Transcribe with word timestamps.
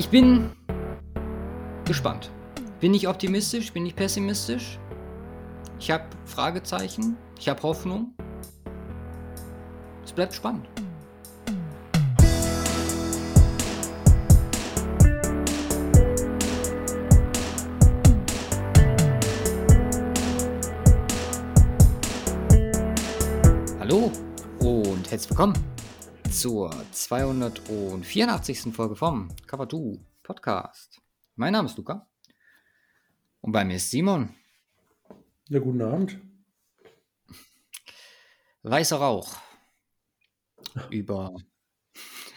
Ich 0.00 0.08
bin 0.08 0.50
gespannt. 1.84 2.30
Bin 2.80 2.94
ich 2.94 3.06
optimistisch? 3.06 3.70
Bin 3.70 3.84
ich 3.84 3.94
pessimistisch? 3.94 4.78
Ich 5.78 5.90
habe 5.90 6.04
Fragezeichen. 6.24 7.18
Ich 7.38 7.50
habe 7.50 7.62
Hoffnung. 7.62 8.14
Es 10.02 10.10
bleibt 10.10 10.32
spannend. 10.32 10.66
Hallo 23.78 24.10
und 24.60 25.10
herzlich 25.10 25.28
willkommen 25.28 25.79
zur 26.30 26.70
284. 26.92 28.72
Folge 28.72 28.94
vom 28.94 29.34
Cover 29.48 29.68
2 29.68 29.98
Podcast. 30.22 31.00
Mein 31.34 31.52
Name 31.52 31.66
ist 31.66 31.76
Luca 31.76 32.08
und 33.40 33.50
bei 33.50 33.64
mir 33.64 33.76
ist 33.76 33.90
Simon. 33.90 34.36
Ja, 35.48 35.58
guten 35.58 35.82
Abend. 35.82 36.20
Weißer 38.62 38.98
Rauch 38.98 39.38
über 40.90 41.34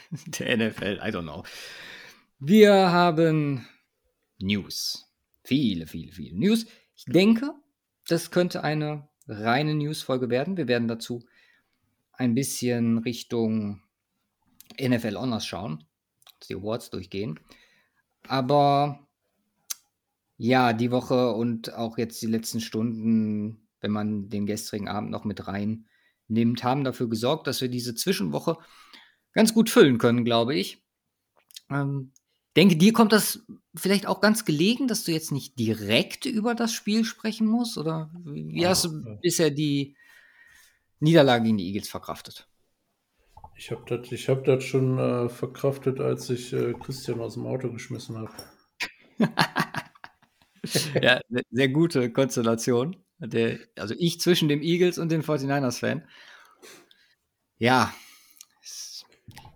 der 0.39 0.57
NFL, 0.57 0.99
I 1.03 1.11
don't 1.11 1.21
know. 1.21 1.43
Wir 2.39 2.73
haben 2.91 3.67
News. 4.39 5.05
Viele, 5.43 5.85
viele, 5.85 6.11
viele 6.11 6.35
News. 6.35 6.65
Ich 6.95 7.05
denke, 7.05 7.53
das 8.07 8.31
könnte 8.31 8.63
eine 8.63 9.07
reine 9.27 9.75
News-Folge 9.75 10.31
werden. 10.31 10.57
Wir 10.57 10.67
werden 10.67 10.87
dazu 10.87 11.23
ein 12.13 12.35
bisschen 12.35 12.99
Richtung 12.99 13.81
NFL 14.79 15.15
Honors 15.15 15.45
schauen, 15.45 15.83
die 16.47 16.55
Awards 16.55 16.89
durchgehen. 16.89 17.39
Aber 18.27 19.07
ja, 20.37 20.73
die 20.73 20.91
Woche 20.91 21.33
und 21.33 21.73
auch 21.73 21.97
jetzt 21.97 22.21
die 22.21 22.27
letzten 22.27 22.59
Stunden, 22.59 23.67
wenn 23.81 23.91
man 23.91 24.29
den 24.29 24.45
gestrigen 24.45 24.87
Abend 24.87 25.11
noch 25.11 25.25
mit 25.25 25.47
rein 25.47 25.87
nimmt, 26.27 26.63
haben 26.63 26.83
dafür 26.83 27.09
gesorgt, 27.09 27.47
dass 27.47 27.61
wir 27.61 27.69
diese 27.69 27.95
Zwischenwoche 27.95 28.57
ganz 29.33 29.53
gut 29.53 29.69
füllen 29.69 29.97
können, 29.97 30.25
glaube 30.25 30.55
ich. 30.55 30.83
Ähm, 31.69 32.11
denke, 32.55 32.75
dir 32.75 32.93
kommt 32.93 33.11
das 33.11 33.45
vielleicht 33.75 34.07
auch 34.07 34.21
ganz 34.21 34.45
gelegen, 34.45 34.87
dass 34.87 35.03
du 35.03 35.11
jetzt 35.11 35.31
nicht 35.31 35.57
direkt 35.59 36.25
über 36.25 36.55
das 36.55 36.73
Spiel 36.73 37.03
sprechen 37.03 37.47
musst? 37.47 37.77
Oder 37.77 38.11
wie 38.23 38.65
hast 38.65 38.85
du 38.85 39.17
bisher 39.21 39.49
die 39.49 39.95
Niederlage 41.03 41.43
gegen 41.45 41.57
die 41.57 41.67
Eagles 41.67 41.89
verkraftet? 41.89 42.47
Ich 43.55 43.71
habe 43.71 43.83
das 43.85 44.09
hab 44.27 44.61
schon 44.61 44.97
äh, 44.97 45.29
verkraftet, 45.29 45.99
als 45.99 46.29
ich 46.29 46.53
äh, 46.53 46.73
Christian 46.73 47.21
aus 47.21 47.35
dem 47.35 47.45
Auto 47.45 47.71
geschmissen 47.71 48.17
habe. 48.17 48.31
ja, 51.01 51.21
sehr 51.51 51.69
gute 51.69 52.11
Konstellation. 52.11 52.95
Der, 53.19 53.59
also 53.77 53.93
ich 53.97 54.19
zwischen 54.19 54.49
dem 54.49 54.61
Eagles 54.61 54.97
und 54.97 55.11
dem 55.11 55.21
49ers-Fan. 55.21 56.07
Ja. 57.57 57.93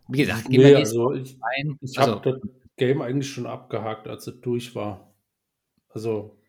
Wie 0.08 0.20
gesagt, 0.20 0.48
nee, 0.48 0.76
also 0.76 1.14
ich, 1.14 1.38
ich 1.82 1.98
habe 1.98 2.14
also, 2.14 2.20
das 2.20 2.40
Game 2.78 3.02
eigentlich 3.02 3.30
schon 3.30 3.46
abgehakt, 3.46 4.08
als 4.08 4.28
es 4.28 4.40
durch 4.40 4.74
war. 4.76 5.14
Also, 5.90 6.40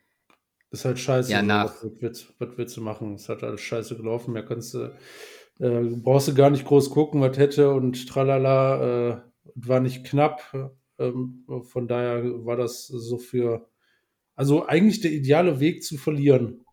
ist 0.70 0.84
halt 0.84 0.98
scheiße. 0.98 1.30
Ja, 1.32 1.42
nach. 1.42 1.82
Was, 1.82 1.90
willst, 2.00 2.34
was 2.38 2.48
willst 2.56 2.76
du 2.76 2.80
machen? 2.80 3.14
Es 3.14 3.28
hat 3.28 3.42
alles 3.42 3.60
scheiße 3.60 3.96
gelaufen. 3.96 4.32
Mehr 4.32 4.44
kannst 4.44 4.74
du, 4.74 4.94
äh, 5.58 5.82
brauchst 6.02 6.28
du 6.28 6.34
gar 6.34 6.50
nicht 6.50 6.64
groß 6.64 6.90
gucken, 6.90 7.20
was 7.20 7.38
hätte 7.38 7.70
und 7.70 8.08
tralala. 8.08 9.10
Äh, 9.10 9.22
war 9.54 9.80
nicht 9.80 10.04
knapp. 10.04 10.72
Ähm, 10.98 11.46
von 11.62 11.88
daher 11.88 12.22
war 12.44 12.56
das 12.56 12.86
so 12.86 13.18
für 13.18 13.68
also 14.38 14.68
eigentlich 14.68 15.00
der 15.00 15.10
ideale 15.10 15.58
Weg 15.58 15.82
zu 15.82 15.96
verlieren. 15.96 16.64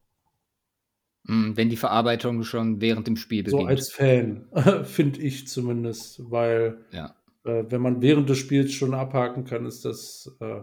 Hm, 1.25 1.57
wenn 1.57 1.69
die 1.69 1.77
Verarbeitung 1.77 2.43
schon 2.43 2.79
während 2.79 3.07
dem 3.07 3.17
Spiel 3.17 3.41
beginnt. 3.41 3.63
So 3.63 3.67
als 3.67 3.91
Fan, 3.91 4.47
finde 4.83 5.19
ich 5.21 5.47
zumindest, 5.47 6.21
weil 6.29 6.85
ja. 6.91 7.15
äh, 7.43 7.63
wenn 7.67 7.81
man 7.81 8.03
während 8.03 8.29
des 8.29 8.37
Spiels 8.37 8.71
schon 8.71 8.93
abhaken 8.93 9.45
kann, 9.45 9.65
ist 9.65 9.83
das 9.83 10.37
äh, 10.41 10.61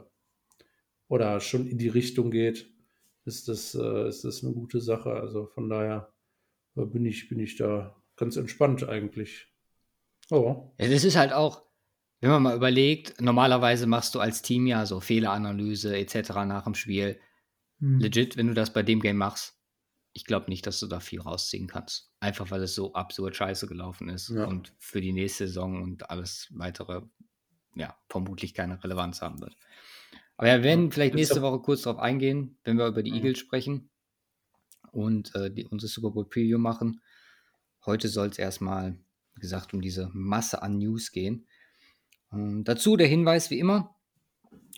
oder 1.09 1.41
schon 1.41 1.66
in 1.66 1.78
die 1.78 1.88
Richtung 1.88 2.31
geht, 2.31 2.72
ist 3.25 3.49
das, 3.49 3.75
äh, 3.75 4.09
ist 4.09 4.25
das 4.25 4.43
eine 4.43 4.53
gute 4.53 4.81
Sache. 4.81 5.12
Also 5.12 5.47
von 5.47 5.69
daher 5.69 6.12
äh, 6.77 6.84
bin 6.84 7.05
ich, 7.05 7.28
bin 7.28 7.38
ich 7.38 7.56
da 7.56 7.97
ganz 8.16 8.37
entspannt 8.37 8.88
eigentlich. 8.88 9.49
Oh. 10.31 10.72
Ja, 10.78 10.88
das 10.88 11.05
ist 11.05 11.16
halt 11.16 11.32
auch, 11.32 11.62
wenn 12.21 12.31
man 12.31 12.43
mal 12.43 12.56
überlegt, 12.56 13.21
normalerweise 13.21 13.87
machst 13.87 14.15
du 14.15 14.21
als 14.21 14.43
Team 14.43 14.66
ja 14.66 14.87
so 14.87 15.00
Fehleranalyse 15.00 15.97
etc. 15.97 16.31
nach 16.47 16.65
dem 16.65 16.75
Spiel. 16.75 17.19
Hm. 17.81 17.99
Legit, 17.99 18.37
wenn 18.37 18.47
du 18.47 18.55
das 18.55 18.72
bei 18.72 18.82
dem 18.82 19.00
Game 19.00 19.16
machst, 19.16 19.59
ich 20.12 20.25
glaube 20.25 20.50
nicht, 20.50 20.66
dass 20.66 20.78
du 20.78 20.87
da 20.87 21.00
viel 21.00 21.21
rausziehen 21.21 21.66
kannst. 21.66 22.12
Einfach 22.21 22.50
weil 22.50 22.62
es 22.62 22.75
so 22.75 22.93
absurd 22.93 23.34
scheiße 23.34 23.66
gelaufen 23.66 24.09
ist 24.09 24.28
ja. 24.28 24.44
und 24.44 24.75
für 24.78 25.00
die 25.00 25.12
nächste 25.12 25.47
Saison 25.47 25.82
und 25.82 26.11
alles 26.11 26.49
weitere, 26.53 27.03
ja, 27.75 27.97
vermutlich 28.09 28.55
keine 28.55 28.82
Relevanz 28.82 29.22
haben 29.22 29.41
wird. 29.41 29.56
Aber 30.37 30.48
ja, 30.48 30.56
wir 30.56 30.65
werden 30.65 30.91
vielleicht 30.91 31.15
nächste 31.15 31.43
Woche 31.43 31.60
kurz 31.60 31.82
darauf 31.82 32.00
eingehen, 32.00 32.59
wenn 32.65 32.78
wir 32.78 32.87
über 32.87 33.03
die 33.03 33.10
mhm. 33.10 33.19
Eagles 33.19 33.38
sprechen 33.38 33.91
und 34.91 35.34
äh, 35.34 35.50
die, 35.50 35.66
unsere 35.66 35.88
Super 35.88 36.10
Bowl 36.10 36.28
Preview 36.28 36.59
machen. 36.59 37.00
Heute 37.84 38.09
soll 38.09 38.28
es 38.28 38.38
erstmal, 38.38 38.98
wie 39.34 39.41
gesagt, 39.41 39.75
um 39.75 39.81
diese 39.81 40.10
Masse 40.12 40.62
an 40.62 40.78
News 40.78 41.10
gehen. 41.10 41.47
Ähm, 42.32 42.65
dazu 42.65 42.97
der 42.97 43.09
Hinweis, 43.09 43.50
wie 43.50 43.59
immer, 43.59 43.97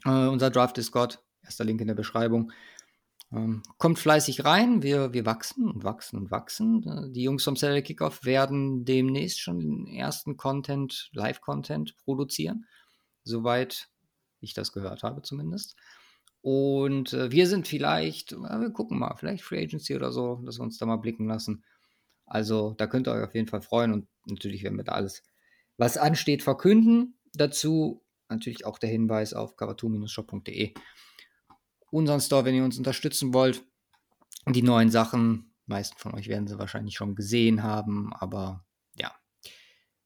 äh, 0.04 0.26
unser 0.26 0.50
Draft 0.50 0.76
Discord, 0.76 1.22
erster 1.42 1.64
Link 1.64 1.80
in 1.80 1.88
der 1.88 1.94
Beschreibung. 1.94 2.52
Ähm, 3.32 3.62
kommt 3.78 3.98
fleißig 3.98 4.44
rein, 4.44 4.82
wir, 4.82 5.12
wir 5.12 5.26
wachsen 5.26 5.68
und 5.68 5.82
wachsen 5.82 6.18
und 6.18 6.30
wachsen. 6.30 6.82
Äh, 6.86 7.12
die 7.12 7.22
Jungs 7.22 7.44
vom 7.44 7.56
Saturday 7.56 7.82
Kickoff 7.82 8.24
werden 8.24 8.84
demnächst 8.84 9.40
schon 9.40 9.58
den 9.58 9.86
ersten 9.86 10.36
Content, 10.36 11.10
Live-Content 11.12 11.96
produzieren, 11.96 12.66
soweit 13.24 13.88
ich 14.44 14.54
das 14.54 14.72
gehört 14.72 15.02
habe 15.02 15.22
zumindest. 15.22 15.76
Und 16.44 17.14
äh, 17.14 17.30
wir 17.30 17.46
sind 17.46 17.66
vielleicht, 17.66 18.32
äh, 18.32 18.60
wir 18.60 18.70
gucken 18.70 18.98
mal, 18.98 19.14
vielleicht 19.16 19.42
Free 19.42 19.62
Agency 19.62 19.96
oder 19.96 20.12
so, 20.12 20.42
dass 20.44 20.58
wir 20.58 20.62
uns 20.62 20.76
da 20.76 20.84
mal 20.84 20.96
blicken 20.96 21.26
lassen. 21.26 21.64
Also 22.26 22.74
da 22.76 22.86
könnt 22.86 23.08
ihr 23.08 23.12
euch 23.12 23.24
auf 23.24 23.34
jeden 23.34 23.48
Fall 23.48 23.62
freuen 23.62 23.92
und 23.92 24.08
natürlich 24.26 24.62
werden 24.62 24.76
wir 24.76 24.84
da 24.84 24.92
alles, 24.92 25.22
was 25.78 25.96
ansteht, 25.96 26.42
verkünden. 26.42 27.18
Dazu 27.32 28.04
natürlich 28.28 28.66
auch 28.66 28.78
der 28.78 28.90
Hinweis 28.90 29.32
auf 29.32 29.56
cover2-shop.de. 29.56 30.74
Unseren 31.90 32.20
Store, 32.20 32.44
wenn 32.44 32.54
ihr 32.54 32.64
uns 32.64 32.78
unterstützen 32.78 33.32
wollt. 33.32 33.64
Die 34.46 34.62
neuen 34.62 34.90
Sachen, 34.90 35.54
meisten 35.66 35.98
von 35.98 36.14
euch 36.14 36.28
werden 36.28 36.46
sie 36.46 36.58
wahrscheinlich 36.58 36.96
schon 36.96 37.14
gesehen 37.14 37.62
haben, 37.62 38.12
aber 38.12 38.66
ja, 38.96 39.14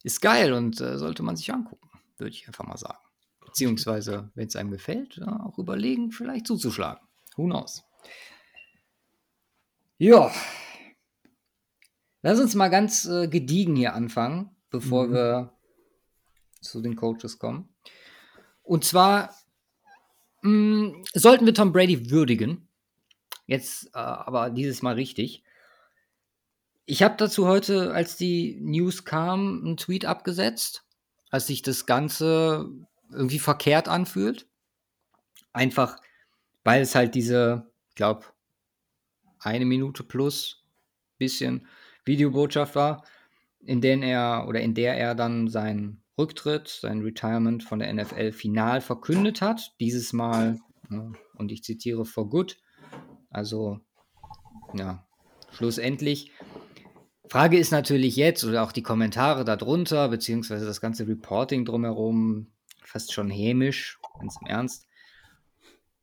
ist 0.05 0.21
geil 0.21 0.53
und 0.53 0.81
äh, 0.81 0.99
sollte 0.99 1.25
man 1.25 1.35
sich 1.35 1.53
angucken, 1.53 1.91
würde 2.17 2.31
ich 2.31 2.47
einfach 2.47 2.65
mal 2.65 2.77
sagen. 2.77 3.08
Beziehungsweise, 3.59 4.31
wenn 4.37 4.47
es 4.47 4.55
einem 4.55 4.71
gefällt, 4.71 5.21
auch 5.21 5.59
überlegen, 5.59 6.13
vielleicht 6.13 6.47
zuzuschlagen. 6.47 7.05
Who 7.35 7.47
knows? 7.47 7.83
Ja. 9.99 10.31
Lass 12.23 12.39
uns 12.39 12.55
mal 12.55 12.69
ganz 12.69 13.05
äh, 13.07 13.27
gediegen 13.27 13.75
hier 13.75 13.95
anfangen, 13.95 14.55
bevor 14.71 15.09
mhm. 15.09 15.13
wir 15.13 15.53
zu 16.61 16.81
den 16.81 16.95
Coaches 16.95 17.41
kommen. 17.41 17.69
Und 18.63 18.85
zwar 18.85 19.35
mh, 20.43 20.51
mm, 20.53 21.05
sollten 21.15 21.45
wir 21.45 21.53
Tom 21.53 21.73
Brady 21.73 22.13
würdigen. 22.13 22.69
Jetzt 23.47 23.87
äh, 23.87 23.99
aber 23.99 24.51
dieses 24.51 24.83
Mal 24.83 24.95
richtig. 24.95 25.43
Ich 26.87 27.03
habe 27.03 27.17
dazu 27.17 27.49
heute, 27.49 27.93
als 27.93 28.17
die 28.17 28.61
News 28.61 29.05
kam, 29.05 29.65
einen 29.65 29.77
Tweet 29.77 30.05
abgesetzt, 30.05 30.85
als 31.31 31.49
sich 31.49 31.63
das 31.63 31.87
Ganze 31.87 32.71
irgendwie 33.11 33.39
verkehrt 33.39 33.89
anfühlt. 33.89 34.47
Einfach, 35.53 35.97
weil 36.65 36.83
es 36.83 36.95
halt 36.95 37.15
diese, 37.15 37.71
ich 37.89 37.95
glaube, 37.95 38.27
eine 39.41 39.65
Minute 39.65 40.03
plus 40.03 40.65
bisschen 41.19 41.67
Videobotschaft 42.05 42.75
war, 42.75 43.05
in 43.61 43.81
der 43.81 44.01
er 44.03 44.47
oder 44.49 44.61
in 44.61 44.75
der 44.75 44.97
er 44.97 45.15
dann 45.15 45.49
sein 45.49 46.03
Rücktritt, 46.17 46.69
sein 46.69 47.03
Retirement 47.03 47.63
von 47.63 47.79
der 47.79 47.93
NFL 47.93 48.33
final 48.33 48.81
verkündet 48.81 49.41
hat. 49.41 49.75
Dieses 49.81 50.13
Mal, 50.13 50.59
und 50.89 51.53
ich 51.53 51.63
zitiere, 51.63 52.05
for 52.05 52.29
good. 52.29 52.57
Also, 53.31 53.81
ja, 54.75 55.07
schlussendlich. 55.53 56.33
Frage 57.29 57.59
ist 57.59 57.71
natürlich 57.73 58.17
jetzt, 58.17 58.43
oder 58.45 58.65
auch 58.65 58.73
die 58.73 58.83
Kommentare 58.83 59.45
darunter, 59.45 60.09
beziehungsweise 60.09 60.65
das 60.65 60.81
ganze 60.81 61.07
Reporting 61.07 61.65
drumherum, 61.65 62.49
fast 62.89 63.13
schon 63.13 63.31
hämisch, 63.31 63.99
ganz 64.19 64.37
im 64.41 64.47
Ernst, 64.47 64.87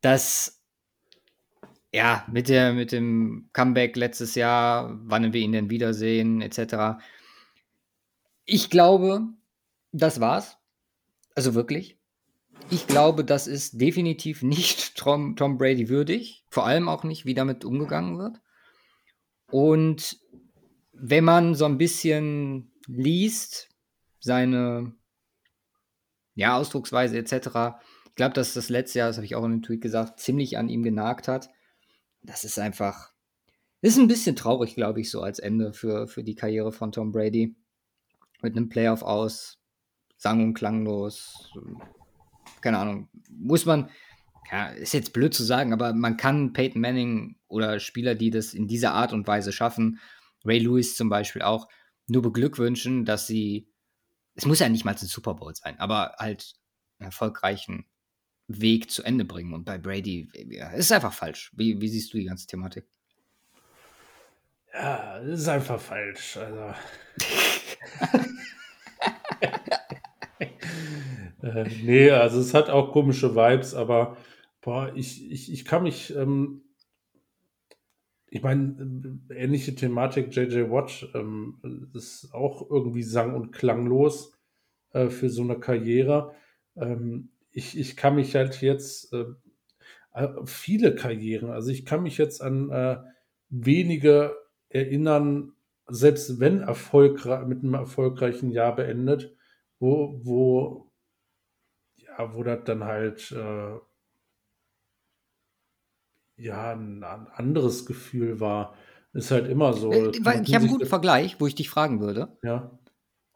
dass 0.00 0.62
ja, 1.92 2.26
mit, 2.30 2.48
der, 2.48 2.74
mit 2.74 2.92
dem 2.92 3.48
Comeback 3.52 3.96
letztes 3.96 4.34
Jahr, 4.34 4.98
wann 5.04 5.32
wir 5.32 5.40
ihn 5.40 5.52
denn 5.52 5.70
wiedersehen, 5.70 6.42
etc. 6.42 7.02
Ich 8.44 8.68
glaube, 8.68 9.22
das 9.92 10.20
war's. 10.20 10.58
Also 11.34 11.54
wirklich. 11.54 11.98
ich 12.70 12.86
glaube, 12.86 13.24
das 13.24 13.46
ist 13.46 13.80
definitiv 13.80 14.42
nicht 14.42 14.94
Tom, 14.96 15.36
Tom 15.36 15.58
Brady 15.58 15.88
würdig. 15.88 16.44
Vor 16.50 16.66
allem 16.66 16.88
auch 16.88 17.04
nicht, 17.04 17.24
wie 17.24 17.34
damit 17.34 17.64
umgegangen 17.64 18.18
wird. 18.18 18.40
Und 19.50 20.18
wenn 20.92 21.24
man 21.24 21.54
so 21.54 21.64
ein 21.64 21.78
bisschen 21.78 22.72
liest, 22.86 23.68
seine 24.18 24.92
ja, 26.36 26.56
Ausdrucksweise 26.56 27.18
etc., 27.18 27.80
ich 28.08 28.18
glaube, 28.18 28.32
dass 28.32 28.54
das 28.54 28.70
letzte 28.70 29.00
Jahr, 29.00 29.08
das 29.08 29.16
habe 29.16 29.26
ich 29.26 29.34
auch 29.34 29.44
in 29.44 29.52
einem 29.52 29.62
Tweet 29.62 29.82
gesagt, 29.82 30.20
ziemlich 30.20 30.56
an 30.56 30.70
ihm 30.70 30.82
genagt 30.82 31.28
hat. 31.28 31.50
Das 32.22 32.44
ist 32.44 32.58
einfach, 32.58 33.12
ist 33.82 33.98
ein 33.98 34.08
bisschen 34.08 34.36
traurig, 34.36 34.74
glaube 34.74 35.02
ich, 35.02 35.10
so 35.10 35.20
als 35.20 35.38
Ende 35.38 35.74
für, 35.74 36.08
für 36.08 36.24
die 36.24 36.34
Karriere 36.34 36.72
von 36.72 36.92
Tom 36.92 37.12
Brady. 37.12 37.56
Mit 38.40 38.56
einem 38.56 38.70
Playoff 38.70 39.02
aus, 39.02 39.58
sang- 40.16 40.42
und 40.42 40.54
klanglos. 40.54 41.52
Keine 42.62 42.78
Ahnung. 42.78 43.10
Muss 43.30 43.66
man, 43.66 43.90
ja, 44.50 44.68
ist 44.68 44.94
jetzt 44.94 45.12
blöd 45.12 45.34
zu 45.34 45.44
sagen, 45.44 45.74
aber 45.74 45.92
man 45.92 46.16
kann 46.16 46.54
Peyton 46.54 46.80
Manning 46.80 47.36
oder 47.48 47.80
Spieler, 47.80 48.14
die 48.14 48.30
das 48.30 48.54
in 48.54 48.66
dieser 48.66 48.92
Art 48.92 49.12
und 49.12 49.26
Weise 49.26 49.52
schaffen, 49.52 50.00
Ray 50.44 50.58
Lewis 50.58 50.96
zum 50.96 51.10
Beispiel 51.10 51.42
auch, 51.42 51.68
nur 52.06 52.22
beglückwünschen, 52.22 53.04
dass 53.04 53.26
sie, 53.26 53.68
es 54.36 54.44
muss 54.44 54.60
ja 54.60 54.68
nicht 54.68 54.84
mal 54.84 54.92
ein 54.92 54.98
Super 54.98 55.34
Bowl 55.34 55.54
sein, 55.54 55.80
aber 55.80 56.14
halt 56.18 56.54
einen 56.98 57.06
erfolgreichen 57.06 57.86
Weg 58.48 58.90
zu 58.90 59.02
Ende 59.02 59.24
bringen. 59.24 59.54
Und 59.54 59.64
bei 59.64 59.78
Brady 59.78 60.30
ja, 60.50 60.70
ist 60.70 60.92
einfach 60.92 61.12
falsch. 61.12 61.50
Wie, 61.56 61.80
wie 61.80 61.88
siehst 61.88 62.12
du 62.12 62.18
die 62.18 62.26
ganze 62.26 62.46
Thematik? 62.46 62.86
Ja, 64.72 65.20
das 65.20 65.40
ist 65.40 65.48
einfach 65.48 65.80
falsch. 65.80 66.36
Also. 66.36 66.74
äh, 71.42 71.64
nee, 71.82 72.10
also 72.10 72.38
es 72.40 72.52
hat 72.52 72.68
auch 72.68 72.92
komische 72.92 73.34
Vibes, 73.34 73.74
aber 73.74 74.18
boah, 74.60 74.92
ich, 74.94 75.30
ich, 75.30 75.50
ich 75.50 75.64
kann 75.64 75.82
mich, 75.82 76.14
ähm, 76.14 76.62
ich 78.28 78.42
meine, 78.42 79.18
äh, 79.30 79.34
ähnliche 79.34 79.74
Thematik, 79.74 80.34
JJ 80.34 80.70
Watt 80.70 81.08
ähm, 81.14 81.90
ist 81.94 82.32
auch 82.34 82.68
irgendwie 82.70 83.02
sang- 83.02 83.34
und 83.34 83.52
klanglos 83.52 84.32
äh, 84.92 85.08
für 85.08 85.30
so 85.30 85.42
eine 85.42 85.58
Karriere. 85.58 86.34
Ähm, 86.76 87.30
ich, 87.50 87.78
ich 87.78 87.96
kann 87.96 88.16
mich 88.16 88.34
halt 88.34 88.60
jetzt 88.60 89.12
äh, 89.12 89.26
äh, 90.14 90.28
viele 90.44 90.94
Karrieren, 90.94 91.50
also 91.50 91.70
ich 91.70 91.84
kann 91.84 92.02
mich 92.02 92.18
jetzt 92.18 92.42
an 92.42 92.70
äh, 92.70 92.98
wenige 93.48 94.36
erinnern, 94.68 95.52
selbst 95.88 96.40
wenn 96.40 96.60
erfolgreich 96.60 97.46
mit 97.46 97.62
einem 97.62 97.74
erfolgreichen 97.74 98.50
Jahr 98.50 98.74
beendet, 98.74 99.36
wo, 99.78 100.20
wo, 100.24 100.90
ja, 101.96 102.34
wo 102.34 102.42
das 102.42 102.64
dann 102.64 102.84
halt 102.84 103.30
äh, 103.32 103.78
ja 106.36 106.72
ein, 106.72 107.02
ein, 107.02 107.26
anderes 107.28 107.86
Gefühl 107.86 108.40
war. 108.40 108.74
Ist 109.12 109.30
halt 109.30 109.48
immer 109.48 109.72
so. 109.72 109.92
Äh, 109.92 110.10
ich 110.10 110.54
habe 110.54 110.64
einen 110.64 110.68
guten 110.68 110.86
Vergleich, 110.86 111.40
wo 111.40 111.46
ich 111.46 111.54
dich 111.54 111.70
fragen 111.70 112.00
würde. 112.00 112.36
Ja. 112.42 112.78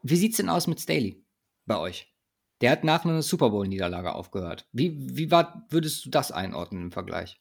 Wie 0.03 0.17
sieht 0.17 0.33
es 0.33 0.37
denn 0.37 0.49
aus 0.49 0.67
mit 0.67 0.81
Staley 0.81 1.25
bei 1.67 1.79
euch? 1.79 2.15
Der 2.61 2.71
hat 2.71 2.85
nach 2.85 3.05
einer 3.05 3.23
Super 3.23 3.51
Bowl-Niederlage 3.51 4.13
aufgehört. 4.13 4.69
Wie, 4.73 5.17
wie 5.17 5.31
war, 5.31 5.67
würdest 5.71 6.05
du 6.05 6.11
das 6.11 6.31
einordnen 6.31 6.85
im 6.85 6.93
Vergleich? 6.93 7.41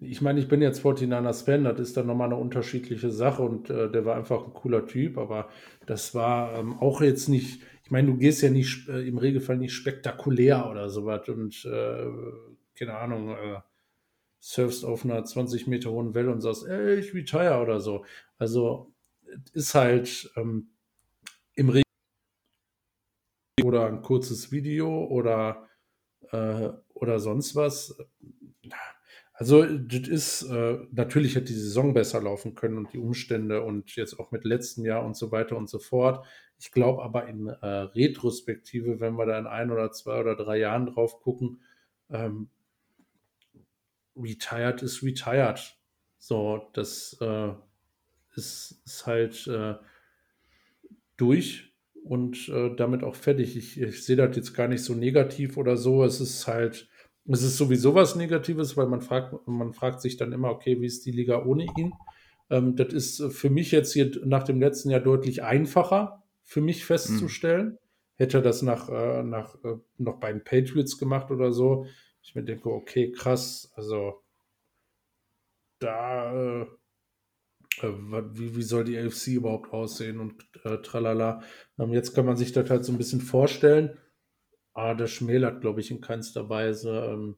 Ich 0.00 0.20
meine, 0.20 0.40
ich 0.40 0.48
bin 0.48 0.62
jetzt 0.62 0.84
49ers-Fan, 0.84 1.64
das 1.64 1.78
ist 1.78 1.96
dann 1.96 2.06
nochmal 2.06 2.28
eine 2.28 2.36
unterschiedliche 2.36 3.10
Sache 3.10 3.42
und 3.42 3.70
äh, 3.70 3.90
der 3.90 4.04
war 4.04 4.16
einfach 4.16 4.44
ein 4.44 4.54
cooler 4.54 4.86
Typ, 4.86 5.16
aber 5.16 5.48
das 5.86 6.14
war 6.14 6.58
ähm, 6.58 6.78
auch 6.80 7.02
jetzt 7.02 7.28
nicht, 7.28 7.62
ich 7.84 7.90
meine, 7.90 8.08
du 8.08 8.16
gehst 8.16 8.42
ja 8.42 8.50
nicht 8.50 8.88
äh, 8.88 9.06
im 9.06 9.18
Regelfall 9.18 9.58
nicht 9.58 9.74
spektakulär 9.74 10.68
oder 10.68 10.88
sowas 10.88 11.28
und 11.28 11.64
äh, 11.66 12.06
keine 12.74 12.96
Ahnung, 12.96 13.30
äh, 13.30 13.60
surfst 14.42 14.84
auf 14.84 15.04
einer 15.04 15.24
20 15.24 15.68
Meter 15.68 15.92
hohen 15.92 16.14
Welle 16.14 16.32
und 16.32 16.40
sagst, 16.40 16.66
ey, 16.66 16.96
ich 16.96 17.14
retire 17.14 17.60
oder 17.60 17.78
so. 17.78 18.04
Also 18.38 18.92
ist 19.52 19.74
halt 19.74 20.30
ähm, 20.36 20.70
im 21.54 21.68
Regelfall 21.68 21.82
oder 23.62 23.86
ein 23.86 24.02
kurzes 24.02 24.50
Video 24.50 25.04
oder, 25.04 25.68
äh, 26.32 26.70
oder 26.92 27.20
sonst 27.20 27.54
was. 27.54 27.96
Also, 29.32 29.64
das 29.64 30.08
ist, 30.08 30.42
äh, 30.42 30.78
natürlich 30.90 31.36
hätte 31.36 31.46
die 31.46 31.54
Saison 31.54 31.94
besser 31.94 32.20
laufen 32.20 32.54
können 32.54 32.78
und 32.78 32.92
die 32.92 32.98
Umstände 32.98 33.62
und 33.62 33.94
jetzt 33.94 34.18
auch 34.18 34.32
mit 34.32 34.44
letztem 34.44 34.84
Jahr 34.84 35.04
und 35.04 35.16
so 35.16 35.30
weiter 35.30 35.56
und 35.56 35.68
so 35.70 35.78
fort. 35.78 36.26
Ich 36.58 36.72
glaube 36.72 37.02
aber 37.02 37.28
in 37.28 37.46
äh, 37.46 37.66
Retrospektive, 37.66 38.98
wenn 38.98 39.14
wir 39.14 39.26
da 39.26 39.38
in 39.38 39.46
ein 39.46 39.70
oder 39.70 39.92
zwei 39.92 40.20
oder 40.20 40.34
drei 40.34 40.58
Jahren 40.58 40.86
drauf 40.86 41.20
gucken, 41.20 41.60
ähm, 42.10 42.50
retired 44.16 44.82
ist 44.82 45.02
retired. 45.02 45.76
So, 46.18 46.68
das 46.72 47.16
äh, 47.20 47.52
ist, 48.36 48.80
ist 48.84 49.06
halt 49.06 49.46
äh, 49.48 49.74
durch 51.16 51.72
und 52.04 52.48
äh, 52.48 52.74
damit 52.76 53.04
auch 53.04 53.14
fertig. 53.14 53.56
Ich, 53.56 53.80
ich 53.80 54.04
sehe 54.04 54.16
das 54.16 54.36
jetzt 54.36 54.54
gar 54.54 54.68
nicht 54.68 54.84
so 54.84 54.94
negativ 54.94 55.56
oder 55.56 55.76
so. 55.76 56.04
Es 56.04 56.20
ist 56.20 56.46
halt, 56.46 56.88
es 57.26 57.42
ist 57.42 57.56
sowieso 57.56 57.94
was 57.94 58.16
Negatives, 58.16 58.76
weil 58.76 58.86
man 58.86 59.00
fragt, 59.00 59.46
man 59.46 59.72
fragt 59.72 60.00
sich 60.00 60.16
dann 60.16 60.32
immer, 60.32 60.50
okay, 60.50 60.80
wie 60.80 60.86
ist 60.86 61.06
die 61.06 61.12
Liga 61.12 61.44
ohne 61.44 61.66
ihn? 61.76 61.92
Ähm, 62.50 62.76
das 62.76 62.92
ist 62.92 63.32
für 63.32 63.50
mich 63.50 63.70
jetzt 63.70 63.92
hier 63.92 64.10
nach 64.24 64.42
dem 64.42 64.60
letzten 64.60 64.90
Jahr 64.90 65.00
deutlich 65.00 65.42
einfacher 65.42 66.22
für 66.42 66.60
mich 66.60 66.84
festzustellen. 66.84 67.66
Mhm. 67.66 67.78
Hätte 68.16 68.42
das 68.42 68.62
nach, 68.62 68.88
äh, 68.88 69.22
nach 69.22 69.54
äh, 69.64 69.76
noch 69.98 70.20
bei 70.20 70.32
den 70.32 70.44
Patriots 70.44 70.98
gemacht 70.98 71.30
oder 71.30 71.52
so, 71.52 71.86
ich 72.22 72.34
mir 72.34 72.44
denke, 72.44 72.70
okay, 72.70 73.12
krass, 73.12 73.72
also 73.74 74.22
da 75.78 76.32
äh, 76.62 76.66
äh, 77.80 77.92
wie, 78.32 78.56
wie 78.56 78.62
soll 78.62 78.84
die 78.84 78.98
AFC 78.98 79.28
überhaupt 79.28 79.72
aussehen 79.72 80.20
und 80.20 80.34
äh, 80.64 80.78
tralala. 80.78 81.42
Ähm, 81.78 81.92
jetzt 81.92 82.14
kann 82.14 82.26
man 82.26 82.36
sich 82.36 82.52
das 82.52 82.68
halt 82.70 82.84
so 82.84 82.92
ein 82.92 82.98
bisschen 82.98 83.20
vorstellen. 83.20 83.98
Aber 84.74 84.94
das 84.94 85.10
schmälert, 85.10 85.60
glaube 85.60 85.80
ich, 85.80 85.90
in 85.90 86.00
keinster 86.00 86.48
Weise. 86.48 86.90
Ähm, 86.90 87.36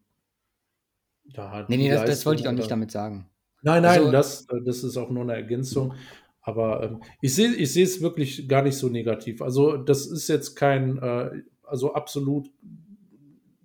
da 1.32 1.50
hat 1.50 1.70
nee, 1.70 1.76
nee, 1.76 1.90
das, 1.90 2.04
das, 2.04 2.26
wollte 2.26 2.42
ich 2.42 2.48
auch 2.48 2.52
nicht 2.52 2.70
damit 2.70 2.90
sagen. 2.90 3.30
Nein, 3.62 3.82
nein, 3.82 3.98
also, 3.98 4.12
das, 4.12 4.48
äh, 4.50 4.60
das 4.64 4.84
ist 4.84 4.96
auch 4.96 5.10
nur 5.10 5.22
eine 5.22 5.34
Ergänzung. 5.34 5.94
Aber 6.42 6.82
ähm, 6.82 7.02
ich 7.22 7.34
sehe 7.34 7.54
ich 7.54 7.76
es 7.76 8.02
wirklich 8.02 8.46
gar 8.48 8.62
nicht 8.62 8.76
so 8.76 8.88
negativ. 8.88 9.40
Also, 9.40 9.76
das 9.78 10.06
ist 10.06 10.28
jetzt 10.28 10.54
kein, 10.54 10.98
äh, 10.98 11.30
also 11.62 11.94
absolut 11.94 12.50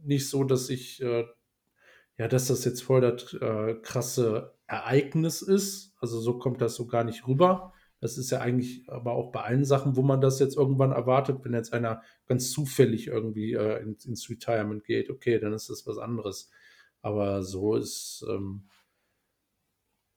nicht 0.10 0.30
so, 0.30 0.44
dass 0.44 0.70
ich, 0.70 1.02
äh, 1.02 1.26
ja, 2.18 2.28
dass 2.28 2.48
das 2.48 2.66
jetzt 2.66 2.84
voll 2.84 3.02
das 3.02 3.34
äh, 3.36 3.76
krasse 3.82 4.54
Ereignis 4.68 5.42
ist. 5.42 5.96
Also 6.00 6.20
so 6.20 6.38
kommt 6.38 6.62
das 6.62 6.76
so 6.76 6.86
gar 6.88 7.06
nicht 7.06 7.28
rüber. 7.28 7.74
Das 8.02 8.18
ist 8.18 8.32
ja 8.32 8.40
eigentlich 8.40 8.90
aber 8.90 9.14
auch 9.14 9.32
bei 9.32 9.42
allen 9.42 9.66
Sachen, 9.66 9.96
wo 9.96 10.02
man 10.02 10.22
das 10.22 10.40
jetzt 10.40 10.56
irgendwann 10.56 10.92
erwartet, 10.92 11.40
wenn 11.44 11.54
jetzt 11.54 11.74
einer 11.74 12.02
ganz 12.28 12.52
zufällig 12.52 13.08
irgendwie 13.08 13.54
äh, 13.54 13.82
ins, 13.82 14.06
ins, 14.06 14.30
Retirement 14.30 14.86
geht, 14.86 15.10
okay, 15.10 15.40
dann 15.40 15.54
ist 15.54 15.70
das 15.70 15.86
was 15.86 15.98
anderes. 15.98 16.50
Aber 17.02 17.44
so 17.44 17.76
ist, 17.76 18.26
ähm, 18.30 18.70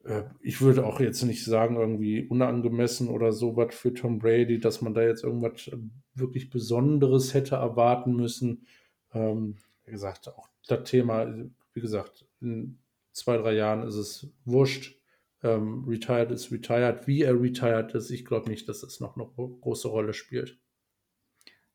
äh, 0.05 0.25
ich 0.41 0.61
würde 0.61 0.87
auch 0.87 1.01
jetzt 1.01 1.23
nicht 1.23 1.45
sagen, 1.45 1.77
irgendwie 1.77 2.27
unangemessen 2.27 3.09
oder 3.09 3.33
so 3.33 3.57
was 3.57 3.75
für 3.75 3.93
Tom 3.93 4.19
Brady, 4.19 4.61
dass 4.61 4.81
man 4.81 4.95
da 4.95 5.03
jetzt 5.03 5.25
irgendwas 5.25 5.71
wirklich 6.15 6.51
Besonderes 6.51 7.35
hätte 7.35 7.57
erwarten 7.57 8.15
müssen. 8.15 8.67
Ähm, 9.13 9.57
wie 9.85 9.93
gesagt, 9.93 10.29
auch 10.29 10.49
das 10.67 10.89
Thema, 10.89 11.27
wie 11.75 11.81
gesagt, 11.81 12.27
in 12.41 12.79
zwei, 13.13 13.37
drei 13.37 13.53
Jahren 13.53 13.87
ist 13.87 13.97
es 13.97 14.29
wurscht. 14.45 14.97
Ähm, 15.43 15.85
retired 15.89 16.31
ist 16.31 16.53
retired. 16.53 17.07
Wie 17.07 17.23
er 17.23 17.41
retired 17.41 17.95
ist, 17.95 18.11
ich 18.11 18.25
glaube 18.25 18.49
nicht, 18.49 18.69
dass 18.69 18.81
das 18.81 19.01
noch 19.01 19.17
eine 19.17 19.27
große 19.27 19.89
Rolle 19.89 20.15
spielt. 20.15 20.59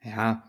Ja, 0.02 0.48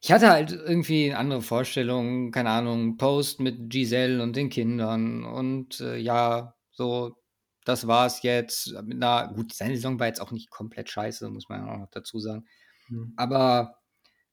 ich 0.00 0.12
hatte 0.12 0.30
halt 0.30 0.52
irgendwie 0.52 1.06
eine 1.06 1.18
andere 1.18 1.42
Vorstellung, 1.42 2.32
keine 2.32 2.50
Ahnung, 2.50 2.96
Post 2.96 3.40
mit 3.40 3.70
Giselle 3.70 4.22
und 4.22 4.36
den 4.36 4.50
Kindern 4.50 5.24
und 5.24 5.80
äh, 5.80 5.96
ja, 5.96 6.54
so, 6.70 7.16
das 7.64 7.86
war's 7.86 8.22
jetzt. 8.22 8.72
Mit 8.82 9.02
einer, 9.02 9.32
gut, 9.32 9.52
seine 9.52 9.76
Saison 9.76 10.00
war 10.00 10.08
jetzt 10.08 10.20
auch 10.20 10.32
nicht 10.32 10.50
komplett 10.50 10.90
scheiße, 10.90 11.30
muss 11.30 11.48
man 11.48 11.64
ja 11.64 11.72
auch 11.72 11.78
noch 11.78 11.90
dazu 11.90 12.18
sagen. 12.18 12.44
Mhm. 12.88 13.12
Aber, 13.16 13.81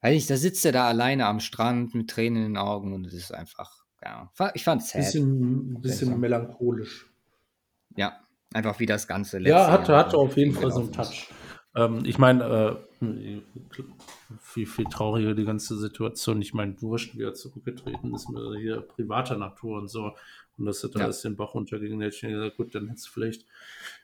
weiß 0.01 0.15
ich, 0.15 0.27
da 0.27 0.37
sitzt 0.37 0.65
er 0.65 0.71
da 0.71 0.87
alleine 0.87 1.25
am 1.25 1.39
Strand 1.39 1.95
mit 1.95 2.09
Tränen 2.09 2.43
in 2.43 2.53
den 2.53 2.57
Augen 2.57 2.93
und 2.93 3.05
es 3.05 3.13
ist 3.13 3.33
einfach 3.33 3.79
ja, 4.01 4.31
ich 4.53 4.63
fand 4.63 4.81
es. 4.81 4.93
Bisschen, 4.93 5.81
bisschen 5.81 6.19
melancholisch. 6.19 7.07
Ja, 7.95 8.19
einfach 8.53 8.79
wie 8.79 8.85
das 8.85 9.07
Ganze 9.07 9.39
Ja, 9.41 9.71
hatte, 9.71 9.95
hatte 9.95 10.17
auf 10.17 10.37
jeden 10.37 10.53
Fall 10.53 10.71
so 10.71 10.81
einen 10.81 10.91
Touch. 10.93 11.29
Ähm, 11.75 12.03
ich 12.05 12.17
meine, 12.17 12.79
äh, 13.01 13.41
viel, 14.41 14.65
viel 14.65 14.85
trauriger 14.85 15.33
die 15.33 15.45
ganze 15.45 15.77
Situation. 15.77 16.41
Ich 16.41 16.53
meine, 16.53 16.81
wurscht, 16.81 17.17
wie 17.17 17.23
er 17.23 17.33
zurückgetreten 17.33 18.13
ist, 18.13 18.27
hier 18.57 18.81
privater 18.81 19.37
Natur 19.37 19.79
und 19.79 19.89
so. 19.89 20.13
Und 20.57 20.65
dass 20.65 20.83
er 20.83 20.89
da 20.89 21.07
ja. 21.07 21.11
den 21.23 21.35
Bach 21.35 21.53
runterging. 21.53 22.01
hätte 22.01 22.15
ich 22.15 22.21
gesagt, 22.21 22.57
gut, 22.57 22.73
dann 22.73 22.87
hätte 22.87 22.99
es 22.99 23.07
vielleicht 23.07 23.45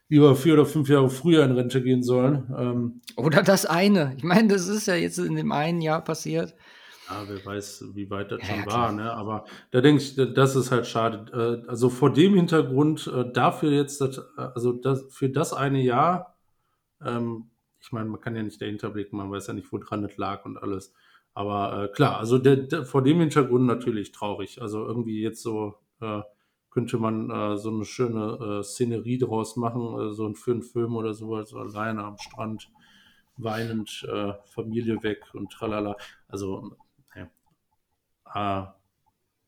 lieber 0.09 0.35
vier 0.35 0.53
oder 0.53 0.65
fünf 0.65 0.89
Jahre 0.89 1.09
früher 1.09 1.43
in 1.43 1.51
Rente 1.51 1.81
gehen 1.81 2.03
sollen. 2.03 2.53
Ähm, 2.57 3.01
oder 3.15 3.43
das 3.43 3.65
eine. 3.65 4.13
Ich 4.17 4.23
meine, 4.23 4.47
das 4.49 4.67
ist 4.67 4.87
ja 4.87 4.95
jetzt 4.95 5.17
in 5.17 5.35
dem 5.35 5.51
einen 5.51 5.81
Jahr 5.81 6.03
passiert. 6.03 6.55
Ja, 7.09 7.23
wer 7.27 7.45
weiß, 7.45 7.85
wie 7.93 8.09
weit 8.09 8.31
das 8.31 8.41
ja, 8.41 8.55
schon 8.55 8.65
war, 8.65 8.91
ne? 8.91 9.11
Aber 9.13 9.45
da 9.71 9.81
denke 9.81 10.01
ich, 10.01 10.15
das 10.15 10.55
ist 10.55 10.71
halt 10.71 10.87
schade. 10.87 11.63
Äh, 11.65 11.69
also 11.69 11.89
vor 11.89 12.11
dem 12.11 12.33
Hintergrund, 12.35 13.07
äh, 13.07 13.31
dafür 13.31 13.71
jetzt, 13.71 14.01
das, 14.01 14.19
also 14.37 14.73
das, 14.73 15.05
für 15.09 15.29
das 15.29 15.53
eine 15.53 15.81
Jahr, 15.81 16.35
ähm, 17.03 17.51
ich 17.79 17.91
meine, 17.91 18.09
man 18.09 18.19
kann 18.19 18.35
ja 18.35 18.41
nicht 18.41 18.59
dahinter 18.59 18.89
blicken, 18.89 19.17
man 19.17 19.29
weiß 19.29 19.47
ja 19.47 19.53
nicht, 19.53 19.71
wo 19.71 19.77
dran 19.77 20.01
das 20.01 20.17
lag 20.17 20.45
und 20.45 20.57
alles. 20.57 20.93
Aber 21.35 21.83
äh, 21.83 21.87
klar, 21.89 22.17
also 22.17 22.39
der, 22.39 22.55
der, 22.55 22.85
vor 22.85 23.03
dem 23.03 23.19
Hintergrund 23.19 23.65
natürlich 23.67 24.11
traurig. 24.11 24.61
Also 24.61 24.85
irgendwie 24.85 25.21
jetzt 25.21 25.43
so 25.43 25.75
äh, 26.01 26.21
könnte 26.75 26.99
man 26.99 27.31
äh, 27.31 27.57
so 27.57 27.71
eine 27.71 27.85
schöne 27.85 28.59
äh, 28.59 28.63
Szenerie 28.63 29.17
draus 29.17 29.55
machen, 29.55 30.13
so 30.13 30.31
für 30.35 30.51
einen 30.51 30.61
Film 30.61 30.95
oder 30.95 31.15
sowas, 31.15 31.49
so 31.49 31.57
alleine 31.57 32.03
am 32.03 32.19
Strand, 32.19 32.69
weinend, 33.37 34.07
Familie 34.45 35.03
weg 35.03 35.25
und 35.33 35.51
tralala. 35.51 35.97
Also 36.29 36.77
äh, 38.35 38.63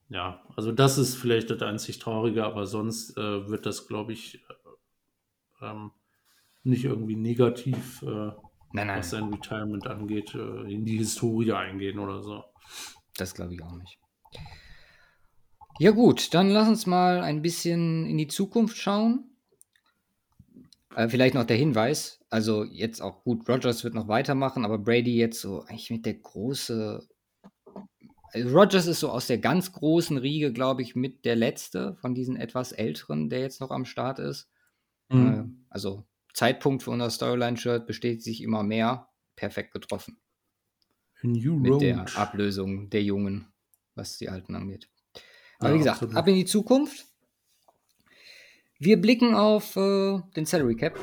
ja, 0.10 0.42
also 0.56 0.72
das 0.72 0.98
ist 0.98 1.16
vielleicht 1.16 1.50
das 1.50 1.62
einzig 1.62 2.00
Traurige, 2.00 2.46
aber 2.46 2.66
sonst 2.66 3.18
äh, 3.18 3.50
wird 3.50 3.66
das, 3.66 3.88
glaube 3.88 4.14
ich, 4.14 4.42
äh, 5.62 5.66
ähm, 5.66 5.92
nicht 6.64 6.86
irgendwie 6.86 7.18
negativ, 7.18 8.02
äh, 8.04 8.06
nein, 8.72 8.88
nein. 8.88 9.00
was 9.00 9.10
sein 9.10 9.34
Retirement 9.34 9.86
angeht, 9.88 10.34
äh, 10.34 10.72
in 10.72 10.86
die 10.86 10.98
Historie 10.98 11.52
eingehen 11.52 12.00
oder 12.00 12.22
so. 12.22 12.44
Das 13.18 13.34
glaube 13.34 13.54
ich 13.56 13.62
auch 13.62 13.76
nicht. 13.76 14.00
Ja 15.80 15.92
gut, 15.92 16.34
dann 16.34 16.50
lass 16.50 16.68
uns 16.68 16.86
mal 16.86 17.22
ein 17.22 17.42
bisschen 17.42 18.06
in 18.06 18.18
die 18.18 18.28
Zukunft 18.28 18.78
schauen. 18.78 19.26
Äh, 20.96 21.10
vielleicht 21.10 21.36
noch 21.36 21.46
der 21.46 21.58
Hinweis, 21.58 22.20
also 22.30 22.64
jetzt 22.64 23.02
auch 23.02 23.24
gut, 23.24 23.48
Rogers 23.48 23.84
wird 23.84 23.94
noch 23.94 24.08
weitermachen, 24.08 24.66
aber 24.66 24.80
Brady 24.80 25.16
jetzt 25.16 25.42
so 25.42 25.62
eigentlich 25.62 25.92
mit 25.92 26.06
der 26.06 26.16
große 26.16 27.08
also 28.34 28.58
Rogers 28.58 28.88
ist 28.88 29.00
so 29.00 29.10
aus 29.10 29.28
der 29.28 29.38
ganz 29.38 29.72
großen 29.72 30.18
Riege, 30.18 30.52
glaube 30.52 30.82
ich, 30.82 30.96
mit 30.96 31.26
der 31.26 31.36
letzte 31.36 31.96
von 31.96 32.14
diesen 32.14 32.36
etwas 32.36 32.72
älteren, 32.72 33.30
der 33.30 33.40
jetzt 33.40 33.62
noch 33.62 33.72
am 33.72 33.86
Start 33.86 34.20
ist. 34.20 34.50
Mhm. 35.10 35.34
Äh, 35.34 35.44
also 35.70 36.06
Zeitpunkt 36.34 36.84
für 36.84 36.92
unser 36.92 37.10
Storyline-Shirt 37.10 37.88
besteht 37.88 38.24
sich 38.24 38.44
immer 38.44 38.64
mehr. 38.64 39.10
Perfekt 39.36 39.72
getroffen. 39.72 40.20
mit 41.22 41.72
road. 41.72 41.82
der 41.82 42.18
Ablösung 42.18 42.90
der 42.90 43.04
Jungen, 43.04 43.48
was 43.96 44.18
die 44.18 44.30
Alten 44.30 44.56
angeht. 44.56 44.90
Aber 45.60 45.70
ja, 45.70 45.76
wie 45.76 45.80
gesagt, 45.80 45.98
absolut. 45.98 46.16
ab 46.16 46.28
in 46.28 46.36
die 46.36 46.46
Zukunft. 46.46 47.08
Wir 48.80 49.02
blicken 49.02 49.34
auf 49.34 49.76
äh, 49.76 50.20
den 50.36 50.46
Salary 50.46 50.76
Cap, 50.76 51.00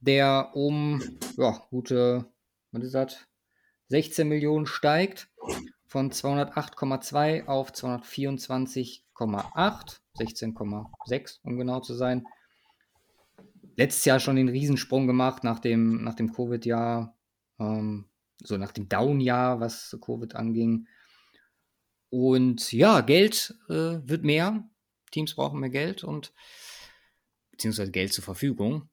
der 0.00 0.50
um 0.54 1.00
ja, 1.36 1.62
gute, 1.70 2.26
was 2.72 2.82
ist 2.82 2.94
das, 2.94 3.18
16 3.88 4.26
Millionen 4.26 4.66
steigt 4.66 5.28
von 5.86 6.10
208,2 6.10 7.46
auf 7.46 7.70
224,8, 7.72 9.02
16,6 10.18 11.38
um 11.44 11.58
genau 11.58 11.80
zu 11.80 11.94
sein. 11.94 12.26
Letztes 13.76 14.04
Jahr 14.04 14.18
schon 14.18 14.36
den 14.36 14.48
Riesensprung 14.48 15.06
gemacht 15.06 15.44
nach 15.44 15.58
dem, 15.58 16.02
nach 16.02 16.14
dem 16.14 16.32
Covid-Jahr, 16.32 17.14
ähm, 17.58 18.06
so 18.42 18.56
nach 18.56 18.72
dem 18.72 18.88
Down-Jahr, 18.88 19.60
was 19.60 19.96
Covid 20.04 20.34
anging. 20.34 20.88
Und 22.12 22.72
ja, 22.72 23.00
Geld 23.00 23.54
äh, 23.70 23.98
wird 24.04 24.22
mehr. 24.22 24.68
Teams 25.12 25.34
brauchen 25.34 25.60
mehr 25.60 25.70
Geld 25.70 26.04
und 26.04 26.34
beziehungsweise 27.52 27.90
Geld 27.90 28.12
zur 28.12 28.22
Verfügung. 28.22 28.90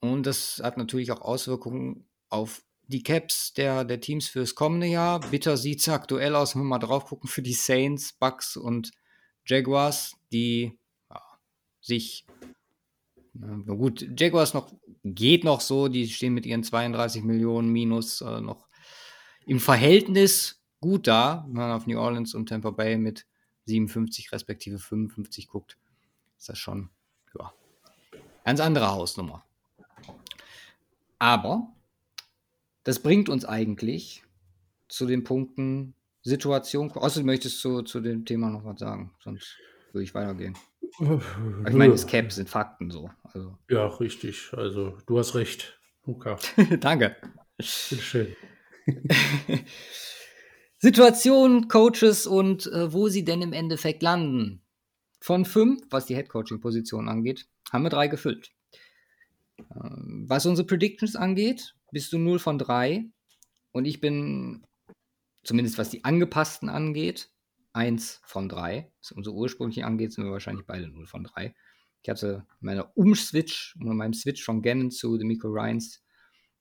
Und 0.00 0.24
das 0.24 0.58
hat 0.64 0.78
natürlich 0.78 1.12
auch 1.12 1.20
Auswirkungen 1.20 2.06
auf 2.30 2.62
die 2.86 3.02
Caps 3.02 3.52
der, 3.52 3.84
der 3.84 4.00
Teams 4.00 4.26
fürs 4.26 4.54
kommende 4.54 4.86
Jahr. 4.86 5.20
Bitter 5.20 5.58
sieht 5.58 5.80
es 5.80 5.88
aktuell 5.90 6.34
aus, 6.34 6.54
wenn 6.54 6.62
wir 6.62 6.68
mal 6.68 6.78
drauf 6.78 7.04
gucken, 7.04 7.28
für 7.28 7.42
die 7.42 7.52
Saints, 7.52 8.14
Bucks 8.14 8.56
und 8.56 8.90
Jaguars, 9.44 10.14
die 10.32 10.78
ja, 11.10 11.20
sich, 11.82 12.24
na 13.34 13.74
gut, 13.74 14.18
Jaguars 14.18 14.54
noch, 14.54 14.72
geht 15.04 15.44
noch 15.44 15.60
so, 15.60 15.88
die 15.88 16.08
stehen 16.08 16.32
mit 16.32 16.46
ihren 16.46 16.64
32 16.64 17.22
Millionen 17.22 17.68
Minus 17.68 18.22
äh, 18.22 18.40
noch 18.40 18.66
im 19.44 19.60
Verhältnis 19.60 20.61
gut 20.82 21.06
da, 21.06 21.44
wenn 21.46 21.54
man 21.54 21.70
auf 21.70 21.86
New 21.86 21.98
Orleans 21.98 22.34
und 22.34 22.50
Tampa 22.50 22.70
Bay 22.70 22.98
mit 22.98 23.24
57 23.66 24.32
respektive 24.32 24.78
55 24.78 25.48
guckt, 25.48 25.78
ist 26.36 26.50
das 26.50 26.58
schon, 26.58 26.90
ja, 27.38 27.54
ganz 28.44 28.60
andere 28.60 28.90
Hausnummer. 28.90 29.46
Aber 31.18 31.68
das 32.82 33.00
bringt 33.00 33.28
uns 33.28 33.44
eigentlich 33.44 34.24
zu 34.88 35.06
den 35.06 35.22
Punkten 35.22 35.94
Situation. 36.22 36.90
Außerdem 36.90 37.26
möchtest 37.26 37.64
du 37.64 37.82
zu 37.82 38.00
dem 38.00 38.24
Thema 38.24 38.50
noch 38.50 38.64
was 38.64 38.80
sagen, 38.80 39.14
sonst 39.22 39.56
würde 39.92 40.02
ich 40.02 40.14
weitergehen. 40.14 40.58
ich 40.98 41.74
meine, 41.74 41.92
das 41.92 42.06
Cap 42.06 42.32
sind 42.32 42.50
Fakten 42.50 42.90
so. 42.90 43.08
Also. 43.22 43.56
Ja, 43.70 43.86
richtig. 43.86 44.50
Also 44.52 44.98
du 45.06 45.18
hast 45.18 45.36
recht, 45.36 45.78
Luca. 46.04 46.38
Danke. 46.80 47.16
Bitteschön. 47.56 48.34
Situation, 50.84 51.68
Coaches 51.68 52.26
und 52.26 52.66
äh, 52.66 52.92
wo 52.92 53.06
sie 53.06 53.24
denn 53.24 53.40
im 53.40 53.52
Endeffekt 53.52 54.02
landen. 54.02 54.62
Von 55.20 55.44
fünf, 55.44 55.80
was 55.90 56.06
die 56.06 56.16
Head-Coaching-Position 56.16 57.08
angeht, 57.08 57.46
haben 57.70 57.84
wir 57.84 57.88
drei 57.88 58.08
gefüllt. 58.08 58.50
Ähm, 59.60 60.24
was 60.26 60.44
unsere 60.44 60.66
Predictions 60.66 61.14
angeht, 61.14 61.76
bist 61.92 62.12
du 62.12 62.18
0 62.18 62.40
von 62.40 62.58
3 62.58 63.04
und 63.70 63.84
ich 63.84 64.00
bin, 64.00 64.64
zumindest 65.44 65.78
was 65.78 65.90
die 65.90 66.02
angepassten 66.02 66.68
angeht, 66.68 67.30
1 67.74 68.20
von 68.24 68.48
3. 68.48 68.90
Was 69.00 69.12
unsere 69.12 69.36
ursprünglichen 69.36 69.84
angeht, 69.84 70.12
sind 70.12 70.24
wir 70.24 70.32
wahrscheinlich 70.32 70.66
beide 70.66 70.88
0 70.88 71.06
von 71.06 71.22
3. 71.22 71.54
Ich 72.02 72.10
hatte 72.10 72.44
meiner 72.58 72.90
Umswitch, 72.96 73.76
meinem 73.78 74.14
Switch 74.14 74.42
von 74.42 74.62
Gannon 74.62 74.90
zu 74.90 75.16
Demico 75.16 75.46
Ryans 75.46 76.02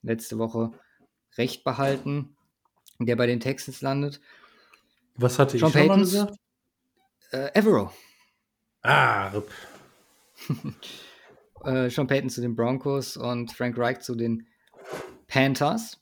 letzte 0.03 0.37
Woche 0.37 0.73
recht 1.37 1.63
behalten, 1.63 2.37
der 3.05 3.15
bei 3.15 3.27
den 3.27 3.39
Texans 3.39 3.81
landet. 3.81 4.21
Was 5.15 5.39
hatte 5.39 5.55
ich 5.57 5.61
John 5.61 5.71
schon 5.71 5.81
Paytons, 5.81 6.13
mal 6.13 6.25
gesagt? 6.25 6.39
Äh, 7.31 7.59
Evero. 7.59 7.91
Ah, 8.83 9.31
äh, 11.63 11.89
Sean 11.89 12.07
Payton 12.07 12.29
zu 12.29 12.41
den 12.41 12.55
Broncos 12.55 13.17
und 13.17 13.51
Frank 13.51 13.77
Reich 13.77 13.99
zu 13.99 14.15
den 14.15 14.47
Panthers. 15.27 15.99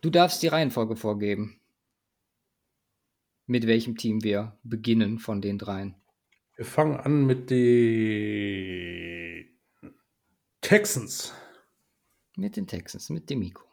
Du 0.00 0.10
darfst 0.10 0.42
die 0.42 0.48
Reihenfolge 0.48 0.96
vorgeben. 0.96 1.60
Mit 3.46 3.66
welchem 3.66 3.96
Team 3.96 4.22
wir 4.22 4.56
beginnen 4.62 5.18
von 5.18 5.40
den 5.40 5.58
dreien. 5.58 5.96
Wir 6.54 6.64
fangen 6.64 6.98
an 6.98 7.26
mit 7.26 7.50
den 7.50 9.48
Texans. 10.60 11.32
Mit 12.36 12.56
den 12.56 12.66
Texans, 12.66 13.10
mit 13.10 13.30
Demico. 13.30 13.67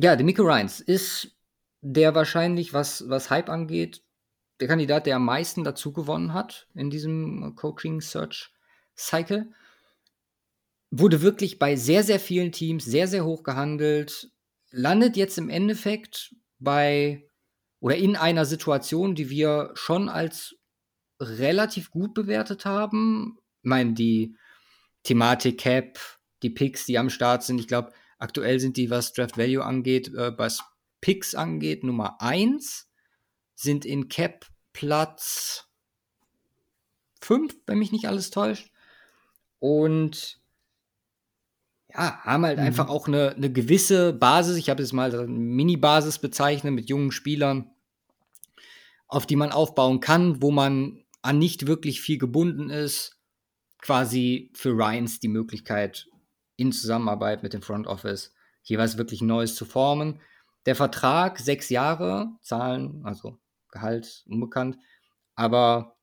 Ja, 0.00 0.14
Demico 0.14 0.42
Ryans 0.42 0.80
ist 0.80 1.36
der 1.80 2.14
wahrscheinlich, 2.14 2.72
was, 2.72 3.08
was 3.08 3.30
Hype 3.30 3.48
angeht, 3.48 4.04
der 4.60 4.68
Kandidat, 4.68 5.06
der 5.06 5.16
am 5.16 5.24
meisten 5.24 5.64
dazu 5.64 5.92
gewonnen 5.92 6.34
hat 6.34 6.68
in 6.74 6.88
diesem 6.88 7.54
Coaching 7.56 8.00
Search 8.00 8.52
Cycle 8.96 9.52
wurde 10.90 11.20
wirklich 11.20 11.58
bei 11.58 11.76
sehr, 11.76 12.02
sehr 12.02 12.20
vielen 12.20 12.52
Teams 12.52 12.84
sehr, 12.84 13.08
sehr 13.08 13.24
hoch 13.24 13.42
gehandelt, 13.42 14.30
landet 14.70 15.16
jetzt 15.16 15.36
im 15.36 15.50
Endeffekt 15.50 16.34
bei 16.58 17.28
oder 17.80 17.96
in 17.96 18.16
einer 18.16 18.44
Situation, 18.44 19.14
die 19.14 19.30
wir 19.30 19.72
schon 19.74 20.08
als 20.08 20.56
relativ 21.20 21.90
gut 21.90 22.14
bewertet 22.14 22.64
haben. 22.64 23.38
Ich 23.62 23.68
meine, 23.68 23.94
die 23.94 24.36
Thematik 25.02 25.58
Cap, 25.58 25.98
die 26.42 26.50
Picks, 26.50 26.86
die 26.86 26.98
am 26.98 27.10
Start 27.10 27.42
sind, 27.42 27.60
ich 27.60 27.68
glaube, 27.68 27.92
aktuell 28.18 28.60
sind 28.60 28.76
die, 28.76 28.90
was 28.90 29.12
Draft 29.12 29.38
Value 29.38 29.64
angeht, 29.64 30.08
äh, 30.14 30.36
was 30.36 30.62
Picks 31.00 31.34
angeht, 31.34 31.84
Nummer 31.84 32.20
1, 32.20 32.88
sind 33.54 33.84
in 33.84 34.08
Cap 34.08 34.46
Platz 34.72 35.68
5, 37.20 37.54
wenn 37.66 37.78
mich 37.78 37.92
nicht 37.92 38.06
alles 38.06 38.30
täuscht. 38.30 38.70
Und 39.58 40.40
ja, 41.92 42.20
haben 42.22 42.44
halt 42.44 42.58
mhm. 42.58 42.64
einfach 42.64 42.88
auch 42.88 43.08
eine, 43.08 43.34
eine 43.34 43.52
gewisse 43.52 44.12
Basis. 44.12 44.56
Ich 44.56 44.70
habe 44.70 44.82
es 44.82 44.92
mal 44.92 45.12
eine 45.14 45.26
Mini-Basis 45.26 46.18
bezeichnet 46.18 46.74
mit 46.74 46.88
jungen 46.88 47.10
Spielern, 47.10 47.70
auf 49.06 49.26
die 49.26 49.36
man 49.36 49.52
aufbauen 49.52 50.00
kann, 50.00 50.42
wo 50.42 50.50
man 50.50 51.02
an 51.22 51.38
nicht 51.38 51.66
wirklich 51.66 52.00
viel 52.00 52.18
gebunden 52.18 52.70
ist. 52.70 53.16
Quasi 53.80 54.50
für 54.54 54.70
Ryans 54.70 55.20
die 55.20 55.28
Möglichkeit, 55.28 56.08
in 56.58 56.72
Zusammenarbeit 56.72 57.42
mit 57.42 57.54
dem 57.54 57.62
Front 57.62 57.86
Office 57.86 58.34
jeweils 58.64 58.98
wirklich 58.98 59.22
Neues 59.22 59.54
zu 59.54 59.64
formen. 59.64 60.20
Der 60.66 60.74
Vertrag, 60.74 61.38
sechs 61.38 61.70
Jahre, 61.70 62.32
Zahlen, 62.42 63.02
also 63.04 63.38
Gehalt 63.70 64.24
unbekannt, 64.26 64.76
aber 65.34 65.96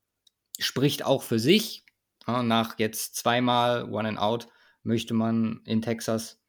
spricht 0.58 1.04
auch 1.04 1.22
für 1.22 1.38
sich. 1.38 1.84
nach 2.26 2.78
jetzt 2.78 3.16
zweimal 3.16 3.92
One 3.92 4.08
and 4.08 4.18
Out 4.18 4.48
möchte 4.82 5.14
man 5.14 5.60
in 5.64 5.82
Texas 5.82 6.40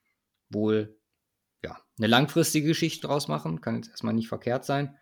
wohl 0.50 0.98
ja, 1.64 1.78
eine 1.98 2.08
langfristige 2.08 2.68
Geschichte 2.68 3.08
draus 3.08 3.28
machen. 3.28 3.62
Kann 3.62 3.76
jetzt 3.76 3.90
erstmal 3.90 4.14
nicht 4.14 4.30
verkehrt 4.30 4.64
sein. 4.64 4.98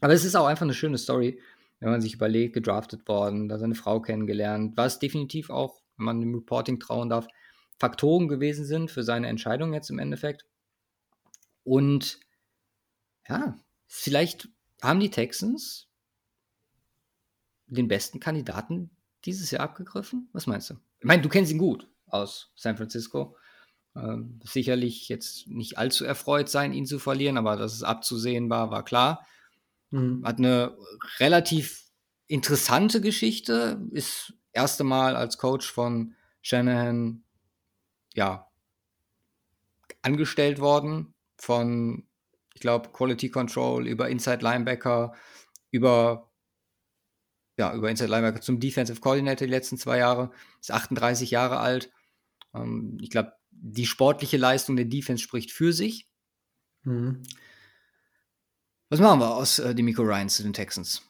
Aber 0.00 0.12
es 0.12 0.24
ist 0.24 0.36
auch 0.36 0.46
einfach 0.46 0.62
eine 0.62 0.74
schöne 0.74 0.98
Story, 0.98 1.40
wenn 1.80 1.90
man 1.90 2.00
sich 2.00 2.14
überlegt, 2.14 2.54
gedraftet 2.54 3.08
worden, 3.08 3.48
da 3.48 3.58
seine 3.58 3.74
Frau 3.74 4.00
kennengelernt, 4.00 4.76
was 4.76 4.98
definitiv 4.98 5.50
auch, 5.50 5.82
wenn 5.96 6.06
man 6.06 6.20
dem 6.20 6.34
Reporting 6.34 6.78
trauen 6.78 7.08
darf, 7.08 7.26
Faktoren 7.82 8.28
gewesen 8.28 8.64
sind 8.64 8.92
für 8.92 9.02
seine 9.02 9.26
Entscheidung 9.26 9.74
jetzt 9.74 9.90
im 9.90 9.98
Endeffekt. 9.98 10.46
Und 11.64 12.20
ja, 13.28 13.58
vielleicht 13.88 14.48
haben 14.80 15.00
die 15.00 15.10
Texans 15.10 15.88
den 17.66 17.88
besten 17.88 18.20
Kandidaten 18.20 18.96
dieses 19.24 19.50
Jahr 19.50 19.64
abgegriffen? 19.64 20.28
Was 20.32 20.46
meinst 20.46 20.70
du? 20.70 20.74
Ich 21.00 21.06
meine, 21.06 21.22
du 21.22 21.28
kennst 21.28 21.50
ihn 21.50 21.58
gut 21.58 21.90
aus 22.06 22.52
San 22.54 22.76
Francisco. 22.76 23.36
Ähm, 23.96 24.38
sicherlich 24.44 25.08
jetzt 25.08 25.48
nicht 25.48 25.76
allzu 25.76 26.04
erfreut 26.04 26.48
sein, 26.48 26.72
ihn 26.72 26.86
zu 26.86 27.00
verlieren, 27.00 27.36
aber 27.36 27.56
dass 27.56 27.74
es 27.74 27.82
abzusehen 27.82 28.48
war, 28.48 28.70
war 28.70 28.84
klar. 28.84 29.26
Mhm. 29.90 30.24
Hat 30.24 30.38
eine 30.38 30.78
relativ 31.18 31.90
interessante 32.28 33.00
Geschichte, 33.00 33.84
ist 33.90 34.34
erste 34.52 34.84
Mal 34.84 35.16
als 35.16 35.36
Coach 35.36 35.68
von 35.68 36.14
Shanahan 36.42 37.24
ja 38.14 38.48
angestellt 40.02 40.58
worden 40.58 41.14
von 41.36 42.06
ich 42.54 42.60
glaube 42.60 42.90
Quality 42.90 43.30
Control 43.30 43.86
über 43.86 44.08
Inside 44.08 44.42
Linebacker 44.42 45.14
über 45.70 46.32
ja, 47.58 47.74
über 47.74 47.90
Inside 47.90 48.10
Linebacker 48.10 48.40
zum 48.40 48.60
Defensive 48.60 49.00
Coordinator 49.00 49.46
die 49.46 49.52
letzten 49.52 49.76
zwei 49.76 49.98
Jahre, 49.98 50.30
ist 50.60 50.70
38 50.70 51.30
Jahre 51.30 51.58
alt. 51.58 51.92
Ähm, 52.54 52.98
ich 53.00 53.10
glaube, 53.10 53.34
die 53.50 53.86
sportliche 53.86 54.36
Leistung 54.36 54.76
der 54.76 54.86
Defense 54.86 55.22
spricht 55.22 55.52
für 55.52 55.72
sich. 55.72 56.08
Mhm. 56.84 57.22
Was 58.88 59.00
machen 59.00 59.20
wir 59.20 59.34
aus 59.34 59.58
äh, 59.58 59.74
Demico 59.74 60.02
Ryan 60.02 60.28
zu 60.28 60.42
den 60.42 60.52
Texans? 60.52 61.02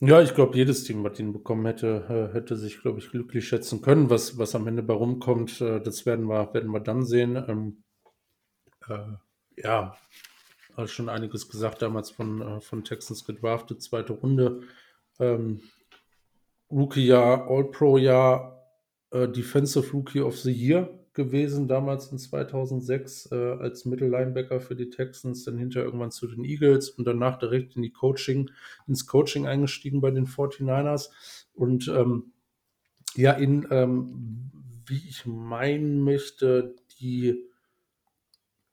Ja, 0.00 0.20
ich 0.20 0.34
glaube, 0.34 0.56
jedes 0.56 0.84
Team, 0.84 1.02
was 1.04 1.18
ihn 1.18 1.32
bekommen 1.32 1.64
hätte, 1.64 2.30
äh, 2.30 2.34
hätte 2.34 2.56
sich, 2.56 2.82
glaube 2.82 2.98
ich, 2.98 3.10
glücklich 3.10 3.48
schätzen 3.48 3.80
können. 3.80 4.10
Was, 4.10 4.36
was 4.36 4.54
am 4.54 4.66
Ende 4.66 4.82
bei 4.82 4.92
rumkommt, 4.92 5.60
äh, 5.62 5.80
das 5.80 6.04
werden 6.04 6.26
wir, 6.26 6.52
werden 6.52 6.70
wir 6.70 6.80
dann 6.80 7.04
sehen. 7.04 7.36
Ähm, 7.48 7.82
äh, 8.88 9.62
ja, 9.62 9.96
hat 10.76 10.90
schon 10.90 11.08
einiges 11.08 11.48
gesagt, 11.48 11.80
damals 11.80 12.10
von, 12.10 12.42
äh, 12.42 12.60
von 12.60 12.84
Texans 12.84 13.24
gedraftet, 13.24 13.82
zweite 13.82 14.12
Runde. 14.12 14.60
Ähm, 15.18 15.62
Rookie-Jahr, 16.70 17.48
All-Pro-Jahr, 17.48 18.62
äh, 19.12 19.28
Defensive 19.28 19.90
Rookie 19.92 20.20
of 20.20 20.36
the 20.38 20.52
Year 20.52 21.05
gewesen, 21.16 21.66
damals 21.66 22.12
in 22.12 22.18
2006 22.18 23.32
äh, 23.32 23.34
als 23.34 23.84
Mittellinebacker 23.84 24.60
für 24.60 24.76
die 24.76 24.90
Texans, 24.90 25.44
dann 25.44 25.58
hinterher 25.58 25.86
irgendwann 25.86 26.12
zu 26.12 26.28
den 26.28 26.44
Eagles 26.44 26.90
und 26.90 27.04
danach 27.04 27.38
direkt 27.38 27.74
in 27.74 27.82
die 27.82 27.90
Coaching, 27.90 28.50
ins 28.86 29.06
Coaching 29.06 29.48
eingestiegen 29.48 30.00
bei 30.00 30.12
den 30.12 30.28
49ers. 30.28 31.10
Und 31.54 31.88
ähm, 31.88 32.32
ja, 33.16 33.32
in, 33.32 33.66
ähm, 33.70 34.52
wie 34.86 35.02
ich 35.08 35.26
meinen 35.26 36.02
möchte, 36.02 36.76
die 37.00 37.42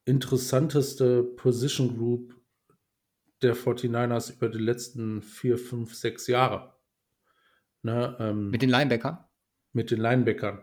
interessanteste 0.05 1.23
Position 1.23 1.97
Group 1.97 2.35
der 3.41 3.55
49ers 3.55 4.33
über 4.33 4.49
die 4.49 4.59
letzten 4.59 5.21
vier, 5.21 5.57
fünf, 5.57 5.95
sechs 5.95 6.27
Jahre. 6.27 6.73
Ne, 7.81 8.15
ähm, 8.19 8.49
mit 8.49 8.61
den 8.61 8.69
Linebackern? 8.69 9.17
Mit 9.73 9.91
den 9.91 9.99
Linebackern. 9.99 10.61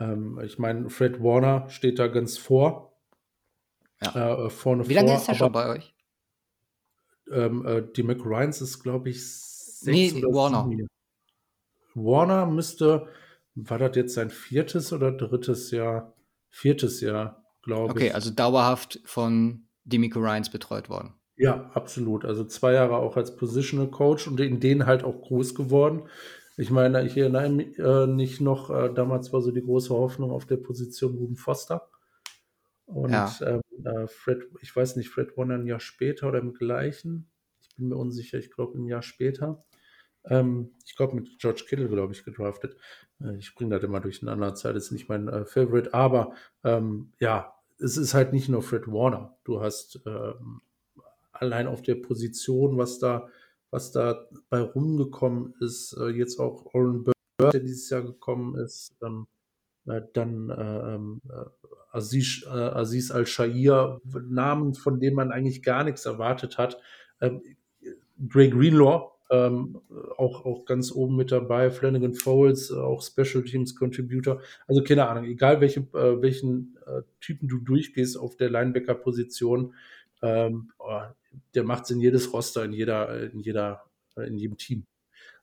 Ähm, 0.00 0.40
ich 0.42 0.58
meine, 0.58 0.90
Fred 0.90 1.22
Warner 1.22 1.68
steht 1.68 1.98
da 1.98 2.08
ganz 2.08 2.38
vor. 2.38 2.98
Ja. 4.02 4.46
Äh, 4.46 4.50
vorne 4.50 4.88
Wie 4.88 4.94
lange 4.94 5.08
vor, 5.08 5.16
ist 5.18 5.28
er 5.28 5.34
schon 5.34 5.52
bei 5.52 5.68
euch? 5.68 5.94
Ähm, 7.30 7.64
äh, 7.66 7.82
die 7.94 8.02
McRyans 8.02 8.60
ist, 8.60 8.82
glaube 8.82 9.10
ich, 9.10 9.30
sechs 9.30 10.14
nee, 10.14 10.22
Warner. 10.22 10.66
Sieben. 10.68 10.88
Warner 11.94 12.46
müsste, 12.46 13.08
war 13.54 13.78
das 13.78 13.96
jetzt 13.96 14.14
sein 14.14 14.30
viertes 14.30 14.92
oder 14.92 15.12
drittes 15.12 15.70
Jahr? 15.70 16.14
Viertes 16.48 17.00
Jahr, 17.00 17.44
glaube 17.62 17.90
okay, 17.90 17.98
ich. 17.98 18.04
Okay, 18.06 18.14
also 18.14 18.30
dauerhaft 18.30 19.00
von 19.04 19.66
Demico 19.84 20.18
Ryans 20.18 20.50
betreut 20.50 20.88
worden. 20.88 21.14
Ja, 21.36 21.70
absolut. 21.74 22.24
Also 22.24 22.44
zwei 22.44 22.72
Jahre 22.72 22.96
auch 22.96 23.16
als 23.16 23.36
Positional 23.36 23.88
Coach 23.88 24.26
und 24.26 24.40
in 24.40 24.60
denen 24.60 24.86
halt 24.86 25.04
auch 25.04 25.22
groß 25.22 25.54
geworden. 25.54 26.02
Ich 26.60 26.70
meine, 26.70 27.06
ich 27.06 27.16
erinnere 27.16 27.48
mich 27.48 27.78
äh, 27.78 28.06
nicht 28.06 28.42
noch, 28.42 28.68
äh, 28.68 28.92
damals 28.92 29.32
war 29.32 29.40
so 29.40 29.50
die 29.50 29.62
große 29.62 29.94
Hoffnung 29.94 30.30
auf 30.30 30.44
der 30.44 30.58
Position 30.58 31.16
Ruben 31.16 31.36
Foster. 31.36 31.88
Und 32.84 33.12
ja. 33.12 33.34
ähm, 33.40 33.62
äh, 33.82 34.06
Fred, 34.06 34.42
ich 34.60 34.76
weiß 34.76 34.96
nicht, 34.96 35.08
Fred 35.08 35.38
Warner 35.38 35.54
ein 35.54 35.66
Jahr 35.66 35.80
später 35.80 36.28
oder 36.28 36.40
im 36.40 36.52
gleichen. 36.52 37.30
Ich 37.62 37.76
bin 37.76 37.88
mir 37.88 37.96
unsicher, 37.96 38.36
ich 38.36 38.50
glaube 38.50 38.78
ein 38.78 38.84
Jahr 38.84 39.00
später. 39.00 39.64
Ähm, 40.26 40.74
ich 40.84 40.96
glaube 40.96 41.14
mit 41.14 41.38
George 41.38 41.64
Kittle, 41.66 41.88
glaube 41.88 42.12
ich, 42.12 42.24
gedraftet. 42.24 42.76
Äh, 43.22 43.36
ich 43.38 43.54
bringe 43.54 43.74
das 43.74 43.82
immer 43.82 44.00
durcheinander. 44.00 44.54
Zeit 44.54 44.76
ist 44.76 44.90
nicht 44.90 45.08
mein 45.08 45.28
äh, 45.28 45.46
Favorite, 45.46 45.94
aber 45.94 46.34
ähm, 46.62 47.10
ja, 47.20 47.54
es 47.78 47.96
ist 47.96 48.12
halt 48.12 48.34
nicht 48.34 48.50
nur 48.50 48.60
Fred 48.60 48.86
Warner. 48.86 49.34
Du 49.44 49.62
hast 49.62 50.02
ähm, 50.04 50.60
allein 51.32 51.66
auf 51.66 51.80
der 51.80 51.94
Position, 51.94 52.76
was 52.76 52.98
da 52.98 53.28
was 53.70 53.92
da 53.92 54.26
bei 54.48 54.60
rumgekommen 54.60 55.54
ist. 55.60 55.96
Äh, 55.98 56.10
jetzt 56.10 56.38
auch 56.38 56.74
Oren 56.74 57.04
Bird, 57.04 57.54
der 57.54 57.60
dieses 57.60 57.90
Jahr 57.90 58.02
gekommen 58.02 58.56
ist. 58.56 58.92
Ähm, 59.02 59.26
äh, 59.86 60.02
dann 60.12 60.50
äh, 60.50 60.94
ähm, 60.94 61.20
äh, 61.28 61.44
Aziz, 61.92 62.46
Aziz 62.46 63.10
Al-Shair, 63.10 64.00
Namen, 64.28 64.74
von 64.74 65.00
denen 65.00 65.16
man 65.16 65.32
eigentlich 65.32 65.64
gar 65.64 65.82
nichts 65.82 66.06
erwartet 66.06 66.56
hat. 66.56 66.78
Ähm, 67.20 67.42
Greg 68.28 68.52
Greenlaw, 68.52 69.10
ähm, 69.30 69.80
auch, 70.16 70.44
auch 70.44 70.64
ganz 70.66 70.92
oben 70.92 71.16
mit 71.16 71.32
dabei, 71.32 71.70
Flanagan 71.70 72.14
Foles, 72.14 72.70
äh, 72.70 72.74
auch 72.74 73.02
Special 73.02 73.44
Teams 73.44 73.74
Contributor. 73.76 74.40
Also 74.66 74.82
keine 74.82 75.08
Ahnung, 75.08 75.24
egal 75.24 75.60
welche, 75.60 75.80
äh, 75.94 76.20
welchen 76.20 76.76
äh, 76.86 77.02
Typen 77.20 77.48
du 77.48 77.58
durchgehst 77.58 78.18
auf 78.18 78.36
der 78.36 78.50
Linebacker-Position, 78.50 79.74
ähm, 80.22 80.70
oh, 80.78 81.00
der 81.54 81.64
macht 81.64 81.84
es 81.84 81.90
in 81.90 82.00
jedes 82.00 82.32
Roster, 82.32 82.64
in 82.64 82.72
jeder, 82.72 83.30
in 83.30 83.40
jeder, 83.40 83.84
in 84.16 84.36
jedem 84.36 84.56
Team. 84.56 84.86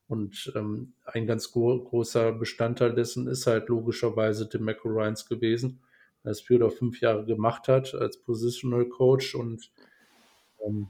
Und 0.08 0.52
ähm, 0.56 0.94
ein 1.06 1.28
ganz 1.28 1.52
gro 1.52 1.84
großer 1.84 2.32
Bestandteil 2.32 2.94
dessen 2.94 3.28
ist 3.28 3.46
halt 3.46 3.68
logischerweise 3.68 4.48
Tim 4.48 4.64
McElryans 4.64 5.28
gewesen, 5.28 5.82
der 6.24 6.32
es 6.32 6.42
vier 6.42 6.58
oder 6.58 6.72
fünf 6.72 7.02
Jahre 7.02 7.26
gemacht 7.26 7.68
hat 7.68 7.94
als 7.94 8.18
Positional 8.18 8.86
Coach 8.86 9.36
und 9.36 9.70
ähm, 10.66 10.88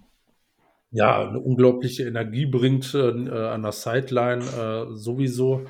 ja, 0.92 1.28
eine 1.28 1.40
unglaubliche 1.40 2.08
Energie 2.08 2.46
bringt 2.46 2.94
äh, 2.94 3.00
an 3.00 3.64
der 3.64 3.72
Sideline 3.72 4.44
äh, 4.44 4.96
sowieso. 4.96 5.66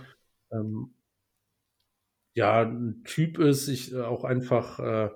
Ähm, 0.51 0.91
ja, 2.35 2.61
ein 2.61 3.01
Typ 3.03 3.39
ist, 3.39 3.67
ich 3.67 3.93
äh, 3.93 4.01
auch 4.01 4.23
einfach 4.23 4.79
äh, 4.79 5.05
äh, 5.05 5.09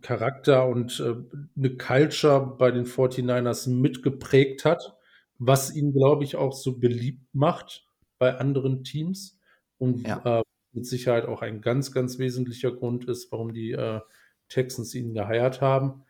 Charakter 0.00 0.68
und 0.68 1.00
äh, 1.00 1.14
eine 1.56 1.76
Culture 1.76 2.54
bei 2.58 2.70
den 2.70 2.86
49ers 2.86 3.68
mitgeprägt 3.68 4.64
hat, 4.64 4.96
was 5.38 5.74
ihn, 5.74 5.92
glaube 5.92 6.24
ich, 6.24 6.36
auch 6.36 6.52
so 6.52 6.78
beliebt 6.78 7.34
macht 7.34 7.86
bei 8.18 8.36
anderen 8.36 8.84
Teams 8.84 9.38
und 9.78 10.06
ja. 10.06 10.40
äh, 10.40 10.42
mit 10.72 10.86
Sicherheit 10.86 11.26
auch 11.26 11.42
ein 11.42 11.60
ganz, 11.60 11.92
ganz 11.92 12.18
wesentlicher 12.18 12.72
Grund 12.72 13.08
ist, 13.08 13.32
warum 13.32 13.52
die 13.52 13.72
äh, 13.72 14.00
Texans 14.48 14.94
ihn 14.94 15.14
geheiert 15.14 15.60
haben. 15.60 16.04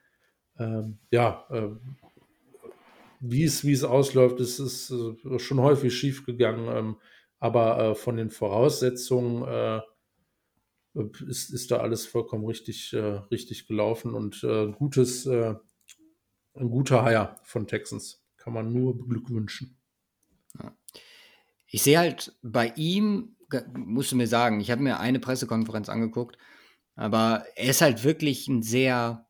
Ähm, 0.59 0.99
ja, 1.11 1.47
äh, 1.51 1.68
wie 3.21 3.44
es, 3.44 3.64
wie 3.64 3.73
es 3.73 3.85
ausläuft, 3.85 4.40
ist 4.40 4.59
es 4.59 4.90
äh, 4.90 5.38
schon 5.38 5.61
häufig 5.61 5.97
schief 5.97 6.27
gegangen, 6.27 6.68
ähm, 6.68 6.97
aber 7.40 7.94
von 7.94 8.16
den 8.16 8.31
Voraussetzungen 8.31 9.44
ist, 11.29 11.51
ist 11.51 11.71
da 11.71 11.79
alles 11.79 12.07
vollkommen 12.07 12.45
richtig, 12.47 12.93
äh, 12.93 13.21
richtig 13.31 13.67
gelaufen 13.67 14.15
und 14.15 14.43
äh, 14.45 14.73
gutes, 14.73 15.27
äh, 15.27 15.55
ein 16.55 16.71
guter 16.71 17.05
Hire 17.05 17.37
von 17.43 17.67
Texans. 17.67 18.25
Kann 18.37 18.53
man 18.53 18.73
nur 18.73 18.97
beglückwünschen. 18.97 19.77
Ich 21.67 21.83
sehe 21.83 21.99
halt 21.99 22.35
bei 22.43 22.73
ihm, 22.77 23.37
musst 23.75 24.13
du 24.13 24.17
mir 24.17 24.27
sagen, 24.27 24.61
ich 24.61 24.71
habe 24.71 24.83
mir 24.83 25.01
eine 25.01 25.21
Pressekonferenz 25.21 25.89
angeguckt, 25.89 26.39
aber 26.97 27.45
er 27.57 27.71
ist 27.71 27.83
halt 27.83 28.05
wirklich 28.05 28.49
ein 28.49 28.63
sehr 28.63 29.27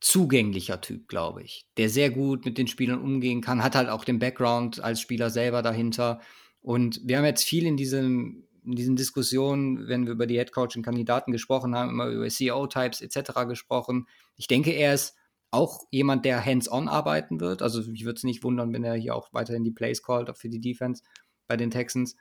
zugänglicher 0.00 0.80
Typ, 0.80 1.08
glaube 1.08 1.42
ich, 1.42 1.66
der 1.76 1.88
sehr 1.88 2.10
gut 2.10 2.44
mit 2.44 2.58
den 2.58 2.66
Spielern 2.66 3.00
umgehen 3.00 3.40
kann, 3.40 3.62
hat 3.62 3.74
halt 3.74 3.88
auch 3.88 4.04
den 4.04 4.18
Background 4.18 4.80
als 4.82 5.00
Spieler 5.00 5.30
selber 5.30 5.62
dahinter. 5.62 6.20
Und 6.62 7.00
wir 7.04 7.18
haben 7.18 7.24
jetzt 7.24 7.44
viel 7.44 7.66
in 7.66 7.76
diesem 7.76 8.44
in 8.70 8.76
diesen 8.76 8.96
Diskussionen, 8.96 9.88
wenn 9.88 10.06
wir 10.06 10.12
über 10.12 10.26
die 10.26 10.38
Headcoaching-Kandidaten 10.38 11.32
gesprochen 11.32 11.74
haben, 11.74 11.90
immer 11.90 12.06
über 12.06 12.28
CEO-Types 12.28 13.00
etc. 13.00 13.46
gesprochen. 13.48 14.06
Ich 14.36 14.46
denke, 14.46 14.70
er 14.70 14.94
ist 14.94 15.16
auch 15.50 15.82
jemand, 15.90 16.24
der 16.24 16.44
hands-on 16.44 16.88
arbeiten 16.88 17.40
wird. 17.40 17.62
Also 17.62 17.82
ich 17.92 18.04
würde 18.04 18.16
es 18.16 18.24
nicht 18.24 18.44
wundern, 18.44 18.72
wenn 18.72 18.84
er 18.84 18.94
hier 18.94 19.16
auch 19.16 19.28
weiterhin 19.32 19.64
die 19.64 19.72
Plays 19.72 20.02
callt, 20.02 20.36
für 20.38 20.48
die 20.48 20.60
Defense 20.60 21.02
bei 21.48 21.56
den 21.56 21.70
Texans. 21.70 22.16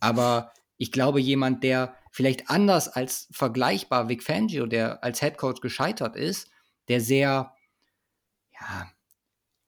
Aber 0.00 0.52
ich 0.76 0.90
glaube, 0.90 1.20
jemand, 1.20 1.62
der 1.62 1.94
vielleicht 2.10 2.50
anders 2.50 2.88
als 2.88 3.28
vergleichbar 3.30 4.08
Vic 4.08 4.24
Fangio, 4.24 4.66
der 4.66 5.04
als 5.04 5.22
Headcoach 5.22 5.60
gescheitert 5.60 6.16
ist, 6.16 6.50
der 6.88 7.00
sehr, 7.00 7.54
ja, 8.60 8.90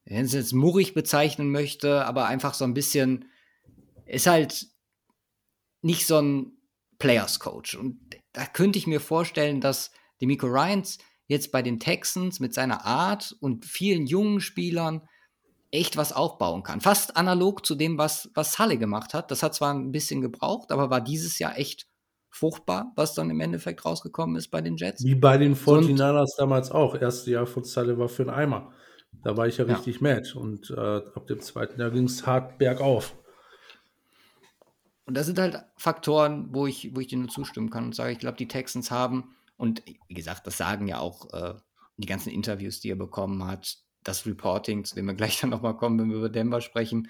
wenn 0.04 0.24
es 0.24 0.32
jetzt 0.32 0.52
murrig 0.52 0.92
bezeichnen 0.92 1.50
möchte, 1.50 2.04
aber 2.04 2.26
einfach 2.26 2.54
so 2.54 2.64
ein 2.64 2.74
bisschen, 2.74 3.26
ist 4.06 4.26
halt 4.26 4.73
nicht 5.84 6.06
so 6.06 6.18
ein 6.18 6.52
Players 6.98 7.38
Coach. 7.38 7.76
Und 7.76 8.00
da 8.32 8.46
könnte 8.46 8.78
ich 8.78 8.86
mir 8.86 9.00
vorstellen, 9.00 9.60
dass 9.60 9.90
Demico 10.20 10.46
Ryans 10.46 10.98
jetzt 11.26 11.52
bei 11.52 11.62
den 11.62 11.78
Texans 11.78 12.40
mit 12.40 12.54
seiner 12.54 12.84
Art 12.84 13.36
und 13.40 13.64
vielen 13.64 14.06
jungen 14.06 14.40
Spielern 14.40 15.02
echt 15.70 15.96
was 15.96 16.12
aufbauen 16.12 16.62
kann. 16.62 16.80
Fast 16.80 17.16
analog 17.16 17.66
zu 17.66 17.74
dem, 17.74 17.98
was, 17.98 18.30
was 18.34 18.52
Sully 18.52 18.78
gemacht 18.78 19.12
hat. 19.12 19.30
Das 19.30 19.42
hat 19.42 19.54
zwar 19.54 19.74
ein 19.74 19.92
bisschen 19.92 20.20
gebraucht, 20.20 20.72
aber 20.72 20.88
war 20.88 21.00
dieses 21.00 21.38
Jahr 21.38 21.58
echt 21.58 21.86
fruchtbar, 22.30 22.92
was 22.96 23.14
dann 23.14 23.30
im 23.30 23.40
Endeffekt 23.40 23.84
rausgekommen 23.84 24.36
ist 24.36 24.48
bei 24.48 24.60
den 24.60 24.76
Jets. 24.76 25.04
Wie 25.04 25.14
bei 25.14 25.36
den 25.36 25.54
49ers 25.54 26.36
damals 26.38 26.70
auch. 26.70 26.94
Erste 26.94 27.30
Jahr 27.30 27.46
von 27.46 27.64
Sully 27.64 27.98
war 27.98 28.08
für 28.08 28.22
einen 28.22 28.30
Eimer. 28.30 28.72
Da 29.22 29.36
war 29.36 29.46
ich 29.46 29.58
ja 29.58 29.64
richtig 29.64 30.00
ja. 30.00 30.14
mad. 30.14 30.34
Und 30.34 30.70
äh, 30.70 30.80
ab 30.80 31.26
dem 31.26 31.40
zweiten 31.40 31.80
Jahr 31.80 31.90
ging 31.90 32.04
es 32.04 32.26
hart 32.26 32.58
bergauf. 32.58 33.14
Und 35.06 35.14
das 35.14 35.26
sind 35.26 35.38
halt 35.38 35.62
Faktoren, 35.76 36.54
wo 36.54 36.66
ich, 36.66 36.94
wo 36.94 37.00
ich 37.00 37.08
dir 37.08 37.18
nur 37.18 37.28
zustimmen 37.28 37.70
kann 37.70 37.84
und 37.84 37.94
sage, 37.94 38.12
ich 38.12 38.18
glaube, 38.18 38.38
die 38.38 38.48
Texans 38.48 38.90
haben, 38.90 39.34
und 39.56 39.82
wie 40.08 40.14
gesagt, 40.14 40.46
das 40.46 40.56
sagen 40.56 40.88
ja 40.88 40.98
auch 40.98 41.32
äh, 41.32 41.54
die 41.96 42.06
ganzen 42.06 42.30
Interviews, 42.30 42.80
die 42.80 42.90
er 42.90 42.96
bekommen 42.96 43.44
hat, 43.46 43.78
das 44.02 44.26
Reporting, 44.26 44.84
zu 44.84 44.94
dem 44.94 45.06
wir 45.06 45.14
gleich 45.14 45.40
dann 45.40 45.50
nochmal 45.50 45.76
kommen, 45.76 45.98
wenn 45.98 46.10
wir 46.10 46.16
über 46.16 46.28
Denver 46.28 46.60
sprechen, 46.60 47.08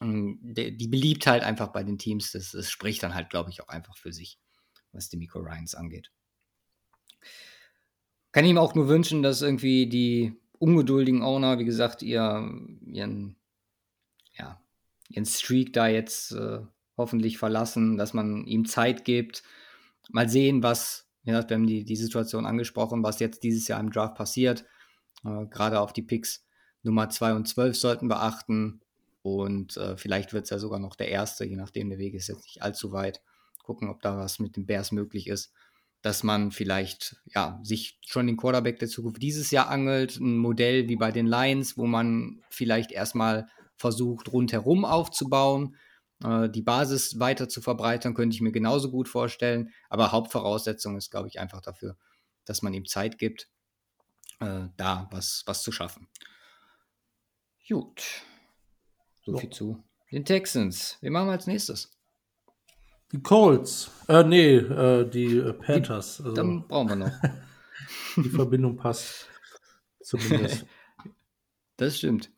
ähm, 0.00 0.38
die, 0.42 0.76
die 0.76 0.88
Beliebtheit 0.88 1.42
einfach 1.42 1.68
bei 1.68 1.84
den 1.84 1.98
Teams, 1.98 2.32
das, 2.32 2.52
das 2.52 2.70
spricht 2.70 3.02
dann 3.02 3.14
halt, 3.14 3.30
glaube 3.30 3.50
ich, 3.50 3.62
auch 3.62 3.68
einfach 3.68 3.96
für 3.96 4.12
sich, 4.12 4.38
was 4.92 5.08
die 5.08 5.16
Miko 5.16 5.40
Ryans 5.40 5.74
angeht. 5.74 6.10
Kann 8.32 8.44
ihm 8.44 8.58
auch 8.58 8.74
nur 8.74 8.88
wünschen, 8.88 9.22
dass 9.22 9.42
irgendwie 9.42 9.88
die 9.88 10.34
ungeduldigen 10.58 11.22
Owner, 11.22 11.58
wie 11.58 11.64
gesagt, 11.64 12.02
ihr, 12.02 12.50
ihren, 12.86 13.36
ja, 14.34 14.60
ihren 15.08 15.24
Streak 15.24 15.72
da 15.72 15.88
jetzt 15.88 16.32
äh, 16.32 16.60
hoffentlich 16.98 17.38
verlassen, 17.38 17.96
dass 17.96 18.12
man 18.12 18.44
ihm 18.44 18.66
Zeit 18.66 19.04
gibt. 19.04 19.42
Mal 20.10 20.28
sehen, 20.28 20.62
was, 20.62 21.08
wir 21.22 21.36
haben 21.36 21.66
die, 21.66 21.84
die 21.84 21.96
Situation 21.96 22.44
angesprochen, 22.44 23.02
was 23.02 23.20
jetzt 23.20 23.42
dieses 23.44 23.68
Jahr 23.68 23.80
im 23.80 23.90
Draft 23.90 24.16
passiert. 24.16 24.66
Äh, 25.24 25.46
Gerade 25.46 25.80
auf 25.80 25.92
die 25.92 26.02
Picks 26.02 26.44
Nummer 26.82 27.08
2 27.08 27.34
und 27.34 27.48
12 27.48 27.76
sollten 27.76 28.08
wir 28.08 28.20
achten. 28.20 28.80
Und 29.22 29.76
äh, 29.76 29.96
vielleicht 29.96 30.32
wird 30.32 30.44
es 30.44 30.50
ja 30.50 30.58
sogar 30.58 30.78
noch 30.78 30.96
der 30.96 31.08
erste, 31.08 31.44
je 31.44 31.56
nachdem, 31.56 31.90
der 31.90 31.98
Weg 31.98 32.14
ist 32.14 32.28
jetzt 32.28 32.44
nicht 32.44 32.62
allzu 32.62 32.92
weit. 32.92 33.22
Gucken, 33.62 33.88
ob 33.88 34.00
da 34.02 34.16
was 34.16 34.38
mit 34.38 34.56
den 34.56 34.66
Bears 34.66 34.92
möglich 34.92 35.26
ist. 35.26 35.52
Dass 36.02 36.22
man 36.22 36.52
vielleicht 36.52 37.16
ja, 37.34 37.60
sich 37.62 37.98
schon 38.06 38.26
den 38.26 38.36
Quarterback 38.36 38.78
der 38.78 38.88
Zukunft 38.88 39.22
dieses 39.22 39.50
Jahr 39.50 39.68
angelt. 39.68 40.16
Ein 40.18 40.38
Modell 40.38 40.88
wie 40.88 40.96
bei 40.96 41.10
den 41.10 41.26
Lions, 41.26 41.76
wo 41.76 41.86
man 41.86 42.42
vielleicht 42.48 42.92
erstmal 42.92 43.48
versucht, 43.76 44.32
rundherum 44.32 44.84
aufzubauen. 44.84 45.76
Äh, 46.24 46.48
die 46.48 46.62
Basis 46.62 47.18
weiter 47.18 47.48
zu 47.48 47.60
verbreitern, 47.60 48.14
könnte 48.14 48.34
ich 48.34 48.40
mir 48.40 48.52
genauso 48.52 48.90
gut 48.90 49.08
vorstellen. 49.08 49.70
Aber 49.88 50.12
Hauptvoraussetzung 50.12 50.96
ist, 50.96 51.10
glaube 51.10 51.28
ich, 51.28 51.40
einfach 51.40 51.60
dafür, 51.60 51.96
dass 52.44 52.62
man 52.62 52.74
ihm 52.74 52.86
Zeit 52.86 53.18
gibt 53.18 53.48
äh, 54.40 54.68
da 54.76 55.08
was, 55.10 55.42
was 55.46 55.62
zu 55.62 55.72
schaffen. 55.72 56.08
Gut. 57.68 58.02
So 59.24 59.36
viel 59.36 59.50
zu 59.50 59.84
den 60.10 60.24
Texans. 60.24 60.96
Wen 61.00 61.12
machen 61.12 61.26
wir 61.26 61.32
als 61.32 61.46
nächstes? 61.46 61.90
Die 63.12 63.22
Colts. 63.22 63.90
Äh, 64.08 64.24
nee, 64.24 64.56
äh, 64.56 65.08
die 65.08 65.38
äh, 65.38 65.52
Panthers. 65.52 66.16
Die, 66.16 66.22
also, 66.24 66.34
dann 66.34 66.66
brauchen 66.66 66.88
wir 66.88 66.96
noch. 66.96 67.12
die 68.16 68.28
Verbindung 68.30 68.76
passt. 68.76 69.26
Zumindest. 70.02 70.66
das 71.76 71.98
stimmt. 71.98 72.30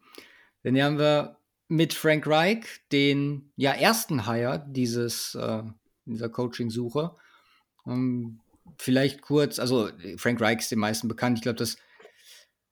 Hier 0.62 0.85
haben 0.85 0.99
wir 0.99 1.39
mit 1.70 1.94
Frank 1.94 2.26
Reich 2.26 2.64
den 2.92 3.52
ja 3.56 3.72
ersten 3.72 4.26
Hire 4.26 4.66
dieses, 4.68 5.35
äh, 5.35 5.62
dieser 6.04 6.28
Coaching-Suche. 6.28 7.16
Um, 7.85 7.92
ähm, 7.92 8.40
vielleicht 8.78 9.22
kurz, 9.22 9.59
also 9.59 9.88
Frank 10.16 10.40
Reich 10.40 10.59
ist 10.59 10.70
den 10.70 10.78
meisten 10.78 11.09
bekannt. 11.09 11.38
Ich 11.38 11.42
glaube, 11.42 11.59
das 11.59 11.76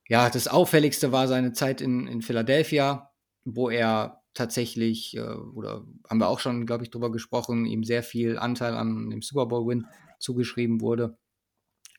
ja, 0.08 0.30
das 0.30 0.48
Auffälligste 0.48 1.12
war 1.12 1.28
seine 1.28 1.52
Zeit 1.52 1.80
in, 1.80 2.06
in 2.06 2.22
Philadelphia, 2.22 3.12
wo 3.44 3.68
er 3.68 4.22
tatsächlich, 4.32 5.16
äh, 5.16 5.20
oder 5.20 5.84
haben 6.08 6.18
wir 6.18 6.28
auch 6.28 6.40
schon, 6.40 6.64
glaube 6.66 6.84
ich, 6.84 6.90
drüber 6.90 7.12
gesprochen, 7.12 7.66
ihm 7.66 7.84
sehr 7.84 8.02
viel 8.02 8.38
Anteil 8.38 8.74
an 8.74 9.10
dem 9.10 9.22
Super 9.22 9.46
Bowl-Win 9.46 9.86
zugeschrieben 10.18 10.80
wurde. 10.80 11.18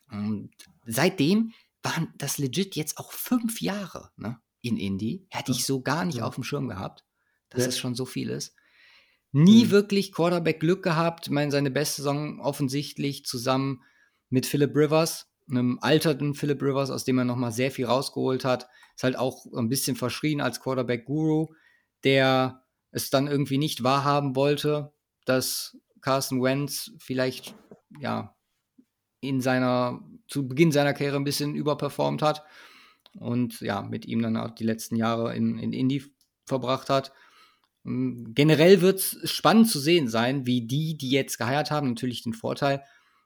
Und 0.09 0.51
seitdem 0.85 1.53
waren 1.83 2.12
das 2.17 2.39
legit 2.39 2.75
jetzt 2.75 2.97
auch 2.97 3.12
fünf 3.12 3.62
Jahre 3.62 4.09
ne, 4.17 4.39
in 4.62 4.78
Indy. 4.78 5.26
Hätte 5.30 5.52
ich 5.52 5.65
so 5.65 5.82
gar 5.82 6.06
nicht 6.06 6.17
ja. 6.17 6.26
auf 6.26 6.36
dem 6.36 6.43
Schirm 6.43 6.67
gehabt, 6.67 7.06
dass 7.50 7.63
ja. 7.63 7.69
es 7.69 7.78
schon 7.78 7.95
so 7.95 8.06
viel 8.06 8.30
ist. 8.30 8.56
Nie 9.32 9.65
mhm. 9.65 9.72
wirklich 9.72 10.12
Quarterback 10.12 10.60
Glück 10.60 10.84
gehabt. 10.84 11.28
Ich 11.28 11.32
meine, 11.32 11.52
seine 11.52 11.72
beste 11.72 11.98
Saison 11.98 12.39
offensichtlich 12.39 13.26
zusammen 13.26 13.84
mit 14.30 14.45
Philip 14.45 14.76
Rivers, 14.76 15.32
einem 15.50 15.80
alterten 15.82 16.34
Philip 16.34 16.62
Rivers, 16.62 16.89
aus 16.89 17.04
dem 17.04 17.17
er 17.17 17.26
nochmal 17.26 17.52
sehr 17.52 17.72
viel 17.72 17.86
rausgeholt 17.86 18.45
hat. 18.45 18.67
Ist 18.95 19.04
halt 19.04 19.17
auch 19.17 19.45
ein 19.54 19.69
bisschen 19.69 19.95
verschrien 19.95 20.41
als 20.41 20.60
Quarterback-Guru, 20.60 21.48
der 22.04 22.63
es 22.91 23.10
dann 23.10 23.28
irgendwie 23.28 23.58
nicht 23.58 23.84
wahrhaben 23.84 24.36
wollte, 24.36 24.93
dass 25.26 25.78
Carson 26.02 26.41
Wentz 26.41 26.91
vielleicht, 27.00 27.56
ja, 28.00 28.36
in 29.22 29.41
seiner, 29.41 30.00
zu 30.28 30.48
Beginn 30.48 30.72
seiner 30.72 30.93
Karriere 30.93 31.17
ein 31.17 31.24
bisschen 31.24 31.54
überperformt 31.56 32.22
hat 32.22 32.43
und 33.17 33.60
ja, 33.62 33.82
mit 33.82 34.06
ihm 34.06 34.22
dann 34.22 34.38
auch 34.38 34.52
die 34.52 34.63
letzten 34.63 34.95
Jahre 34.95 35.36
in, 35.36 35.58
in 35.58 35.74
Indy 35.74 36.04
verbracht 36.45 36.89
hat. 36.89 37.12
Ähm, 37.86 38.32
generell 38.36 38.82
wird 38.82 39.00
es 39.00 39.30
spannend 39.30 39.69
zu 39.69 39.80
sehen 39.80 40.08
sein, 40.08 40.45
wie 40.45 40.67
die, 40.67 40.98
die 40.98 41.10
jetzt 41.10 41.38
geheiert 41.38 41.72
haben, 41.72 41.89
natürlich 41.89 42.24
den 42.24 42.34
Vorteil, 42.34 42.84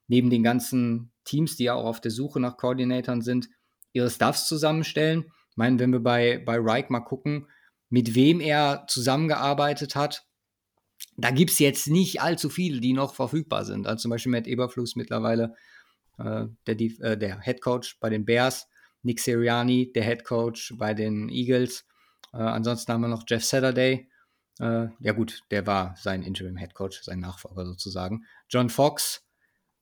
neben 0.07 0.29
den 0.29 0.43
ganzen 0.43 1.11
Teams, 1.25 1.55
die 1.55 1.65
ja 1.65 1.73
auch 1.73 1.85
auf 1.85 2.01
der 2.01 2.11
Suche 2.11 2.39
nach 2.39 2.57
Koordinatoren 2.57 3.21
sind, 3.21 3.49
ihre 3.93 4.09
Staffs 4.09 4.47
zusammenstellen. 4.47 5.25
Ich 5.49 5.57
meine, 5.57 5.79
wenn 5.79 5.91
wir 5.91 5.99
bei, 5.99 6.41
bei 6.45 6.57
Reich 6.59 6.89
mal 6.89 7.01
gucken, 7.01 7.47
mit 7.89 8.15
wem 8.15 8.39
er 8.39 8.85
zusammengearbeitet 8.87 9.95
hat, 9.95 10.25
da 11.17 11.31
gibt 11.31 11.51
es 11.51 11.59
jetzt 11.59 11.87
nicht 11.87 12.21
allzu 12.21 12.49
viele, 12.49 12.79
die 12.79 12.93
noch 12.93 13.13
verfügbar 13.13 13.65
sind. 13.65 13.87
Also 13.87 14.03
zum 14.03 14.11
Beispiel 14.11 14.31
Matt 14.31 14.47
Eberfluss 14.47 14.95
mittlerweile, 14.95 15.55
äh, 16.17 16.45
der, 16.65 16.79
äh, 16.79 17.17
der 17.17 17.41
Head 17.41 17.61
Coach 17.61 17.99
bei 17.99 18.09
den 18.09 18.25
Bears, 18.25 18.67
Nick 19.03 19.19
Siriani, 19.19 19.91
der 19.93 20.03
Head 20.03 20.23
Coach 20.23 20.73
bei 20.77 20.93
den 20.93 21.29
Eagles. 21.29 21.85
Äh, 22.33 22.37
ansonsten 22.37 22.91
haben 22.91 23.01
wir 23.01 23.07
noch 23.07 23.23
Jeff 23.27 23.43
Saturday. 23.43 24.09
Äh, 24.59 24.87
ja 24.99 25.13
gut, 25.13 25.41
der 25.51 25.67
war 25.67 25.95
sein 25.97 26.23
Interim 26.23 26.57
Head 26.57 26.73
Coach, 26.73 27.03
sein 27.03 27.19
Nachfolger 27.19 27.65
sozusagen. 27.65 28.25
John 28.49 28.69
Fox, 28.69 29.25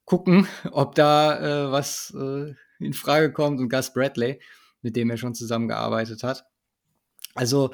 gucken, 0.06 0.48
ob 0.72 0.96
da 0.96 1.68
äh, 1.68 1.72
was 1.72 2.14
äh, 2.18 2.54
in 2.80 2.94
Frage 2.94 3.32
kommt 3.32 3.60
und 3.60 3.70
Gus 3.70 3.94
Bradley, 3.94 4.42
mit 4.82 4.96
dem 4.96 5.10
er 5.10 5.18
schon 5.18 5.36
zusammengearbeitet 5.36 6.24
hat. 6.24 6.46
Also 7.36 7.74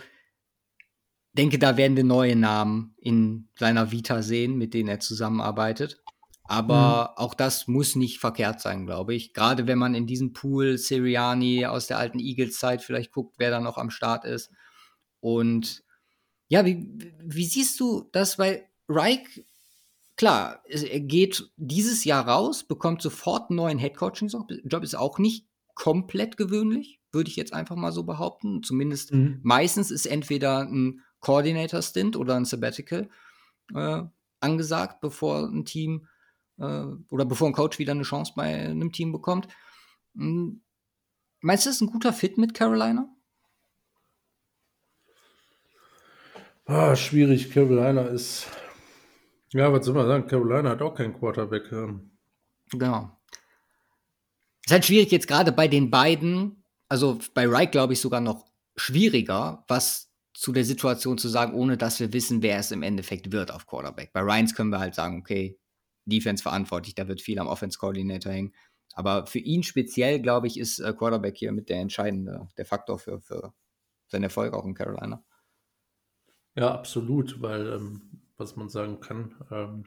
denke, 1.34 1.60
da 1.60 1.78
werden 1.78 1.96
wir 1.96 2.04
neue 2.04 2.36
Namen 2.36 2.96
in 2.98 3.48
seiner 3.58 3.92
Vita 3.92 4.22
sehen, 4.22 4.58
mit 4.58 4.74
denen 4.74 4.90
er 4.90 5.00
zusammenarbeitet. 5.00 6.02
Aber 6.48 7.14
mhm. 7.18 7.24
auch 7.24 7.34
das 7.34 7.68
muss 7.68 7.96
nicht 7.96 8.20
verkehrt 8.20 8.62
sein, 8.62 8.86
glaube 8.86 9.14
ich. 9.14 9.34
Gerade 9.34 9.68
wenn 9.68 9.78
man 9.78 9.96
in 9.96 10.08
diesem 10.08 10.34
Pool 10.34 10.78
Siriani 10.78 11.66
aus 11.66 11.88
der 11.88 11.98
alten 11.98 12.20
Eagles-Zeit 12.20 12.82
vielleicht 12.82 13.12
guckt, 13.12 13.36
wer 13.38 13.52
da 13.52 13.60
noch 13.60 13.78
am 13.78 13.90
Start 13.90 14.26
ist. 14.26 14.52
Und 15.20 15.84
ja, 16.48 16.66
wie, 16.66 17.14
wie 17.20 17.46
siehst 17.46 17.80
du 17.80 18.10
das? 18.12 18.40
Weil 18.40 18.68
Reich 18.88 19.44
klar, 20.18 20.64
er 20.66 21.00
geht 21.00 21.50
dieses 21.56 22.04
Jahr 22.04 22.28
raus, 22.28 22.64
bekommt 22.64 23.02
sofort 23.02 23.50
einen 23.50 23.58
neuen 23.58 23.78
Headcoaching-Job, 23.78 24.84
ist 24.84 24.96
auch 24.96 25.20
nicht 25.20 25.48
komplett 25.76 26.38
gewöhnlich, 26.38 27.00
würde 27.12 27.30
ich 27.30 27.36
jetzt 27.36 27.54
einfach 27.54 27.76
mal 27.76 27.92
so 27.92 28.04
behaupten. 28.04 28.64
Zumindest 28.64 29.14
mhm. 29.14 29.40
meistens 29.44 29.92
ist 29.92 30.08
entweder 30.08 30.62
ein 30.62 31.02
Coordinator-Stint 31.20 32.18
oder 32.18 32.36
ein 32.36 32.46
Sabbatical 32.46 33.10
äh, 33.74 34.02
angesagt, 34.40 35.02
bevor 35.02 35.48
ein 35.48 35.66
Team 35.66 36.08
oder 36.58 37.26
bevor 37.26 37.48
ein 37.48 37.54
Coach 37.54 37.80
wieder 37.80 37.92
eine 37.92 38.04
Chance 38.04 38.34
bei 38.36 38.54
einem 38.56 38.92
Team 38.92 39.12
bekommt. 39.12 39.48
Mhm. 40.14 40.62
Meinst 41.42 41.66
du, 41.66 41.70
das 41.70 41.76
ist 41.76 41.82
ein 41.82 41.92
guter 41.92 42.14
Fit 42.14 42.38
mit 42.38 42.54
Carolina? 42.54 43.08
Ah, 46.66 46.96
schwierig. 46.96 47.52
Carolina 47.52 48.02
ist 48.08 48.48
ja, 49.54 49.72
was 49.72 49.86
soll 49.86 49.94
man 49.96 50.08
sagen? 50.08 50.28
Carolina 50.28 50.72
hat 50.72 50.82
auch 50.82 50.94
keinen 50.94 51.18
Quarterback. 51.18 51.70
Genau. 52.72 53.18
Ist 54.66 54.72
halt 54.72 54.86
schwierig 54.86 55.12
jetzt 55.12 55.28
gerade 55.28 55.54
bei 55.54 55.68
den 55.68 55.90
beiden, 55.90 56.64
also 56.90 57.20
bei 57.34 57.50
Wright 57.50 57.72
glaube 57.72 57.94
ich 57.94 58.02
sogar 58.02 58.20
noch 58.20 58.46
schwieriger, 58.76 59.64
was 59.68 60.12
zu 60.34 60.52
der 60.52 60.66
Situation 60.66 61.18
zu 61.18 61.30
sagen, 61.30 61.54
ohne 61.54 61.78
dass 61.78 62.00
wir 62.00 62.12
wissen, 62.12 62.42
wer 62.42 62.60
es 62.60 62.72
im 62.72 62.84
Endeffekt 62.84 63.32
wird 63.32 63.52
auf 63.52 63.66
Quarterback. 63.66 64.12
Bei 64.12 64.20
Ryans 64.20 64.54
können 64.54 64.70
wir 64.70 64.80
halt 64.80 64.94
sagen, 64.94 65.20
okay, 65.20 65.58
Defense 66.08 66.42
verantwortlich, 66.42 66.96
da 66.96 67.08
wird 67.08 67.22
viel 67.22 67.40
am 67.40 67.48
Offense 67.48 67.78
Coordinator 67.78 68.32
hängen. 68.32 68.54
Aber 68.94 69.28
für 69.28 69.40
ihn 69.40 69.64
speziell, 69.64 70.20
glaube 70.22 70.48
ich, 70.48 70.60
ist 70.60 70.80
äh, 70.80 70.94
Quarterback 70.94 71.38
hier 71.38 71.52
mit 71.52 71.70
der 71.70 71.80
entscheidende, 71.80 72.48
der 72.58 72.66
Faktor 72.66 72.98
für, 72.98 73.22
für 73.22 73.54
seinen 74.08 74.24
Erfolg 74.24 74.54
auch 74.54 74.66
in 74.66 74.74
Carolina. 74.74 75.24
Ja, 76.56 76.74
absolut, 76.74 77.42
weil, 77.42 77.68
ähm, 77.74 78.24
was 78.38 78.56
man 78.56 78.70
sagen 78.70 79.00
kann, 79.00 79.36
ähm, 79.52 79.86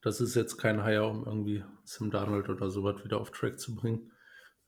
das 0.00 0.20
ist 0.20 0.34
jetzt 0.34 0.56
kein 0.56 0.82
Hire, 0.84 1.06
um 1.06 1.24
irgendwie 1.24 1.64
Sam 1.84 2.10
Darnold 2.10 2.48
oder 2.48 2.70
sowas 2.70 3.04
wieder 3.04 3.20
auf 3.20 3.30
Track 3.30 3.60
zu 3.60 3.74
bringen. 3.74 4.10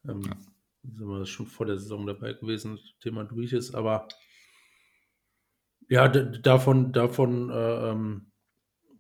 Ähm, 0.09 0.23
ja. 0.23 0.37
Sind 0.83 1.09
wir 1.09 1.27
schon 1.27 1.47
vor 1.47 1.67
der 1.67 1.79
Saison 1.79 2.07
dabei 2.07 2.33
gewesen, 2.35 2.77
das 2.77 2.99
Thema 3.01 3.25
durch 3.25 3.53
ist, 3.53 3.75
aber 3.75 4.09
ja, 5.89 6.09
davon, 6.09 6.93
davon 6.93 7.51
äh, 7.51 7.91
ähm, 7.91 8.31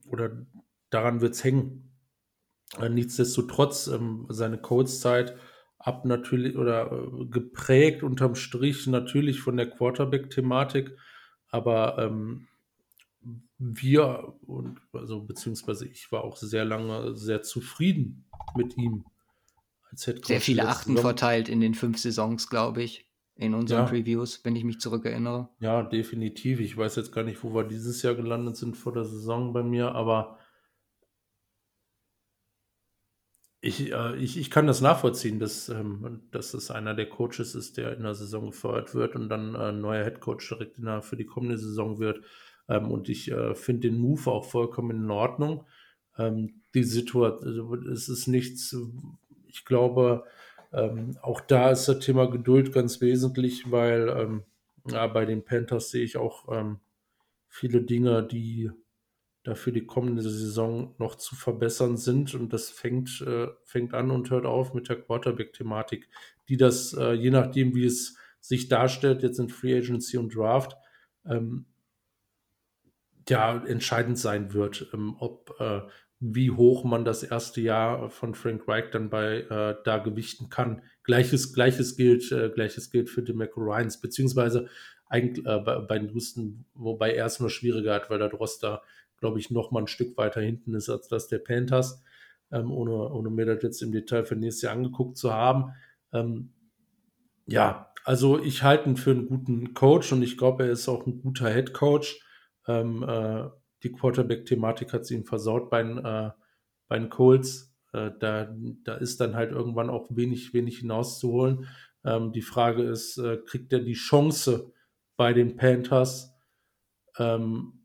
oder 0.07 0.45
daran 0.91 1.21
wird 1.21 1.35
es 1.35 1.45
hängen. 1.45 1.91
Äh, 2.79 2.89
nichtsdestotrotz, 2.89 3.89
ähm, 3.89 4.27
seine 4.29 4.59
Codes-Zeit 4.59 5.37
ab 5.79 6.05
natürlich 6.05 6.57
oder 6.57 6.93
äh, 6.93 7.25
geprägt 7.27 8.03
unterm 8.03 8.35
Strich 8.35 8.87
natürlich 8.87 9.41
von 9.41 9.57
der 9.57 9.71
Quarterback-Thematik, 9.71 10.97
aber 11.49 11.99
ähm, 11.99 12.47
wir 13.59 14.35
und 14.47 14.81
also 14.93 15.23
beziehungsweise 15.23 15.87
ich 15.87 16.11
war 16.13 16.25
auch 16.25 16.37
sehr 16.37 16.65
lange 16.65 17.15
sehr 17.15 17.43
zufrieden 17.43 18.25
mit 18.57 18.77
ihm 18.77 19.05
als 19.91 20.05
Head 20.05 20.17
Coach. 20.17 20.27
Sehr 20.29 20.41
viele 20.41 20.69
Achten 20.69 20.93
Saison. 20.93 21.03
verteilt 21.03 21.49
in 21.49 21.61
den 21.61 21.75
fünf 21.75 21.99
Saisons, 21.99 22.49
glaube 22.49 22.83
ich, 22.83 23.11
in 23.35 23.55
unseren 23.55 23.85
ja. 23.85 23.87
Previews, 23.87 24.45
wenn 24.45 24.57
ich 24.57 24.65
mich 24.65 24.81
zurückerinnere. 24.81 25.49
Ja, 25.61 25.83
definitiv. 25.83 26.61
Ich 26.61 26.77
weiß 26.77 26.97
jetzt 26.97 27.13
gar 27.13 27.25
nicht, 27.25 27.43
wo 27.43 27.55
wir 27.55 27.65
dieses 27.65 28.03
Jahr 28.03 28.15
gelandet 28.15 28.57
sind 28.57 28.77
vor 28.77 28.93
der 28.93 29.05
Saison 29.05 29.53
bei 29.53 29.63
mir, 29.63 29.93
aber 29.93 30.39
ich, 33.61 33.93
äh, 33.93 34.17
ich, 34.17 34.39
ich 34.39 34.51
kann 34.51 34.67
das 34.67 34.81
nachvollziehen, 34.81 35.39
dass, 35.39 35.69
ähm, 35.69 36.23
dass 36.31 36.55
es 36.55 36.71
einer 36.71 36.95
der 36.95 37.09
Coaches 37.09 37.55
ist, 37.55 37.77
der 37.77 37.95
in 37.95 38.03
der 38.03 38.15
Saison 38.15 38.47
gefeuert 38.47 38.95
wird 38.95 39.15
und 39.17 39.29
dann 39.29 39.55
äh, 39.55 39.73
neuer 39.73 40.05
Head 40.05 40.21
Coach 40.21 40.49
direkt 40.49 40.79
in 40.79 40.87
der, 40.87 41.03
für 41.03 41.17
die 41.17 41.27
kommende 41.27 41.59
Saison 41.59 41.99
wird. 41.99 42.25
Ähm, 42.69 42.91
und 42.91 43.09
ich 43.09 43.31
äh, 43.31 43.55
finde 43.55 43.89
den 43.89 43.99
Move 43.99 44.31
auch 44.31 44.47
vollkommen 44.47 45.05
in 45.05 45.11
Ordnung. 45.11 45.67
Ähm, 46.17 46.63
die 46.75 46.85
Situation, 46.85 47.47
also 47.47 47.75
es 47.91 48.09
ist 48.09 48.29
nichts, 48.29 48.75
ich 49.47 49.65
glaube, 49.65 50.25
ähm, 50.73 51.19
auch 51.21 51.41
da 51.41 51.71
ist 51.71 51.87
das 51.87 51.99
Thema 51.99 52.31
Geduld 52.31 52.73
ganz 52.73 53.01
wesentlich, 53.01 53.71
weil 53.71 54.09
ähm, 54.09 54.45
ja, 54.89 55.07
bei 55.07 55.27
den 55.27 55.45
Panthers 55.45 55.91
sehe 55.91 56.05
ich 56.05 56.17
auch 56.17 56.49
ähm, 56.51 56.79
viele 57.49 57.83
Dinge, 57.83 58.23
die 58.23 58.71
da 59.43 59.55
für 59.55 59.73
die 59.73 59.87
kommende 59.87 60.23
Saison 60.23 60.95
noch 60.99 61.15
zu 61.17 61.35
verbessern 61.35 61.97
sind. 61.97 62.35
Und 62.35 62.53
das 62.53 62.71
fängt, 62.71 63.23
äh, 63.23 63.49
fängt 63.65 63.95
an 63.95 64.11
und 64.11 64.31
hört 64.31 64.47
auf 64.47 64.75
mit 64.75 64.89
der 64.89 65.01
Quarterback-Thematik, 65.01 66.09
die 66.49 66.57
das, 66.57 66.93
äh, 66.93 67.13
je 67.13 67.31
nachdem, 67.31 67.75
wie 67.75 67.87
es 67.87 68.17
sich 68.41 68.69
darstellt, 68.69 69.23
jetzt 69.23 69.39
in 69.39 69.49
Free 69.49 69.77
Agency 69.77 70.19
und 70.19 70.35
Draft, 70.35 70.77
ähm, 71.27 71.67
ja, 73.29 73.65
entscheidend 73.65 74.19
sein 74.19 74.53
wird, 74.53 74.91
ähm, 74.93 75.17
ob 75.19 75.55
äh, 75.61 75.83
wie 76.21 76.51
hoch 76.51 76.85
man 76.85 77.07
das 77.07 77.23
erste 77.23 77.63
Jahr 77.63 78.11
von 78.11 78.35
Frank 78.35 78.69
Reich 78.69 78.91
dann 78.91 79.09
bei 79.09 79.41
äh, 79.41 79.77
da 79.85 79.99
gewichten 79.99 80.51
kann. 80.51 80.83
Gleiches, 81.03 81.55
gleiches 81.55 81.97
gilt, 81.97 82.31
äh, 82.31 82.51
gleiches 82.51 82.91
gilt 82.91 83.09
für 83.09 83.23
DeMarco 83.23 83.61
Ryans, 83.61 84.01
beziehungsweise 84.01 84.69
eigentlich 85.07 85.47
äh, 85.47 85.59
bei, 85.59 85.79
bei 85.79 85.99
den 85.99 86.11
Houston, 86.11 86.67
wobei 86.75 87.15
er 87.15 87.25
es 87.27 87.41
nur 87.41 87.49
schwieriger 87.49 87.95
hat, 87.95 88.11
weil 88.11 88.19
der 88.19 88.29
Droster 88.29 88.83
glaube 89.21 89.39
ich, 89.39 89.51
noch 89.51 89.71
mal 89.71 89.81
ein 89.81 89.87
Stück 89.87 90.17
weiter 90.17 90.41
hinten 90.41 90.75
ist 90.75 90.89
als 90.89 91.09
das 91.09 91.29
der 91.29 91.39
Panthers, 91.39 92.03
ähm, 92.51 92.71
ohne, 92.73 92.93
ohne 93.13 93.31
mir 93.31 93.47
das 93.47 93.63
jetzt 93.63 93.83
im 93.83 93.93
Detail 93.93 94.25
für 94.25 94.37
nächstes 94.37 94.63
Jahr 94.63 94.73
angeguckt 94.73 95.17
zu 95.17 95.33
haben. 95.33 95.73
Ähm, 96.13 96.53
ja, 97.47 97.93
also 98.05 98.43
ich 98.43 98.63
halte 98.63 98.89
ihn 98.89 98.97
für 98.97 99.11
einen 99.11 99.29
guten 99.29 99.75
Coach 99.75 100.13
und 100.13 100.23
ich 100.23 100.39
glaube, 100.39 100.65
er 100.65 100.71
ist 100.71 100.89
auch 100.89 101.07
ein 101.07 101.21
guter 101.21 101.51
Head 101.53 101.73
Coach. 101.75 102.21
Ähm, 102.67 103.03
äh, 103.03 103.49
die 103.83 103.93
Quarterback-Thematik 103.93 104.93
hat 104.93 105.07
sie 105.07 105.15
ihm 105.15 105.25
versaut 105.25 105.71
bei 105.71 105.83
den, 105.83 105.99
äh, 105.99 106.31
bei 106.89 106.99
den 106.99 107.09
Colts. 107.09 107.75
Äh, 107.93 108.11
da, 108.19 108.55
da 108.85 108.95
ist 108.95 109.21
dann 109.21 109.35
halt 109.35 109.53
irgendwann 109.53 109.91
auch 109.91 110.07
wenig, 110.11 110.55
wenig 110.55 110.79
hinauszuholen. 110.79 111.67
Ähm, 112.05 112.33
die 112.33 112.43
Frage 112.43 112.83
ist, 112.83 113.19
äh, 113.19 113.39
kriegt 113.39 113.73
er 113.73 113.81
die 113.81 113.95
Chance 113.95 114.73
bei 115.17 115.33
den 115.33 115.57
Panthers? 115.57 116.33
Ähm, 117.19 117.80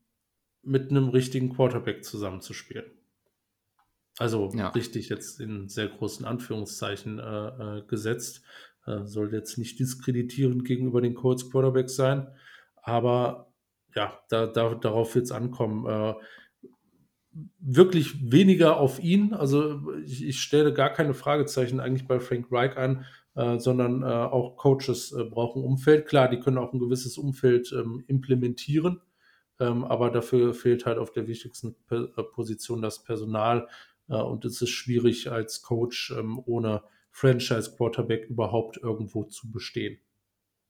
mit 0.66 0.90
einem 0.90 1.10
richtigen 1.10 1.54
Quarterback 1.54 2.04
zusammenzuspielen. 2.04 2.86
Also 4.18 4.50
ja. 4.56 4.70
richtig 4.70 5.10
jetzt 5.10 5.42
in 5.42 5.68
sehr 5.68 5.88
großen 5.88 6.26
Anführungszeichen 6.26 7.20
äh, 7.20 7.48
äh, 7.80 7.82
gesetzt. 7.88 8.44
Äh, 8.86 9.06
soll 9.06 9.34
jetzt 9.34 9.58
nicht 9.58 9.80
diskreditierend 9.80 10.64
gegenüber 10.64 11.02
den 11.02 11.16
Colts 11.16 11.50
Quarterback 11.50 11.90
sein, 11.90 12.28
aber 12.82 13.52
ja, 13.96 14.20
da, 14.30 14.46
da, 14.46 14.76
darauf 14.76 15.16
wird 15.16 15.26
es 15.26 15.32
ankommen. 15.32 15.86
Äh, 15.86 16.14
wirklich 17.60 18.32
weniger 18.32 18.78
auf 18.78 19.04
ihn. 19.04 19.34
Also 19.34 19.82
ich, 20.06 20.26
ich, 20.26 20.40
stelle 20.40 20.74
gar 20.74 20.92
keine 20.92 21.14
Fragezeichen 21.14 21.80
eigentlich 21.80 22.08
bei 22.08 22.20
Frank 22.20 22.52
Reich 22.52 22.78
an, 22.78 23.06
äh, 23.36 23.60
sondern 23.60 24.04
äh, 24.04 24.06
auch 24.06 24.56
Coaches 24.56 25.12
äh, 25.12 25.24
brauchen 25.26 25.64
Umfeld. 25.64 26.06
Klar, 26.08 26.30
die 26.30 26.40
können 26.40 26.58
auch 26.58 26.72
ein 26.72 26.80
gewisses 26.80 27.18
Umfeld 27.18 27.74
ähm, 27.74 28.04
implementieren. 28.08 29.02
Ähm, 29.60 29.86
aber 29.86 30.10
dafür 30.10 30.54
fehlt 30.54 30.86
halt 30.86 30.98
auf 30.98 31.12
der 31.12 31.28
wichtigsten 31.28 31.76
äh, 31.90 32.24
Position 32.34 32.82
das 32.82 33.04
Personal. 33.04 33.68
Äh, 34.10 34.16
und 34.16 34.46
es 34.46 34.62
ist 34.62 34.70
schwierig 34.70 35.32
als 35.32 35.62
Coach 35.62 36.12
ähm, 36.12 36.42
ohne 36.46 36.84
Franchise-Quarterback 37.12 38.26
überhaupt 38.26 38.78
irgendwo 38.78 39.24
zu 39.24 39.52
bestehen. 39.52 40.00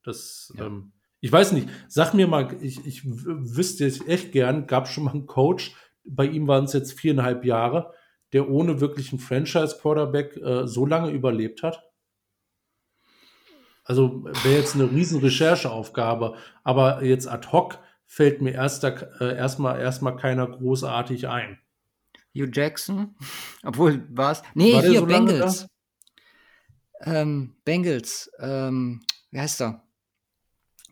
Das, 0.03 0.53
ja. 0.57 0.67
ähm, 0.67 0.91
ich 1.19 1.31
weiß 1.31 1.53
nicht, 1.53 1.67
sag 1.87 2.13
mir 2.13 2.27
mal, 2.27 2.55
ich, 2.61 2.85
ich 2.85 3.01
wüsste 3.03 3.85
es 3.87 4.05
echt 4.07 4.31
gern, 4.31 4.67
gab 4.67 4.87
schon 4.87 5.05
mal 5.05 5.11
einen 5.13 5.25
Coach, 5.25 5.73
bei 6.03 6.25
ihm 6.25 6.47
waren 6.47 6.65
es 6.65 6.73
jetzt 6.73 6.99
viereinhalb 6.99 7.45
Jahre, 7.45 7.93
der 8.31 8.47
ohne 8.49 8.79
wirklich 8.79 9.11
einen 9.11 9.19
Franchise-Quarterback 9.19 10.37
äh, 10.37 10.67
so 10.67 10.85
lange 10.85 11.09
überlebt 11.09 11.63
hat? 11.63 11.83
Also 13.83 14.25
wäre 14.43 14.57
jetzt 14.57 14.75
eine 14.75 14.91
riesen 14.91 15.19
Rechercheaufgabe, 15.21 16.35
aber 16.63 17.03
jetzt 17.03 17.27
ad 17.27 17.47
hoc 17.51 17.79
fällt 18.05 18.41
mir 18.41 18.53
erst 18.53 18.83
da, 18.83 18.89
äh, 18.89 19.35
erstmal 19.35 19.79
erstmal 19.79 20.15
keiner 20.17 20.47
großartig 20.47 21.27
ein. 21.27 21.59
Hugh 22.33 22.49
Jackson, 22.51 23.15
obwohl 23.63 24.05
war 24.15 24.33
es. 24.33 24.41
Nee, 24.53 24.73
war 24.73 24.81
hier 24.83 24.99
so 24.99 25.05
Bengals. 25.05 25.67
Ähm, 27.01 27.55
Bengals, 27.65 28.31
ähm, 28.39 29.05
wie 29.31 29.39
heißt 29.39 29.61
er? 29.61 29.83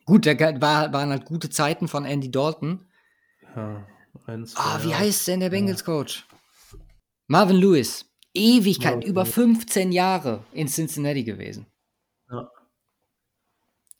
Gut, 0.05 0.25
da 0.25 0.37
war, 0.61 0.91
waren 0.91 1.09
halt 1.09 1.25
gute 1.25 1.49
Zeiten 1.49 1.87
von 1.87 2.05
Andy 2.05 2.29
Dalton. 2.29 2.85
Ja, 3.55 3.87
eins, 4.25 4.53
ah, 4.57 4.83
wie 4.83 4.93
heißt 4.93 5.27
denn 5.27 5.39
der 5.39 5.49
Bengals-Coach? 5.49 6.25
Ja. 6.29 6.79
Marvin 7.27 7.55
Lewis. 7.55 8.05
Ewigkeiten, 8.33 8.99
Marvin 8.99 9.09
über 9.09 9.25
15 9.25 9.91
Jahre 9.91 10.43
in 10.51 10.67
Cincinnati 10.67 11.23
gewesen. 11.23 11.67
Ja. 12.29 12.49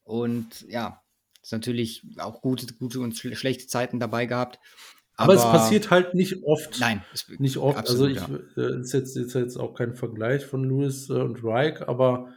Und 0.04 0.62
ja, 0.67 1.03
ist 1.43 1.51
natürlich 1.51 2.03
auch 2.17 2.41
gute, 2.41 2.73
gute 2.73 3.01
und 3.01 3.15
schlechte 3.15 3.67
Zeiten 3.67 3.99
dabei 3.99 4.25
gehabt. 4.25 4.60
Aber, 5.15 5.34
aber, 5.34 5.36
es 5.36 5.43
passiert 5.43 5.91
halt 5.91 6.15
nicht 6.15 6.43
oft. 6.43 6.79
Nein, 6.79 7.03
nicht 7.38 7.58
oft. 7.58 7.77
Absolut, 7.77 8.17
also 8.17 8.39
ich 8.56 8.56
ja. 8.58 8.63
Äh, 8.63 8.79
ist 8.79 8.93
jetzt 8.93 9.15
ist 9.15 9.34
jetzt 9.36 9.58
auch 9.58 9.75
kein 9.75 9.93
Vergleich 9.93 10.43
von 10.45 10.63
Lewis 10.63 11.10
äh, 11.10 11.13
und 11.13 11.43
Reich, 11.43 11.88
aber 11.88 12.34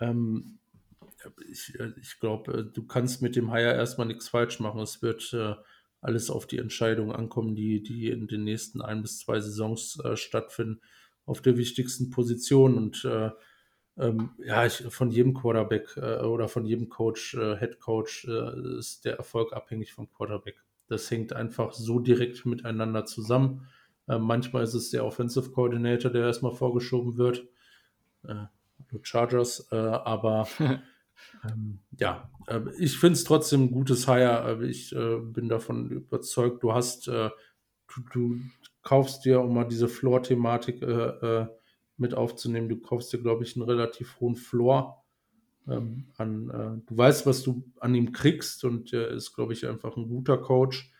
ähm, 0.00 0.58
ich, 1.50 1.78
äh, 1.78 1.92
ich 2.00 2.18
glaube, 2.20 2.70
du 2.72 2.86
kannst 2.86 3.20
mit 3.20 3.36
dem 3.36 3.52
Hire 3.52 3.74
erstmal 3.74 4.06
nichts 4.06 4.28
falsch 4.28 4.60
machen. 4.60 4.80
Es 4.80 5.02
wird 5.02 5.34
äh, 5.34 5.54
alles 6.00 6.30
auf 6.30 6.46
die 6.46 6.58
Entscheidung 6.58 7.12
ankommen, 7.12 7.54
die, 7.54 7.82
die 7.82 8.08
in 8.08 8.26
den 8.26 8.44
nächsten 8.44 8.80
ein 8.80 9.02
bis 9.02 9.18
zwei 9.18 9.40
Saisons 9.40 9.98
äh, 10.04 10.16
stattfinden, 10.16 10.80
auf 11.26 11.42
der 11.42 11.58
wichtigsten 11.58 12.10
Position. 12.10 12.76
Und 12.76 13.04
äh, 13.04 13.30
ähm, 13.96 14.30
ja, 14.38 14.66
ich, 14.66 14.84
von 14.88 15.10
jedem 15.10 15.34
Quarterback 15.34 15.96
äh, 15.96 16.22
oder 16.22 16.48
von 16.48 16.64
jedem 16.64 16.88
Coach, 16.88 17.34
äh, 17.34 17.56
Head 17.58 17.78
Coach, 17.78 18.26
äh, 18.26 18.78
ist 18.78 19.04
der 19.04 19.16
Erfolg 19.16 19.52
abhängig 19.52 19.92
vom 19.92 20.10
Quarterback. 20.10 20.56
Das 20.88 21.10
hängt 21.10 21.32
einfach 21.32 21.72
so 21.72 22.00
direkt 22.00 22.44
miteinander 22.44 23.04
zusammen. 23.04 23.68
Äh, 24.08 24.18
manchmal 24.18 24.64
ist 24.64 24.74
es 24.74 24.90
der 24.90 25.04
Offensive 25.04 25.50
Coordinator, 25.50 26.10
der 26.10 26.26
erstmal 26.26 26.52
vorgeschoben 26.52 27.16
wird. 27.16 27.46
Äh, 28.24 28.46
Chargers, 29.02 29.68
äh, 29.70 29.76
aber 29.76 30.48
ähm, 30.58 31.80
ja, 31.98 32.30
ich 32.78 32.98
finde 32.98 33.14
es 33.14 33.24
trotzdem 33.24 33.64
ein 33.64 33.70
gutes 33.70 34.06
Hire. 34.06 34.64
Ich 34.66 34.90
bin 34.90 35.48
davon 35.48 35.90
überzeugt, 35.90 36.62
du 36.62 36.74
hast, 36.74 37.06
du, 37.06 37.30
du, 38.12 38.40
kaufst 38.82 39.24
dir, 39.24 39.40
um 39.40 39.54
mal 39.54 39.64
diese 39.64 39.88
Floor-Thematik 39.88 40.82
äh, 40.82 41.46
mit 41.96 42.14
aufzunehmen. 42.14 42.68
Du 42.68 42.76
kaufst 42.76 43.12
dir, 43.12 43.18
glaube 43.18 43.44
ich, 43.44 43.56
einen 43.56 43.68
relativ 43.68 44.20
hohen 44.20 44.36
Floor 44.36 45.04
ähm, 45.68 46.06
an. 46.16 46.50
Äh, 46.50 46.86
du 46.86 46.96
weißt, 46.96 47.26
was 47.26 47.42
du 47.42 47.64
an 47.80 47.94
ihm 47.94 48.12
kriegst 48.12 48.64
und 48.64 48.92
er 48.92 49.08
ist, 49.08 49.34
glaube 49.34 49.52
ich, 49.52 49.66
einfach 49.66 49.96
ein 49.96 50.08
guter 50.08 50.38
Coach. 50.38 50.92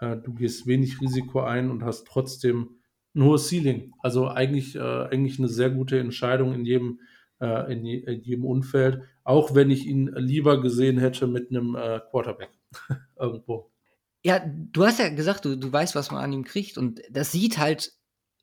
Äh, 0.00 0.16
du 0.16 0.34
gehst 0.34 0.66
wenig 0.66 1.00
Risiko 1.00 1.40
ein 1.40 1.70
und 1.70 1.84
hast 1.84 2.06
trotzdem 2.06 2.76
ein 3.14 3.24
hohes 3.24 3.48
Ceiling. 3.48 3.92
Also 4.00 4.28
eigentlich, 4.28 4.76
äh, 4.76 4.80
eigentlich 4.80 5.38
eine 5.38 5.48
sehr 5.48 5.70
gute 5.70 5.98
Entscheidung 5.98 6.54
in 6.54 6.64
jedem, 6.64 7.00
äh, 7.40 7.72
in, 7.72 7.84
je, 7.84 7.98
in, 7.98 8.20
jedem 8.22 8.44
Umfeld, 8.44 9.02
auch 9.24 9.54
wenn 9.54 9.70
ich 9.70 9.86
ihn 9.86 10.10
lieber 10.16 10.60
gesehen 10.60 10.98
hätte 10.98 11.26
mit 11.26 11.50
einem 11.50 11.74
äh, 11.74 12.00
Quarterback 12.10 12.50
irgendwo. 13.18 13.70
Ja, 14.22 14.38
du 14.44 14.84
hast 14.84 14.98
ja 14.98 15.08
gesagt, 15.08 15.44
du, 15.44 15.56
du 15.56 15.72
weißt, 15.72 15.94
was 15.94 16.10
man 16.10 16.22
an 16.22 16.32
ihm 16.32 16.44
kriegt 16.44 16.76
und 16.76 17.00
das 17.10 17.32
sieht 17.32 17.58
halt 17.58 17.94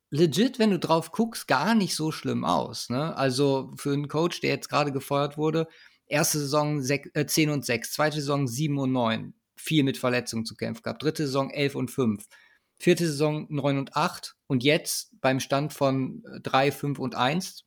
legit, 0.09 0.59
wenn 0.59 0.71
du 0.71 0.79
drauf 0.79 1.11
guckst, 1.11 1.47
gar 1.47 1.75
nicht 1.75 1.95
so 1.95 2.11
schlimm 2.11 2.45
aus. 2.45 2.89
Ne? 2.89 3.15
Also 3.15 3.73
für 3.75 3.93
einen 3.93 4.07
Coach, 4.07 4.41
der 4.41 4.51
jetzt 4.51 4.69
gerade 4.69 4.91
gefeuert 4.91 5.37
wurde, 5.37 5.67
erste 6.07 6.39
Saison 6.39 6.81
6, 6.81 7.09
äh, 7.13 7.25
10 7.25 7.49
und 7.49 7.65
6, 7.65 7.91
zweite 7.91 8.17
Saison 8.17 8.47
7 8.47 8.77
und 8.77 8.91
9, 8.91 9.33
viel 9.55 9.83
mit 9.83 9.97
Verletzungen 9.97 10.45
zu 10.45 10.55
kämpfen 10.55 10.83
gehabt, 10.83 11.03
dritte 11.03 11.25
Saison 11.25 11.49
11 11.49 11.75
und 11.75 11.91
5, 11.91 12.25
vierte 12.79 13.05
Saison 13.05 13.47
9 13.49 13.77
und 13.77 13.95
8 13.95 14.35
und 14.47 14.63
jetzt 14.63 15.19
beim 15.19 15.39
Stand 15.39 15.73
von 15.73 16.23
3, 16.43 16.67
äh, 16.67 16.71
5 16.71 16.99
und 16.99 17.15
1 17.15 17.65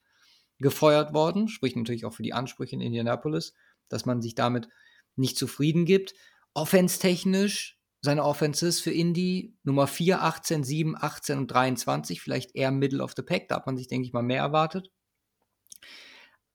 gefeuert 0.59 1.14
worden, 1.14 1.48
spricht 1.48 1.76
natürlich 1.76 2.05
auch 2.05 2.12
für 2.12 2.22
die 2.22 2.33
Ansprüche 2.33 2.76
in 2.76 2.83
Indianapolis, 2.83 3.55
dass 3.88 4.07
man 4.07 4.22
sich 4.22 4.35
damit 4.35 4.68
nicht 5.16 5.37
zufrieden 5.37 5.85
gibt. 5.85 6.14
Offense-technisch 6.55 7.79
seine 8.00 8.24
Offenses 8.24 8.80
für 8.80 8.92
Indy 8.92 9.54
Nummer 9.62 9.86
4, 9.86 10.22
18, 10.22 10.64
7, 10.64 10.96
18 10.98 11.38
und 11.38 11.48
23, 11.48 12.20
vielleicht 12.20 12.54
eher 12.56 12.70
Middle 12.70 13.02
of 13.02 13.12
the 13.16 13.22
Pack, 13.22 13.48
da 13.48 13.56
hat 13.56 13.66
man 13.66 13.76
sich, 13.76 13.88
denke 13.88 14.06
ich 14.06 14.12
mal, 14.12 14.22
mehr 14.22 14.40
erwartet. 14.40 14.90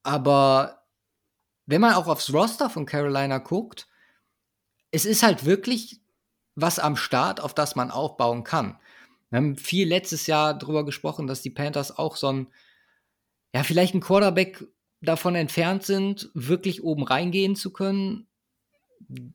Aber 0.03 0.83
wenn 1.65 1.81
man 1.81 1.93
auch 1.93 2.07
aufs 2.07 2.33
Roster 2.33 2.69
von 2.69 2.85
Carolina 2.85 3.37
guckt, 3.39 3.87
es 4.91 5.05
ist 5.05 5.23
halt 5.23 5.45
wirklich 5.45 6.01
was 6.55 6.79
am 6.79 6.95
Start, 6.95 7.41
auf 7.41 7.53
das 7.53 7.75
man 7.75 7.91
aufbauen 7.91 8.43
kann. 8.43 8.79
Wir 9.29 9.37
haben 9.37 9.57
viel 9.57 9.87
letztes 9.87 10.27
Jahr 10.27 10.53
darüber 10.57 10.85
gesprochen, 10.85 11.27
dass 11.27 11.41
die 11.41 11.49
Panthers 11.49 11.97
auch 11.97 12.15
so 12.15 12.31
ein, 12.31 12.47
ja, 13.53 13.63
vielleicht 13.63 13.93
ein 13.93 14.01
Quarterback 14.01 14.63
davon 15.01 15.35
entfernt 15.35 15.83
sind, 15.83 16.29
wirklich 16.33 16.83
oben 16.83 17.03
reingehen 17.03 17.55
zu 17.55 17.73
können 17.73 18.27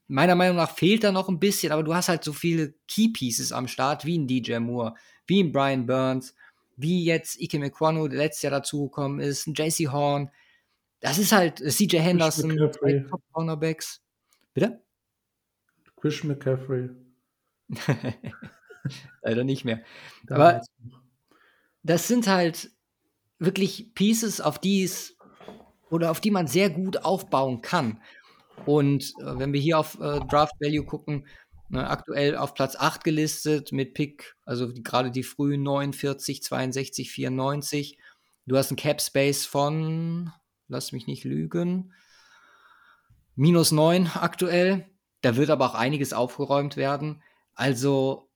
meiner 0.09 0.35
Meinung 0.35 0.57
nach 0.57 0.75
fehlt 0.75 1.05
da 1.05 1.13
noch 1.13 1.29
ein 1.29 1.39
bisschen, 1.39 1.73
aber 1.73 1.83
du 1.83 1.95
hast 1.95 2.09
halt 2.09 2.25
so 2.25 2.33
viele 2.33 2.75
Key 2.89 3.09
Pieces 3.09 3.53
am 3.53 3.69
Start, 3.69 4.05
wie 4.05 4.19
ein 4.19 4.27
DJ 4.27 4.59
Moore, 4.59 4.95
wie 5.27 5.43
ein 5.43 5.53
Brian 5.53 5.87
Burns, 5.87 6.35
wie 6.77 7.05
jetzt 7.05 7.41
Ike 7.41 7.59
McQuano, 7.59 8.09
der 8.09 8.19
letztes 8.19 8.43
Jahr 8.43 8.53
dazugekommen 8.53 9.21
ist, 9.21 9.47
ein 9.47 9.55
JC 9.55 9.89
Horn. 9.91 10.31
Das 11.01 11.19
ist 11.19 11.33
halt 11.33 11.61
äh, 11.61 11.69
CJ 11.69 11.99
Henderson, 11.99 12.51
zwei 12.73 13.05
Top 13.09 13.23
Cornerbacks. 13.33 14.03
Bitte? 14.53 14.83
Chris 15.97 16.25
McCaffrey. 16.25 16.91
Leider 19.23 19.45
nicht 19.45 19.65
mehr. 19.65 19.83
Aber 20.29 20.63
das 21.83 22.09
sind 22.09 22.27
halt 22.27 22.71
wirklich 23.39 23.95
Pieces, 23.95 24.41
auf 24.41 24.59
die 24.59 24.85
es 24.85 25.17
oder 25.91 26.11
auf 26.11 26.21
die 26.21 26.31
man 26.31 26.47
sehr 26.47 26.71
gut 26.71 27.05
aufbauen 27.05 27.63
kann. 27.63 28.01
Und 28.67 29.15
äh, 29.21 29.39
wenn 29.39 29.53
wir 29.53 29.61
hier 29.61 29.79
auf 29.79 29.99
äh, 30.01 30.21
Draft 30.29 30.55
Value 30.61 30.85
gucken, 30.85 31.27
ne, 31.69 31.89
aktuell 31.89 32.37
auf 32.37 32.55
Platz 32.55 32.77
8 32.77 33.05
gelistet 33.05 33.73
mit 33.73 33.95
Pick, 33.95 34.37
also 34.45 34.73
gerade 34.73 35.11
die 35.11 35.23
frühen 35.23 35.63
49, 35.63 36.43
62, 36.43 37.11
94. 37.11 37.99
Du 38.47 38.57
hast 38.57 38.71
einen 38.71 38.77
Cap 38.77 39.01
Space 39.01 39.47
von, 39.47 40.33
lass 40.69 40.93
mich 40.93 41.07
nicht 41.07 41.25
lügen, 41.25 41.93
minus 43.35 43.73
9 43.73 44.09
aktuell. 44.15 44.87
Da 45.23 45.37
wird 45.37 45.51
aber 45.51 45.67
auch 45.67 45.75
einiges 45.75 46.13
aufgeräumt 46.13 46.77
werden. 46.77 47.23
Also, 47.55 48.31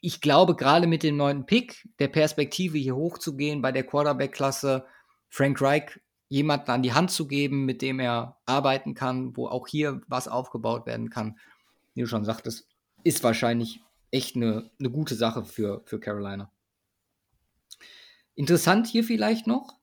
ich 0.00 0.20
glaube, 0.20 0.54
gerade 0.54 0.86
mit 0.86 1.02
dem 1.02 1.16
neunten 1.16 1.46
Pick, 1.46 1.88
der 1.98 2.08
Perspektive 2.08 2.78
hier 2.78 2.94
hochzugehen 2.94 3.60
bei 3.60 3.72
der 3.72 3.84
Quarterback-Klasse, 3.84 4.86
Frank 5.28 5.60
Reich 5.60 6.00
jemanden 6.28 6.70
an 6.70 6.82
die 6.82 6.92
Hand 6.92 7.10
zu 7.10 7.26
geben, 7.26 7.64
mit 7.64 7.82
dem 7.82 8.00
er 8.00 8.38
arbeiten 8.46 8.94
kann, 8.94 9.36
wo 9.36 9.46
auch 9.46 9.68
hier 9.68 10.00
was 10.08 10.28
aufgebaut 10.28 10.86
werden 10.86 11.10
kann. 11.10 11.38
Wie 11.94 12.00
du 12.00 12.06
schon 12.06 12.24
sagtest, 12.24 12.68
ist 13.04 13.22
wahrscheinlich 13.22 13.80
echt 14.10 14.36
eine, 14.36 14.70
eine 14.78 14.90
gute 14.90 15.14
Sache 15.14 15.44
für, 15.44 15.82
für 15.84 16.00
Carolina. 16.00 16.50
Interessant 18.34 18.86
hier 18.86 19.04
vielleicht 19.04 19.46
noch 19.46 19.78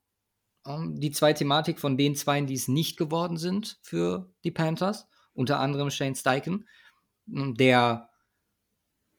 ähm, 0.65 0.99
die 0.99 1.11
zwei 1.11 1.33
Thematik 1.33 1.79
von 1.79 1.97
den 1.97 2.15
zwei, 2.15 2.41
die 2.41 2.53
es 2.53 2.67
nicht 2.67 2.97
geworden 2.97 3.37
sind 3.37 3.79
für 3.81 4.31
die 4.43 4.51
Panthers, 4.51 5.07
unter 5.33 5.59
anderem 5.59 5.89
Shane 5.89 6.15
Steichen, 6.15 6.67
der 7.25 8.09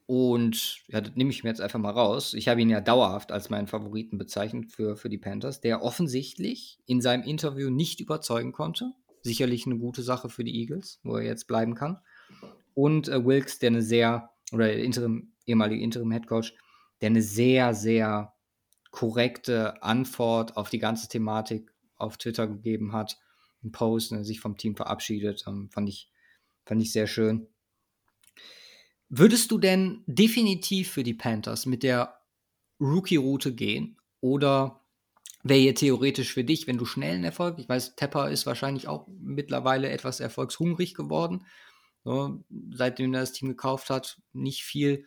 und 0.06 0.82
ja, 0.88 1.00
das 1.00 1.14
nehme 1.14 1.30
ich 1.30 1.44
mir 1.44 1.50
jetzt 1.50 1.62
einfach 1.62 1.78
mal 1.78 1.90
raus. 1.90 2.34
Ich 2.34 2.48
habe 2.48 2.60
ihn 2.60 2.68
ja 2.68 2.80
dauerhaft 2.80 3.32
als 3.32 3.48
meinen 3.48 3.66
Favoriten 3.66 4.18
bezeichnet 4.18 4.70
für, 4.70 4.96
für 4.96 5.08
die 5.08 5.18
Panthers, 5.18 5.60
der 5.60 5.82
offensichtlich 5.82 6.78
in 6.84 7.00
seinem 7.00 7.22
Interview 7.22 7.70
nicht 7.70 8.00
überzeugen 8.00 8.52
konnte. 8.52 8.92
Sicherlich 9.22 9.64
eine 9.64 9.78
gute 9.78 10.02
Sache 10.02 10.28
für 10.28 10.44
die 10.44 10.60
Eagles, 10.60 11.00
wo 11.02 11.16
er 11.16 11.24
jetzt 11.24 11.46
bleiben 11.46 11.74
kann. 11.74 11.98
Und 12.74 13.08
äh, 13.08 13.24
Wilkes, 13.24 13.58
der 13.58 13.68
eine 13.68 13.80
sehr, 13.80 14.30
oder 14.52 14.66
der 14.66 14.84
Interim, 14.84 15.32
ehemalige 15.46 15.82
Interim-Headcoach, 15.82 16.52
der 17.00 17.08
eine 17.08 17.22
sehr, 17.22 17.72
sehr 17.72 18.34
korrekte 18.90 19.82
Antwort 19.82 20.58
auf 20.58 20.68
die 20.68 20.78
ganze 20.78 21.08
Thematik 21.08 21.72
auf 21.96 22.18
Twitter 22.18 22.46
gegeben 22.46 22.92
hat. 22.92 23.18
Ein 23.62 23.72
Post, 23.72 24.12
ne, 24.12 24.24
sich 24.24 24.40
vom 24.40 24.58
Team 24.58 24.76
verabschiedet. 24.76 25.44
Ähm, 25.46 25.70
fand, 25.70 25.88
ich, 25.88 26.10
fand 26.66 26.82
ich 26.82 26.92
sehr 26.92 27.06
schön. 27.06 27.46
Würdest 29.08 29.50
du 29.50 29.58
denn 29.58 30.02
definitiv 30.06 30.90
für 30.90 31.02
die 31.02 31.14
Panthers 31.14 31.66
mit 31.66 31.82
der 31.82 32.20
Rookie-Route 32.80 33.54
gehen? 33.54 33.98
Oder 34.20 34.80
wäre 35.42 35.60
hier 35.60 35.74
theoretisch 35.74 36.32
für 36.32 36.44
dich, 36.44 36.66
wenn 36.66 36.78
du 36.78 36.86
schnellen 36.86 37.24
Erfolg, 37.24 37.58
ich 37.58 37.68
weiß, 37.68 37.96
Tepper 37.96 38.30
ist 38.30 38.46
wahrscheinlich 38.46 38.88
auch 38.88 39.06
mittlerweile 39.08 39.90
etwas 39.90 40.20
erfolgshungrig 40.20 40.94
geworden, 40.94 41.46
so, 42.04 42.44
seitdem 42.72 43.14
er 43.14 43.20
das 43.20 43.32
Team 43.32 43.48
gekauft 43.48 43.90
hat, 43.90 44.20
nicht 44.32 44.62
viel 44.62 45.06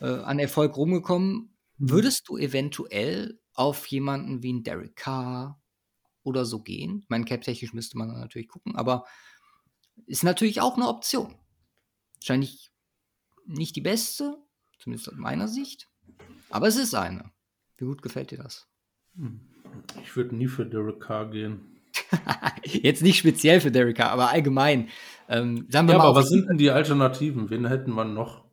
äh, 0.00 0.06
an 0.06 0.38
Erfolg 0.38 0.76
rumgekommen. 0.76 1.54
Mhm. 1.78 1.90
Würdest 1.90 2.28
du 2.28 2.36
eventuell 2.36 3.40
auf 3.54 3.86
jemanden 3.86 4.42
wie 4.42 4.50
einen 4.50 4.64
Derek 4.64 4.96
Carr 4.96 5.60
oder 6.22 6.44
so 6.44 6.60
gehen? 6.60 7.00
Ich 7.02 7.08
meine, 7.08 7.24
cap-technisch 7.24 7.72
müsste 7.72 7.98
man 7.98 8.08
natürlich 8.08 8.48
gucken, 8.48 8.76
aber 8.76 9.04
ist 10.06 10.24
natürlich 10.24 10.60
auch 10.60 10.76
eine 10.76 10.88
Option. 10.88 11.36
Wahrscheinlich 12.16 12.72
nicht 13.48 13.76
die 13.76 13.80
beste, 13.80 14.36
zumindest 14.78 15.08
aus 15.08 15.16
meiner 15.16 15.48
Sicht, 15.48 15.88
aber 16.50 16.68
es 16.68 16.76
ist 16.76 16.94
eine. 16.94 17.30
Wie 17.76 17.84
gut 17.84 18.02
gefällt 18.02 18.30
dir 18.30 18.38
das? 18.38 18.68
Hm. 19.16 19.40
Ich 20.02 20.16
würde 20.16 20.34
nie 20.34 20.48
für 20.48 20.64
Derek 20.64 21.00
Carr 21.00 21.30
gehen. 21.30 21.80
Jetzt 22.64 23.02
nicht 23.02 23.18
speziell 23.18 23.60
für 23.60 23.70
Derek 23.70 23.96
Carr, 23.96 24.10
aber 24.10 24.30
allgemein. 24.30 24.88
Ähm, 25.28 25.66
sagen 25.68 25.88
wir 25.88 25.92
ja, 25.92 25.98
mal 25.98 26.06
aber 26.08 26.20
was 26.20 26.28
sind 26.28 26.48
denn 26.48 26.58
die 26.58 26.70
Alternativen? 26.70 27.50
Wen 27.50 27.66
hätten 27.66 27.92
wir 27.92 28.04
noch? 28.04 28.44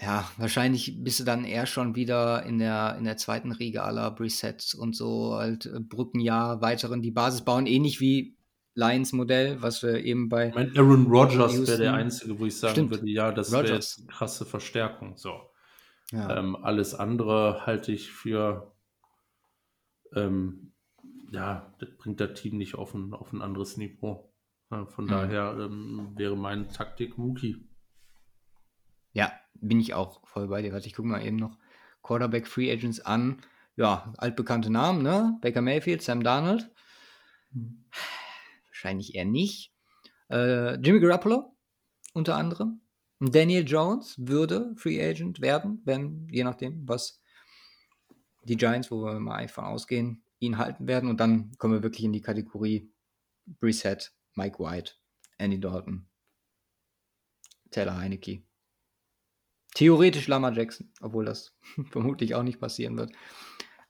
Ja, 0.00 0.28
wahrscheinlich 0.38 1.02
bist 1.02 1.20
du 1.20 1.24
dann 1.24 1.44
eher 1.44 1.66
schon 1.66 1.94
wieder 1.94 2.44
in 2.44 2.58
der, 2.58 2.96
in 2.98 3.04
der 3.04 3.16
zweiten 3.16 3.52
Riege 3.52 3.84
aller 3.84 4.10
Presets 4.10 4.74
und 4.74 4.96
so 4.96 5.34
halt 5.34 5.66
äh, 5.66 5.80
Brückenjahr, 5.80 6.60
weiteren 6.60 7.00
die 7.00 7.12
Basis 7.12 7.42
bauen, 7.42 7.66
ähnlich 7.66 8.00
wie 8.00 8.36
Lions-Modell, 8.74 9.62
was 9.62 9.82
wir 9.82 10.04
eben 10.04 10.28
bei. 10.28 10.48
Ich 10.48 10.54
meine, 10.54 10.72
Aaron 10.76 11.06
Rodgers 11.06 11.66
wäre 11.66 11.78
der 11.78 11.94
Einzige, 11.94 12.38
wo 12.38 12.46
ich 12.46 12.58
sagen 12.58 12.72
Stimmt. 12.72 12.90
würde, 12.90 13.08
ja, 13.08 13.32
das 13.32 13.52
wäre 13.52 13.72
jetzt 13.72 13.98
eine 13.98 14.08
krasse 14.08 14.44
Verstärkung. 14.44 15.16
So. 15.16 15.40
Ja. 16.10 16.38
Ähm, 16.38 16.56
alles 16.56 16.94
andere 16.94 17.66
halte 17.66 17.92
ich 17.92 18.10
für, 18.10 18.74
ähm, 20.14 20.72
ja, 21.30 21.72
das 21.78 21.90
bringt 21.96 22.20
das 22.20 22.34
Team 22.40 22.58
nicht 22.58 22.74
auf 22.74 22.94
ein, 22.94 23.14
auf 23.14 23.32
ein 23.32 23.42
anderes 23.42 23.76
Niveau. 23.76 24.32
Ja, 24.70 24.86
von 24.86 25.04
mhm. 25.04 25.08
daher 25.08 25.56
ähm, 25.58 26.12
wäre 26.16 26.36
meine 26.36 26.68
Taktik 26.68 27.16
Rookie. 27.16 27.68
Ja, 29.12 29.32
bin 29.54 29.78
ich 29.78 29.94
auch 29.94 30.26
voll 30.26 30.48
bei 30.48 30.62
dir. 30.62 30.72
Warte, 30.72 30.88
ich 30.88 30.94
gucke 30.94 31.08
mal 31.08 31.24
eben 31.24 31.36
noch 31.36 31.58
Quarterback 32.02 32.48
Free 32.48 32.72
Agents 32.72 33.00
an. 33.00 33.40
Ja, 33.76 34.12
altbekannte 34.18 34.70
Namen, 34.70 35.02
ne? 35.02 35.38
Baker 35.40 35.62
Mayfield, 35.62 36.02
Sam 36.02 36.24
Darnold. 36.24 36.70
Mhm 37.52 37.84
wahrscheinlich 38.84 39.14
eher 39.14 39.24
nicht. 39.24 39.72
Äh, 40.30 40.74
Jimmy 40.76 41.00
Garoppolo 41.00 41.56
unter 42.12 42.36
anderem. 42.36 42.82
Daniel 43.18 43.66
Jones 43.66 44.16
würde 44.18 44.74
Free 44.76 45.02
Agent 45.02 45.40
werden, 45.40 45.80
wenn, 45.84 46.28
je 46.30 46.44
nachdem, 46.44 46.86
was 46.86 47.22
die 48.42 48.56
Giants, 48.56 48.90
wo 48.90 49.04
wir 49.04 49.18
mal 49.18 49.36
einfach 49.36 49.64
ausgehen, 49.64 50.22
ihn 50.38 50.58
halten 50.58 50.86
werden. 50.86 51.08
Und 51.08 51.18
dann 51.18 51.56
kommen 51.56 51.74
wir 51.74 51.82
wirklich 51.82 52.04
in 52.04 52.12
die 52.12 52.20
Kategorie 52.20 52.92
Reset, 53.62 53.96
Mike 54.34 54.58
White, 54.58 54.92
Andy 55.38 55.58
Dalton, 55.58 56.06
Taylor 57.70 57.96
Heinecke. 57.96 58.42
Theoretisch 59.74 60.28
Lama 60.28 60.52
Jackson, 60.52 60.92
obwohl 61.00 61.24
das 61.24 61.56
vermutlich 61.90 62.34
auch 62.34 62.42
nicht 62.42 62.60
passieren 62.60 62.96
wird. 62.96 63.12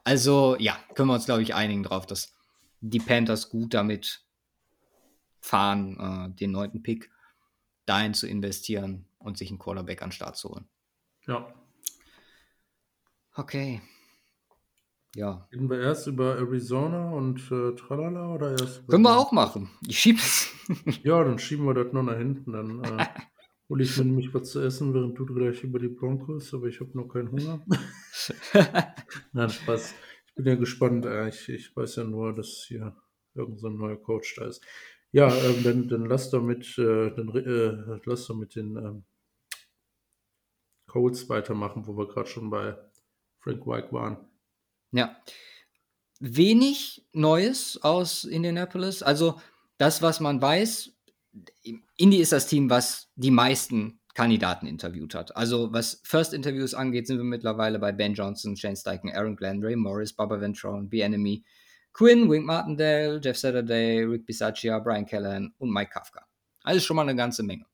Also 0.05 0.57
ja, 0.59 0.79
können 0.95 1.09
wir 1.09 1.15
uns, 1.15 1.27
glaube 1.27 1.43
ich, 1.43 1.55
einigen 1.55 1.83
darauf, 1.83 2.07
dass 2.07 2.35
die 2.81 3.01
Panthers 3.01 3.49
gut 3.49 3.75
damit 3.75 4.25
fahren, 5.45 5.99
äh, 6.01 6.35
den 6.35 6.53
neunten 6.53 6.83
Pick 6.83 7.11
dahin 7.85 8.15
zu 8.15 8.27
investieren 8.27 9.07
und 9.19 9.37
sich 9.37 9.51
einen 9.51 9.59
Quarterback 9.59 10.01
an 10.01 10.09
den 10.09 10.15
Start 10.15 10.37
zu 10.37 10.49
holen. 10.49 10.67
Ja. 11.27 11.55
Okay. 13.35 13.83
Ja. 15.15 15.47
Reden 15.53 15.69
wir 15.69 15.81
erst 15.81 16.07
über 16.07 16.37
Arizona 16.37 17.11
und 17.11 17.41
äh, 17.53 17.75
Tralala 17.77 18.35
oder 18.35 18.53
erst? 18.53 18.89
Können 18.89 19.05
wir 19.05 19.17
auch 19.17 19.33
machen. 19.33 19.71
Ich 19.87 19.99
schieb's. 19.99 20.51
ja, 21.03 21.23
dann 21.23 21.39
schieben 21.39 21.67
wir 21.67 21.75
das 21.75 21.93
noch 21.93 22.03
nach 22.03 22.17
hinten. 22.17 22.53
Dann 22.53 22.83
äh, 22.83 23.07
hole 23.69 23.85
ich 23.85 23.97
mir 23.99 24.07
nämlich 24.07 24.33
was 24.33 24.51
zu 24.51 24.61
essen, 24.61 24.95
während 24.95 25.19
du 25.19 25.27
gleich 25.27 25.63
über 25.63 25.79
die 25.79 25.89
Broncos, 25.89 26.55
aber 26.55 26.69
ich 26.69 26.81
habe 26.81 26.91
noch 26.95 27.09
keinen 27.09 27.31
Hunger. 27.31 27.65
Nein, 29.33 29.51
Spaß. 29.51 29.95
Ich 30.27 30.35
bin 30.35 30.47
ja 30.47 30.55
gespannt. 30.55 31.05
Äh, 31.05 31.29
ich, 31.29 31.49
ich 31.51 31.77
weiß 31.77 31.97
ja 31.97 32.05
nur, 32.05 32.35
dass 32.35 32.65
hier 32.67 32.97
irgendein 33.35 33.59
so 33.61 33.69
neuer 33.69 34.03
Coach 34.03 34.37
da 34.37 34.47
ist. 34.47 34.65
Ja, 35.15 35.33
ähm, 35.33 35.63
dann, 35.63 35.89
dann 35.89 36.07
lass 36.07 36.31
doch 36.31 36.43
mit, 36.43 36.77
äh, 36.77 37.13
dann, 37.15 37.29
äh, 37.29 38.01
lass 38.05 38.27
doch 38.27 38.35
mit 38.35 38.57
den 38.57 38.77
ähm, 38.77 39.05
Colts 40.89 41.29
weitermachen, 41.29 41.87
wo 41.87 41.97
wir 41.97 42.09
gerade 42.09 42.29
schon 42.29 42.51
bei 42.51 42.77
Frank 43.39 43.65
White 43.65 43.93
waren. 43.93 44.17
Ja. 44.91 45.17
Wenig 46.19 47.07
Neues 47.13 47.81
aus 47.81 48.25
Indianapolis. 48.25 49.05
Also 49.05 49.41
das, 49.79 50.03
was 50.03 50.19
man 50.19 50.43
weiß, 50.43 50.93
Indy 51.97 52.17
ist 52.17 52.33
das 52.33 52.49
Team, 52.49 52.69
was 52.69 53.13
die 53.15 53.31
meisten 53.31 54.01
Kandidaten 54.15 54.67
interviewt 54.67 55.15
hat. 55.15 55.37
Also 55.37 55.73
was 55.73 56.01
First 56.03 56.35
Interviews 56.35 56.75
angeht, 56.75 57.07
sind 57.07 57.19
wir 57.19 57.25
mittlerweile 57.25 57.79
bei 57.79 57.93
Ben 57.93 58.15
Johnson, 58.15 58.57
Shane 58.57 58.75
Steichen, 58.75 59.11
Aaron 59.11 59.37
Glenn, 59.37 59.63
Ray 59.63 59.77
Morris, 59.77 60.13
Baba 60.13 60.41
Ventrone, 60.41 60.89
B-Enemy, 60.89 61.45
Quinn, 61.95 62.29
Wink 62.29 62.45
Martindale, 62.45 63.21
Jeff 63.23 63.39
Saturday, 63.39 64.03
Rick 64.03 64.27
Bisaccia, 64.27 64.81
Brian 64.81 65.07
Callahan 65.07 65.55
und 65.59 65.73
Mike 65.73 65.93
Kafka. 65.93 66.27
Alles 66.65 66.85
schon 66.85 66.97
mal 66.97 67.03
eine 67.03 67.15
ganze 67.15 67.45
Menge. 67.45 67.67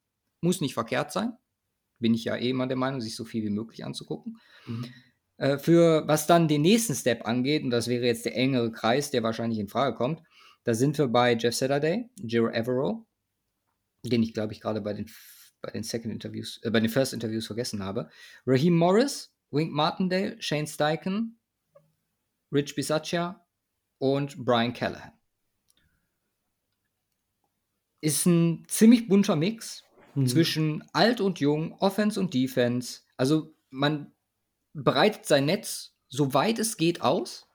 Muss 0.42 0.60
nicht 0.60 0.74
verkehrt 0.74 1.10
sein. 1.10 1.32
Bin 1.98 2.12
ich 2.12 2.24
ja 2.24 2.36
eh 2.36 2.50
immer 2.50 2.66
der 2.66 2.76
Meinung, 2.76 3.00
sich 3.00 3.16
so 3.16 3.24
viel 3.24 3.42
wie 3.44 3.50
möglich 3.50 3.82
anzugucken. 3.82 4.38
Mhm. 4.66 4.84
Äh, 5.38 5.58
für 5.58 6.06
was 6.06 6.26
dann 6.26 6.48
den 6.48 6.60
nächsten 6.60 6.94
Step 6.94 7.26
angeht, 7.26 7.64
und 7.64 7.70
das 7.70 7.88
wäre 7.88 8.04
jetzt 8.04 8.26
der 8.26 8.36
engere 8.36 8.70
Kreis, 8.70 9.10
der 9.10 9.22
wahrscheinlich 9.22 9.58
in 9.58 9.68
Frage 9.68 9.96
kommt, 9.96 10.22
da 10.64 10.74
sind 10.74 10.98
wir 10.98 11.08
bei 11.08 11.34
Jeff 11.34 11.54
Saturday, 11.54 12.10
Jiro 12.16 12.50
Evero, 12.50 13.06
den 14.04 14.22
ich 14.22 14.34
glaube 14.34 14.52
ich 14.52 14.60
gerade 14.60 14.82
bei 14.82 14.92
den, 14.92 15.10
bei 15.62 15.70
den 15.70 15.82
Second 15.82 16.12
Interviews, 16.12 16.60
äh, 16.62 16.70
bei 16.70 16.80
den 16.80 16.90
First 16.90 17.14
Interviews 17.14 17.46
vergessen 17.46 17.82
habe. 17.82 18.10
Raheem 18.46 18.76
Morris, 18.76 19.32
Wink 19.50 19.72
Martindale, 19.72 20.36
Shane 20.42 20.66
Steichen, 20.66 21.38
Rich 22.52 22.74
Bisaccia 22.74 23.46
und 24.00 24.44
Brian 24.44 24.72
Callahan. 24.72 25.12
Ist 28.00 28.26
ein 28.26 28.64
ziemlich 28.66 29.06
bunter 29.06 29.36
Mix 29.36 29.84
mhm. 30.14 30.26
zwischen 30.26 30.84
alt 30.92 31.20
und 31.20 31.38
jung, 31.38 31.74
Offense 31.78 32.18
und 32.18 32.34
Defense. 32.34 33.02
Also 33.16 33.54
man 33.68 34.12
breitet 34.72 35.26
sein 35.26 35.44
Netz 35.44 35.94
so 36.08 36.34
weit 36.34 36.58
es 36.58 36.76
geht 36.76 37.02
aus. 37.02 37.46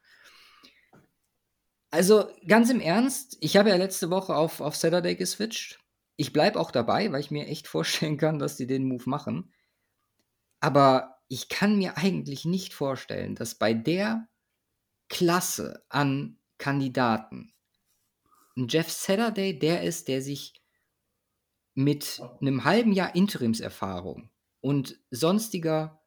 Also 1.92 2.30
ganz 2.48 2.70
im 2.70 2.80
Ernst, 2.80 3.38
ich 3.42 3.58
habe 3.58 3.70
ja 3.70 3.76
letzte 3.76 4.10
Woche 4.10 4.36
auf, 4.36 4.62
auf 4.62 4.76
Saturday 4.76 5.16
geswitcht. 5.16 5.80
Ich 6.16 6.32
bleibe 6.32 6.60
auch 6.60 6.72
dabei, 6.72 7.12
weil 7.12 7.20
ich 7.20 7.32
mir 7.32 7.48
echt 7.48 7.68
vorstellen 7.68 8.18
kann, 8.18 8.40
dass 8.40 8.56
die 8.56 8.68
den 8.68 8.88
Move 8.88 9.10
machen. 9.10 9.52
Aber 10.60 11.18
ich 11.28 11.50
kann 11.50 11.78
mir 11.78 11.98
eigentlich 11.98 12.46
nicht 12.46 12.74
vorstellen, 12.74 13.36
dass 13.36 13.56
bei 13.56 13.74
der 13.74 14.28
Klasse 15.10 15.84
an 15.90 16.38
Kandidaten 16.58 17.56
ein 18.56 18.68
Jeff 18.70 18.90
Saturday 18.90 19.58
der 19.58 19.84
ist, 19.84 20.08
der 20.08 20.22
sich 20.22 20.54
mit 21.74 22.22
einem 22.40 22.64
halben 22.64 22.94
Jahr 22.94 23.16
Interimserfahrung 23.16 24.30
und 24.62 24.98
sonstiger 25.12 26.02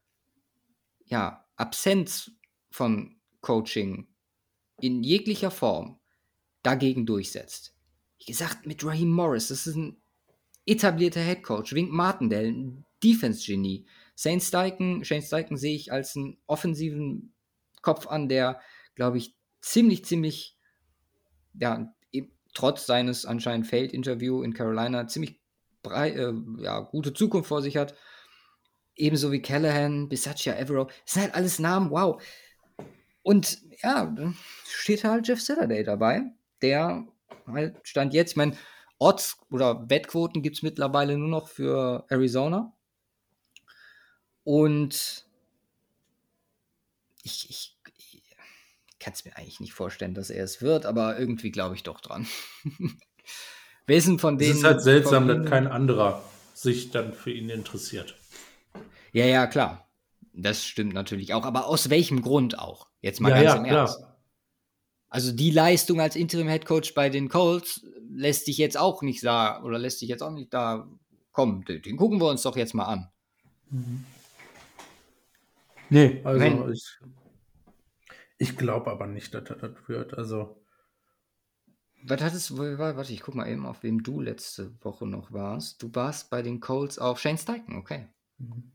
ja, 1.05 1.47
Absenz 1.57 2.31
von 2.71 3.17
Coaching 3.41 4.09
in 4.81 5.03
jeglicher 5.03 5.51
Form 5.51 6.01
dagegen 6.63 7.05
durchsetzt. 7.05 7.75
Wie 8.19 8.25
gesagt, 8.25 8.67
mit 8.67 8.85
Raheem 8.85 9.11
Morris, 9.11 9.49
das 9.49 9.67
ist 9.67 9.77
ein 9.77 10.01
etablierter 10.67 11.21
Head 11.21 11.43
Coach. 11.43 11.73
Wink 11.73 11.93
Martindale, 11.93 12.49
ein 12.49 12.85
Defense-Genie. 13.03 13.87
Shane 14.17 14.41
Steichen, 14.41 15.05
Shane 15.05 15.23
Steichen 15.23 15.57
sehe 15.57 15.77
ich 15.77 15.93
als 15.93 16.17
einen 16.17 16.39
offensiven 16.47 17.35
Kopf 17.83 18.07
an, 18.07 18.29
der, 18.29 18.61
glaube 18.99 19.17
ich, 19.19 19.37
ziemlich, 19.61 20.05
ziemlich, 20.05 20.59
ja, 21.55 21.95
trotz 22.53 22.85
seines 22.85 23.25
anscheinend 23.25 23.69
Failed-Interview 23.69 24.43
in 24.43 24.53
Carolina 24.53 25.07
ziemlich 25.07 25.41
brei 25.83 26.11
äh, 26.11 26.35
ja, 26.59 26.81
gute 26.81 27.13
Zukunft 27.13 27.49
vor 27.49 27.63
sich 27.63 27.77
hat. 27.77 27.95
Ebenso 28.97 29.31
wie 29.31 29.41
Callahan, 29.41 30.09
Bisaccia, 30.09 30.57
Evero. 30.59 30.87
Das 31.05 31.15
sind 31.15 31.23
halt 31.23 31.35
alles 31.37 31.61
Namen, 31.61 31.91
wow. 31.93 32.21
Und 33.23 33.59
ja, 33.81 34.13
steht 34.67 35.05
halt 35.05 35.29
Jeff 35.29 35.41
Saturday 35.41 35.85
dabei, 35.85 36.23
der 36.61 37.07
halt 37.47 37.77
stand 37.85 38.13
jetzt, 38.15 38.33
ich 38.33 38.37
meine, 38.37 38.57
Odds 38.99 39.39
oder 39.53 39.89
Wettquoten 39.89 40.43
gibt 40.43 40.57
es 40.57 40.65
mittlerweile 40.65 41.17
nur 41.17 41.29
noch 41.29 41.47
für 41.47 42.05
Arizona. 42.09 42.73
Und 44.43 45.29
ich, 47.23 47.49
ich 47.51 47.78
kann 49.09 49.15
es 49.15 49.25
mir 49.25 49.37
eigentlich 49.37 49.61
nicht 49.61 49.73
vorstellen, 49.73 50.13
dass 50.13 50.29
er 50.29 50.45
es 50.45 50.61
wird, 50.61 50.85
aber 50.85 51.19
irgendwie 51.19 51.51
glaube 51.51 51.75
ich 51.75 51.83
doch 51.83 52.01
dran. 52.01 52.27
Denn 53.89 54.19
von 54.19 54.37
denen? 54.37 54.51
Es 54.51 54.59
ist 54.59 54.65
halt 54.65 54.83
seltsam, 54.83 55.27
dass 55.27 55.49
kein 55.49 55.67
anderer 55.67 56.23
sich 56.53 56.91
dann 56.91 57.15
für 57.15 57.31
ihn 57.31 57.49
interessiert. 57.49 58.17
Ja, 59.13 59.25
ja, 59.25 59.47
klar. 59.47 59.89
Das 60.35 60.63
stimmt 60.63 60.93
natürlich 60.93 61.33
auch. 61.33 61.45
Aber 61.45 61.69
aus 61.69 61.89
welchem 61.89 62.21
Grund 62.21 62.59
auch? 62.59 62.89
Jetzt 63.01 63.21
mal 63.21 63.31
ja, 63.31 63.37
ganz 63.37 63.47
ja, 63.47 63.57
im 63.57 63.65
Ernst. 63.65 63.97
Klar. 63.97 64.19
Also 65.09 65.33
die 65.33 65.51
Leistung 65.51 66.03
als 66.03 66.15
Interim-Headcoach 66.15 66.93
bei 66.95 67.09
den 67.09 67.31
Colts 67.31 67.87
lässt 68.11 68.45
sich 68.45 68.59
jetzt 68.59 68.77
auch 68.77 69.01
nicht 69.01 69.23
sagen, 69.23 69.65
oder 69.65 69.79
lässt 69.79 70.01
sich 70.01 70.11
jetzt 70.11 70.23
auch 70.23 70.33
nicht 70.33 70.53
da 70.53 70.87
kommen. 71.33 71.65
Den, 71.65 71.81
den 71.81 71.97
gucken 71.97 72.21
wir 72.21 72.29
uns 72.29 72.43
doch 72.43 72.59
jetzt 72.59 72.75
mal 72.75 72.85
an. 72.85 73.09
Mhm. 73.71 74.05
Nee, 75.89 76.21
also 76.25 76.41
Wenn, 76.41 76.73
ich, 76.73 76.99
ich 78.39 78.57
glaube 78.57 78.91
aber 78.91 79.07
nicht, 79.07 79.35
dass 79.35 79.51
er 79.51 79.57
das 79.57 79.89
wird. 79.89 80.17
Also. 80.17 80.65
Was 82.05 82.23
hattest 82.23 82.51
du, 82.51 82.59
warte, 82.79 83.13
ich 83.13 83.21
guck 83.21 83.35
mal 83.35 83.49
eben, 83.49 83.67
auf 83.67 83.83
wem 83.83 84.03
du 84.03 84.21
letzte 84.21 84.73
Woche 84.85 85.07
noch 85.07 85.33
warst. 85.33 85.83
Du 85.83 85.93
warst 85.95 86.31
bei 86.31 86.43
den 86.43 86.61
Colts 86.61 86.99
auf 86.99 87.19
Shane 87.19 87.39
Steichen, 87.39 87.77
okay. 87.77 88.07
Mhm. 88.39 88.73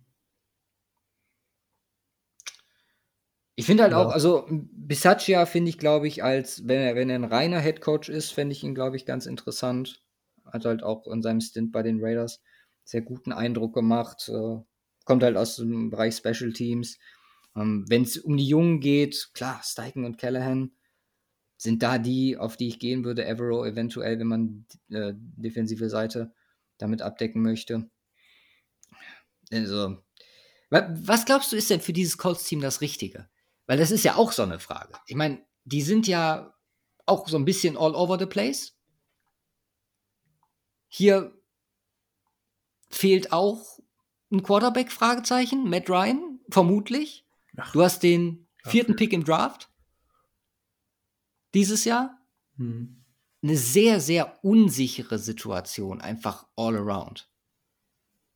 Ich 3.55 3.65
finde 3.65 3.83
halt 3.83 3.91
ja. 3.93 3.99
auch, 4.03 4.11
also 4.11 4.47
Bisaccia 4.49 5.45
finde 5.45 5.69
ich, 5.69 5.77
glaube 5.77 6.07
ich, 6.07 6.23
als 6.23 6.67
wenn 6.67 6.81
er, 6.81 6.95
wenn 6.95 7.09
er 7.09 7.15
ein 7.15 7.23
reiner 7.23 7.59
Headcoach 7.59 8.09
ist, 8.09 8.31
fände 8.31 8.51
ich 8.51 8.63
ihn, 8.63 8.73
glaube 8.73 8.95
ich, 8.95 9.05
ganz 9.05 9.25
interessant. 9.25 10.03
Hat 10.45 10.65
halt 10.65 10.83
auch 10.83 11.07
in 11.07 11.21
seinem 11.21 11.39
Stint 11.39 11.71
bei 11.71 11.83
den 11.83 12.03
Raiders 12.03 12.41
sehr 12.83 13.01
guten 13.01 13.31
Eindruck 13.31 13.73
gemacht. 13.73 14.27
Äh, 14.27 14.59
kommt 15.05 15.23
halt 15.23 15.37
aus 15.37 15.57
dem 15.57 15.91
Bereich 15.91 16.15
Special 16.15 16.51
Teams. 16.51 16.97
Ähm, 17.55 17.85
wenn 17.87 18.03
es 18.03 18.17
um 18.17 18.37
die 18.37 18.47
Jungen 18.47 18.79
geht, 18.79 19.29
klar, 19.33 19.61
Steichen 19.63 20.05
und 20.05 20.17
Callahan 20.17 20.71
sind 21.57 21.83
da 21.83 21.97
die, 21.97 22.37
auf 22.37 22.57
die 22.57 22.67
ich 22.67 22.79
gehen 22.79 23.03
würde. 23.05 23.25
Evero 23.25 23.65
eventuell, 23.65 24.19
wenn 24.19 24.27
man 24.27 24.65
äh, 24.89 25.13
defensive 25.15 25.89
Seite 25.89 26.33
damit 26.77 27.01
abdecken 27.01 27.41
möchte. 27.41 27.89
Also, 29.51 29.97
was 30.69 31.25
glaubst 31.25 31.51
du, 31.51 31.55
ist 31.55 31.69
denn 31.69 31.81
für 31.81 31.93
dieses 31.93 32.17
Colts-Team 32.17 32.59
das 32.59 32.81
Richtige? 32.81 33.29
Weil 33.67 33.77
das 33.77 33.91
ist 33.91 34.03
ja 34.03 34.15
auch 34.15 34.31
so 34.31 34.41
eine 34.41 34.59
Frage. 34.59 34.93
Ich 35.07 35.15
meine, 35.15 35.45
die 35.63 35.81
sind 35.81 36.07
ja 36.07 36.53
auch 37.05 37.27
so 37.27 37.37
ein 37.37 37.45
bisschen 37.45 37.77
all 37.77 37.95
over 37.95 38.17
the 38.19 38.25
place. 38.25 38.75
Hier 40.87 41.33
fehlt 42.89 43.31
auch 43.31 43.79
ein 44.31 44.43
Quarterback, 44.43 44.91
Fragezeichen, 44.91 45.69
Matt 45.69 45.89
Ryan, 45.89 46.39
vermutlich. 46.49 47.22
Ach, 47.57 47.71
du 47.71 47.81
hast 47.81 48.03
den 48.03 48.47
vierten 48.65 48.95
Pick 48.95 49.13
im 49.13 49.23
Draft 49.23 49.69
dieses 51.53 51.85
Jahr. 51.85 52.19
Hm. 52.57 53.03
Eine 53.41 53.57
sehr, 53.57 53.99
sehr 53.99 54.43
unsichere 54.43 55.19
Situation, 55.19 55.99
einfach 55.99 56.47
all 56.55 56.77
around, 56.77 57.29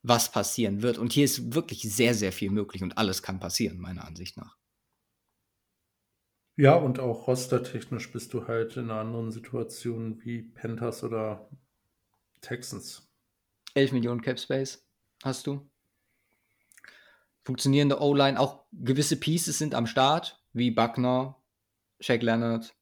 was 0.03 0.31
passieren 0.31 0.81
wird. 0.81 0.97
Und 0.97 1.13
hier 1.13 1.23
ist 1.23 1.53
wirklich 1.55 1.81
sehr, 1.83 2.13
sehr 2.13 2.33
viel 2.33 2.49
möglich 2.49 2.83
und 2.83 2.97
alles 2.97 3.23
kann 3.23 3.39
passieren, 3.39 3.79
meiner 3.79 4.05
Ansicht 4.05 4.35
nach. 4.35 4.57
Ja, 6.57 6.75
und 6.75 6.99
auch 6.99 7.27
rostertechnisch 7.27 8.11
bist 8.11 8.33
du 8.33 8.47
halt 8.47 8.77
in 8.77 8.85
einer 8.85 8.99
anderen 8.99 9.31
Situation 9.31 10.19
wie 10.23 10.41
Panthers 10.41 11.03
oder 11.03 11.49
Texans. 12.41 13.07
11 13.75 13.91
Millionen 13.91 14.21
Cap 14.21 14.39
Space 14.39 14.83
hast 15.23 15.45
du. 15.45 15.69
Funktionierende 17.47 18.01
O-Line, 18.01 18.37
auch 18.37 18.65
gewisse 18.73 19.15
Pieces 19.15 19.57
sind 19.57 19.73
am 19.73 19.87
Start, 19.87 20.43
wie 20.51 20.69
Buckner, 20.69 21.37
Shaq 22.01 22.21
Leonard. 22.21 22.75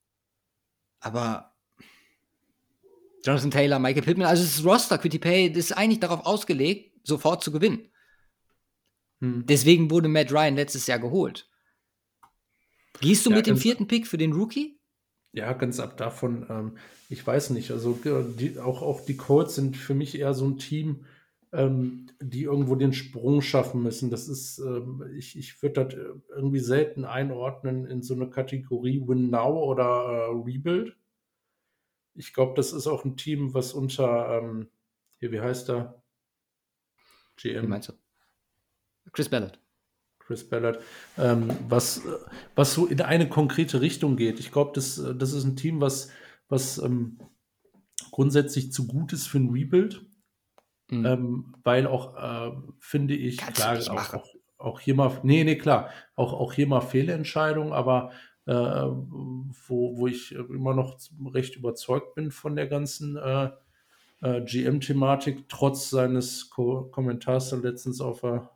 Aber 1.00 1.54
Jonathan 3.24 3.52
Taylor, 3.52 3.78
Michael 3.78 4.02
Pittman, 4.02 4.26
also 4.26 4.42
das 4.42 4.66
Roster, 4.66 4.98
Quitty 4.98 5.20
Pay, 5.20 5.52
das 5.52 5.66
ist 5.66 5.74
eigentlich 5.74 6.00
darauf 6.00 6.26
ausgelegt, 6.26 7.00
sofort 7.04 7.44
zu 7.44 7.52
gewinnen. 7.52 7.92
Hm. 9.20 9.46
Deswegen 9.46 9.92
wurde 9.92 10.08
Matt 10.08 10.32
Ryan 10.32 10.56
letztes 10.56 10.88
Jahr 10.88 10.98
geholt. 10.98 11.48
Gehst 13.02 13.24
du 13.28 13.30
ja, 13.30 13.36
mit 13.36 13.46
dem 13.46 13.58
vierten 13.58 13.86
Pick 13.86 14.08
für 14.08 14.18
den 14.18 14.34
Rookie? 14.34 14.80
Ja, 15.32 15.54
ganz 15.54 15.80
ab 15.80 15.96
davon, 15.98 16.48
ähm, 16.50 16.78
ich 17.10 17.28
weiß 17.28 17.52
nicht. 17.52 17.70
Also 17.70 17.94
die, 18.40 18.58
auch, 18.58 18.82
auch 18.82 19.06
die 19.06 19.16
Colts 19.16 19.54
sind 19.54 19.78
für 19.78 19.94
mich 19.94 20.18
eher 20.18 20.34
so 20.34 20.48
ein 20.48 20.58
Team, 20.58 21.06
ähm, 21.56 22.08
die 22.22 22.44
irgendwo 22.44 22.76
den 22.76 22.94
Sprung 22.94 23.42
schaffen 23.42 23.82
müssen. 23.82 24.10
Das 24.10 24.28
ist, 24.28 24.60
ähm, 24.60 25.04
ich, 25.18 25.38
ich 25.38 25.62
würde 25.62 25.86
das 25.86 25.94
irgendwie 26.30 26.60
selten 26.60 27.06
einordnen 27.06 27.86
in 27.86 28.02
so 28.02 28.14
eine 28.14 28.30
Kategorie 28.30 29.02
Win 29.06 29.30
Now 29.30 29.64
oder 29.64 29.84
äh, 29.84 30.32
Rebuild. 30.32 30.96
Ich 32.14 32.34
glaube, 32.34 32.54
das 32.56 32.74
ist 32.74 32.88
auch 32.88 33.06
ein 33.06 33.18
Team, 33.18 33.54
was 33.54 33.74
unter, 33.74 34.42
ähm, 34.42 34.68
hier, 35.20 35.32
wie 35.32 35.42
heißt 35.42 35.70
er? 35.70 36.02
GM. 37.38 37.64
Wie 37.64 37.68
meinst 37.68 37.90
du? 37.90 37.94
Chris 39.12 39.30
Ballard. 39.30 39.60
Chris 40.20 40.48
Ballard, 40.48 40.80
ähm, 41.18 41.52
was, 41.70 42.02
was 42.56 42.74
so 42.74 42.88
in 42.88 43.02
eine 43.02 43.30
konkrete 43.30 43.82
Richtung 43.82 44.16
geht. 44.16 44.40
Ich 44.40 44.52
glaube, 44.52 44.72
das, 44.74 45.02
das 45.18 45.34
ist 45.34 45.44
ein 45.44 45.56
Team, 45.56 45.82
was, 45.82 46.10
was 46.50 46.80
ähm, 46.80 47.20
grundsätzlich 48.12 48.72
zu 48.72 48.88
gut 48.88 49.14
ist 49.14 49.28
für 49.28 49.38
ein 49.38 49.52
Rebuild, 49.52 50.04
mhm. 50.90 51.06
ähm, 51.06 51.56
weil 51.64 51.88
auch, 51.88 52.16
äh, 52.16 52.56
finde 52.80 53.16
ich, 53.16 53.38
Kannst 53.38 53.62
klar, 53.62 53.78
auch, 53.90 54.14
auch, 54.14 54.28
auch, 54.58 54.80
hier 54.80 54.96
mal, 54.96 55.20
nee, 55.24 55.44
nee, 55.44 55.58
klar, 55.58 55.90
auch, 56.16 56.34
auch 56.34 56.54
hier 56.54 56.68
mal 56.68 56.82
Fehlentscheidungen, 56.82 57.74
aber 57.74 58.12
äh, 58.46 58.54
wo, 58.54 59.98
wo 59.98 60.08
ich 60.08 60.34
immer 60.34 60.74
noch 60.74 61.00
recht 61.34 61.56
überzeugt 61.56 62.16
bin 62.16 62.32
von 62.32 62.56
der 62.56 62.68
ganzen 62.68 63.18
äh, 63.18 63.50
äh 64.22 64.42
GM-Thematik, 64.42 65.50
trotz 65.50 65.90
seines 65.90 66.50
Ko 66.50 66.84
Kommentars 66.92 67.52
letztens 67.52 68.02
auf 68.02 68.22
der 68.22 68.52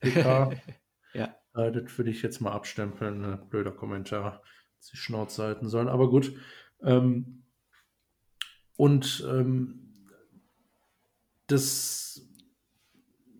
PK. 0.00 0.52
ja. 1.14 1.34
Äh, 1.54 1.72
das 1.72 1.96
würde 1.98 2.10
ich 2.10 2.22
jetzt 2.22 2.40
mal 2.40 2.52
abstempeln. 2.52 3.24
Ein 3.24 3.48
blöder 3.48 3.72
Kommentar. 3.72 4.42
Sie 4.78 4.96
Schnauze 4.96 5.42
halten 5.42 5.68
sollen. 5.68 5.88
Aber 5.88 6.10
gut. 6.10 6.34
Ähm, 6.82 7.44
und 8.76 9.24
ähm, 9.28 9.81
das, 11.52 12.28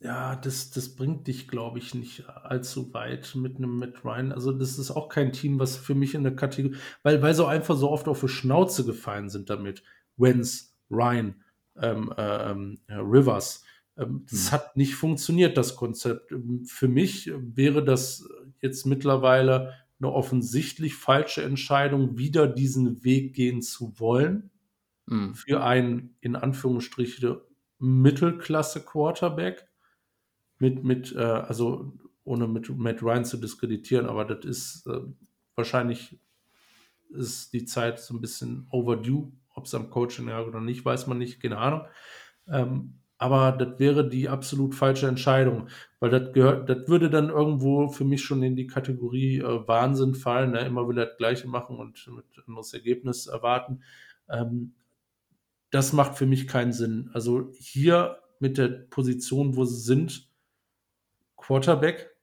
ja, 0.00 0.36
das, 0.36 0.70
das 0.70 0.94
bringt 0.94 1.26
dich, 1.26 1.48
glaube 1.48 1.78
ich, 1.78 1.94
nicht 1.94 2.28
allzu 2.28 2.92
weit 2.92 3.34
mit 3.34 3.56
einem 3.56 3.78
Matt 3.78 4.04
Ryan. 4.04 4.32
Also, 4.32 4.52
das 4.52 4.78
ist 4.78 4.90
auch 4.90 5.08
kein 5.08 5.32
Team, 5.32 5.58
was 5.58 5.76
für 5.76 5.94
mich 5.94 6.14
in 6.14 6.22
der 6.22 6.36
Kategorie, 6.36 6.76
weil, 7.02 7.22
weil 7.22 7.34
sie 7.34 7.46
einfach 7.46 7.76
so 7.76 7.90
oft 7.90 8.08
auf 8.08 8.20
die 8.20 8.28
Schnauze 8.28 8.84
gefallen 8.84 9.28
sind 9.28 9.50
damit. 9.50 9.82
Wenz, 10.16 10.76
Ryan, 10.90 11.42
ähm, 11.76 12.12
äh, 12.16 12.50
ähm, 12.50 12.78
Rivers. 12.88 13.64
Ähm, 13.96 14.26
das 14.30 14.46
hm. 14.46 14.52
hat 14.52 14.76
nicht 14.76 14.94
funktioniert, 14.94 15.56
das 15.56 15.76
Konzept. 15.76 16.32
Ähm, 16.32 16.64
für 16.66 16.88
mich 16.88 17.30
wäre 17.34 17.84
das 17.84 18.28
jetzt 18.60 18.86
mittlerweile 18.86 19.74
eine 19.98 20.12
offensichtlich 20.12 20.96
falsche 20.96 21.42
Entscheidung, 21.42 22.18
wieder 22.18 22.48
diesen 22.48 23.04
Weg 23.04 23.34
gehen 23.34 23.62
zu 23.62 23.98
wollen 24.00 24.50
mhm. 25.06 25.34
für 25.34 25.62
einen 25.62 26.16
in 26.20 26.36
Anführungsstrichen 26.36 27.36
Mittelklasse 27.82 28.84
Quarterback 28.84 29.66
mit 30.58 30.84
mit 30.84 31.14
äh, 31.14 31.18
also 31.18 31.92
ohne 32.24 32.46
mit 32.46 32.68
Matt 32.76 33.02
Ryan 33.02 33.24
zu 33.24 33.36
diskreditieren, 33.36 34.06
aber 34.06 34.24
das 34.24 34.44
ist 34.44 34.86
äh, 34.86 35.00
wahrscheinlich 35.56 36.18
ist 37.10 37.52
die 37.52 37.64
Zeit 37.64 37.98
so 37.98 38.14
ein 38.14 38.20
bisschen 38.20 38.66
overdue, 38.70 39.32
ob 39.54 39.66
es 39.66 39.74
am 39.74 39.90
Coaching 39.90 40.28
lag 40.28 40.46
oder 40.46 40.60
nicht, 40.60 40.84
weiß 40.84 41.06
man 41.08 41.18
nicht, 41.18 41.42
keine 41.42 41.58
Ahnung. 41.58 41.82
Ähm, 42.48 42.94
aber 43.18 43.52
das 43.52 43.78
wäre 43.78 44.08
die 44.08 44.28
absolut 44.28 44.74
falsche 44.74 45.06
Entscheidung, 45.06 45.68
weil 46.00 46.10
das 46.10 46.32
gehört, 46.32 46.68
das 46.68 46.88
würde 46.88 47.08
dann 47.08 47.28
irgendwo 47.28 47.88
für 47.88 48.04
mich 48.04 48.22
schon 48.24 48.42
in 48.42 48.56
die 48.56 48.66
Kategorie 48.66 49.38
äh, 49.38 49.68
Wahnsinn 49.68 50.14
fallen, 50.14 50.52
ne? 50.52 50.60
immer 50.60 50.88
wieder 50.88 51.06
das 51.06 51.16
Gleiche 51.18 51.48
machen 51.48 51.76
und 51.76 52.04
mit 52.14 52.24
anderes 52.48 52.74
Ergebnis 52.74 53.26
erwarten. 53.26 53.82
Ähm, 54.28 54.74
das 55.72 55.92
macht 55.92 56.16
für 56.16 56.26
mich 56.26 56.46
keinen 56.46 56.72
Sinn. 56.72 57.10
Also 57.14 57.50
hier 57.58 58.18
mit 58.38 58.58
der 58.58 58.68
Position, 58.68 59.56
wo 59.56 59.64
sie 59.64 59.80
sind, 59.80 60.30
Quarterback 61.36 62.14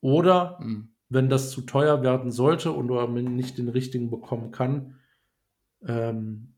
oder 0.00 0.58
mhm. 0.60 0.94
wenn 1.08 1.28
das 1.28 1.50
zu 1.50 1.62
teuer 1.62 2.02
werden 2.02 2.30
sollte 2.30 2.70
und 2.70 2.86
man 2.88 3.24
nicht 3.24 3.58
den 3.58 3.70
richtigen 3.70 4.10
bekommen 4.10 4.52
kann, 4.52 5.00
ähm, 5.86 6.54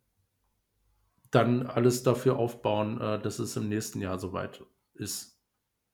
dann 1.30 1.66
alles 1.66 2.02
dafür 2.02 2.38
aufbauen, 2.38 3.00
äh, 3.00 3.20
dass 3.20 3.38
es 3.38 3.56
im 3.56 3.68
nächsten 3.68 4.00
Jahr 4.00 4.18
soweit 4.18 4.64
ist. 4.94 5.38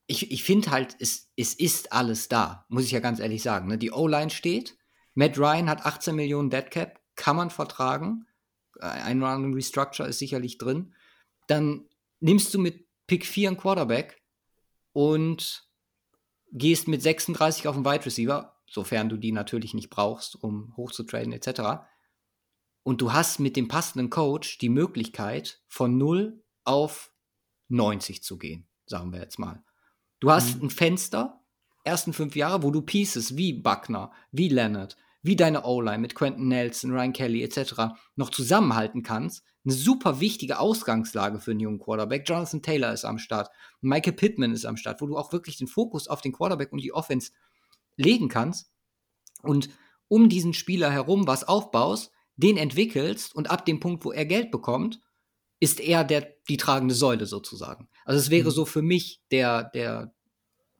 Ich, 0.06 0.32
ich 0.32 0.42
finde 0.44 0.70
halt, 0.70 0.96
es, 0.98 1.30
es 1.36 1.54
ist 1.54 1.92
alles 1.92 2.28
da, 2.28 2.64
muss 2.68 2.84
ich 2.84 2.90
ja 2.90 3.00
ganz 3.00 3.20
ehrlich 3.20 3.42
sagen. 3.42 3.68
Ne? 3.68 3.78
Die 3.78 3.92
O-Line 3.92 4.30
steht, 4.30 4.76
Matt 5.14 5.38
Ryan 5.38 5.68
hat 5.68 5.84
18 5.84 6.14
Millionen 6.14 6.48
Dead 6.48 6.70
Cap, 6.70 7.00
kann 7.16 7.36
man 7.36 7.50
vertragen. 7.50 8.26
Ein 8.82 9.22
Random 9.22 9.54
Restructure 9.54 10.08
ist 10.08 10.18
sicherlich 10.18 10.58
drin. 10.58 10.94
Dann 11.46 11.88
nimmst 12.20 12.52
du 12.52 12.58
mit 12.58 12.86
Pick 13.06 13.26
4 13.26 13.48
einen 13.48 13.56
Quarterback 13.56 14.22
und 14.92 15.68
gehst 16.52 16.88
mit 16.88 17.02
36 17.02 17.68
auf 17.68 17.76
den 17.76 17.84
Wide 17.84 18.04
Receiver, 18.04 18.56
sofern 18.66 19.08
du 19.08 19.16
die 19.16 19.32
natürlich 19.32 19.74
nicht 19.74 19.90
brauchst, 19.90 20.42
um 20.42 20.76
hochzutraden 20.76 21.32
etc. 21.32 21.84
Und 22.82 23.00
du 23.00 23.12
hast 23.12 23.38
mit 23.38 23.56
dem 23.56 23.68
passenden 23.68 24.10
Coach 24.10 24.58
die 24.58 24.68
Möglichkeit, 24.68 25.62
von 25.68 25.96
0 25.96 26.42
auf 26.64 27.12
90 27.68 28.22
zu 28.22 28.38
gehen, 28.38 28.68
sagen 28.86 29.12
wir 29.12 29.20
jetzt 29.20 29.38
mal. 29.38 29.64
Du 30.20 30.30
hast 30.30 30.56
mhm. 30.56 30.66
ein 30.66 30.70
Fenster, 30.70 31.40
ersten 31.84 32.12
fünf 32.12 32.36
Jahre, 32.36 32.62
wo 32.62 32.70
du 32.70 32.82
Pieces 32.82 33.36
wie 33.36 33.52
Buckner, 33.52 34.12
wie 34.30 34.48
Leonard, 34.48 34.96
wie 35.22 35.36
deine 35.36 35.64
O-Line 35.64 35.98
mit 35.98 36.14
Quentin 36.14 36.48
Nelson, 36.48 36.90
Ryan 36.90 37.12
Kelly 37.12 37.42
etc. 37.42 37.94
noch 38.16 38.30
zusammenhalten 38.30 39.02
kannst. 39.02 39.44
Eine 39.64 39.74
super 39.74 40.18
wichtige 40.20 40.58
Ausgangslage 40.58 41.38
für 41.38 41.52
einen 41.52 41.60
jungen 41.60 41.78
Quarterback. 41.78 42.28
Jonathan 42.28 42.62
Taylor 42.62 42.92
ist 42.92 43.04
am 43.04 43.18
Start, 43.18 43.48
Michael 43.80 44.14
Pittman 44.14 44.52
ist 44.52 44.64
am 44.64 44.76
Start, 44.76 45.00
wo 45.00 45.06
du 45.06 45.16
auch 45.16 45.32
wirklich 45.32 45.56
den 45.56 45.68
Fokus 45.68 46.08
auf 46.08 46.20
den 46.20 46.32
Quarterback 46.32 46.72
und 46.72 46.82
die 46.82 46.92
Offense 46.92 47.30
legen 47.96 48.28
kannst 48.28 48.72
und 49.42 49.68
um 50.08 50.28
diesen 50.28 50.52
Spieler 50.52 50.90
herum 50.90 51.26
was 51.26 51.44
aufbaust, 51.44 52.10
den 52.36 52.56
entwickelst 52.56 53.34
und 53.34 53.50
ab 53.50 53.64
dem 53.64 53.80
Punkt, 53.80 54.04
wo 54.04 54.12
er 54.12 54.26
Geld 54.26 54.50
bekommt, 54.50 55.00
ist 55.60 55.80
er 55.80 56.02
der, 56.02 56.34
die 56.48 56.56
tragende 56.56 56.94
Säule 56.94 57.26
sozusagen. 57.26 57.88
Also 58.04 58.18
es 58.18 58.30
wäre 58.30 58.48
mhm. 58.48 58.54
so 58.54 58.64
für 58.64 58.82
mich 58.82 59.22
der, 59.30 59.70
der 59.70 60.12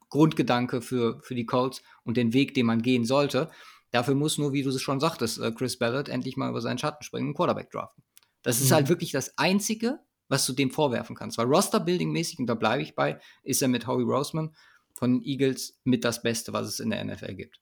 Grundgedanke 0.09 0.83
für, 0.83 1.21
für 1.23 1.35
die 1.35 1.47
Colts 1.47 1.83
und 2.05 2.17
den 2.17 2.33
Weg, 2.33 2.55
den 2.55 2.67
man 2.67 2.83
gehen 2.83 3.05
sollte. 3.05 3.51
Dafür 3.93 4.15
muss 4.15 4.39
nur, 4.39 4.53
wie 4.53 4.63
du 4.63 4.71
es 4.71 4.83
schon 4.83 5.01
sagtest, 5.01 5.39
äh, 5.39 5.53
Chris 5.53 5.79
Ballard 5.79 6.09
endlich 6.09 6.37
mal 6.37 6.51
über 6.51 6.61
seinen 6.61 6.79
Schatten 6.79 7.05
springen 7.05 7.29
und 7.29 7.35
Quarterback 7.35 7.71
draften. 7.71 8.03
Das 8.43 8.61
ist 8.61 8.71
mhm. 8.71 8.75
halt 8.75 8.89
wirklich 8.89 9.13
das 9.13 9.39
Einzige, 9.39 10.01
was 10.29 10.45
du 10.47 10.53
dem 10.53 10.71
vorwerfen 10.71 11.15
kannst. 11.15 11.39
Weil 11.39 11.47
Roster-Building-mäßig, 11.47 12.41
und 12.41 12.47
da 12.47 12.55
bleibe 12.55 12.83
ich 12.83 12.97
bei, 12.97 13.21
ist 13.45 13.63
er 13.63 13.69
mit 13.69 13.87
Howie 13.87 14.03
Roseman 14.03 14.55
von 14.95 15.13
den 15.13 15.23
Eagles 15.23 15.79
mit 15.85 16.05
das 16.05 16.23
Beste, 16.23 16.53
was 16.53 16.67
es 16.67 16.81
in 16.81 16.91
der 16.91 17.05
NFL 17.05 17.35
gibt. 17.35 17.61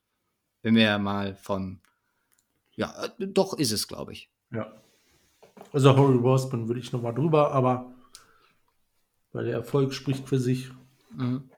Wenn 0.63 0.75
wir 0.75 0.99
mal 0.99 1.35
von 1.35 1.81
ja, 2.81 2.95
äh, 3.05 3.27
doch 3.29 3.53
ist 3.59 3.73
es, 3.73 3.89
glaube 3.89 4.13
ich. 4.13 4.31
Ja. 4.51 4.73
Also 5.73 5.95
Horry 5.97 6.17
Roseman 6.17 6.67
würde 6.67 6.81
ich 6.81 6.93
nochmal 6.93 7.15
drüber, 7.15 7.53
aber 7.53 7.95
weil 9.33 9.45
der 9.45 9.55
Erfolg 9.55 9.93
spricht 9.93 10.27
für 10.27 10.39
sich. 10.39 10.71
Mhm. 11.11 11.51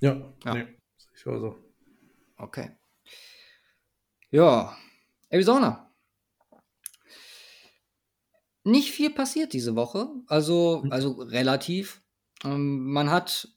Ja, 0.00 0.32
ja. 0.44 0.54
Nee, 0.54 0.66
ich 1.14 1.22
so. 1.22 1.56
Okay. 2.36 2.70
Ja, 4.30 4.76
Arizona. 5.30 5.90
Nicht 8.64 8.90
viel 8.92 9.10
passiert 9.10 9.54
diese 9.54 9.76
Woche, 9.76 10.08
also, 10.26 10.82
mhm. 10.84 10.92
also 10.92 11.12
relativ. 11.12 12.02
Ähm, 12.44 12.84
man 12.92 13.10
hat 13.10 13.48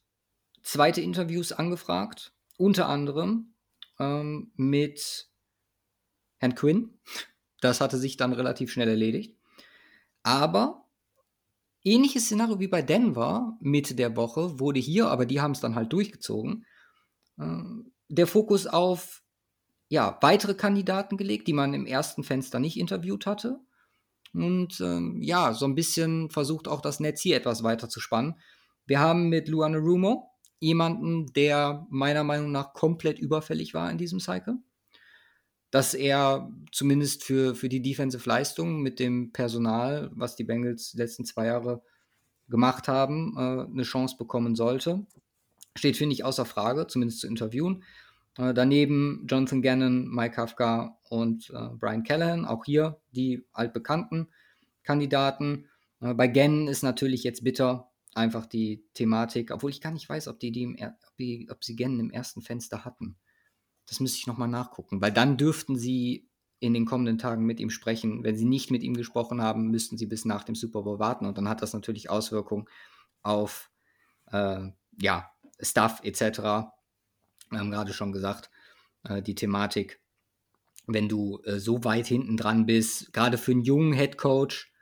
zweite 0.63 1.01
Interviews 1.01 1.51
angefragt, 1.51 2.34
unter 2.57 2.88
anderem 2.88 3.53
ähm, 3.99 4.51
mit 4.55 5.30
Herrn 6.38 6.55
Quinn. 6.55 6.97
Das 7.59 7.82
hatte 7.82 7.97
sich 7.97 8.15
dann 8.15 8.32
relativ 8.32 8.72
schnell 8.72 8.88
erledigt. 8.88 9.38
Aber 10.24 10.88
ähnliches 11.84 12.26
Szenario 12.26 12.59
wie 12.59 12.67
bei 12.67 12.82
Denver 12.82 13.57
Mitte 13.59 13.95
der 13.95 14.15
Woche 14.15 14.59
wurde 14.59 14.80
hier, 14.80 15.09
aber 15.09 15.26
die 15.26 15.41
haben 15.41 15.51
es 15.51 15.59
dann 15.59 15.76
halt 15.76 15.91
durchgezogen, 15.91 16.65
äh, 17.38 17.63
der 18.07 18.28
Fokus 18.28 18.65
auf 18.65 19.20
ja, 19.92 20.18
weitere 20.22 20.54
Kandidaten 20.54 21.18
gelegt, 21.18 21.50
die 21.50 21.54
man 21.54 21.74
im 21.74 21.86
ersten 21.86 22.24
Fenster 22.24 22.60
nicht 22.60 22.80
interviewt 22.80 23.26
hatte. 23.26 23.60
Und 24.34 24.80
ähm, 24.80 25.22
ja, 25.22 25.54
so 25.54 25.66
ein 25.66 25.76
bisschen 25.76 26.30
versucht 26.30 26.70
auch 26.70 26.80
das 26.80 27.02
Netz 27.02 27.20
hier 27.20 27.36
etwas 27.36 27.62
weiter 27.62 27.89
zu 27.89 28.00
spannen. 28.00 28.36
Wir 28.86 29.02
haben 29.02 29.28
mit 29.28 29.50
Luane 29.50 29.80
Rumo 29.80 30.32
jemanden, 30.60 31.34
der 31.34 31.86
meiner 31.89 32.24
Meinung 32.24 32.54
nach 32.54 32.72
komplett 32.72 33.20
überfällig 33.20 33.74
war 33.74 33.92
in 33.92 33.98
diesem 33.98 34.22
Cycle 34.22 34.60
dass 35.72 35.94
er 35.94 36.52
zumindest 36.74 37.24
für, 37.24 37.56
für 37.56 37.70
die 37.70 37.82
Defensive 37.82 38.28
Leistung 38.28 38.82
mit 38.82 39.00
dem 39.00 39.32
Personal, 39.32 40.12
was 40.14 40.36
die 40.36 40.44
Bengals 40.44 40.92
die 40.92 40.98
letzten 40.98 41.24
zwei 41.24 41.46
Jahre 41.46 41.82
gemacht 42.50 42.89
haben, 42.89 43.36
äh, 43.38 43.72
eine 43.72 43.84
Chance 43.84 44.18
bekommen 44.18 44.56
sollte. 44.56 45.06
Steht, 45.78 45.96
finde 45.96 46.14
ich, 46.14 46.26
außer 46.26 46.44
Frage, 46.44 46.88
zumindest 46.88 47.22
zu 47.22 47.28
interviewen. 47.28 47.86
Äh, 48.38 48.54
daneben 48.54 49.26
Jonathan 49.30 49.62
Gannon, 49.62 50.08
Mike 50.10 50.36
Kafka 50.36 50.98
und 51.10 51.50
äh, 51.50 51.70
Brian 51.78 52.04
Callahan, 52.04 52.46
auch 52.46 52.66
hier 52.66 53.02
die 53.12 53.46
altbekannten 53.52 54.28
Kandidaten. 54.84 55.68
Äh, 56.00 56.14
bei 56.14 56.28
Gannon 56.28 56.68
ist 56.68 56.84
natürlich 56.84 57.24
jetzt 57.24 57.44
bitter 57.44 57.92
einfach 58.14 58.46
die 58.46 58.86
Thematik, 58.94 59.52
obwohl 59.52 59.70
ich 59.70 59.82
gar 59.82 59.92
nicht 59.92 60.08
weiß, 60.08 60.28
ob 60.28 60.40
die, 60.40 60.52
die, 60.52 60.64
im, 60.64 60.78
ob, 60.82 61.18
die 61.18 61.48
ob 61.50 61.64
sie 61.64 61.76
Gannon 61.76 62.00
im 62.00 62.12
ersten 62.12 62.42
Fenster 62.42 62.86
hatten. 62.86 63.18
Das 63.88 64.00
müsste 64.00 64.20
ich 64.20 64.28
nochmal 64.28 64.48
nachgucken, 64.48 65.02
weil 65.02 65.12
dann 65.12 65.38
dürften 65.38 65.78
sie 65.78 66.30
in 66.60 66.74
den 66.74 66.86
kommenden 66.86 67.18
Tagen 67.18 67.46
mit 67.46 67.60
ihm 67.60 67.72
sprechen. 67.72 68.24
Wenn 68.24 68.38
sie 68.38 68.46
nicht 68.46 68.70
mit 68.70 68.84
ihm 68.84 68.94
gesprochen 68.94 69.42
haben, 69.42 69.72
müssten 69.72 69.98
sie 69.98 70.06
bis 70.06 70.26
nach 70.26 70.44
dem 70.44 70.56
Super 70.56 70.84
Bowl 70.84 71.00
warten 71.00 71.26
und 71.26 71.38
dann 71.38 71.50
hat 71.50 71.62
das 71.62 71.74
natürlich 71.74 72.10
Auswirkungen 72.10 72.68
auf 73.24 73.72
äh, 74.32 74.70
ja, 75.00 75.32
Stuff 75.60 76.02
etc. 76.04 76.72
Wir 77.52 77.60
haben 77.60 77.72
gerade 77.72 77.93
schon 77.93 78.12
gesagt, 78.12 78.49
äh, 79.04 79.22
die 79.22 79.36
Thematik, 79.36 80.02
wenn 80.88 81.10
du 81.10 81.41
äh, 81.43 81.60
so 81.60 81.84
weit 81.84 82.08
hinten 82.08 82.38
dran 82.38 82.66
bist, 82.66 83.14
gerade 83.14 83.38
für 83.38 83.52
einen 83.52 83.62
jungen 83.62 83.93
Head 83.93 84.18
Coach, 84.18 84.74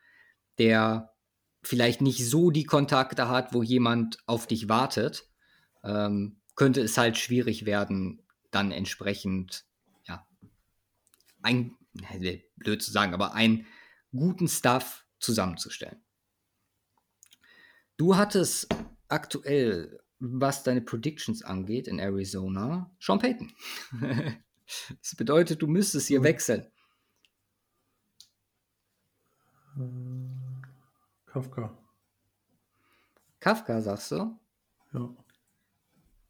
der 0.57 1.13
vielleicht 1.61 2.01
nicht 2.01 2.25
so 2.25 2.51
die 2.51 2.63
Kontakte 2.63 3.27
hat, 3.27 3.53
wo 3.53 3.63
jemand 3.63 4.19
auf 4.27 4.47
dich 4.47 4.69
wartet, 4.69 5.27
ähm, 5.83 6.39
könnte 6.55 6.81
es 6.81 6.97
halt 6.97 7.17
schwierig 7.17 7.65
werden, 7.65 8.21
dann 8.51 8.71
entsprechend, 8.71 9.65
ja, 10.05 10.25
ein, 11.41 11.75
blöd 12.55 12.81
zu 12.81 12.91
sagen, 12.91 13.13
aber 13.13 13.33
einen 13.33 13.65
guten 14.11 14.47
Stuff 14.47 15.05
zusammenzustellen. 15.19 16.01
Du 17.97 18.15
hattest 18.15 18.67
aktuell, 19.07 19.99
was 20.19 20.63
deine 20.63 20.81
Predictions 20.81 21.43
angeht 21.43 21.87
in 21.87 21.99
Arizona, 21.99 22.89
Sean 22.99 23.19
Payton. 23.19 23.51
das 25.01 25.15
bedeutet, 25.15 25.61
du 25.61 25.67
müsstest 25.67 26.07
hier 26.07 26.23
wechseln. 26.23 26.65
Äh, 29.77 29.81
Kafka. 31.25 31.77
Kafka, 33.39 33.81
sagst 33.81 34.11
du? 34.11 34.37
Ja. 34.93 35.15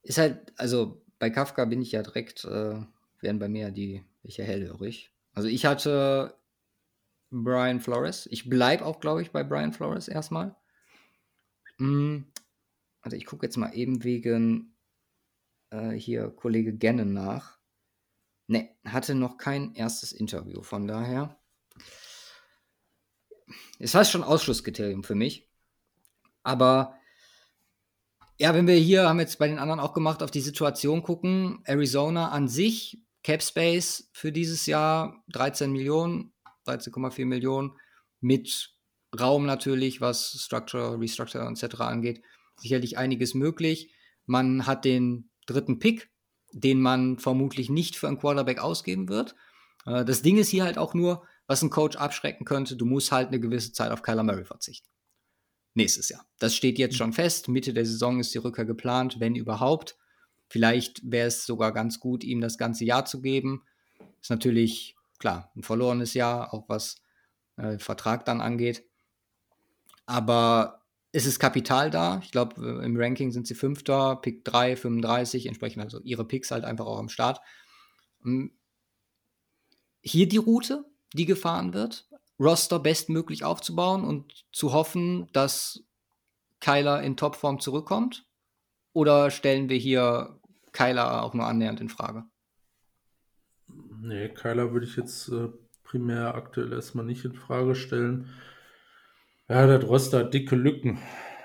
Ist 0.03 0.17
halt, 0.17 0.53
also 0.57 1.01
bei 1.17 1.29
Kafka 1.29 1.65
bin 1.65 1.81
ich 1.81 1.91
ja 1.91 2.03
direkt, 2.03 2.45
äh, 2.45 2.81
werden 3.21 3.39
bei 3.39 3.49
mir 3.49 3.71
die 3.71 4.03
welche 4.23 4.43
hellhörig. 4.43 5.11
Also 5.33 5.47
ich 5.47 5.65
hatte 5.65 6.35
Brian 7.31 7.79
Flores. 7.79 8.27
Ich 8.31 8.49
bleibe 8.49 8.85
auch, 8.85 8.99
glaube 8.99 9.21
ich, 9.21 9.31
bei 9.31 9.43
Brian 9.43 9.73
Flores 9.73 10.07
erstmal. 10.07 10.55
Hm, 11.77 12.25
also 13.01 13.15
ich 13.15 13.25
gucke 13.25 13.45
jetzt 13.45 13.57
mal 13.57 13.73
eben 13.73 14.03
wegen 14.03 14.75
äh, 15.69 15.91
hier 15.91 16.29
Kollege 16.29 16.75
Gannon 16.77 17.13
nach. 17.13 17.59
Ne, 18.47 18.75
hatte 18.83 19.13
noch 19.13 19.37
kein 19.37 19.75
erstes 19.75 20.11
Interview, 20.11 20.63
von 20.63 20.87
daher. 20.87 21.39
Ist 23.77 23.91
fast 23.91 24.11
schon 24.11 24.23
Ausschlusskriterium 24.23 25.03
für 25.03 25.15
mich. 25.15 25.47
Aber 26.43 26.95
ja, 28.37 28.53
wenn 28.53 28.67
wir 28.67 28.75
hier, 28.75 29.07
haben 29.07 29.19
jetzt 29.19 29.37
bei 29.37 29.47
den 29.47 29.59
anderen 29.59 29.79
auch 29.79 29.93
gemacht, 29.93 30.23
auf 30.23 30.31
die 30.31 30.41
Situation 30.41 31.03
gucken, 31.03 31.61
Arizona 31.65 32.29
an 32.29 32.47
sich, 32.47 33.03
Cap 33.21 33.43
Space 33.43 34.09
für 34.13 34.31
dieses 34.31 34.65
Jahr 34.65 35.23
13 35.33 35.71
Millionen, 35.71 36.33
13,4 36.65 37.25
Millionen, 37.25 37.73
mit 38.21 38.73
Raum 39.19 39.45
natürlich, 39.45 40.01
was 40.01 40.37
Structure, 40.39 40.99
Restructure 40.99 41.45
etc. 41.49 41.81
angeht, 41.81 42.21
sicherlich 42.59 42.97
einiges 42.97 43.33
möglich. 43.33 43.91
Man 44.25 44.65
hat 44.65 44.85
den 44.85 45.29
dritten 45.45 45.79
Pick, 45.79 46.09
den 46.51 46.81
man 46.81 47.19
vermutlich 47.19 47.69
nicht 47.69 47.95
für 47.95 48.07
einen 48.07 48.19
Quarterback 48.19 48.59
ausgeben 48.59 49.09
wird. 49.09 49.35
Äh, 49.85 50.05
das 50.05 50.21
Ding 50.21 50.37
ist 50.37 50.49
hier 50.49 50.63
halt 50.63 50.77
auch 50.77 50.93
nur, 50.93 51.23
was 51.47 51.63
ein 51.63 51.69
Coach 51.71 51.97
abschrecken 51.97 52.45
könnte, 52.45 52.75
du 52.75 52.85
musst 52.85 53.11
halt 53.11 53.29
eine 53.29 53.39
gewisse 53.39 53.73
Zeit 53.73 53.91
auf 53.91 54.03
Kyler 54.03 54.23
Murray 54.23 54.45
verzichten. 54.45 54.87
Nächstes 55.73 56.09
Jahr. 56.09 56.25
Das 56.39 56.55
steht 56.55 56.77
jetzt 56.77 56.95
schon 56.95 57.13
fest. 57.13 57.47
Mitte 57.47 57.73
der 57.73 57.85
Saison 57.85 58.19
ist 58.19 58.33
die 58.33 58.39
Rückkehr 58.39 58.65
geplant, 58.65 59.19
wenn 59.19 59.35
überhaupt. 59.35 59.97
Vielleicht 60.47 61.01
wäre 61.09 61.27
es 61.27 61.45
sogar 61.45 61.71
ganz 61.73 61.99
gut, 61.99 62.23
ihm 62.23 62.41
das 62.41 62.57
ganze 62.57 62.85
Jahr 62.85 63.05
zu 63.05 63.21
geben. 63.21 63.63
Ist 64.21 64.29
natürlich, 64.29 64.95
klar, 65.19 65.51
ein 65.55 65.63
verlorenes 65.63 66.13
Jahr, 66.13 66.53
auch 66.53 66.67
was 66.67 67.01
äh, 67.57 67.77
Vertrag 67.77 68.25
dann 68.25 68.41
angeht. 68.41 68.83
Aber 70.05 70.78
es 71.11 71.25
ist 71.25 71.39
Kapital 71.39 71.89
da. 71.89 72.19
Ich 72.23 72.31
glaube, 72.31 72.61
äh, 72.61 72.85
im 72.85 72.95
Ranking 72.97 73.31
sind 73.31 73.47
sie 73.47 73.55
Fünfter, 73.55 74.15
Pick 74.17 74.45
3, 74.45 74.75
35, 74.75 75.47
entsprechend 75.47 75.83
also 75.83 75.99
ihre 76.01 76.25
Picks 76.25 76.51
halt 76.51 76.63
einfach 76.65 76.85
auch 76.85 76.99
am 76.99 77.09
Start. 77.09 77.39
Hm. 78.21 78.51
Hier 80.01 80.27
die 80.27 80.37
Route, 80.37 80.85
die 81.13 81.25
gefahren 81.25 81.73
wird, 81.73 82.07
Roster 82.39 82.79
bestmöglich 82.79 83.43
aufzubauen 83.43 84.05
und 84.05 84.45
zu 84.53 84.71
hoffen, 84.71 85.27
dass 85.33 85.83
Kyler 86.59 87.01
in 87.01 87.17
Topform 87.17 87.59
zurückkommt? 87.59 88.25
Oder 88.93 89.31
stellen 89.31 89.69
wir 89.69 89.77
hier 89.77 90.39
Kyler 90.71 91.23
auch 91.23 91.33
nur 91.33 91.45
annähernd 91.45 91.81
in 91.81 91.89
Frage? 91.89 92.23
Nee, 94.01 94.29
Kyler 94.29 94.71
würde 94.71 94.85
ich 94.85 94.95
jetzt 94.95 95.29
äh, 95.29 95.49
primär 95.83 96.35
aktuell 96.35 96.71
erstmal 96.71 97.05
nicht 97.05 97.25
in 97.25 97.33
Frage 97.33 97.75
stellen. 97.75 98.29
Ja, 99.49 99.65
der 99.65 99.83
Roster 99.83 100.19
hat 100.19 100.33
dicke 100.33 100.55
Lücken. 100.55 100.99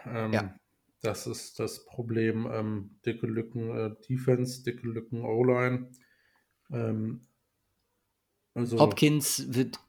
Ähm, 0.06 0.32
ja. 0.32 0.54
Das 1.00 1.26
ist 1.26 1.58
das 1.58 1.84
Problem. 1.86 2.46
Ähm, 2.52 2.90
dicke 3.04 3.26
Lücken 3.26 3.70
äh, 3.76 3.94
Defense, 4.08 4.62
dicke 4.62 4.86
Lücken 4.86 5.24
O-Line. 5.24 5.90
Ähm, 6.70 7.22
also, 8.54 8.78
Hopkins 8.78 9.54
wird, 9.54 9.80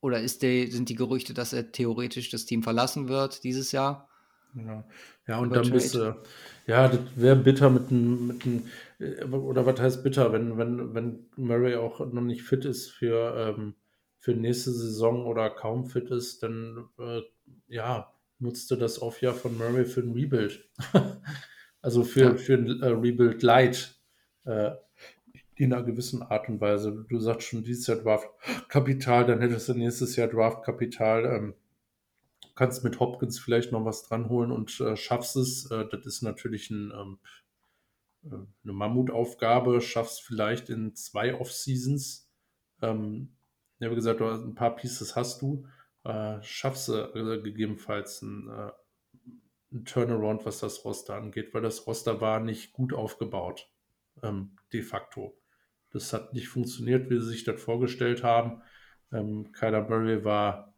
oder 0.00 0.20
ist 0.20 0.42
der, 0.42 0.68
sind 0.68 0.88
die 0.88 0.94
Gerüchte, 0.94 1.34
dass 1.34 1.52
er 1.52 1.72
theoretisch 1.72 2.30
das 2.30 2.46
Team 2.46 2.62
verlassen 2.62 3.08
wird 3.08 3.44
dieses 3.44 3.72
Jahr? 3.72 4.08
Ja, 4.54 4.84
ja 5.26 5.38
und 5.38 5.54
dann 5.54 5.70
bist 5.70 5.94
du, 5.94 6.16
ja, 6.66 6.88
das 6.88 7.00
wäre 7.16 7.36
bitter 7.36 7.68
mit 7.68 7.90
einem, 7.90 8.26
mit 8.28 8.46
einem, 8.46 8.66
äh, 9.00 9.24
oder 9.24 9.66
was 9.66 9.80
heißt 9.80 10.02
bitter, 10.02 10.32
wenn, 10.32 10.56
wenn, 10.56 10.94
wenn 10.94 11.26
Murray 11.36 11.74
auch 11.74 12.00
noch 12.00 12.22
nicht 12.22 12.42
fit 12.42 12.64
ist 12.64 12.90
für, 12.90 13.36
ähm, 13.36 13.74
für 14.18 14.34
nächste 14.34 14.72
Saison 14.72 15.26
oder 15.26 15.50
kaum 15.50 15.86
fit 15.86 16.10
ist, 16.10 16.42
dann 16.42 16.88
äh, 16.98 17.20
ja, 17.68 18.12
nutzte 18.38 18.76
das 18.76 19.00
Off-Jahr 19.00 19.34
von 19.34 19.56
Murray 19.56 19.84
für 19.84 20.00
ein 20.00 20.12
Rebuild. 20.12 20.68
also 21.82 22.04
für, 22.04 22.20
ja. 22.20 22.34
für 22.36 22.54
ein 22.54 22.82
äh, 22.82 22.88
Rebuild 22.88 23.42
Light. 23.42 24.00
Äh, 24.44 24.72
in 25.56 25.72
einer 25.72 25.82
gewissen 25.82 26.22
Art 26.22 26.48
und 26.48 26.60
Weise. 26.60 27.06
Du 27.08 27.18
sagst 27.18 27.48
schon, 27.48 27.64
dieses 27.64 27.86
Jahr 27.86 27.96
Draft-Kapital, 27.96 29.26
dann 29.26 29.40
hättest 29.40 29.68
du 29.68 29.74
nächstes 29.74 30.14
Jahr 30.16 30.28
Draft-Kapital. 30.28 31.24
Ähm, 31.24 31.54
kannst 32.54 32.84
mit 32.84 33.00
Hopkins 33.00 33.38
vielleicht 33.38 33.72
noch 33.72 33.84
was 33.84 34.02
dranholen 34.02 34.52
und 34.52 34.78
äh, 34.80 34.96
schaffst 34.96 35.36
es. 35.36 35.70
Äh, 35.70 35.86
das 35.90 36.04
ist 36.04 36.22
natürlich 36.22 36.70
ein, 36.70 36.92
ähm, 36.94 37.18
äh, 38.24 38.34
eine 38.64 38.72
Mammutaufgabe. 38.72 39.80
Schaffst 39.80 40.22
vielleicht 40.22 40.68
in 40.68 40.94
zwei 40.94 41.34
Off-Seasons. 41.34 42.30
Ähm, 42.82 43.34
ich 43.78 43.86
habe 43.86 43.94
gesagt, 43.94 44.20
ein 44.20 44.54
paar 44.54 44.76
Pieces 44.76 45.16
hast 45.16 45.40
du. 45.40 45.66
Äh, 46.06 46.40
schaffst 46.42 46.88
du 46.88 46.92
äh, 46.92 47.40
gegebenenfalls 47.42 48.22
ein, 48.22 48.48
äh, 48.48 48.70
ein 49.72 49.84
Turnaround, 49.84 50.46
was 50.46 50.60
das 50.60 50.84
Roster 50.84 51.16
angeht, 51.16 51.52
weil 51.52 51.62
das 51.62 51.84
Roster 51.84 52.20
war 52.20 52.38
nicht 52.38 52.72
gut 52.72 52.92
aufgebaut, 52.92 53.68
ähm, 54.22 54.56
de 54.72 54.82
facto. 54.82 55.36
Das 55.90 56.12
hat 56.12 56.32
nicht 56.32 56.48
funktioniert, 56.48 57.10
wie 57.10 57.18
sie 57.18 57.30
sich 57.30 57.42
das 57.42 57.60
vorgestellt 57.60 58.22
haben. 58.22 58.62
Ähm, 59.12 59.50
Kyler 59.50 59.88
Murray 59.88 60.24
war 60.24 60.76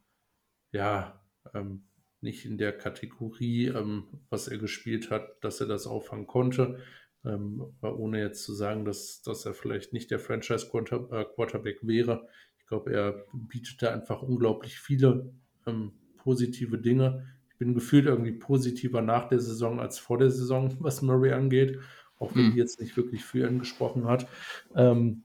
ja 0.73 1.21
ähm, 1.53 1.85
nicht 2.23 2.47
in 2.47 2.57
der 2.57 2.73
Kategorie, 2.73 3.67
ähm, 3.67 4.05
was 4.31 4.49
er 4.49 4.57
gespielt 4.57 5.11
hat, 5.11 5.45
dass 5.45 5.61
er 5.61 5.67
das 5.67 5.87
auffangen 5.87 6.27
konnte. 6.27 6.81
Ähm, 7.25 7.77
ohne 7.83 8.21
jetzt 8.21 8.45
zu 8.45 8.55
sagen, 8.55 8.87
dass, 8.87 9.21
dass 9.21 9.45
er 9.45 9.53
vielleicht 9.53 9.93
nicht 9.93 10.11
der 10.11 10.21
Franchise-Quarterback 10.21 11.83
äh, 11.83 11.87
wäre. 11.87 12.29
Ich 12.69 12.71
glaube, 12.71 12.93
er 12.93 13.25
bietet 13.33 13.81
da 13.81 13.95
einfach 13.95 14.21
unglaublich 14.21 14.79
viele 14.79 15.33
ähm, 15.67 15.93
positive 16.19 16.77
Dinge. 16.77 17.27
Ich 17.51 17.57
bin 17.57 17.73
gefühlt 17.73 18.05
irgendwie 18.05 18.33
positiver 18.33 19.01
nach 19.01 19.29
der 19.29 19.41
Saison 19.41 19.81
als 19.81 19.99
vor 19.99 20.19
der 20.19 20.31
Saison, 20.31 20.77
was 20.81 21.01
Murray 21.01 21.33
angeht 21.33 21.79
auch 22.19 22.35
wenn 22.35 22.47
mhm. 22.47 22.53
die 22.53 22.59
jetzt 22.59 22.81
nicht 22.81 22.97
wirklich 22.97 23.25
für 23.25 23.47
ihn 23.49 23.59
gesprochen 23.59 24.07
hat. 24.07 24.27
Ähm, 24.75 25.23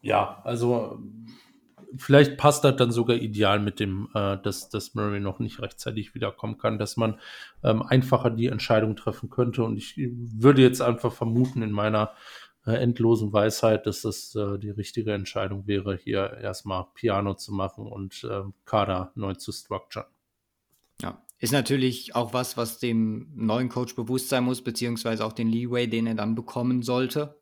ja, 0.00 0.40
also 0.44 1.00
vielleicht 1.96 2.36
passt 2.36 2.64
das 2.64 2.76
dann 2.76 2.90
sogar 2.90 3.16
ideal 3.16 3.58
mit 3.60 3.80
dem, 3.80 4.08
äh, 4.14 4.36
dass, 4.38 4.68
dass 4.68 4.94
Murray 4.94 5.20
noch 5.20 5.38
nicht 5.38 5.60
rechtzeitig 5.60 6.14
wiederkommen 6.14 6.58
kann, 6.58 6.78
dass 6.78 6.96
man 6.96 7.18
ähm, 7.62 7.82
einfacher 7.82 8.30
die 8.30 8.46
Entscheidung 8.46 8.96
treffen 8.96 9.30
könnte. 9.30 9.62
Und 9.64 9.76
ich 9.76 9.94
würde 9.96 10.62
jetzt 10.62 10.82
einfach 10.82 11.12
vermuten 11.12 11.62
in 11.62 11.72
meiner 11.72 12.12
endlosen 12.74 13.32
Weisheit, 13.32 13.86
dass 13.86 14.02
das 14.02 14.34
äh, 14.34 14.58
die 14.58 14.70
richtige 14.70 15.12
Entscheidung 15.12 15.66
wäre, 15.66 15.96
hier 15.96 16.38
erstmal 16.38 16.86
Piano 16.94 17.34
zu 17.34 17.52
machen 17.52 17.86
und 17.86 18.24
äh, 18.24 18.42
Kader 18.64 19.12
neu 19.14 19.34
zu 19.34 19.52
structuren. 19.52 20.06
Ja, 21.00 21.22
ist 21.38 21.52
natürlich 21.52 22.14
auch 22.14 22.32
was, 22.32 22.56
was 22.56 22.78
dem 22.78 23.30
neuen 23.34 23.68
Coach 23.68 23.94
bewusst 23.94 24.28
sein 24.28 24.44
muss, 24.44 24.62
beziehungsweise 24.62 25.24
auch 25.24 25.32
den 25.32 25.48
Leeway, 25.48 25.86
den 25.86 26.06
er 26.06 26.14
dann 26.14 26.34
bekommen 26.34 26.82
sollte. 26.82 27.38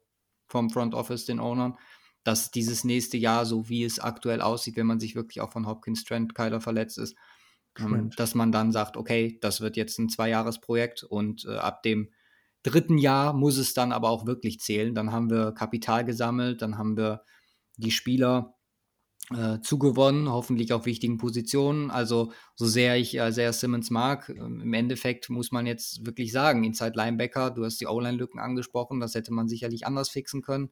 vom 0.47 0.71
Front 0.71 0.95
Office, 0.95 1.25
den 1.25 1.41
Ownern, 1.41 1.77
dass 2.23 2.51
dieses 2.51 2.85
nächste 2.85 3.17
Jahr, 3.17 3.47
so 3.47 3.69
wie 3.69 3.83
es 3.83 3.99
aktuell 3.99 4.41
aussieht, 4.41 4.77
wenn 4.77 4.87
man 4.87 5.01
sich 5.01 5.15
wirklich 5.17 5.41
auch 5.41 5.53
von 5.53 5.67
Hopkins 5.67 6.05
Trent 6.05 6.35
Kyler 6.35 6.61
verletzt 6.61 6.99
ist, 6.99 7.17
ähm, 7.79 8.11
dass 8.17 8.35
man 8.35 8.53
dann 8.53 8.71
sagt, 8.71 8.97
okay, 8.97 9.39
das 9.41 9.61
wird 9.61 9.77
jetzt 9.77 9.99
ein 9.99 10.09
Zweijahresprojekt 10.09 11.03
und 11.03 11.45
äh, 11.47 11.57
ab 11.57 11.83
dem 11.83 12.11
dritten 12.65 12.99
Jahr 12.99 13.33
muss 13.33 13.57
es 13.57 13.75
dann 13.75 13.93
aber 13.93 14.11
auch 14.11 14.27
wirklich 14.27 14.59
zählen. 14.59 14.95
Dann 14.95 15.13
haben 15.13 15.31
wir 15.31 15.53
Kapital 15.53 16.05
gesammelt, 16.05 16.63
dann 16.63 16.77
haben 16.77 16.97
wir 16.97 17.23
die 17.77 17.91
Spieler 17.91 18.55
äh, 19.31 19.61
zugewonnen, 19.61 20.29
hoffentlich 20.29 20.73
auf 20.73 20.87
wichtigen 20.87 21.19
Positionen. 21.19 21.91
Also 21.91 22.33
so 22.55 22.67
sehr 22.67 22.97
ich 22.97 23.19
äh, 23.19 23.33
sehr 23.33 23.53
Simmons 23.53 23.91
mag, 23.91 24.29
äh, 24.29 24.33
im 24.33 24.73
Endeffekt 24.73 25.31
muss 25.31 25.53
man 25.53 25.67
jetzt 25.67 26.05
wirklich 26.05 26.33
sagen, 26.33 26.65
Inside 26.65 26.93
Linebacker, 26.95 27.51
du 27.51 27.65
hast 27.65 27.81
die 27.81 27.87
O-Line-Lücken 27.87 28.41
angesprochen, 28.41 29.01
das 29.01 29.15
hätte 29.15 29.33
man 29.33 29.49
sicherlich 29.49 29.87
anders 29.87 30.11
fixen 30.11 30.43
können. 30.43 30.71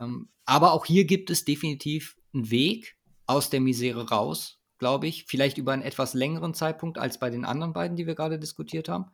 Ähm, 0.00 0.28
aber 0.44 0.72
auch 0.72 0.86
hier 0.86 1.04
gibt 1.04 1.30
es 1.30 1.44
definitiv 1.44 2.16
einen 2.32 2.50
Weg 2.50 2.96
aus 3.26 3.50
der 3.50 3.60
Misere 3.60 4.08
raus, 4.08 4.58
glaube 4.78 5.06
ich. 5.06 5.26
Vielleicht 5.26 5.58
über 5.58 5.72
einen 5.72 5.82
etwas 5.82 6.14
längeren 6.14 6.54
Zeitpunkt 6.54 6.98
als 6.98 7.18
bei 7.18 7.30
den 7.30 7.44
anderen 7.44 7.72
beiden, 7.72 7.96
die 7.96 8.06
wir 8.06 8.14
gerade 8.14 8.38
diskutiert 8.38 8.88
haben. 8.88 9.10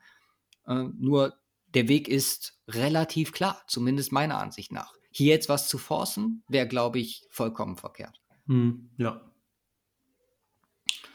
Äh, 0.67 0.85
nur 0.99 1.35
der 1.75 1.89
Weg 1.89 2.09
ist 2.09 2.59
relativ 2.69 3.33
klar, 3.33 3.63
zumindest 3.67 4.13
meiner 4.13 4.39
Ansicht 4.39 4.73
nach. 4.73 4.95
Hier 5.11 5.33
jetzt 5.33 5.49
was 5.49 5.69
zu 5.69 5.79
forcen, 5.79 6.43
wäre, 6.49 6.69
glaube 6.69 6.99
ich, 6.99 7.25
vollkommen 7.31 7.77
verkehrt. 7.77 8.21
Hm, 8.47 8.91
ja. 8.99 9.21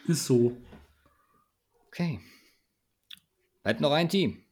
Ist 0.08 0.26
so. 0.26 0.58
Okay. 1.88 2.20
Bleibt 3.64 3.82
noch 3.82 3.92
ein 3.92 4.10
Team. 4.10 4.44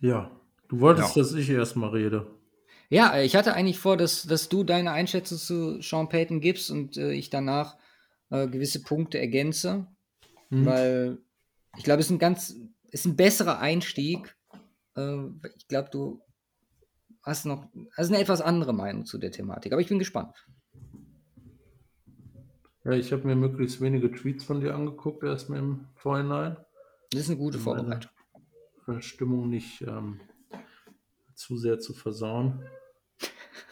Ja. 0.00 0.30
Du 0.68 0.80
wolltest, 0.80 1.16
ja. 1.16 1.22
dass 1.22 1.34
ich 1.34 1.50
erstmal 1.50 1.90
rede. 1.90 2.26
Ja, 2.88 3.20
ich 3.20 3.36
hatte 3.36 3.54
eigentlich 3.54 3.78
vor, 3.78 3.96
dass, 3.96 4.22
dass 4.24 4.48
du 4.48 4.64
deine 4.64 4.92
Einschätzung 4.92 5.38
zu 5.38 5.80
Sean 5.80 6.08
Payton 6.08 6.40
gibst 6.40 6.70
und 6.70 6.96
äh, 6.96 7.12
ich 7.12 7.30
danach 7.30 7.76
äh, 8.30 8.46
gewisse 8.48 8.82
Punkte 8.82 9.18
ergänze. 9.18 9.86
Mhm. 10.50 10.66
Weil 10.66 11.18
ich 11.76 11.84
glaube, 11.84 12.00
es 12.00 12.06
ist 12.06 12.12
ein 12.12 12.18
ganz, 12.18 12.56
ist 12.92 13.06
ein 13.06 13.16
besserer 13.16 13.58
Einstieg. 13.58 14.36
Äh, 14.96 15.24
ich 15.56 15.66
glaube, 15.66 15.88
du 15.90 16.22
hast 17.22 17.46
noch 17.46 17.68
hast 17.96 18.08
eine 18.10 18.20
etwas 18.20 18.40
andere 18.40 18.72
Meinung 18.72 19.06
zu 19.06 19.18
der 19.18 19.32
Thematik, 19.32 19.72
aber 19.72 19.80
ich 19.80 19.88
bin 19.88 19.98
gespannt. 19.98 20.46
Ja, 22.84 22.92
ich 22.92 23.12
habe 23.12 23.26
mir 23.26 23.36
möglichst 23.36 23.80
wenige 23.80 24.10
Tweets 24.10 24.44
von 24.44 24.60
dir 24.60 24.74
angeguckt, 24.74 25.22
erstmal 25.22 25.60
im 25.60 25.86
Vorhinein. 25.94 26.56
Das 27.10 27.22
ist 27.22 27.30
eine 27.30 27.38
gute 27.38 27.58
Vorbereitung. 27.58 28.10
Stimmung 28.98 29.48
nicht 29.48 29.82
ähm, 29.82 30.20
zu 31.34 31.56
sehr 31.56 31.78
zu 31.78 31.94
versauen. 31.94 32.64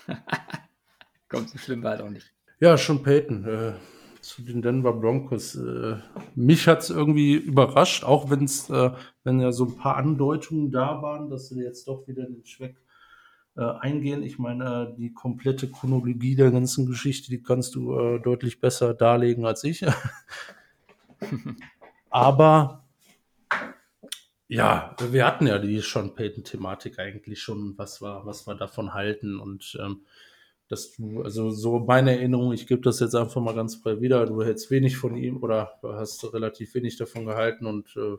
Kommt 1.28 1.50
so 1.50 1.58
schlimm 1.58 1.82
war 1.82 1.92
halt 1.92 2.02
auch 2.02 2.10
nicht. 2.10 2.32
Ja, 2.60 2.78
schon 2.78 3.02
Peyton. 3.02 3.44
Äh, 3.44 3.74
zu 4.20 4.42
den 4.42 4.62
Denver 4.62 4.92
Broncos. 4.92 5.54
Äh, 5.54 5.96
mich 6.34 6.68
hat 6.68 6.80
es 6.80 6.90
irgendwie 6.90 7.34
überrascht, 7.34 8.04
auch 8.04 8.30
wenn's, 8.30 8.70
äh, 8.70 8.90
wenn 9.24 9.40
ja 9.40 9.52
so 9.52 9.66
ein 9.66 9.76
paar 9.76 9.96
Andeutungen 9.96 10.70
da 10.70 11.02
waren, 11.02 11.30
dass 11.30 11.48
sie 11.48 11.62
jetzt 11.62 11.88
doch 11.88 12.06
wieder 12.06 12.24
den 12.24 12.44
Schweck 12.44 12.76
äh, 13.56 13.62
eingehen. 13.62 14.22
Ich 14.22 14.38
meine, 14.38 14.92
äh, 14.92 14.96
die 14.96 15.12
komplette 15.12 15.70
Chronologie 15.70 16.36
der 16.36 16.50
ganzen 16.50 16.86
Geschichte, 16.86 17.30
die 17.30 17.42
kannst 17.42 17.74
du 17.74 17.98
äh, 17.98 18.20
deutlich 18.20 18.60
besser 18.60 18.94
darlegen 18.94 19.44
als 19.44 19.64
ich. 19.64 19.84
Aber 22.10 22.84
ja, 24.48 24.96
wir 25.10 25.26
hatten 25.26 25.46
ja 25.46 25.58
die 25.58 25.80
schon 25.80 26.14
Peyton-Thematik 26.14 26.98
eigentlich 26.98 27.40
schon, 27.40 27.78
was 27.78 28.02
wir, 28.02 28.22
was 28.24 28.46
wir 28.48 28.56
davon 28.56 28.94
halten 28.94 29.38
und 29.38 29.78
ähm, 29.80 30.00
dass 30.70 30.92
du, 30.92 31.22
also 31.22 31.50
so 31.50 31.80
meine 31.80 32.12
Erinnerung, 32.12 32.52
ich 32.52 32.68
gebe 32.68 32.80
das 32.80 33.00
jetzt 33.00 33.16
einfach 33.16 33.40
mal 33.40 33.56
ganz 33.56 33.74
frei 33.74 34.00
wieder, 34.00 34.24
du 34.24 34.40
hältst 34.44 34.70
wenig 34.70 34.96
von 34.96 35.16
ihm 35.16 35.42
oder 35.42 35.80
hast 35.82 36.32
relativ 36.32 36.74
wenig 36.74 36.96
davon 36.96 37.26
gehalten 37.26 37.66
und 37.66 37.88
äh, 37.96 38.16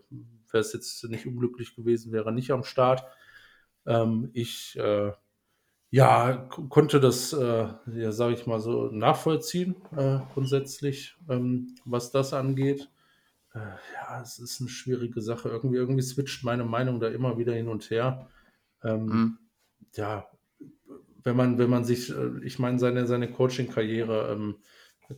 wäre 0.51 0.59
es 0.59 0.73
jetzt 0.73 1.01
nicht 1.05 1.25
unglücklich 1.25 1.75
gewesen, 1.77 2.11
wäre 2.11 2.33
nicht 2.33 2.51
am 2.51 2.65
Start. 2.65 3.05
Ähm, 3.85 4.31
ich 4.33 4.77
äh, 4.77 5.13
ja, 5.91 6.49
konnte 6.67 6.99
das, 6.99 7.31
äh, 7.31 7.67
ja, 7.93 8.11
sage 8.11 8.33
ich 8.33 8.45
mal 8.45 8.59
so, 8.59 8.87
nachvollziehen, 8.87 9.75
äh, 9.95 10.19
grundsätzlich, 10.33 11.15
ähm, 11.29 11.75
was 11.85 12.11
das 12.11 12.33
angeht. 12.33 12.89
Äh, 13.53 13.59
ja, 13.59 14.21
es 14.21 14.39
ist 14.39 14.59
eine 14.59 14.69
schwierige 14.69 15.21
Sache. 15.21 15.47
Irgendwie, 15.47 15.77
irgendwie 15.77 16.01
switcht 16.01 16.43
meine 16.43 16.65
Meinung 16.65 16.99
da 16.99 17.07
immer 17.07 17.37
wieder 17.37 17.53
hin 17.53 17.69
und 17.69 17.89
her. 17.89 18.27
Ähm, 18.83 19.05
mhm. 19.05 19.37
Ja, 19.93 20.27
wenn 21.23 21.35
man, 21.35 21.57
wenn 21.57 21.69
man 21.69 21.83
sich, 21.83 22.09
äh, 22.09 22.43
ich 22.43 22.59
meine, 22.59 22.79
seine, 22.79 23.07
seine 23.07 23.31
Coaching-Karriere, 23.31 24.31
ähm, 24.31 24.57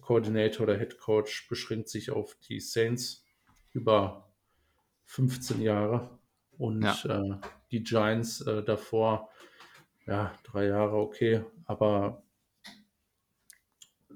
Coordinator 0.01 0.64
oder 0.64 0.78
Head 0.78 0.97
Coach, 0.97 1.47
beschränkt 1.49 1.89
sich 1.89 2.10
auf 2.10 2.36
die 2.47 2.60
Saints 2.60 3.26
über 3.74 4.34
15 5.06 5.62
Jahre 5.62 6.10
und 6.58 6.82
ja. 6.82 6.95
äh, 7.06 7.38
die 7.72 7.84
Giants 7.84 8.41
äh, 8.41 8.64
davor, 8.64 9.30
ja, 10.08 10.34
drei 10.43 10.68
Jahre, 10.68 10.97
okay, 10.97 11.43
aber 11.66 12.24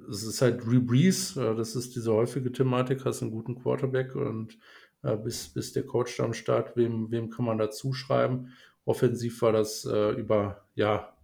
es 0.10 0.24
ist 0.24 0.42
halt 0.42 0.64
Drew 0.64 0.82
Brees, 0.82 1.38
äh, 1.38 1.56
das 1.56 1.76
ist 1.76 1.96
diese 1.96 2.14
häufige 2.14 2.52
Thematik, 2.52 3.06
hast 3.06 3.22
einen 3.22 3.32
guten 3.32 3.62
Quarterback 3.62 4.16
und 4.16 4.58
äh, 5.04 5.16
bis, 5.16 5.50
bis 5.50 5.74
der 5.74 5.86
Coach 5.86 6.18
da 6.18 6.24
am 6.24 6.34
Start, 6.34 6.76
wem, 6.76 7.12
wem 7.12 7.30
kann 7.30 7.46
man 7.46 7.58
da 7.58 7.70
zuschreiben? 7.70 8.54
Offensiv 8.86 9.42
war 9.42 9.52
das 9.52 9.86
äh, 9.86 10.12
über, 10.12 10.66
ja, 10.76 11.17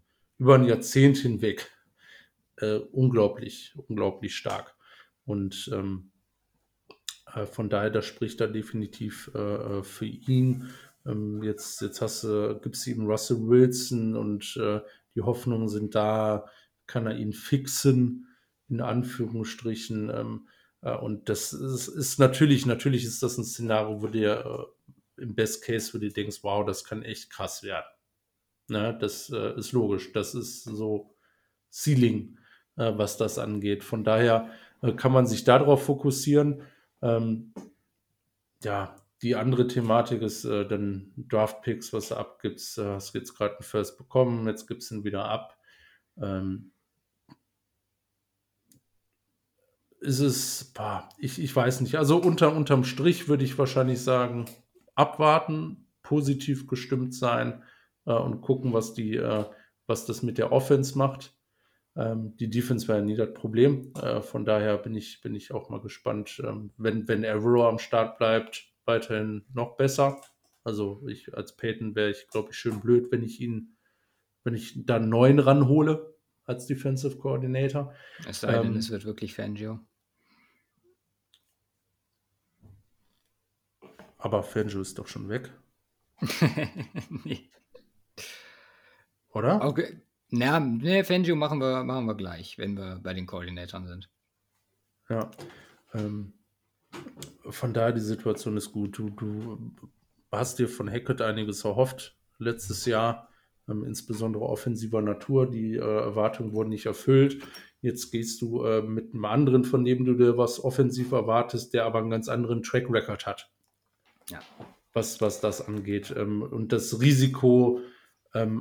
über 0.43 0.55
ein 0.55 0.65
Jahrzehnt 0.65 1.17
hinweg 1.17 1.71
äh, 2.57 2.75
unglaublich, 2.75 3.73
unglaublich 3.87 4.35
stark. 4.35 4.75
Und 5.25 5.69
ähm, 5.73 6.11
äh, 7.33 7.45
von 7.45 7.69
daher, 7.69 7.89
das 7.89 8.05
spricht 8.05 8.41
da 8.41 8.47
definitiv 8.47 9.31
äh, 9.33 9.83
für 9.83 10.05
ihn. 10.05 10.69
Ähm, 11.05 11.41
jetzt, 11.43 11.81
jetzt 11.81 12.01
du, 12.23 12.59
gibt 12.61 12.75
es 12.75 12.85
ihm 12.87 13.05
Russell 13.05 13.47
Wilson 13.47 14.15
und 14.17 14.59
die 15.15 15.21
Hoffnungen 15.21 15.69
sind 15.69 15.95
da, 15.95 16.45
kann 16.87 17.07
er 17.07 17.15
ihn 17.15 17.33
fixen 17.33 18.27
in 18.67 18.81
Anführungsstrichen. 18.81 20.09
Ähm, 20.09 20.47
äh, 20.81 20.95
und 20.95 21.29
das 21.29 21.53
ist, 21.53 21.87
ist, 21.87 22.19
natürlich, 22.19 22.65
natürlich 22.65 23.05
ist 23.05 23.23
das 23.23 23.37
ein 23.37 23.45
Szenario, 23.45 24.01
wo 24.01 24.07
dir 24.07 24.69
äh, 25.17 25.21
im 25.21 25.35
Best 25.35 25.63
Case, 25.63 25.93
wo 25.93 25.99
du 25.99 26.09
denkst, 26.09 26.39
wow, 26.41 26.65
das 26.65 26.83
kann 26.83 27.03
echt 27.03 27.29
krass 27.29 27.63
werden. 27.63 27.85
Ne, 28.69 28.97
das 28.99 29.29
äh, 29.29 29.57
ist 29.57 29.73
logisch. 29.73 30.13
Das 30.13 30.35
ist 30.35 30.63
so 30.63 31.15
Ceiling, 31.71 32.37
äh, 32.77 32.93
was 32.95 33.17
das 33.17 33.37
angeht. 33.37 33.83
Von 33.83 34.03
daher 34.03 34.49
äh, 34.81 34.93
kann 34.93 35.11
man 35.11 35.27
sich 35.27 35.43
darauf 35.43 35.83
fokussieren. 35.85 36.63
Ähm, 37.01 37.53
ja, 38.63 38.95
die 39.21 39.35
andere 39.35 39.67
Thematik 39.67 40.21
ist 40.21 40.45
äh, 40.45 40.65
dann 40.65 41.13
Draft 41.17 41.61
Picks, 41.61 41.91
was 41.91 42.09
du 42.09 42.15
abgibst. 42.15 42.77
Äh, 42.77 42.85
hast 42.85 43.13
jetzt 43.13 43.35
gerade 43.35 43.55
einen 43.55 43.63
First 43.63 43.97
bekommen, 43.97 44.47
jetzt 44.47 44.67
gibst 44.67 44.91
du 44.91 44.95
ihn 44.95 45.03
wieder 45.03 45.25
ab. 45.25 45.57
Ähm, 46.17 46.71
ist 49.99 50.19
es, 50.19 50.71
boah, 50.73 51.09
ich, 51.17 51.41
ich 51.41 51.53
weiß 51.55 51.81
nicht. 51.81 51.97
Also 51.97 52.17
unter, 52.17 52.55
unterm 52.55 52.83
Strich 52.83 53.27
würde 53.27 53.43
ich 53.43 53.57
wahrscheinlich 53.57 54.01
sagen, 54.01 54.45
abwarten, 54.95 55.87
positiv 56.01 56.67
gestimmt 56.67 57.13
sein 57.13 57.63
äh, 58.05 58.13
und 58.13 58.41
gucken, 58.41 58.73
was 58.73 58.93
die, 58.93 59.15
äh, 59.15 59.45
was 59.87 60.05
das 60.05 60.23
mit 60.23 60.37
der 60.37 60.51
Offense 60.51 60.97
macht. 60.97 61.35
Ähm, 61.95 62.35
die 62.37 62.49
Defense 62.49 62.87
wäre 62.87 62.99
ja 62.99 63.05
nie 63.05 63.15
das 63.15 63.33
Problem. 63.33 63.93
Äh, 63.95 64.21
von 64.21 64.45
daher 64.45 64.77
bin 64.77 64.95
ich, 64.95 65.21
bin 65.21 65.35
ich 65.35 65.51
auch 65.51 65.69
mal 65.69 65.81
gespannt, 65.81 66.41
ähm, 66.43 66.71
wenn, 66.77 67.07
wenn 67.07 67.25
Avero 67.25 67.67
am 67.67 67.79
Start 67.79 68.17
bleibt, 68.17 68.67
weiterhin 68.85 69.45
noch 69.53 69.77
besser. 69.77 70.19
Also 70.63 71.05
ich 71.07 71.35
als 71.35 71.55
Peyton 71.55 71.95
wäre 71.95 72.11
ich, 72.11 72.27
glaube 72.29 72.49
ich, 72.51 72.57
schön 72.57 72.79
blöd, 72.79 73.11
wenn 73.11 73.21
ich 73.21 73.39
ihn, 73.41 73.75
wenn 74.43 74.55
ich 74.55 74.85
da 74.85 74.95
einen 74.95 75.09
neuen 75.09 75.39
ranhole 75.39 76.15
als 76.45 76.65
Defensive 76.67 77.17
Coordinator. 77.17 77.93
Es 78.27 78.41
sei 78.41 78.53
denn, 78.53 78.71
ähm, 78.71 78.77
es 78.77 78.89
wird 78.89 79.05
wirklich 79.05 79.35
Fangio. 79.35 79.79
Aber 84.17 84.41
Fangio 84.41 84.81
ist 84.81 84.97
doch 84.97 85.07
schon 85.07 85.29
weg. 85.29 85.51
nee. 87.25 87.49
Oder? 89.33 89.63
Okay. 89.63 89.97
Na, 90.29 90.59
nee, 90.59 91.03
Fangio 91.03 91.35
machen 91.35 91.59
wir, 91.59 91.83
machen 91.83 92.05
wir 92.05 92.15
gleich, 92.15 92.57
wenn 92.57 92.75
wir 92.75 92.99
bei 93.03 93.13
den 93.13 93.27
Koordinatoren 93.27 93.87
sind. 93.87 94.09
Ja. 95.09 95.29
Ähm, 95.93 96.33
von 97.49 97.73
daher, 97.73 97.91
die 97.91 98.01
Situation 98.01 98.57
ist 98.57 98.71
gut. 98.71 98.97
Du, 98.97 99.09
du 99.09 99.71
hast 100.31 100.59
dir 100.59 100.67
von 100.67 100.89
Hackett 100.89 101.21
einiges 101.21 101.65
erhofft 101.65 102.15
letztes 102.39 102.85
Jahr, 102.85 103.29
ähm, 103.67 103.83
insbesondere 103.83 104.43
offensiver 104.43 105.01
Natur. 105.01 105.49
Die 105.49 105.75
äh, 105.75 105.79
Erwartungen 105.79 106.53
wurden 106.53 106.69
nicht 106.69 106.85
erfüllt. 106.85 107.43
Jetzt 107.81 108.11
gehst 108.11 108.41
du 108.41 108.63
äh, 108.63 108.81
mit 108.81 109.13
einem 109.13 109.25
anderen, 109.25 109.63
von 109.65 109.83
dem 109.83 110.05
du 110.05 110.13
dir 110.13 110.37
was 110.37 110.63
offensiv 110.63 111.11
erwartest, 111.11 111.73
der 111.73 111.85
aber 111.85 111.99
einen 111.99 112.09
ganz 112.09 112.27
anderen 112.29 112.63
Track 112.63 112.89
Record 112.89 113.25
hat. 113.25 113.51
Ja. 114.29 114.39
Was, 114.93 115.21
was 115.21 115.41
das 115.41 115.67
angeht. 115.67 116.13
Ähm, 116.15 116.41
und 116.41 116.71
das 116.71 117.01
Risiko 117.01 117.81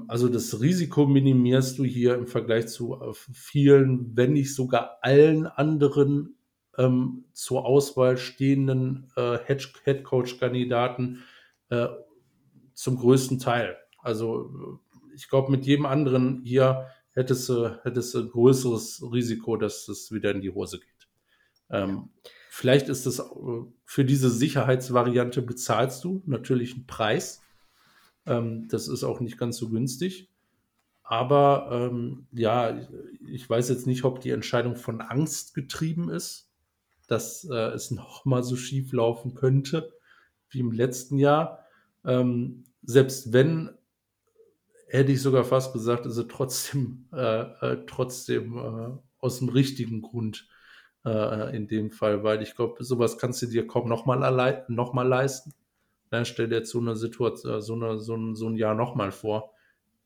also 0.08 0.28
das 0.28 0.60
Risiko 0.60 1.06
minimierst 1.06 1.78
du 1.78 1.84
hier 1.84 2.14
im 2.14 2.26
Vergleich 2.26 2.68
zu 2.68 3.00
äh, 3.00 3.12
vielen, 3.14 4.16
wenn 4.16 4.34
nicht 4.34 4.54
sogar 4.54 4.98
allen 5.00 5.46
anderen 5.46 6.36
ähm, 6.78 7.24
zur 7.32 7.64
Auswahl 7.64 8.16
stehenden 8.16 9.10
äh, 9.16 9.38
Head 9.46 10.04
Coach-Kandidaten 10.04 11.22
äh, 11.70 11.88
zum 12.74 12.96
größten 12.96 13.38
Teil. 13.38 13.76
Also 13.98 14.80
ich 15.14 15.28
glaube, 15.28 15.50
mit 15.50 15.64
jedem 15.64 15.86
anderen 15.86 16.42
hier 16.44 16.86
hättest 17.12 17.48
du, 17.48 17.78
hättest 17.82 18.16
ein 18.16 18.28
größeres 18.28 19.02
Risiko, 19.12 19.56
dass 19.56 19.88
es 19.88 20.12
wieder 20.12 20.30
in 20.32 20.40
die 20.40 20.50
Hose 20.50 20.80
geht. 20.80 21.08
Ähm, 21.70 22.10
vielleicht 22.50 22.88
ist 22.88 23.06
es 23.06 23.18
äh, 23.18 23.22
für 23.84 24.04
diese 24.04 24.30
Sicherheitsvariante 24.30 25.42
bezahlst 25.42 26.04
du 26.04 26.22
natürlich 26.26 26.74
einen 26.74 26.86
Preis. 26.86 27.42
Ähm, 28.26 28.68
das 28.68 28.88
ist 28.88 29.04
auch 29.04 29.20
nicht 29.20 29.38
ganz 29.38 29.56
so 29.56 29.68
günstig. 29.68 30.28
Aber 31.02 31.68
ähm, 31.70 32.26
ja, 32.32 32.80
ich 33.26 33.48
weiß 33.48 33.68
jetzt 33.68 33.86
nicht, 33.86 34.04
ob 34.04 34.20
die 34.20 34.30
Entscheidung 34.30 34.76
von 34.76 35.00
Angst 35.00 35.54
getrieben 35.54 36.08
ist, 36.08 36.48
dass 37.08 37.44
äh, 37.44 37.70
es 37.74 37.90
noch 37.92 38.24
mal 38.24 38.42
so 38.42 38.56
schief 38.56 38.92
laufen 38.92 39.34
könnte 39.34 39.92
wie 40.50 40.60
im 40.60 40.72
letzten 40.72 41.18
Jahr. 41.18 41.60
Ähm, 42.04 42.64
selbst 42.82 43.32
wenn, 43.32 43.70
hätte 44.88 45.12
ich 45.12 45.22
sogar 45.22 45.44
fast 45.44 45.72
gesagt, 45.72 46.06
ist 46.06 46.16
es 46.16 46.26
trotzdem, 46.28 47.08
äh, 47.12 47.42
äh, 47.42 47.86
trotzdem 47.86 48.56
äh, 48.56 48.98
aus 49.18 49.38
dem 49.38 49.48
richtigen 49.48 50.02
Grund 50.02 50.48
äh, 51.04 51.56
in 51.56 51.68
dem 51.68 51.90
Fall, 51.90 52.22
weil 52.22 52.42
ich 52.42 52.54
glaube, 52.54 52.82
sowas 52.84 53.18
kannst 53.18 53.42
du 53.42 53.46
dir 53.46 53.66
kaum 53.66 53.88
nochmal 53.88 54.64
noch 54.68 54.94
leisten. 54.94 55.54
Ja, 56.12 56.24
stell 56.26 56.48
dir 56.48 56.56
jetzt 56.56 56.70
so 56.70 56.78
eine 56.78 56.94
Situation, 56.94 57.62
so, 57.62 57.74
eine, 57.74 57.98
so, 57.98 58.14
ein, 58.14 58.34
so 58.36 58.48
ein 58.48 58.56
Jahr 58.56 58.74
nochmal 58.74 59.12
vor. 59.12 59.54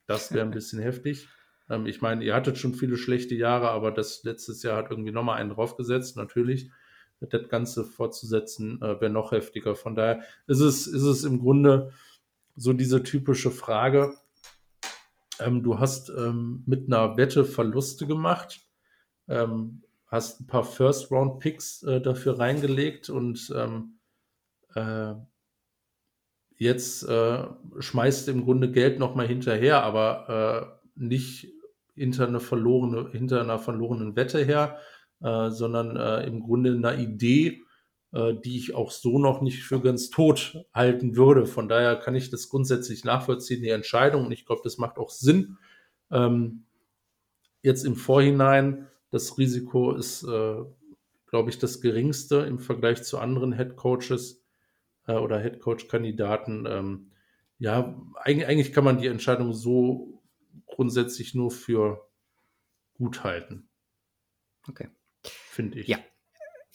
Das 0.07 0.33
wäre 0.33 0.47
ein 0.47 0.53
bisschen 0.53 0.81
heftig. 0.81 1.29
Ähm, 1.69 1.87
ich 1.87 2.01
meine, 2.01 2.23
ihr 2.23 2.33
hattet 2.33 2.59
schon 2.59 2.75
viele 2.75 2.97
schlechte 2.97 3.35
Jahre, 3.35 3.71
aber 3.71 3.91
das 3.91 4.23
letztes 4.23 4.63
Jahr 4.63 4.77
hat 4.77 4.93
irgendwie 4.93 5.11
nochmal 5.11 5.41
einen 5.41 5.51
draufgesetzt, 5.51 6.17
natürlich. 6.17 6.71
Das 7.19 7.49
Ganze 7.49 7.83
fortzusetzen 7.83 8.81
äh, 8.83 9.01
wäre 9.01 9.11
noch 9.11 9.33
heftiger. 9.33 9.75
Von 9.75 9.97
daher 9.97 10.23
ist 10.47 10.61
es, 10.61 10.87
ist 10.87 11.03
es 11.03 11.25
im 11.25 11.41
Grunde 11.41 11.91
so 12.55 12.73
diese 12.73 13.03
typische 13.03 13.51
Frage. 13.51 14.15
Ähm, 15.41 15.65
du 15.65 15.81
hast 15.81 16.09
ähm, 16.11 16.63
mit 16.67 16.87
einer 16.87 17.17
Wette 17.17 17.45
Verluste 17.45 18.07
gemacht. 18.07 18.61
Ähm, 19.27 19.83
hast 20.07 20.41
ein 20.41 20.47
paar 20.47 20.63
First-Round-Picks 20.63 21.83
äh, 21.83 22.01
dafür 22.01 22.39
reingelegt 22.39 23.11
und 23.11 23.53
ähm, 23.57 23.99
äh, 24.75 25.15
jetzt 26.57 27.03
äh, 27.09 27.45
schmeißt 27.79 28.29
im 28.29 28.45
Grunde 28.45 28.71
Geld 28.71 28.99
nochmal 28.99 29.27
hinterher, 29.27 29.83
aber 29.83 30.79
äh, 30.97 31.03
nicht 31.05 31.49
hinter, 31.95 32.27
eine 32.27 32.41
verlorene, 32.41 33.11
hinter 33.11 33.41
einer 33.41 33.59
verlorenen 33.59 34.17
Wette 34.17 34.45
her, 34.45 34.79
äh, 35.23 35.51
sondern 35.51 35.97
äh, 35.97 36.27
im 36.27 36.41
Grunde 36.41 36.73
einer 36.73 36.99
Idee, 36.99 37.63
die 38.13 38.57
ich 38.57 38.75
auch 38.75 38.93
so 38.93 39.19
noch 39.19 39.43
nicht 39.43 39.65
für 39.65 39.83
ganz 39.83 40.09
tot 40.09 40.65
halten 40.73 41.17
würde. 41.17 41.45
Von 41.45 41.69
daher 41.69 41.97
kann 41.97 42.15
ich 42.15 42.31
das 42.31 42.49
grundsätzlich 42.49 43.05
nachvollziehen, 43.05 43.61
die 43.61 43.69
Entscheidung. 43.69 44.25
Und 44.25 44.33
ich 44.33 44.47
glaube, 44.47 44.63
das 44.65 44.79
macht 44.79 44.97
auch 44.97 45.11
Sinn. 45.11 45.59
Ähm, 46.11 46.65
jetzt 47.61 47.85
im 47.85 47.97
Vorhinein 47.97 48.87
das 49.11 49.37
Risiko 49.39 49.93
ist, 49.93 50.23
äh, 50.23 50.57
glaube 51.27 51.51
ich, 51.51 51.59
das 51.59 51.81
geringste 51.81 52.37
im 52.37 52.59
Vergleich 52.59 53.03
zu 53.03 53.19
anderen 53.19 53.53
Head 53.53 53.77
Coaches 53.77 54.46
äh, 55.07 55.15
oder 55.15 55.41
Head 55.41 55.61
Coach 55.61 55.89
Kandidaten. 55.89 56.67
Ähm, 56.67 57.11
ja, 57.59 58.01
eigentlich, 58.17 58.47
eigentlich 58.47 58.73
kann 58.73 58.85
man 58.85 58.99
die 58.99 59.07
Entscheidung 59.07 59.53
so 59.53 60.23
grundsätzlich 60.67 61.35
nur 61.35 61.51
für 61.51 62.09
gut 62.95 63.25
halten. 63.25 63.69
Okay. 64.69 64.89
Finde 65.23 65.81
ich. 65.81 65.89
Ja, 65.89 65.99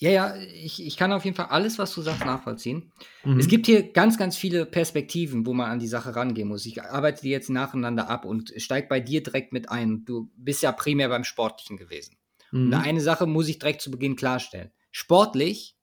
ja, 0.01 0.09
ja, 0.09 0.35
ich, 0.35 0.83
ich 0.83 0.97
kann 0.97 1.13
auf 1.13 1.25
jeden 1.25 1.37
Fall 1.37 1.45
alles, 1.49 1.77
was 1.77 1.93
du 1.93 2.01
sagst, 2.01 2.25
nachvollziehen. 2.25 2.91
Mhm. 3.23 3.39
Es 3.39 3.47
gibt 3.47 3.67
hier 3.67 3.93
ganz, 3.93 4.17
ganz 4.17 4.35
viele 4.35 4.65
Perspektiven, 4.65 5.45
wo 5.45 5.53
man 5.53 5.69
an 5.69 5.77
die 5.77 5.87
Sache 5.87 6.15
rangehen 6.15 6.47
muss. 6.47 6.65
Ich 6.65 6.81
arbeite 6.81 7.21
die 7.21 7.29
jetzt 7.29 7.51
nacheinander 7.51 8.09
ab 8.09 8.25
und 8.25 8.51
steige 8.57 8.87
bei 8.87 8.99
dir 8.99 9.21
direkt 9.21 9.53
mit 9.53 9.69
ein. 9.69 10.03
Du 10.03 10.31
bist 10.35 10.63
ja 10.63 10.71
primär 10.71 11.07
beim 11.09 11.23
Sportlichen 11.23 11.77
gewesen. 11.77 12.17
Mhm. 12.51 12.65
Und 12.65 12.73
eine 12.73 13.01
Sache 13.01 13.27
muss 13.27 13.47
ich 13.47 13.59
direkt 13.59 13.81
zu 13.81 13.91
Beginn 13.91 14.15
klarstellen. 14.15 14.71
Sportlich, 14.89 15.77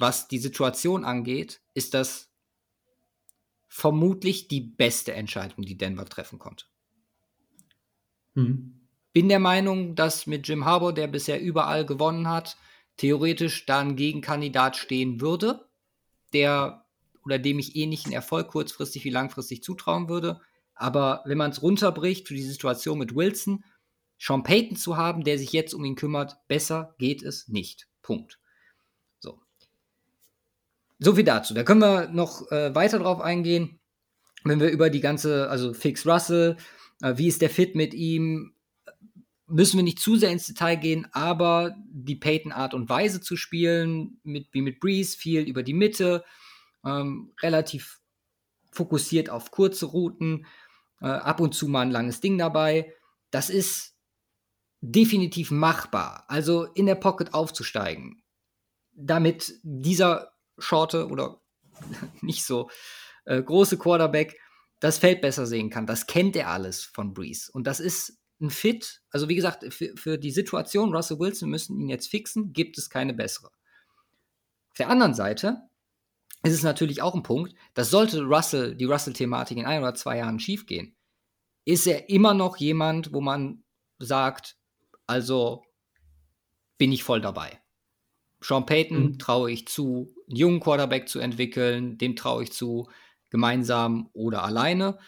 was 0.00 0.28
die 0.28 0.38
Situation 0.38 1.04
angeht, 1.04 1.60
ist 1.74 1.94
das 1.94 2.30
vermutlich 3.68 4.48
die 4.48 4.62
beste 4.62 5.12
Entscheidung, 5.12 5.64
die 5.64 5.78
Denver 5.78 6.06
treffen 6.06 6.38
konnte. 6.38 6.64
Mhm. 8.34 8.80
Bin 9.12 9.28
der 9.28 9.38
Meinung, 9.38 9.94
dass 9.94 10.26
mit 10.26 10.48
Jim 10.48 10.64
Harbour, 10.64 10.92
der 10.92 11.06
bisher 11.06 11.40
überall 11.40 11.84
gewonnen 11.84 12.28
hat, 12.28 12.56
theoretisch 12.96 13.66
da 13.66 13.80
ein 13.80 13.96
Gegenkandidat 13.96 14.76
stehen 14.76 15.20
würde, 15.20 15.68
der 16.32 16.86
oder 17.24 17.38
dem 17.38 17.58
ich 17.58 17.76
ähnlichen 17.76 18.12
Erfolg 18.12 18.48
kurzfristig 18.48 19.04
wie 19.04 19.10
langfristig 19.10 19.62
zutrauen 19.62 20.08
würde. 20.08 20.40
Aber 20.74 21.22
wenn 21.26 21.38
man 21.38 21.50
es 21.50 21.62
runterbricht 21.62 22.26
für 22.26 22.34
die 22.34 22.42
Situation 22.42 22.98
mit 22.98 23.14
Wilson, 23.14 23.64
Sean 24.18 24.42
Payton 24.42 24.76
zu 24.76 24.96
haben, 24.96 25.24
der 25.24 25.38
sich 25.38 25.52
jetzt 25.52 25.74
um 25.74 25.84
ihn 25.84 25.96
kümmert, 25.96 26.36
besser 26.48 26.94
geht 26.98 27.22
es 27.22 27.48
nicht. 27.48 27.88
Punkt. 28.02 28.39
So. 31.00 31.14
Viel 31.14 31.24
dazu. 31.24 31.54
Da 31.54 31.64
können 31.64 31.80
wir 31.80 32.08
noch 32.08 32.50
äh, 32.52 32.74
weiter 32.74 32.98
drauf 32.98 33.20
eingehen, 33.20 33.80
wenn 34.44 34.60
wir 34.60 34.70
über 34.70 34.90
die 34.90 35.00
ganze, 35.00 35.48
also 35.48 35.72
Fix 35.72 36.06
Russell, 36.06 36.56
äh, 37.02 37.14
wie 37.16 37.26
ist 37.26 37.42
der 37.42 37.50
Fit 37.50 37.74
mit 37.74 37.94
ihm, 37.94 38.54
müssen 39.46 39.78
wir 39.78 39.82
nicht 39.82 39.98
zu 39.98 40.16
sehr 40.16 40.30
ins 40.30 40.46
Detail 40.46 40.76
gehen, 40.76 41.06
aber 41.12 41.74
die 41.90 42.16
Peyton-Art 42.16 42.74
und 42.74 42.88
Weise 42.88 43.20
zu 43.20 43.36
spielen, 43.36 44.20
mit, 44.22 44.48
wie 44.52 44.62
mit 44.62 44.78
Breeze, 44.78 45.16
viel 45.16 45.42
über 45.42 45.62
die 45.62 45.72
Mitte, 45.72 46.24
ähm, 46.84 47.32
relativ 47.42 48.00
fokussiert 48.70 49.30
auf 49.30 49.50
kurze 49.50 49.86
Routen, 49.86 50.46
äh, 51.00 51.06
ab 51.06 51.40
und 51.40 51.54
zu 51.54 51.66
mal 51.66 51.80
ein 51.80 51.90
langes 51.90 52.20
Ding 52.20 52.38
dabei. 52.38 52.94
Das 53.30 53.50
ist 53.50 53.96
definitiv 54.80 55.50
machbar. 55.50 56.24
Also 56.28 56.64
in 56.64 56.86
der 56.86 56.94
Pocket 56.94 57.34
aufzusteigen, 57.34 58.22
damit 58.92 59.54
dieser 59.62 60.32
shorte 60.60 61.08
oder 61.08 61.40
nicht 62.20 62.44
so 62.44 62.70
äh, 63.24 63.42
große 63.42 63.78
Quarterback 63.78 64.36
das 64.80 64.98
Feld 64.98 65.20
besser 65.20 65.46
sehen 65.46 65.70
kann. 65.70 65.86
Das 65.86 66.06
kennt 66.06 66.36
er 66.36 66.48
alles 66.48 66.84
von 66.84 67.12
Breeze. 67.12 67.50
Und 67.52 67.66
das 67.66 67.80
ist 67.80 68.18
ein 68.40 68.50
Fit, 68.50 69.02
also 69.10 69.28
wie 69.28 69.34
gesagt, 69.34 69.72
für, 69.72 69.94
für 69.96 70.18
die 70.18 70.30
Situation, 70.30 70.94
Russell 70.94 71.18
Wilson 71.18 71.50
müssen 71.50 71.78
ihn 71.78 71.88
jetzt 71.88 72.08
fixen, 72.08 72.52
gibt 72.52 72.78
es 72.78 72.88
keine 72.88 73.12
bessere. 73.12 73.48
Auf 74.70 74.76
der 74.78 74.88
anderen 74.88 75.14
Seite 75.14 75.58
ist 76.42 76.54
es 76.54 76.62
natürlich 76.62 77.02
auch 77.02 77.14
ein 77.14 77.22
Punkt, 77.22 77.54
dass 77.74 77.90
sollte 77.90 78.22
Russell, 78.22 78.74
die 78.74 78.86
Russell-Thematik 78.86 79.58
in 79.58 79.66
ein 79.66 79.82
oder 79.82 79.94
zwei 79.94 80.18
Jahren 80.18 80.40
schiefgehen, 80.40 80.96
ist 81.66 81.86
er 81.86 82.08
immer 82.08 82.32
noch 82.32 82.56
jemand, 82.56 83.12
wo 83.12 83.20
man 83.20 83.62
sagt, 83.98 84.56
also 85.06 85.62
bin 86.78 86.92
ich 86.92 87.04
voll 87.04 87.20
dabei. 87.20 87.60
Sean 88.40 88.66
Payton 88.66 89.02
mhm. 89.02 89.18
traue 89.18 89.50
ich 89.50 89.66
zu, 89.68 90.14
einen 90.28 90.36
jungen 90.36 90.60
Quarterback 90.60 91.08
zu 91.08 91.18
entwickeln, 91.18 91.98
dem 91.98 92.16
traue 92.16 92.44
ich 92.44 92.52
zu, 92.52 92.88
gemeinsam 93.30 94.10
oder 94.12 94.44
alleine. 94.44 94.98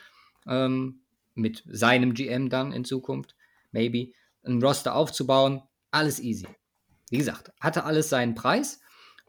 Ähm, 0.47 1.01
mit 1.35 1.63
seinem 1.67 2.15
GM 2.15 2.51
dann 2.51 2.73
in 2.73 2.85
Zukunft, 2.85 3.35
maybe, 3.71 4.13
ein 4.45 4.63
Roster 4.63 4.95
aufzubauen, 4.95 5.63
alles 5.91 6.21
easy. 6.21 6.47
Wie 7.11 7.19
gesagt, 7.19 7.53
hatte 7.61 7.85
alles 7.85 8.09
seinen 8.09 8.35
Preis. 8.35 8.81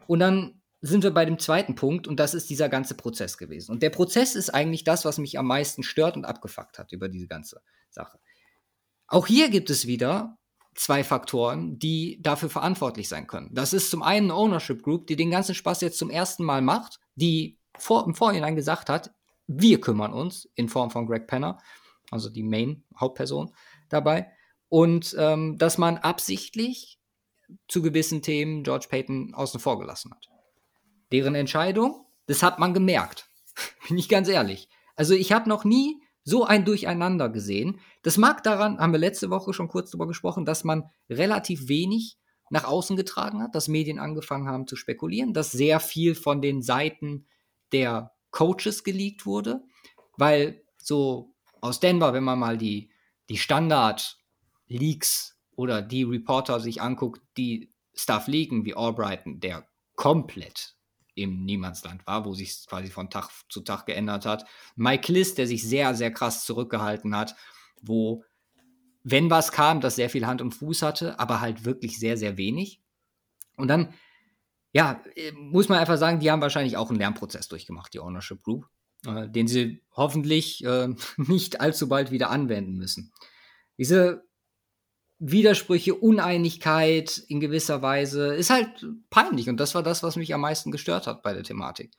Und 0.08 0.20
dann 0.20 0.62
sind 0.82 1.04
wir 1.04 1.12
bei 1.12 1.24
dem 1.24 1.40
zweiten 1.40 1.76
Punkt 1.76 2.08
und 2.08 2.20
das 2.20 2.34
ist 2.34 2.50
dieser 2.50 2.68
ganze 2.68 2.96
Prozess 2.96 3.38
gewesen. 3.38 3.72
Und 3.72 3.84
der 3.84 3.90
Prozess 3.90 4.36
ist 4.36 4.50
eigentlich 4.50 4.84
das, 4.84 5.06
was 5.06 5.18
mich 5.18 5.40
am 5.40 5.48
meisten 5.48 5.82
stört 5.82 6.18
und 6.18 6.26
abgefuckt 6.26 6.78
hat 6.78 6.92
über 6.92 7.08
diese 7.08 7.28
ganze 7.28 7.62
Sache. 7.90 8.20
Auch 9.08 9.28
hier 9.28 9.50
gibt 9.50 9.70
es 9.70 9.88
wieder 9.88 10.38
zwei 10.76 11.04
Faktoren, 11.04 11.78
die 11.78 12.20
dafür 12.22 12.50
verantwortlich 12.50 13.08
sein 13.08 13.28
können. 13.28 13.50
Das 13.54 13.74
ist 13.74 13.90
zum 13.90 14.04
einen 14.04 14.32
eine 14.32 14.40
Ownership 14.40 14.84
Group, 14.84 15.08
die 15.08 15.16
den 15.16 15.32
ganzen 15.32 15.56
Spaß 15.56 15.82
jetzt 15.82 15.98
zum 15.98 16.10
ersten 16.10 16.44
Mal 16.44 16.62
macht, 16.62 17.00
die 17.16 17.58
vor, 17.78 18.06
im 18.06 18.16
Vorhinein 18.16 18.56
gesagt 18.56 18.90
hat, 18.90 19.12
wir 19.48 19.82
kümmern 19.82 20.14
uns 20.14 20.50
in 20.56 20.70
Form 20.70 20.90
von 20.90 21.06
Greg 21.06 21.28
Penner 21.28 21.58
also 22.14 22.30
die 22.30 22.44
Main-Hauptperson 22.44 23.52
dabei. 23.90 24.32
Und 24.70 25.16
ähm, 25.20 25.58
dass 25.58 25.78
man 25.78 25.98
absichtlich 25.98 27.00
zu 27.68 27.82
gewissen 27.82 28.22
Themen 28.22 28.64
George 28.64 28.88
Payton 28.90 29.34
außen 29.34 29.60
vor 29.60 29.80
gelassen 29.80 30.12
hat. 30.12 30.30
Deren 31.12 31.36
Entscheidung, 31.36 32.06
das 32.26 32.42
hat 32.42 32.60
man 32.60 32.74
gemerkt. 32.74 33.28
Bin 33.88 33.98
ich 33.98 34.10
ganz 34.10 34.28
ehrlich. 34.28 34.70
Also 34.96 35.14
ich 35.14 35.32
habe 35.32 35.50
noch 35.50 35.64
nie 35.64 36.02
so 36.24 36.46
ein 36.46 36.66
Durcheinander 36.66 37.30
gesehen. 37.30 37.80
Das 38.02 38.18
mag 38.18 38.44
daran, 38.44 38.80
haben 38.80 38.94
wir 38.94 39.00
letzte 39.00 39.30
Woche 39.30 39.54
schon 39.54 39.68
kurz 39.68 39.92
darüber 39.92 40.08
gesprochen, 40.08 40.46
dass 40.46 40.64
man 40.64 40.90
relativ 41.10 41.68
wenig 41.68 42.18
nach 42.50 42.66
außen 42.66 42.96
getragen 42.96 43.42
hat, 43.42 43.56
dass 43.56 43.68
Medien 43.68 44.00
angefangen 44.00 44.48
haben 44.48 44.68
zu 44.68 44.76
spekulieren, 44.76 45.34
dass 45.34 45.52
sehr 45.52 45.80
viel 45.80 46.16
von 46.16 46.42
den 46.42 46.62
Seiten 46.62 47.26
der 47.72 48.12
Coaches 48.32 48.84
geleakt 48.84 49.26
wurde, 49.26 49.64
weil 50.18 50.64
so 50.78 51.34
aus 51.62 51.80
Denver, 51.80 52.14
wenn 52.14 52.24
man 52.24 52.40
mal 52.40 52.58
die, 52.58 52.92
die 53.30 53.38
Standard-Leaks 53.38 55.40
oder 55.56 55.82
die 55.82 56.04
Reporter 56.04 56.60
sich 56.60 56.82
anguckt, 56.82 57.22
die 57.38 57.72
Stuff 57.94 58.28
liegen, 58.28 58.66
wie 58.66 58.76
Albrighton, 58.76 59.40
der 59.40 59.68
komplett 59.96 60.76
im 61.16 61.46
Niemandsland 61.46 62.06
war, 62.08 62.26
wo 62.26 62.34
sich 62.34 62.66
quasi 62.66 62.90
von 62.90 63.10
Tag 63.10 63.30
zu 63.50 63.62
Tag 63.62 63.86
geändert 63.86 64.26
hat. 64.26 64.46
Mike 64.76 65.12
Liss, 65.12 65.36
der 65.36 65.48
sich 65.48 65.64
sehr, 65.68 65.96
sehr 65.96 66.12
krass 66.12 66.46
zurückgehalten 66.46 67.16
hat, 67.16 67.36
wo, 67.82 68.24
wenn 69.04 69.30
was 69.30 69.52
kam, 69.52 69.82
das 69.82 69.96
sehr 69.96 70.10
viel 70.10 70.26
Hand 70.26 70.42
und 70.42 70.54
Fuß 70.54 70.82
hatte, 70.82 71.20
aber 71.20 71.42
halt 71.42 71.66
wirklich 71.66 72.00
sehr, 72.00 72.18
sehr 72.18 72.38
wenig. 72.38 72.82
Und 73.56 73.68
dann, 73.68 73.94
ja, 74.72 75.04
äh, 75.16 75.32
muss 75.34 75.70
man 75.70 75.80
einfach 75.80 75.98
sagen, 75.98 76.20
die 76.20 76.32
haben 76.32 76.42
wahrscheinlich 76.42 76.78
auch 76.78 76.90
einen 76.90 77.00
Lernprozess 77.00 77.48
durchgemacht, 77.48 77.94
die 77.94 78.00
Ownership 78.00 78.44
Group, 78.44 78.68
äh, 79.06 79.30
den 79.30 79.48
sie 79.48 79.84
hoffentlich 79.96 80.64
äh, 80.66 80.90
nicht 81.18 81.62
allzu 81.62 81.88
bald 81.88 82.12
wieder 82.12 82.30
anwenden 82.30 82.76
müssen. 82.76 83.12
Diese 83.78 84.24
Widersprüche, 85.26 85.96
Uneinigkeit 85.96 87.18
in 87.30 87.40
gewisser 87.40 87.82
Weise 87.82 88.36
ist 88.36 88.50
halt 88.50 88.86
peinlich 89.10 89.48
und 89.48 89.58
das 89.58 89.74
war 89.74 89.82
das, 89.82 90.04
was 90.04 90.18
mich 90.18 90.34
am 90.34 90.42
meisten 90.42 90.70
gestört 90.70 91.08
hat 91.08 91.24
bei 91.24 91.34
der 91.34 91.44
Thematik. 91.44 91.92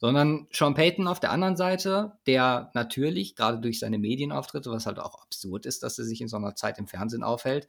Sondern 0.00 0.46
Sean 0.52 0.74
Payton 0.74 1.08
auf 1.08 1.18
der 1.18 1.32
anderen 1.32 1.56
Seite, 1.56 2.18
der 2.26 2.70
natürlich, 2.74 3.34
gerade 3.34 3.58
durch 3.58 3.80
seine 3.80 3.98
Medienauftritte, 3.98 4.70
was 4.70 4.84
halt 4.84 4.98
auch 4.98 5.20
absurd 5.22 5.64
ist, 5.64 5.82
dass 5.82 5.98
er 5.98 6.04
sich 6.04 6.20
in 6.20 6.28
so 6.28 6.36
einer 6.36 6.54
Zeit 6.54 6.78
im 6.78 6.86
Fernsehen 6.86 7.22
aufhält, 7.22 7.68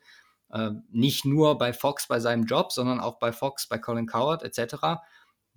äh, 0.51 0.71
nicht 0.91 1.23
nur 1.23 1.57
bei 1.57 1.71
Fox 1.71 2.07
bei 2.07 2.19
seinem 2.19 2.43
Job, 2.45 2.73
sondern 2.73 2.99
auch 2.99 3.19
bei 3.19 3.31
Fox, 3.31 3.67
bei 3.67 3.77
Colin 3.77 4.05
Coward 4.05 4.43
etc., 4.43 4.99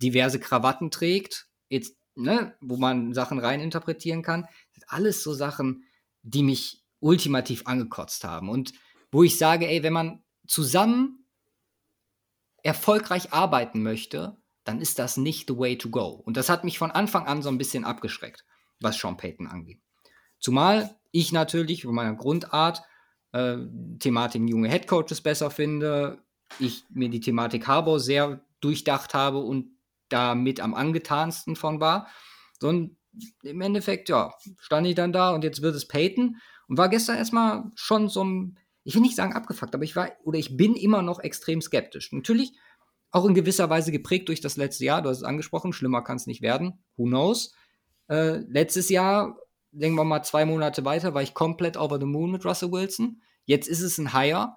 diverse 0.01 0.39
Krawatten 0.39 0.89
trägt, 0.89 1.47
jetzt, 1.67 1.97
ne, 2.15 2.55
wo 2.61 2.77
man 2.77 3.13
Sachen 3.13 3.39
reininterpretieren 3.39 4.21
kann. 4.21 4.47
alles 4.87 5.21
so 5.21 5.33
Sachen, 5.33 5.83
die 6.21 6.43
mich 6.43 6.83
ultimativ 6.99 7.67
angekotzt 7.67 8.23
haben. 8.23 8.49
Und 8.49 8.73
wo 9.13 9.23
ich 9.23 9.37
sage, 9.37 9.67
ey, 9.67 9.83
wenn 9.83 9.93
man 9.93 10.23
zusammen 10.47 11.25
erfolgreich 12.63 13.31
arbeiten 13.31 13.83
möchte, 13.83 14.37
dann 14.63 14.81
ist 14.81 14.97
das 14.97 15.17
nicht 15.17 15.47
the 15.47 15.57
way 15.57 15.77
to 15.77 15.89
go. 15.89 16.07
Und 16.25 16.35
das 16.35 16.49
hat 16.49 16.63
mich 16.63 16.79
von 16.79 16.91
Anfang 16.91 17.27
an 17.27 17.41
so 17.41 17.49
ein 17.49 17.59
bisschen 17.59 17.85
abgeschreckt, 17.85 18.43
was 18.79 18.97
Sean 18.97 19.17
Payton 19.17 19.47
angeht. 19.47 19.79
Zumal 20.39 20.97
ich 21.11 21.31
natürlich 21.31 21.83
von 21.83 21.93
meiner 21.93 22.15
Grundart 22.15 22.81
äh, 23.33 23.57
Thematiken 23.99 24.47
junge 24.47 24.69
Headcoaches 24.69 25.21
besser 25.21 25.51
finde, 25.51 26.23
ich 26.59 26.83
mir 26.89 27.09
die 27.09 27.19
Thematik 27.19 27.67
Harbour 27.67 27.99
sehr 27.99 28.41
durchdacht 28.61 29.13
habe 29.13 29.39
und 29.39 29.77
damit 30.09 30.59
am 30.59 30.73
angetansten 30.73 31.55
von 31.55 31.79
war. 31.79 32.07
Sondern 32.59 32.97
im 33.43 33.61
Endeffekt, 33.61 34.09
ja, 34.09 34.33
stand 34.59 34.87
ich 34.87 34.95
dann 34.95 35.13
da 35.13 35.35
und 35.35 35.43
jetzt 35.43 35.61
wird 35.61 35.75
es 35.75 35.87
Payton 35.87 36.37
und 36.67 36.77
war 36.77 36.89
gestern 36.89 37.17
erstmal 37.17 37.65
schon 37.75 38.09
so 38.09 38.23
ein 38.23 38.57
ich 38.83 38.95
will 38.95 39.01
nicht 39.01 39.15
sagen 39.15 39.33
abgefuckt, 39.33 39.73
aber 39.73 39.83
ich 39.83 39.95
war 39.95 40.11
oder 40.23 40.37
ich 40.37 40.57
bin 40.57 40.75
immer 40.75 41.01
noch 41.01 41.19
extrem 41.19 41.61
skeptisch. 41.61 42.11
Natürlich 42.11 42.53
auch 43.11 43.25
in 43.25 43.33
gewisser 43.33 43.69
Weise 43.69 43.91
geprägt 43.91 44.27
durch 44.27 44.41
das 44.41 44.57
letzte 44.57 44.85
Jahr. 44.85 45.01
Du 45.01 45.09
hast 45.09 45.17
es 45.17 45.23
angesprochen, 45.23 45.71
schlimmer 45.71 46.03
kann 46.03 46.17
es 46.17 46.27
nicht 46.27 46.41
werden. 46.41 46.83
Who 46.97 47.05
knows? 47.05 47.53
Äh, 48.09 48.39
letztes 48.47 48.89
Jahr, 48.89 49.37
denken 49.71 49.97
wir 49.97 50.03
mal 50.03 50.23
zwei 50.23 50.45
Monate 50.45 50.83
weiter, 50.83 51.13
war 51.13 51.21
ich 51.21 51.33
komplett 51.33 51.77
over 51.77 51.99
the 51.99 52.05
moon 52.05 52.31
mit 52.31 52.43
Russell 52.43 52.71
Wilson. 52.71 53.21
Jetzt 53.45 53.67
ist 53.67 53.81
es 53.81 53.97
ein 53.97 54.13
Hire, 54.13 54.55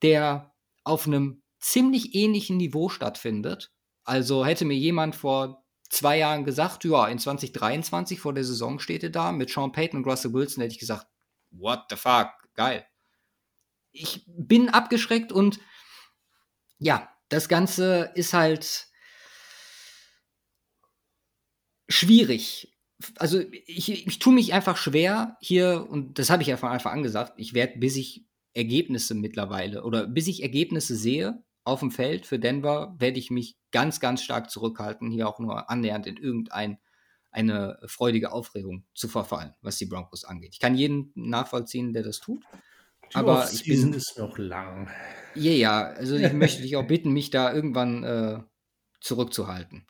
der 0.00 0.54
auf 0.84 1.06
einem 1.06 1.42
ziemlich 1.58 2.14
ähnlichen 2.14 2.56
Niveau 2.56 2.88
stattfindet. 2.88 3.72
Also 4.04 4.44
hätte 4.44 4.64
mir 4.64 4.76
jemand 4.76 5.14
vor 5.14 5.64
zwei 5.90 6.18
Jahren 6.18 6.44
gesagt, 6.44 6.84
ja, 6.84 7.06
in 7.08 7.18
2023 7.18 8.18
vor 8.18 8.32
der 8.32 8.44
Saison 8.44 8.78
steht 8.78 9.02
er 9.02 9.10
da 9.10 9.32
mit 9.32 9.50
Sean 9.50 9.72
Payton 9.72 9.98
und 9.98 10.10
Russell 10.10 10.32
Wilson, 10.32 10.62
hätte 10.62 10.72
ich 10.72 10.80
gesagt, 10.80 11.06
what 11.50 11.84
the 11.90 11.96
fuck, 11.96 12.30
geil 12.54 12.86
ich 13.92 14.24
bin 14.26 14.68
abgeschreckt 14.68 15.32
und 15.32 15.60
ja, 16.78 17.08
das 17.28 17.48
Ganze 17.48 18.10
ist 18.14 18.32
halt 18.32 18.88
schwierig. 21.88 22.74
Also 23.16 23.40
ich, 23.66 24.06
ich 24.06 24.18
tue 24.18 24.32
mich 24.32 24.52
einfach 24.52 24.76
schwer 24.76 25.36
hier, 25.40 25.86
und 25.88 26.18
das 26.18 26.30
habe 26.30 26.42
ich 26.42 26.48
ja 26.48 26.56
von 26.56 26.70
Anfang 26.70 26.94
an 26.94 27.02
gesagt, 27.02 27.34
ich 27.36 27.54
werde, 27.54 27.78
bis 27.78 27.96
ich 27.96 28.26
Ergebnisse 28.54 29.14
mittlerweile 29.14 29.84
oder 29.84 30.06
bis 30.06 30.26
ich 30.26 30.42
Ergebnisse 30.42 30.94
sehe 30.96 31.42
auf 31.64 31.80
dem 31.80 31.90
Feld 31.90 32.26
für 32.26 32.38
Denver, 32.38 32.94
werde 32.98 33.18
ich 33.18 33.30
mich 33.30 33.56
ganz, 33.70 34.00
ganz 34.00 34.22
stark 34.22 34.50
zurückhalten, 34.50 35.10
hier 35.10 35.28
auch 35.28 35.38
nur 35.38 35.70
annähernd 35.70 36.06
in 36.06 36.16
irgendein 36.16 36.78
eine 37.30 37.78
freudige 37.86 38.30
Aufregung 38.30 38.84
zu 38.94 39.08
verfallen, 39.08 39.54
was 39.62 39.78
die 39.78 39.86
Broncos 39.86 40.24
angeht. 40.24 40.50
Ich 40.52 40.60
kann 40.60 40.74
jeden 40.74 41.12
nachvollziehen, 41.14 41.94
der 41.94 42.02
das 42.02 42.20
tut. 42.20 42.44
Die 43.12 43.16
aber 43.16 43.48
ich 43.52 43.64
bin 43.64 43.92
ist 43.92 44.18
noch 44.18 44.38
lang. 44.38 44.88
Ja, 45.34 45.52
ja, 45.52 45.82
also 45.90 46.16
ich 46.16 46.32
möchte 46.32 46.62
dich 46.62 46.76
auch 46.76 46.86
bitten, 46.86 47.12
mich 47.12 47.30
da 47.30 47.52
irgendwann 47.52 48.04
äh, 48.04 48.40
zurückzuhalten. 49.00 49.86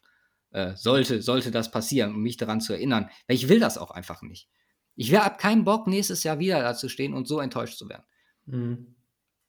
Äh, 0.50 0.74
sollte, 0.76 1.22
sollte 1.22 1.50
das 1.50 1.70
passieren, 1.70 2.14
um 2.14 2.22
mich 2.22 2.36
daran 2.36 2.60
zu 2.60 2.72
erinnern. 2.72 3.08
Weil 3.26 3.36
ich 3.36 3.48
will 3.48 3.60
das 3.60 3.78
auch 3.78 3.90
einfach 3.90 4.22
nicht. 4.22 4.48
Ich 4.94 5.10
wäre 5.10 5.24
ab 5.24 5.38
keinen 5.38 5.64
Bock, 5.64 5.86
nächstes 5.86 6.22
Jahr 6.24 6.38
wieder 6.38 6.60
da 6.60 6.74
zu 6.74 6.88
stehen 6.88 7.14
und 7.14 7.26
so 7.26 7.40
enttäuscht 7.40 7.78
zu 7.78 7.88
werden. 7.88 8.04
Mhm. 8.46 8.94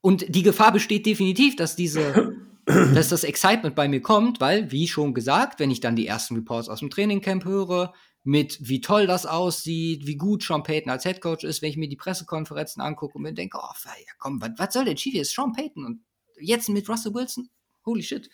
Und 0.01 0.33
die 0.33 0.43
Gefahr 0.43 0.71
besteht 0.71 1.05
definitiv, 1.05 1.55
dass 1.55 1.75
diese, 1.75 2.35
dass 2.65 3.09
das 3.09 3.23
Excitement 3.23 3.75
bei 3.75 3.87
mir 3.87 4.01
kommt, 4.01 4.39
weil, 4.39 4.71
wie 4.71 4.87
schon 4.87 5.13
gesagt, 5.13 5.59
wenn 5.59 5.71
ich 5.71 5.79
dann 5.79 5.95
die 5.95 6.07
ersten 6.07 6.35
Reports 6.35 6.69
aus 6.69 6.79
dem 6.79 6.89
Trainingcamp 6.89 7.45
höre, 7.45 7.93
mit 8.23 8.57
wie 8.61 8.81
toll 8.81 9.05
das 9.05 9.25
aussieht, 9.25 10.07
wie 10.07 10.15
gut 10.15 10.43
Sean 10.43 10.63
Payton 10.63 10.89
als 10.89 11.05
Headcoach 11.05 11.43
ist, 11.43 11.61
wenn 11.61 11.69
ich 11.69 11.77
mir 11.77 11.89
die 11.89 11.97
Pressekonferenzen 11.97 12.81
angucke 12.81 13.15
und 13.15 13.23
mir 13.23 13.33
denke, 13.33 13.57
oh, 13.61 13.73
ja, 13.85 14.13
komm, 14.17 14.41
was, 14.41 14.51
was 14.57 14.73
soll 14.73 14.85
denn 14.85 14.97
schief? 14.97 15.15
Ist 15.15 15.33
Sean 15.33 15.51
Payton 15.51 15.85
und 15.85 16.05
jetzt 16.39 16.69
mit 16.69 16.87
Russell 16.87 17.13
Wilson? 17.13 17.49
Holy 17.85 18.01
shit. 18.01 18.29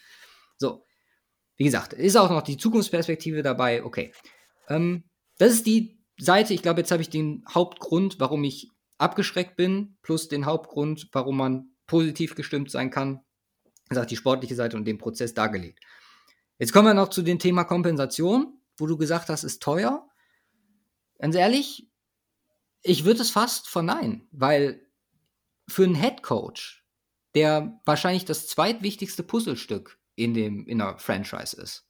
So, 0.58 0.86
wie 1.58 1.64
gesagt, 1.64 1.94
ist 1.94 2.16
auch 2.16 2.30
noch 2.30 2.44
die 2.44 2.58
Zukunftsperspektive 2.58 3.42
dabei. 3.42 3.84
Okay, 3.84 4.14
ähm, 4.68 5.06
das 5.40 5.54
ist 5.54 5.66
die 5.66 6.00
Seite. 6.20 6.54
Ich 6.54 6.62
glaube, 6.62 6.82
jetzt 6.82 6.92
habe 6.92 7.02
ich 7.02 7.10
den 7.10 7.44
Hauptgrund, 7.50 8.20
warum 8.20 8.44
ich 8.44 8.70
abgeschreckt 9.00 9.56
bin, 9.56 9.98
plus 10.04 10.28
den 10.28 10.46
Hauptgrund, 10.46 11.10
warum 11.14 11.38
man 11.38 11.72
positiv 11.88 12.36
gestimmt 12.36 12.70
sein 12.70 12.92
kann. 12.92 13.22
Ist 13.90 13.98
auch 13.98 14.06
die 14.06 14.18
sportliche 14.18 14.54
Seite 14.54 14.78
und 14.78 14.86
den 14.86 15.00
Prozess 15.00 15.34
dargelegt. 15.34 15.80
Jetzt 16.60 16.74
kommen 16.74 16.90
wir 16.90 16.94
noch 16.94 17.10
zu 17.10 17.24
dem 17.24 17.40
Thema 17.40 17.64
Kompensation 17.64 18.59
wo 18.80 18.88
du 18.88 18.98
gesagt 18.98 19.30
hast, 19.30 19.44
ist 19.44 19.62
teuer. 19.62 20.08
Ganz 21.20 21.36
ehrlich, 21.36 21.90
ich 22.82 23.06
würde 23.06 23.22
es 23.22 23.32
fast 23.32 23.68
verneinen, 23.68 24.28
weil 24.32 24.86
für 25.68 25.84
einen 25.84 25.96
Head 25.96 26.24
Coach, 26.24 26.86
der 27.36 27.80
wahrscheinlich 27.86 28.26
das 28.26 28.48
zweitwichtigste 28.48 29.24
Puzzlestück 29.24 30.00
in, 30.16 30.34
dem, 30.34 30.66
in 30.68 30.80
der 30.80 30.98
Franchise 30.98 31.60
ist, 31.62 31.86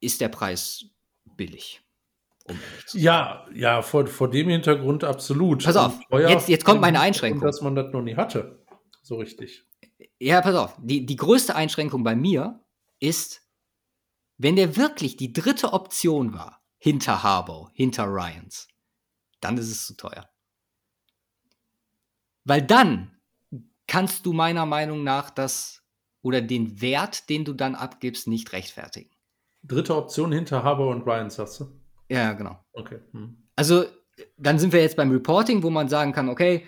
ist 0.00 0.20
der 0.20 0.28
Preis 0.28 0.84
billig. 1.36 1.82
Um 2.44 2.58
ja, 2.92 3.46
ja, 3.54 3.82
vor, 3.82 4.06
vor 4.06 4.28
dem 4.28 4.48
Hintergrund 4.48 5.04
absolut. 5.04 5.64
Pass 5.64 5.76
auf, 5.76 6.00
jetzt, 6.10 6.48
jetzt 6.48 6.64
kommt 6.64 6.80
meine 6.80 7.00
Einschränkung. 7.00 7.42
Dass 7.42 7.60
man 7.60 7.74
das 7.74 7.92
noch 7.92 8.02
nie 8.02 8.16
hatte. 8.16 8.64
So 9.02 9.16
richtig. 9.16 9.64
Ja, 10.18 10.40
pass 10.40 10.54
auf. 10.54 10.76
Die, 10.80 11.06
die 11.06 11.16
größte 11.16 11.54
Einschränkung 11.54 12.02
bei 12.02 12.16
mir 12.16 12.60
ist, 12.98 13.41
wenn 14.38 14.56
der 14.56 14.76
wirklich 14.76 15.16
die 15.16 15.32
dritte 15.32 15.72
Option 15.72 16.32
war, 16.32 16.62
hinter 16.78 17.22
Harbour, 17.22 17.70
hinter 17.74 18.06
Ryans, 18.06 18.66
dann 19.40 19.56
ist 19.56 19.70
es 19.70 19.86
zu 19.86 19.96
teuer. 19.96 20.28
Weil 22.44 22.62
dann 22.62 23.16
kannst 23.86 24.26
du 24.26 24.32
meiner 24.32 24.66
Meinung 24.66 25.04
nach 25.04 25.30
das 25.30 25.82
oder 26.22 26.40
den 26.40 26.80
Wert, 26.80 27.28
den 27.28 27.44
du 27.44 27.52
dann 27.52 27.74
abgibst, 27.74 28.26
nicht 28.26 28.52
rechtfertigen. 28.52 29.10
Dritte 29.62 29.96
Option 29.96 30.32
hinter 30.32 30.64
Harbour 30.64 30.88
und 30.88 31.06
Ryans, 31.06 31.38
hast 31.38 31.60
du? 31.60 31.80
Ja, 32.08 32.32
genau. 32.32 32.58
Okay. 32.72 33.00
Hm. 33.12 33.36
Also, 33.54 33.84
dann 34.36 34.58
sind 34.58 34.72
wir 34.72 34.80
jetzt 34.80 34.96
beim 34.96 35.10
Reporting, 35.10 35.62
wo 35.62 35.70
man 35.70 35.88
sagen 35.88 36.12
kann, 36.12 36.28
okay, 36.28 36.66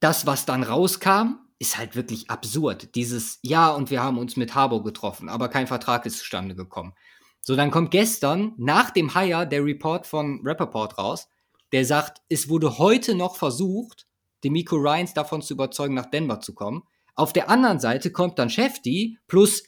das, 0.00 0.26
was 0.26 0.46
dann 0.46 0.62
rauskam, 0.62 1.38
ist 1.60 1.78
halt 1.78 1.94
wirklich 1.94 2.30
absurd. 2.30 2.94
Dieses 2.96 3.38
Ja 3.42 3.70
und 3.70 3.90
wir 3.90 4.02
haben 4.02 4.18
uns 4.18 4.36
mit 4.36 4.54
Harbour 4.54 4.82
getroffen, 4.82 5.28
aber 5.28 5.48
kein 5.48 5.66
Vertrag 5.66 6.06
ist 6.06 6.18
zustande 6.18 6.56
gekommen. 6.56 6.94
So, 7.42 7.54
dann 7.54 7.70
kommt 7.70 7.90
gestern 7.90 8.54
nach 8.56 8.90
dem 8.90 9.14
Hire 9.14 9.46
der 9.46 9.64
Report 9.64 10.06
von 10.06 10.40
Rappaport 10.44 10.98
raus, 10.98 11.28
der 11.72 11.84
sagt, 11.84 12.22
es 12.28 12.48
wurde 12.48 12.78
heute 12.78 13.14
noch 13.14 13.36
versucht, 13.36 14.06
Demico 14.42 14.76
Ryans 14.76 15.14
davon 15.14 15.42
zu 15.42 15.54
überzeugen, 15.54 15.94
nach 15.94 16.06
Denver 16.06 16.40
zu 16.40 16.54
kommen. 16.54 16.82
Auf 17.14 17.32
der 17.32 17.50
anderen 17.50 17.78
Seite 17.78 18.10
kommt 18.10 18.38
dann 18.38 18.50
Shefty 18.50 19.18
plus 19.28 19.62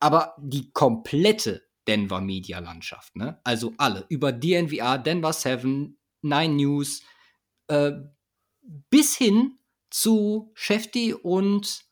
aber 0.00 0.34
die 0.38 0.70
komplette 0.72 1.62
Denver 1.86 2.20
Media 2.20 2.58
Landschaft, 2.58 3.16
ne? 3.16 3.40
Also 3.44 3.74
alle 3.76 4.06
über 4.08 4.32
DNVR, 4.32 4.98
Denver 4.98 5.32
7, 5.32 5.98
Nine 6.22 6.54
News, 6.54 7.02
äh, 7.68 7.92
bis 8.90 9.16
hin 9.16 9.58
zu 9.94 10.50
Shefty 10.54 11.14
und 11.14 11.84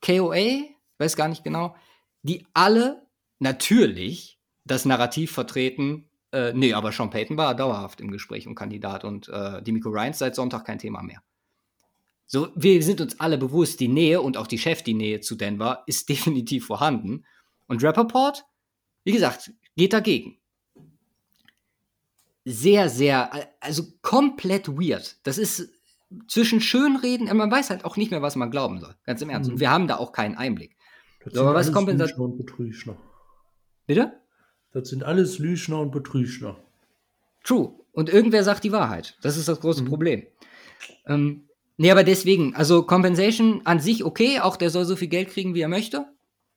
KOA, 0.00 0.62
weiß 0.98 1.16
gar 1.16 1.26
nicht 1.26 1.42
genau, 1.42 1.74
die 2.22 2.46
alle 2.54 3.08
natürlich 3.40 4.38
das 4.64 4.84
Narrativ 4.84 5.32
vertreten, 5.32 6.04
Äh, 6.30 6.52
nee, 6.52 6.74
aber 6.74 6.92
Sean 6.92 7.08
Payton 7.08 7.38
war 7.38 7.54
dauerhaft 7.54 8.02
im 8.02 8.10
Gespräch 8.10 8.46
und 8.46 8.54
Kandidat 8.54 9.02
und 9.02 9.30
äh, 9.30 9.62
Demico 9.62 9.88
Ryans 9.88 10.18
seit 10.18 10.34
Sonntag 10.34 10.66
kein 10.66 10.78
Thema 10.78 11.02
mehr. 11.02 11.22
So, 12.26 12.50
wir 12.54 12.82
sind 12.82 13.00
uns 13.00 13.18
alle 13.18 13.38
bewusst, 13.38 13.80
die 13.80 13.88
Nähe 13.88 14.20
und 14.20 14.36
auch 14.36 14.46
die 14.46 14.58
Chef, 14.58 14.82
die 14.82 14.92
Nähe 14.92 15.20
zu 15.22 15.36
Denver 15.36 15.84
ist 15.86 16.06
definitiv 16.10 16.66
vorhanden. 16.66 17.24
Und 17.66 17.82
Rappaport, 17.82 18.44
wie 19.04 19.12
gesagt, 19.12 19.50
geht 19.74 19.94
dagegen. 19.94 20.36
Sehr, 22.44 22.90
sehr, 22.90 23.48
also 23.60 23.84
komplett 24.02 24.68
weird. 24.68 25.16
Das 25.22 25.38
ist 25.38 25.77
zwischen 26.26 26.60
Schönreden, 26.60 27.34
man 27.36 27.50
weiß 27.50 27.70
halt 27.70 27.84
auch 27.84 27.96
nicht 27.96 28.10
mehr, 28.10 28.22
was 28.22 28.36
man 28.36 28.50
glauben 28.50 28.80
soll. 28.80 28.94
Ganz 29.04 29.20
im 29.22 29.30
Ernst. 29.30 29.48
Mhm. 29.48 29.54
Und 29.54 29.60
wir 29.60 29.70
haben 29.70 29.88
da 29.88 29.96
auch 29.96 30.12
keinen 30.12 30.36
Einblick. 30.36 30.76
Das 31.24 31.34
so, 31.34 31.42
aber 31.42 31.54
was 31.54 31.70
da? 31.70 31.78
und 31.78 32.38
Betrügner. 32.38 32.96
Bitte? 33.86 34.12
Das 34.72 34.88
sind 34.88 35.02
alles 35.04 35.38
Lüschner 35.38 35.80
und 35.80 35.92
Betrügner. 35.92 36.56
True. 37.44 37.74
Und 37.92 38.10
irgendwer 38.10 38.44
sagt 38.44 38.64
die 38.64 38.72
Wahrheit. 38.72 39.18
Das 39.22 39.36
ist 39.36 39.48
das 39.48 39.60
große 39.60 39.82
mhm. 39.82 39.88
Problem. 39.88 40.26
Ähm, 41.06 41.48
nee, 41.76 41.90
aber 41.90 42.04
deswegen, 42.04 42.54
also 42.54 42.84
Compensation 42.84 43.62
an 43.64 43.80
sich 43.80 44.04
okay, 44.04 44.40
auch 44.40 44.56
der 44.56 44.70
soll 44.70 44.84
so 44.84 44.96
viel 44.96 45.08
Geld 45.08 45.30
kriegen, 45.30 45.54
wie 45.54 45.60
er 45.60 45.68
möchte. 45.68 46.06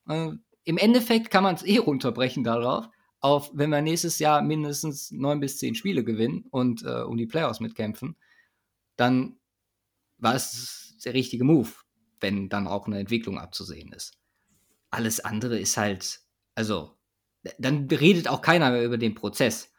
Äh, 0.08 0.32
Im 0.64 0.78
Endeffekt 0.78 1.32
kann 1.32 1.44
man 1.44 1.56
es 1.56 1.64
eh 1.64 1.78
runterbrechen 1.78 2.44
darauf, 2.44 2.88
auf, 3.20 3.52
wenn 3.54 3.70
wir 3.70 3.82
nächstes 3.82 4.20
Jahr 4.20 4.42
mindestens 4.42 5.12
neun 5.12 5.40
bis 5.40 5.58
zehn 5.58 5.76
Spiele 5.76 6.04
gewinnen 6.04 6.46
und 6.52 6.84
äh, 6.84 7.02
um 7.02 7.18
die 7.18 7.28
Playoffs 7.28 7.60
mitkämpfen, 7.60 8.16
dann 8.98 9.38
war 10.22 10.36
es 10.36 10.98
der 11.04 11.14
richtige 11.14 11.44
Move, 11.44 11.70
wenn 12.20 12.48
dann 12.48 12.68
auch 12.68 12.88
eine 12.88 13.00
Entwicklung 13.00 13.38
abzusehen 13.38 13.92
ist. 13.92 14.18
Alles 14.92 15.20
andere 15.20 15.60
ist 15.60 15.78
halt, 15.78 16.22
also, 16.56 16.98
dann 17.58 17.88
redet 17.88 18.28
auch 18.28 18.42
keiner 18.42 18.72
mehr 18.72 18.86
über 18.86 18.98
den 18.98 19.16
Prozess. 19.16 19.72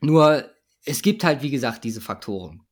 Nur, 0.00 0.50
es 0.84 1.02
gibt 1.02 1.22
halt, 1.22 1.42
wie 1.42 1.50
gesagt, 1.50 1.84
diese 1.84 2.00
Faktoren. 2.00 2.66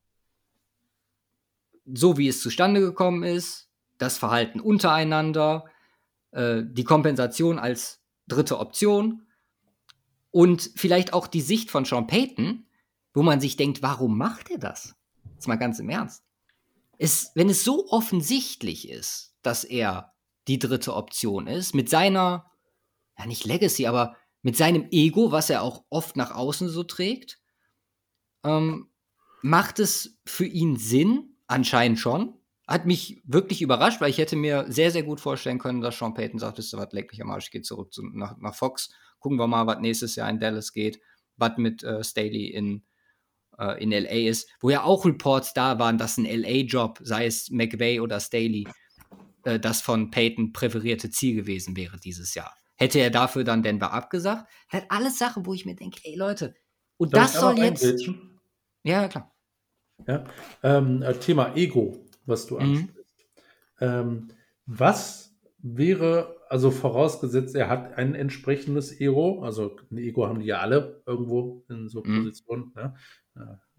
So 1.85 2.17
wie 2.17 2.27
es 2.27 2.41
zustande 2.41 2.81
gekommen 2.81 3.23
ist, 3.23 3.69
das 3.97 4.17
Verhalten 4.17 4.59
untereinander, 4.59 5.65
äh, 6.31 6.63
die 6.65 6.83
Kompensation 6.83 7.57
als 7.57 8.03
dritte 8.27 8.59
Option 8.59 9.27
und 10.31 10.71
vielleicht 10.75 11.13
auch 11.13 11.27
die 11.27 11.41
Sicht 11.41 11.71
von 11.71 11.85
Sean 11.85 12.07
Payton, 12.07 12.67
wo 13.13 13.23
man 13.23 13.39
sich 13.39 13.55
denkt, 13.55 13.81
warum 13.81 14.17
macht 14.17 14.51
er 14.51 14.59
das? 14.59 14.95
Jetzt 15.33 15.47
mal 15.47 15.55
ganz 15.55 15.79
im 15.79 15.89
Ernst 15.89 16.28
es, 16.99 17.31
wenn 17.33 17.49
es 17.49 17.63
so 17.63 17.87
offensichtlich 17.87 18.89
ist, 18.89 19.33
dass 19.41 19.63
er 19.63 20.13
die 20.47 20.59
dritte 20.59 20.93
Option 20.93 21.47
ist, 21.47 21.73
mit 21.73 21.89
seiner, 21.89 22.51
ja 23.17 23.25
nicht 23.25 23.45
Legacy, 23.45 23.87
aber 23.87 24.15
mit 24.41 24.57
seinem 24.57 24.87
Ego, 24.91 25.31
was 25.31 25.49
er 25.49 25.63
auch 25.63 25.85
oft 25.89 26.17
nach 26.17 26.31
außen 26.31 26.69
so 26.69 26.83
trägt, 26.83 27.39
ähm, 28.43 28.89
macht 29.41 29.79
es 29.79 30.19
für 30.25 30.45
ihn 30.45 30.77
Sinn? 30.77 31.37
Anscheinend 31.47 31.99
schon. 31.99 32.35
Hat 32.67 32.85
mich 32.85 33.23
wirklich 33.25 33.61
überrascht, 33.61 34.01
weil 34.01 34.11
ich 34.11 34.19
hätte 34.19 34.35
mir 34.35 34.65
sehr, 34.69 34.91
sehr 34.91 35.03
gut 35.03 35.19
vorstellen 35.19 35.57
können, 35.57 35.81
dass 35.81 35.97
Sean 35.97 36.13
Payton 36.13 36.39
sagt, 36.39 36.57
wisst 36.57 36.73
ihr 36.73 36.77
was, 36.77 36.91
leck 36.91 37.11
mich 37.11 37.21
am 37.21 37.31
Arsch, 37.31 37.45
ich 37.45 37.51
gehe 37.51 37.61
zurück 37.61 37.93
zu, 37.93 38.03
nach, 38.03 38.37
nach 38.37 38.53
Fox. 38.53 38.89
Gucken 39.19 39.39
wir 39.39 39.47
mal, 39.47 39.65
was 39.65 39.79
nächstes 39.79 40.15
Jahr 40.15 40.29
in 40.29 40.39
Dallas 40.39 40.73
geht, 40.73 41.01
was 41.37 41.57
mit 41.57 41.81
äh, 41.83 42.03
Staley 42.03 42.47
in 42.47 42.83
äh, 43.59 43.83
in 43.83 43.91
LA 43.91 44.29
ist, 44.29 44.49
wo 44.61 44.69
ja 44.69 44.83
auch 44.83 45.05
Reports 45.05 45.53
da 45.53 45.77
waren, 45.79 45.97
dass 45.97 46.17
ein 46.17 46.25
LA-Job, 46.25 46.99
sei 47.03 47.25
es 47.25 47.49
McVay 47.51 47.99
oder 47.99 48.19
Staley, 48.19 48.67
äh, 49.43 49.59
das 49.59 49.81
von 49.81 50.11
Peyton 50.11 50.53
präferierte 50.53 51.09
Ziel 51.09 51.35
gewesen 51.35 51.75
wäre 51.75 51.97
dieses 51.97 52.33
Jahr. 52.33 52.55
Hätte 52.75 52.99
er 52.99 53.09
dafür 53.09 53.43
dann 53.43 53.61
Denver 53.61 53.91
abgesagt? 53.91 54.49
Das 54.71 54.81
hat 54.81 54.91
alles 54.91 55.19
Sachen, 55.19 55.45
wo 55.45 55.53
ich 55.53 55.65
mir 55.65 55.75
denke, 55.75 55.99
ey 56.03 56.15
Leute, 56.15 56.55
und 56.97 57.13
Darf 57.13 57.31
das 57.31 57.41
soll 57.41 57.59
jetzt. 57.59 58.09
Ja, 58.83 59.07
klar. 59.07 59.33
Ja, 60.07 60.23
ähm, 60.63 61.01
äh, 61.01 61.13
Thema 61.13 61.55
Ego, 61.55 61.97
was 62.25 62.45
du 62.45 62.55
mhm. 62.55 62.61
ansprichst. 62.61 62.95
Mhm. 63.79 63.87
Ähm, 63.87 64.27
was 64.65 65.35
wäre, 65.57 66.37
also 66.49 66.71
vorausgesetzt, 66.71 67.55
er 67.55 67.69
hat 67.69 67.97
ein 67.97 68.15
entsprechendes 68.15 68.99
Ego, 68.99 69.41
also 69.43 69.77
ein 69.91 69.97
Ego 69.97 70.27
haben 70.27 70.39
die 70.39 70.45
ja 70.45 70.59
alle 70.59 71.01
irgendwo 71.05 71.65
in 71.69 71.89
so 71.89 72.03
mhm. 72.03 72.17
Positionen, 72.17 72.71
ne? 72.75 72.95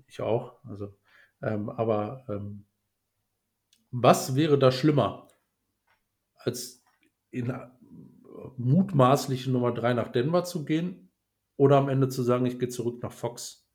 Ich 0.07 0.21
auch. 0.21 0.63
Also, 0.65 0.95
ähm, 1.43 1.71
aber 1.71 2.25
ähm, 2.29 2.67
was 3.91 4.35
wäre 4.35 4.59
da 4.59 4.71
schlimmer, 4.73 5.29
als 6.35 6.83
in 7.31 7.51
äh, 7.51 7.69
mutmaßliche 8.57 9.51
Nummer 9.51 9.73
3 9.73 9.95
nach 9.95 10.09
Denver 10.13 10.45
zu 10.45 10.65
gehen 10.65 11.11
oder 11.57 11.77
am 11.77 11.89
Ende 11.89 12.09
zu 12.09 12.23
sagen, 12.23 12.47
ich 12.47 12.59
gehe 12.59 12.69
zurück 12.69 13.03
nach 13.03 13.13
Fox? 13.13 13.69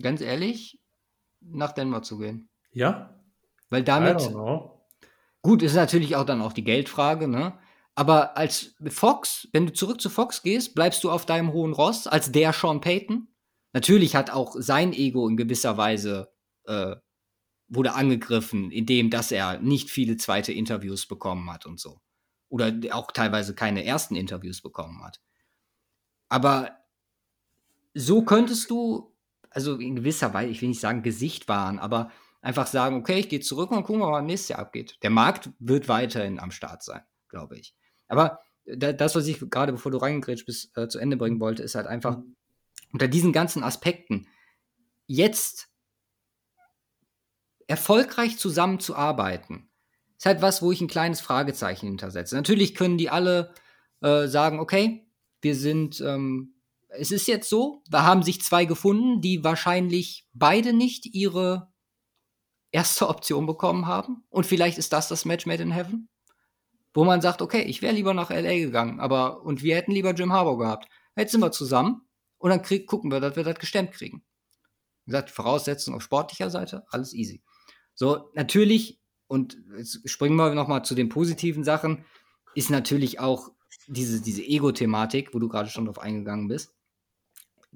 Ganz 0.00 0.20
ehrlich, 0.20 0.80
nach 1.40 1.72
Denver 1.72 2.02
zu 2.02 2.18
gehen. 2.18 2.48
Ja? 2.72 3.20
Weil 3.70 3.84
damit. 3.84 4.30
Gut, 5.42 5.62
ist 5.62 5.74
natürlich 5.74 6.16
auch 6.16 6.26
dann 6.26 6.42
auch 6.42 6.52
die 6.52 6.64
Geldfrage, 6.64 7.26
ne? 7.26 7.58
Aber 7.94 8.36
als 8.36 8.74
Fox, 8.88 9.48
wenn 9.52 9.66
du 9.66 9.72
zurück 9.72 10.00
zu 10.00 10.10
Fox 10.10 10.42
gehst, 10.42 10.74
bleibst 10.74 11.02
du 11.02 11.10
auf 11.10 11.26
deinem 11.26 11.52
hohen 11.52 11.72
Ross 11.72 12.06
als 12.06 12.30
der 12.30 12.52
Sean 12.52 12.80
Payton? 12.80 13.28
Natürlich 13.72 14.16
hat 14.16 14.30
auch 14.30 14.56
sein 14.58 14.92
Ego 14.92 15.28
in 15.28 15.36
gewisser 15.36 15.76
Weise 15.76 16.32
äh, 16.64 16.96
wurde 17.68 17.94
angegriffen, 17.94 18.70
indem 18.70 19.10
dass 19.10 19.30
er 19.30 19.60
nicht 19.60 19.90
viele 19.90 20.16
zweite 20.16 20.52
Interviews 20.52 21.06
bekommen 21.06 21.50
hat 21.50 21.66
und 21.66 21.78
so. 21.78 22.00
Oder 22.48 22.72
auch 22.90 23.12
teilweise 23.12 23.54
keine 23.54 23.84
ersten 23.84 24.16
Interviews 24.16 24.60
bekommen 24.60 25.04
hat. 25.04 25.20
Aber 26.28 26.76
so 27.94 28.22
könntest 28.22 28.70
du, 28.70 29.14
also 29.50 29.76
in 29.76 29.96
gewisser 29.96 30.34
Weise, 30.34 30.50
ich 30.50 30.60
will 30.60 30.68
nicht 30.68 30.80
sagen 30.80 31.02
Gesicht 31.02 31.48
wahren, 31.48 31.78
aber 31.78 32.10
einfach 32.42 32.66
sagen, 32.66 32.96
okay, 32.96 33.20
ich 33.20 33.28
gehe 33.28 33.40
zurück 33.40 33.70
und 33.70 33.84
gucken, 33.84 34.02
was 34.02 34.24
nächstes 34.24 34.48
Jahr 34.48 34.58
abgeht. 34.60 34.98
Der 35.02 35.10
Markt 35.10 35.50
wird 35.60 35.88
weiterhin 35.88 36.40
am 36.40 36.50
Start 36.50 36.82
sein, 36.82 37.02
glaube 37.28 37.56
ich. 37.56 37.76
Aber 38.08 38.40
das, 38.64 39.14
was 39.14 39.26
ich 39.28 39.38
gerade, 39.38 39.72
bevor 39.72 39.92
du 39.92 39.98
reingrätscht 39.98 40.46
bist, 40.46 40.76
äh, 40.76 40.88
zu 40.88 40.98
Ende 40.98 41.16
bringen 41.16 41.38
wollte, 41.38 41.62
ist 41.62 41.76
halt 41.76 41.86
einfach, 41.86 42.18
mhm 42.18 42.36
unter 42.92 43.08
diesen 43.08 43.32
ganzen 43.32 43.62
Aspekten 43.62 44.26
jetzt 45.06 45.68
erfolgreich 47.66 48.38
zusammenzuarbeiten, 48.38 49.70
ist 50.16 50.26
halt 50.26 50.42
was, 50.42 50.60
wo 50.60 50.72
ich 50.72 50.80
ein 50.80 50.88
kleines 50.88 51.20
Fragezeichen 51.20 51.86
hintersetze. 51.86 52.34
Natürlich 52.34 52.74
können 52.74 52.98
die 52.98 53.10
alle 53.10 53.54
äh, 54.02 54.26
sagen, 54.26 54.60
okay, 54.60 55.06
wir 55.40 55.54
sind, 55.54 56.00
ähm, 56.00 56.54
es 56.88 57.10
ist 57.10 57.28
jetzt 57.28 57.48
so, 57.48 57.82
da 57.88 58.02
haben 58.04 58.22
sich 58.22 58.42
zwei 58.42 58.64
gefunden, 58.64 59.20
die 59.20 59.44
wahrscheinlich 59.44 60.28
beide 60.32 60.72
nicht 60.72 61.06
ihre 61.06 61.72
erste 62.72 63.08
Option 63.08 63.46
bekommen 63.46 63.86
haben. 63.86 64.24
Und 64.28 64.46
vielleicht 64.46 64.78
ist 64.78 64.92
das 64.92 65.08
das 65.08 65.24
Match 65.24 65.46
made 65.46 65.62
in 65.62 65.70
heaven, 65.70 66.08
wo 66.92 67.04
man 67.04 67.20
sagt, 67.20 67.40
okay, 67.42 67.62
ich 67.62 67.82
wäre 67.82 67.94
lieber 67.94 68.14
nach 68.14 68.30
LA 68.30 68.56
gegangen, 68.56 69.00
aber 69.00 69.42
und 69.42 69.62
wir 69.62 69.76
hätten 69.76 69.92
lieber 69.92 70.12
Jim 70.12 70.32
Harbour 70.32 70.58
gehabt. 70.58 70.88
Jetzt 71.16 71.32
sind 71.32 71.40
wir 71.40 71.52
zusammen 71.52 72.02
und 72.40 72.50
dann 72.50 72.62
krieg, 72.62 72.86
gucken 72.86 73.12
wir, 73.12 73.20
dass 73.20 73.36
wir 73.36 73.44
das 73.44 73.58
gestemmt 73.58 73.92
kriegen. 73.92 74.24
Wie 75.04 75.12
gesagt, 75.12 75.30
Voraussetzungen 75.30 75.96
auf 75.96 76.02
sportlicher 76.02 76.50
Seite, 76.50 76.84
alles 76.88 77.12
easy. 77.12 77.42
So, 77.94 78.30
natürlich, 78.34 78.98
und 79.28 79.58
jetzt 79.76 80.08
springen 80.08 80.36
wir 80.36 80.54
nochmal 80.54 80.84
zu 80.84 80.94
den 80.94 81.10
positiven 81.10 81.64
Sachen, 81.64 82.04
ist 82.54 82.70
natürlich 82.70 83.20
auch 83.20 83.50
diese, 83.86 84.20
diese 84.20 84.42
Ego-Thematik, 84.42 85.34
wo 85.34 85.38
du 85.38 85.48
gerade 85.48 85.68
schon 85.68 85.84
drauf 85.84 85.98
eingegangen 85.98 86.48
bist, 86.48 86.74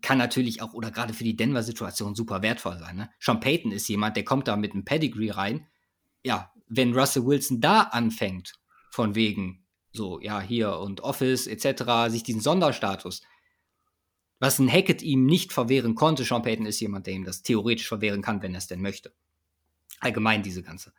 kann 0.02 0.18
natürlich 0.18 0.62
auch, 0.62 0.72
oder 0.72 0.90
gerade 0.90 1.14
für 1.14 1.24
die 1.24 1.36
Denver-Situation 1.36 2.14
super 2.14 2.42
wertvoll 2.42 2.78
sein. 2.78 2.96
Ne? 2.96 3.10
Sean 3.20 3.40
Payton 3.40 3.70
ist 3.70 3.88
jemand, 3.88 4.16
der 4.16 4.24
kommt 4.24 4.48
da 4.48 4.56
mit 4.56 4.72
einem 4.72 4.84
Pedigree 4.84 5.30
rein. 5.30 5.66
Ja, 6.22 6.52
wenn 6.68 6.98
Russell 6.98 7.26
Wilson 7.26 7.60
da 7.60 7.82
anfängt, 7.82 8.54
von 8.90 9.14
wegen 9.14 9.66
so, 9.92 10.20
ja, 10.20 10.40
hier 10.40 10.78
und 10.78 11.02
Office 11.02 11.46
etc., 11.46 12.10
sich 12.10 12.22
diesen 12.22 12.40
Sonderstatus 12.40 13.22
was 14.44 14.58
ein 14.58 14.70
Hackett 14.70 15.00
ihm 15.00 15.24
nicht 15.24 15.54
verwehren 15.54 15.94
konnte. 15.94 16.22
Sean 16.22 16.42
Payton 16.42 16.66
ist 16.66 16.78
jemand, 16.78 17.06
der 17.06 17.14
ihm 17.14 17.24
das 17.24 17.40
theoretisch 17.40 17.88
verwehren 17.88 18.20
kann, 18.20 18.42
wenn 18.42 18.54
er 18.54 18.58
es 18.58 18.66
denn 18.66 18.82
möchte. 18.82 19.14
Allgemein 20.00 20.42
diese 20.42 20.62
ganze 20.62 20.92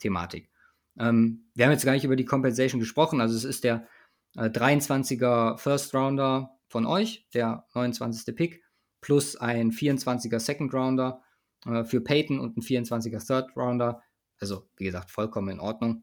Thematik. 0.00 0.50
Ähm, 0.98 1.44
wir 1.54 1.66
haben 1.66 1.72
jetzt 1.72 1.84
gar 1.84 1.92
nicht 1.92 2.02
über 2.02 2.16
die 2.16 2.24
Compensation 2.24 2.80
gesprochen. 2.80 3.20
Also 3.20 3.36
es 3.36 3.44
ist 3.44 3.62
der 3.62 3.86
äh, 4.34 4.46
23er 4.46 5.56
First 5.56 5.94
Rounder 5.94 6.58
von 6.66 6.84
euch, 6.84 7.28
der 7.32 7.64
29. 7.74 8.34
Pick, 8.34 8.64
plus 9.00 9.36
ein 9.36 9.70
24er 9.70 10.40
Second 10.40 10.74
Rounder 10.74 11.22
äh, 11.66 11.84
für 11.84 12.00
Payton 12.00 12.40
und 12.40 12.56
ein 12.56 12.62
24er 12.62 13.24
Third 13.24 13.56
Rounder. 13.56 14.02
Also 14.40 14.68
wie 14.78 14.86
gesagt, 14.86 15.12
vollkommen 15.12 15.50
in 15.50 15.60
Ordnung, 15.60 16.02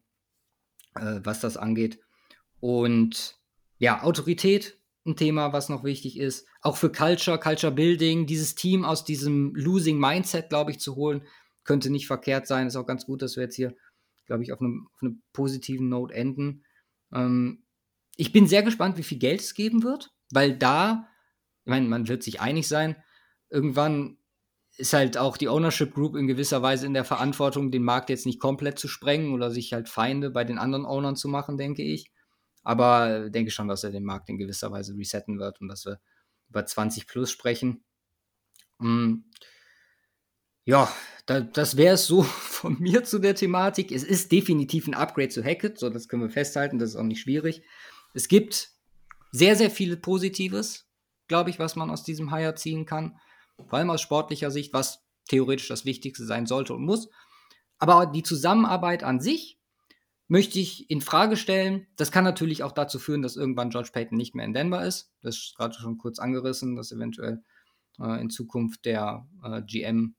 äh, 0.94 1.20
was 1.22 1.40
das 1.40 1.58
angeht. 1.58 2.00
Und 2.60 3.38
ja, 3.76 4.02
Autorität 4.02 4.77
ein 5.08 5.16
Thema, 5.16 5.52
was 5.52 5.68
noch 5.68 5.82
wichtig 5.82 6.18
ist. 6.18 6.46
Auch 6.60 6.76
für 6.76 6.92
Culture, 6.92 7.38
Culture 7.38 7.72
Building, 7.72 8.26
dieses 8.26 8.54
Team 8.54 8.84
aus 8.84 9.04
diesem 9.04 9.54
Losing 9.54 9.98
Mindset, 9.98 10.50
glaube 10.50 10.70
ich, 10.70 10.78
zu 10.78 10.94
holen, 10.94 11.26
könnte 11.64 11.90
nicht 11.90 12.06
verkehrt 12.06 12.46
sein. 12.46 12.66
Ist 12.66 12.76
auch 12.76 12.86
ganz 12.86 13.06
gut, 13.06 13.22
dass 13.22 13.36
wir 13.36 13.42
jetzt 13.44 13.56
hier, 13.56 13.74
glaube 14.26 14.42
ich, 14.42 14.52
auf 14.52 14.60
einem, 14.60 14.88
auf 14.94 15.02
einem 15.02 15.22
positiven 15.32 15.88
Note 15.88 16.14
enden. 16.14 16.64
Ähm, 17.12 17.64
ich 18.16 18.32
bin 18.32 18.46
sehr 18.46 18.62
gespannt, 18.62 18.98
wie 18.98 19.02
viel 19.02 19.18
Geld 19.18 19.40
es 19.40 19.54
geben 19.54 19.82
wird, 19.82 20.10
weil 20.30 20.56
da 20.56 21.08
Ich 21.64 21.70
meine, 21.70 21.88
man 21.88 22.08
wird 22.08 22.22
sich 22.22 22.40
einig 22.40 22.68
sein. 22.68 22.96
Irgendwann 23.50 24.18
ist 24.76 24.92
halt 24.92 25.18
auch 25.18 25.36
die 25.36 25.48
Ownership 25.48 25.92
Group 25.92 26.14
in 26.16 26.26
gewisser 26.26 26.62
Weise 26.62 26.86
in 26.86 26.94
der 26.94 27.04
Verantwortung, 27.04 27.70
den 27.70 27.82
Markt 27.82 28.10
jetzt 28.10 28.26
nicht 28.26 28.40
komplett 28.40 28.78
zu 28.78 28.88
sprengen 28.88 29.32
oder 29.32 29.50
sich 29.50 29.72
halt 29.72 29.88
Feinde 29.88 30.30
bei 30.30 30.44
den 30.44 30.58
anderen 30.58 30.84
Ownern 30.84 31.16
zu 31.16 31.28
machen, 31.28 31.58
denke 31.58 31.82
ich. 31.82 32.12
Aber 32.68 33.30
denke 33.30 33.50
schon, 33.50 33.66
dass 33.66 33.82
er 33.82 33.92
den 33.92 34.04
Markt 34.04 34.28
in 34.28 34.36
gewisser 34.36 34.70
Weise 34.70 34.94
resetten 34.94 35.38
wird 35.38 35.58
und 35.62 35.68
dass 35.68 35.86
wir 35.86 36.00
über 36.50 36.66
20 36.66 37.06
plus 37.06 37.30
sprechen. 37.30 37.82
Mm. 38.76 39.20
Ja, 40.66 40.92
da, 41.24 41.40
das 41.40 41.78
wäre 41.78 41.94
es 41.94 42.06
so 42.06 42.22
von 42.24 42.78
mir 42.78 43.04
zu 43.04 43.20
der 43.20 43.34
Thematik. 43.34 43.90
Es 43.90 44.04
ist 44.04 44.32
definitiv 44.32 44.86
ein 44.86 44.92
Upgrade 44.92 45.30
zu 45.30 45.42
Hackett, 45.42 45.78
so 45.78 45.88
das 45.88 46.08
können 46.08 46.20
wir 46.20 46.28
festhalten, 46.28 46.78
das 46.78 46.90
ist 46.90 46.96
auch 46.96 47.04
nicht 47.04 47.22
schwierig. 47.22 47.62
Es 48.12 48.28
gibt 48.28 48.68
sehr, 49.32 49.56
sehr 49.56 49.70
viele 49.70 49.96
Positives, 49.96 50.90
glaube 51.26 51.48
ich, 51.48 51.58
was 51.58 51.74
man 51.74 51.88
aus 51.88 52.02
diesem 52.02 52.34
Hire 52.34 52.54
ziehen 52.54 52.84
kann. 52.84 53.18
Vor 53.66 53.78
allem 53.78 53.88
aus 53.88 54.02
sportlicher 54.02 54.50
Sicht, 54.50 54.74
was 54.74 55.06
theoretisch 55.30 55.68
das 55.68 55.86
Wichtigste 55.86 56.26
sein 56.26 56.44
sollte 56.44 56.74
und 56.74 56.84
muss. 56.84 57.08
Aber 57.78 58.04
die 58.04 58.22
Zusammenarbeit 58.22 59.04
an 59.04 59.20
sich 59.20 59.57
möchte 60.28 60.58
ich 60.58 60.90
in 60.90 61.00
Frage 61.00 61.36
stellen. 61.36 61.86
Das 61.96 62.12
kann 62.12 62.24
natürlich 62.24 62.62
auch 62.62 62.72
dazu 62.72 62.98
führen, 62.98 63.22
dass 63.22 63.36
irgendwann 63.36 63.70
George 63.70 63.90
Payton 63.92 64.16
nicht 64.16 64.34
mehr 64.34 64.44
in 64.44 64.52
Denver 64.52 64.84
ist. 64.84 65.10
Das 65.22 65.36
ist 65.36 65.54
gerade 65.56 65.74
schon 65.74 65.98
kurz 65.98 66.18
angerissen, 66.18 66.76
dass 66.76 66.92
eventuell 66.92 67.42
äh, 67.98 68.20
in 68.20 68.30
Zukunft 68.30 68.84
der 68.84 69.26
äh, 69.42 69.62
GM, 69.62 70.14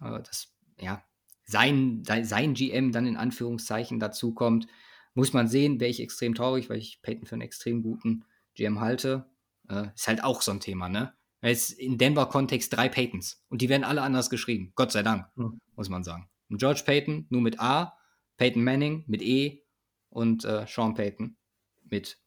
äh, 0.00 0.20
das, 0.22 0.54
ja, 0.78 1.02
sein, 1.44 2.04
sein 2.04 2.54
GM 2.54 2.92
dann 2.92 3.06
in 3.06 3.16
Anführungszeichen 3.16 3.98
dazu 3.98 4.34
kommt. 4.34 4.66
Muss 5.14 5.32
man 5.32 5.48
sehen, 5.48 5.80
wäre 5.80 5.90
ich 5.90 6.00
extrem 6.00 6.34
traurig, 6.34 6.70
weil 6.70 6.78
ich 6.78 7.02
Payton 7.02 7.26
für 7.26 7.34
einen 7.34 7.42
extrem 7.42 7.82
guten 7.82 8.24
GM 8.54 8.80
halte. 8.80 9.26
Äh, 9.68 9.88
ist 9.94 10.06
halt 10.06 10.22
auch 10.22 10.42
so 10.42 10.52
ein 10.52 10.60
Thema, 10.60 10.88
ne? 10.88 11.14
Jetzt 11.42 11.72
in 11.72 11.96
Denver-Kontext 11.96 12.76
drei 12.76 12.90
Paytons 12.90 13.42
und 13.48 13.62
die 13.62 13.70
werden 13.70 13.84
alle 13.84 14.02
anders 14.02 14.28
geschrieben. 14.28 14.72
Gott 14.74 14.92
sei 14.92 15.02
Dank, 15.02 15.26
mhm. 15.36 15.58
muss 15.74 15.88
man 15.88 16.04
sagen. 16.04 16.28
Und 16.50 16.58
George 16.58 16.82
Payton 16.84 17.26
nur 17.30 17.40
mit 17.40 17.58
A, 17.58 17.94
Peyton 18.40 18.64
Manning 18.64 19.04
mit 19.06 19.20
E 19.20 19.66
und 20.08 20.46
äh, 20.46 20.66
Sean 20.66 20.94
Payton 20.94 21.36
mit 21.82 22.18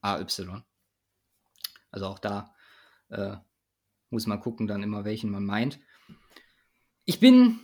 AY. 0.00 0.24
Also 1.90 2.06
auch 2.06 2.18
da 2.18 2.54
äh, 3.10 3.36
muss 4.08 4.26
man 4.26 4.40
gucken, 4.40 4.66
dann 4.66 4.82
immer 4.82 5.04
welchen 5.04 5.30
man 5.30 5.44
meint. 5.44 5.78
Ich 7.04 7.20
bin 7.20 7.60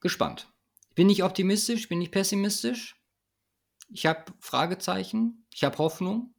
gespannt. 0.00 0.52
Ich 0.88 0.96
bin 0.96 1.06
nicht 1.06 1.22
optimistisch, 1.22 1.82
ich 1.82 1.88
bin 1.88 2.00
nicht 2.00 2.10
pessimistisch. 2.10 3.00
Ich 3.88 4.06
habe 4.06 4.24
Fragezeichen, 4.40 5.46
ich 5.52 5.62
habe 5.62 5.78
Hoffnung. 5.78 6.34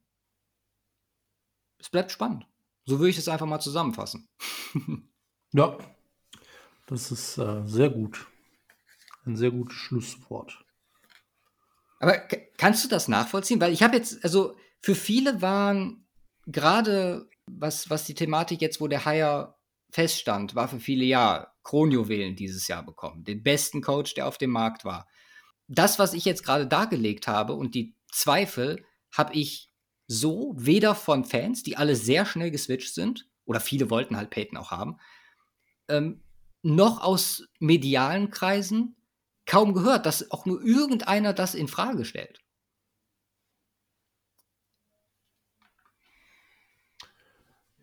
Es 1.77 1.89
bleibt 1.89 2.11
spannend. 2.11 2.45
So 2.83 2.99
würde 2.99 3.11
ich 3.11 3.17
es 3.17 3.29
einfach 3.29 3.45
mal 3.45 3.61
zusammenfassen. 3.61 4.27
ja, 5.53 5.77
das 6.87 7.13
ist 7.13 7.37
äh, 7.37 7.65
sehr 7.65 7.89
gut. 7.89 8.27
Ein 9.25 9.35
sehr 9.35 9.51
gutes 9.51 9.75
Schlusswort. 9.75 10.63
Aber 11.99 12.17
kannst 12.57 12.83
du 12.83 12.87
das 12.87 13.07
nachvollziehen? 13.07 13.59
Weil 13.59 13.73
ich 13.73 13.81
habe 13.81 13.95
jetzt, 13.95 14.23
also 14.23 14.55
für 14.81 14.95
viele 14.95 15.41
waren 15.41 16.07
gerade, 16.45 17.29
was, 17.47 17.89
was 17.89 18.05
die 18.05 18.13
Thematik 18.13 18.61
jetzt, 18.61 18.79
wo 18.79 18.87
der 18.87 19.05
Hire 19.05 19.55
feststand, 19.91 20.55
war 20.55 20.67
für 20.67 20.79
viele 20.79 21.05
ja 21.05 21.51
Kronjuwelen 21.63 22.35
dieses 22.35 22.67
Jahr 22.67 22.83
bekommen. 22.83 23.23
Den 23.23 23.41
besten 23.41 23.81
Coach, 23.81 24.13
der 24.13 24.27
auf 24.27 24.37
dem 24.37 24.51
Markt 24.51 24.85
war. 24.85 25.07
Das, 25.67 25.97
was 25.97 26.13
ich 26.13 26.25
jetzt 26.25 26.43
gerade 26.43 26.67
dargelegt 26.67 27.27
habe 27.27 27.53
und 27.53 27.73
die 27.73 27.95
Zweifel, 28.11 28.85
habe 29.11 29.33
ich 29.33 29.71
so 30.07 30.53
weder 30.57 30.93
von 30.93 31.25
Fans, 31.25 31.63
die 31.63 31.77
alle 31.77 31.95
sehr 31.95 32.25
schnell 32.25 32.51
geswitcht 32.51 32.93
sind, 32.93 33.27
oder 33.45 33.59
viele 33.59 33.89
wollten 33.89 34.17
halt 34.17 34.29
Peyton 34.29 34.57
auch 34.57 34.71
haben, 34.71 34.97
ähm, 35.87 36.21
noch 36.61 37.01
aus 37.01 37.47
medialen 37.59 38.29
Kreisen 38.29 38.95
kaum 39.45 39.73
gehört, 39.73 40.05
dass 40.05 40.31
auch 40.31 40.45
nur 40.45 40.61
irgendeiner 40.63 41.33
das 41.33 41.55
in 41.55 41.67
Frage 41.67 42.05
stellt. 42.05 42.41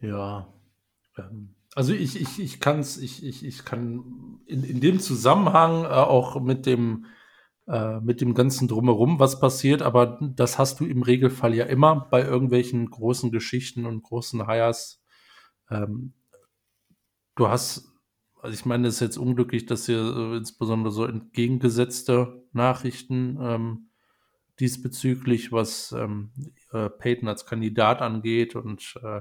Ja, 0.00 0.52
ähm, 1.16 1.54
also 1.74 1.92
ich, 1.92 2.20
ich, 2.20 2.38
ich 2.38 2.60
kann 2.60 2.80
es, 2.80 2.98
ich, 2.98 3.24
ich, 3.24 3.44
ich 3.44 3.64
kann 3.64 4.40
in, 4.46 4.64
in 4.64 4.80
dem 4.80 5.00
Zusammenhang 5.00 5.84
äh, 5.84 5.88
auch 5.88 6.40
mit 6.40 6.66
dem, 6.66 7.06
äh, 7.68 8.00
mit 8.00 8.20
dem 8.20 8.34
ganzen 8.34 8.66
Drumherum, 8.68 9.20
was 9.20 9.40
passiert, 9.40 9.80
aber 9.80 10.18
das 10.20 10.58
hast 10.58 10.80
du 10.80 10.86
im 10.86 11.02
Regelfall 11.02 11.54
ja 11.54 11.64
immer 11.66 12.08
bei 12.10 12.22
irgendwelchen 12.22 12.90
großen 12.90 13.30
Geschichten 13.30 13.86
und 13.86 14.02
großen 14.02 14.46
Hires. 14.46 15.02
Ähm, 15.70 16.14
du 17.36 17.48
hast 17.48 17.91
also 18.42 18.54
ich 18.54 18.64
meine, 18.66 18.88
es 18.88 18.94
ist 18.94 19.00
jetzt 19.00 19.18
unglücklich, 19.18 19.66
dass 19.66 19.86
hier 19.86 20.00
äh, 20.00 20.36
insbesondere 20.36 20.92
so 20.92 21.04
entgegengesetzte 21.06 22.42
Nachrichten 22.52 23.38
ähm, 23.40 23.88
diesbezüglich, 24.58 25.52
was 25.52 25.92
ähm, 25.92 26.32
äh, 26.72 26.90
Peyton 26.90 27.28
als 27.28 27.46
Kandidat 27.46 28.02
angeht 28.02 28.56
und 28.56 28.98
äh, 29.02 29.20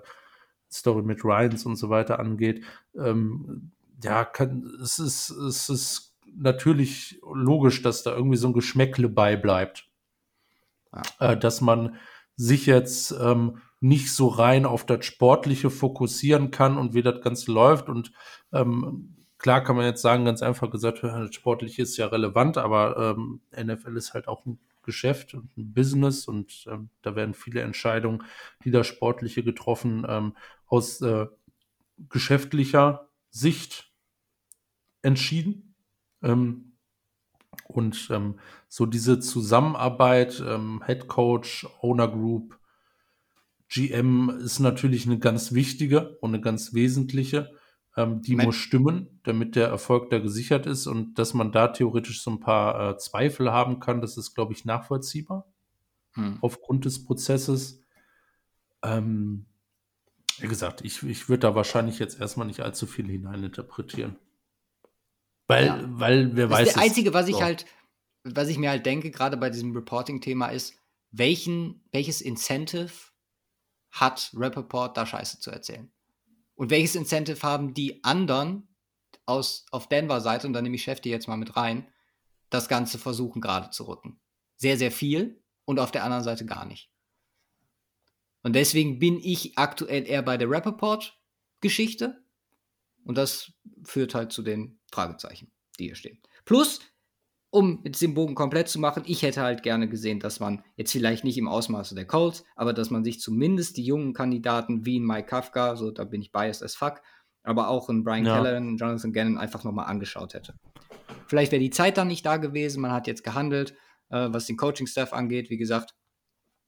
Story 0.71 1.03
mit 1.03 1.23
Ryans 1.23 1.67
und 1.67 1.75
so 1.75 1.89
weiter 1.89 2.19
angeht. 2.19 2.65
Ähm, 2.95 3.71
ja, 4.03 4.25
kann, 4.25 4.63
es, 4.81 4.97
ist, 4.97 5.29
es 5.29 5.69
ist 5.69 6.15
natürlich 6.33 7.21
logisch, 7.21 7.83
dass 7.83 8.01
da 8.01 8.15
irgendwie 8.15 8.37
so 8.37 8.47
ein 8.47 8.53
Geschmäckle 8.53 9.07
beibleibt. 9.07 9.87
Ja. 10.91 11.33
Äh, 11.33 11.37
dass 11.37 11.61
man 11.61 11.95
sich 12.37 12.65
jetzt 12.65 13.11
ähm, 13.11 13.59
nicht 13.81 14.13
so 14.13 14.27
rein 14.27 14.65
auf 14.65 14.85
das 14.85 15.05
Sportliche 15.05 15.69
fokussieren 15.69 16.51
kann 16.51 16.77
und 16.77 16.93
wie 16.93 17.01
das 17.01 17.21
Ganze 17.21 17.51
läuft. 17.51 17.89
Und 17.89 18.13
ähm, 18.53 19.17
klar 19.39 19.63
kann 19.63 19.75
man 19.75 19.85
jetzt 19.85 20.03
sagen, 20.03 20.23
ganz 20.23 20.41
einfach 20.43 20.69
gesagt, 20.69 21.03
das 21.03 21.33
Sportliche 21.33 21.81
ist 21.81 21.97
ja 21.97 22.05
relevant, 22.05 22.57
aber 22.57 23.15
ähm, 23.17 23.41
NFL 23.51 23.97
ist 23.97 24.13
halt 24.13 24.27
auch 24.27 24.45
ein 24.45 24.59
Geschäft 24.83 25.33
und 25.33 25.55
ein 25.57 25.73
Business 25.73 26.27
und 26.27 26.65
ähm, 26.69 26.89
da 27.01 27.15
werden 27.15 27.33
viele 27.33 27.61
Entscheidungen, 27.61 28.23
die 28.63 28.71
das 28.71 28.87
Sportliche 28.87 29.43
getroffen, 29.43 30.05
ähm, 30.07 30.35
aus 30.67 31.01
äh, 31.01 31.27
geschäftlicher 32.09 33.09
Sicht 33.29 33.91
entschieden. 35.01 35.75
Ähm, 36.21 36.73
und 37.67 38.09
ähm, 38.11 38.39
so 38.67 38.85
diese 38.85 39.19
Zusammenarbeit, 39.19 40.41
ähm, 40.45 40.83
Head 40.85 41.07
Coach, 41.07 41.67
Owner 41.81 42.07
Group, 42.07 42.57
GM 43.71 44.29
ist 44.29 44.59
natürlich 44.59 45.05
eine 45.05 45.17
ganz 45.17 45.53
wichtige 45.53 46.17
und 46.19 46.31
eine 46.31 46.41
ganz 46.41 46.73
wesentliche. 46.73 47.51
Ähm, 47.97 48.21
die 48.21 48.35
mein 48.35 48.47
muss 48.47 48.55
stimmen, 48.55 49.19
damit 49.23 49.55
der 49.55 49.67
Erfolg 49.67 50.09
da 50.09 50.19
gesichert 50.19 50.65
ist 50.65 50.87
und 50.87 51.15
dass 51.19 51.33
man 51.33 51.51
da 51.51 51.69
theoretisch 51.69 52.21
so 52.21 52.31
ein 52.31 52.39
paar 52.39 52.91
äh, 52.91 52.97
Zweifel 52.97 53.51
haben 53.51 53.79
kann, 53.81 53.99
das 53.99 54.17
ist, 54.17 54.33
glaube 54.33 54.53
ich, 54.53 54.63
nachvollziehbar 54.63 55.51
hm. 56.13 56.37
aufgrund 56.41 56.85
des 56.85 57.03
Prozesses. 57.03 57.81
Ähm, 58.81 59.45
wie 60.39 60.47
gesagt, 60.47 60.85
ich, 60.85 61.03
ich 61.03 61.27
würde 61.27 61.41
da 61.41 61.55
wahrscheinlich 61.55 61.99
jetzt 61.99 62.19
erstmal 62.19 62.47
nicht 62.47 62.61
allzu 62.61 62.87
viel 62.87 63.07
hineininterpretieren. 63.07 64.17
Weil, 65.47 65.65
ja. 65.65 65.83
weil 65.85 66.35
wer 66.35 66.47
das 66.47 66.59
weiß. 66.59 66.73
Das 66.73 66.83
Einzige, 66.83 67.13
was 67.13 67.27
ich 67.27 67.41
halt, 67.41 67.65
was 68.23 68.47
ich 68.47 68.57
mir 68.57 68.69
halt 68.69 68.85
denke, 68.85 69.11
gerade 69.11 69.35
bei 69.35 69.49
diesem 69.49 69.73
Reporting-Thema, 69.75 70.47
ist, 70.47 70.75
welchen, 71.11 71.83
welches 71.91 72.21
Incentive 72.21 73.10
hat 73.91 74.31
Rappaport 74.33 74.95
da 74.97 75.05
Scheiße 75.05 75.39
zu 75.39 75.51
erzählen? 75.51 75.91
Und 76.55 76.69
welches 76.69 76.95
Incentive 76.95 77.41
haben 77.41 77.73
die 77.73 78.03
anderen 78.03 78.67
aus, 79.25 79.65
auf 79.71 79.87
Denver-Seite, 79.87 80.47
und 80.47 80.53
da 80.53 80.61
nehme 80.61 80.75
ich 80.75 80.83
Chef 80.83 80.99
jetzt 81.05 81.27
mal 81.27 81.37
mit 81.37 81.55
rein, 81.55 81.87
das 82.49 82.67
Ganze 82.67 82.97
versuchen 82.97 83.41
gerade 83.41 83.69
zu 83.69 83.87
rücken? 83.87 84.19
Sehr, 84.57 84.77
sehr 84.77 84.91
viel 84.91 85.43
und 85.65 85.79
auf 85.79 85.91
der 85.91 86.03
anderen 86.03 86.23
Seite 86.23 86.45
gar 86.45 86.65
nicht. 86.65 86.91
Und 88.43 88.53
deswegen 88.53 88.99
bin 88.99 89.19
ich 89.19 89.57
aktuell 89.57 90.07
eher 90.07 90.23
bei 90.23 90.37
der 90.37 90.49
Rappaport-Geschichte. 90.49 92.23
Und 93.03 93.17
das 93.17 93.51
führt 93.83 94.13
halt 94.13 94.31
zu 94.31 94.41
den 94.41 94.79
Fragezeichen, 94.91 95.51
die 95.79 95.85
hier 95.85 95.95
stehen. 95.95 96.21
Plus, 96.45 96.79
um 97.51 97.81
jetzt 97.83 98.01
den 98.01 98.13
Bogen 98.13 98.33
komplett 98.33 98.69
zu 98.69 98.79
machen, 98.79 99.03
ich 99.05 99.23
hätte 99.23 99.41
halt 99.41 99.61
gerne 99.61 99.89
gesehen, 99.89 100.19
dass 100.19 100.39
man 100.39 100.63
jetzt 100.77 100.93
vielleicht 100.93 101.25
nicht 101.25 101.37
im 101.37 101.49
Ausmaße 101.49 101.95
der 101.95 102.07
Colts, 102.07 102.45
aber 102.55 102.71
dass 102.73 102.89
man 102.89 103.03
sich 103.03 103.19
zumindest 103.19 103.75
die 103.75 103.83
jungen 103.83 104.13
Kandidaten 104.13 104.85
wie 104.85 104.95
in 104.95 105.05
Mike 105.05 105.27
Kafka, 105.27 105.75
so 105.75 105.91
da 105.91 106.05
bin 106.05 106.21
ich 106.21 106.31
biased 106.31 106.63
as 106.63 106.75
fuck, 106.75 107.01
aber 107.43 107.67
auch 107.67 107.89
in 107.89 108.03
Brian 108.03 108.25
ja. 108.25 108.37
Keller 108.37 108.57
und 108.57 108.77
Jonathan 108.77 109.11
Gannon 109.11 109.37
einfach 109.37 109.65
nochmal 109.65 109.87
angeschaut 109.87 110.33
hätte. 110.33 110.55
Vielleicht 111.27 111.51
wäre 111.51 111.61
die 111.61 111.69
Zeit 111.69 111.97
dann 111.97 112.07
nicht 112.07 112.25
da 112.25 112.37
gewesen, 112.37 112.81
man 112.81 112.91
hat 112.91 113.05
jetzt 113.05 113.23
gehandelt, 113.23 113.71
äh, 114.09 114.29
was 114.31 114.45
den 114.45 114.55
Coaching-Staff 114.55 115.11
angeht, 115.11 115.49
wie 115.49 115.57
gesagt, 115.57 115.93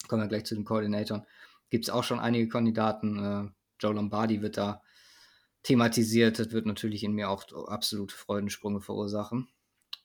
kommen 0.10 0.22
wir 0.22 0.28
gleich 0.28 0.44
zu 0.44 0.56
den 0.56 0.66
Koordinatoren, 0.66 1.26
gibt 1.70 1.86
es 1.86 1.90
auch 1.90 2.04
schon 2.04 2.20
einige 2.20 2.50
Kandidaten, 2.50 3.20
äh, 3.20 3.50
Joe 3.80 3.94
Lombardi 3.94 4.42
wird 4.42 4.58
da 4.58 4.82
thematisiert, 5.64 6.40
das 6.40 6.52
wird 6.52 6.66
natürlich 6.66 7.06
in 7.06 7.14
mir 7.14 7.30
auch 7.30 7.46
absolute 7.68 8.14
Freudensprünge 8.14 8.82
verursachen, 8.82 9.48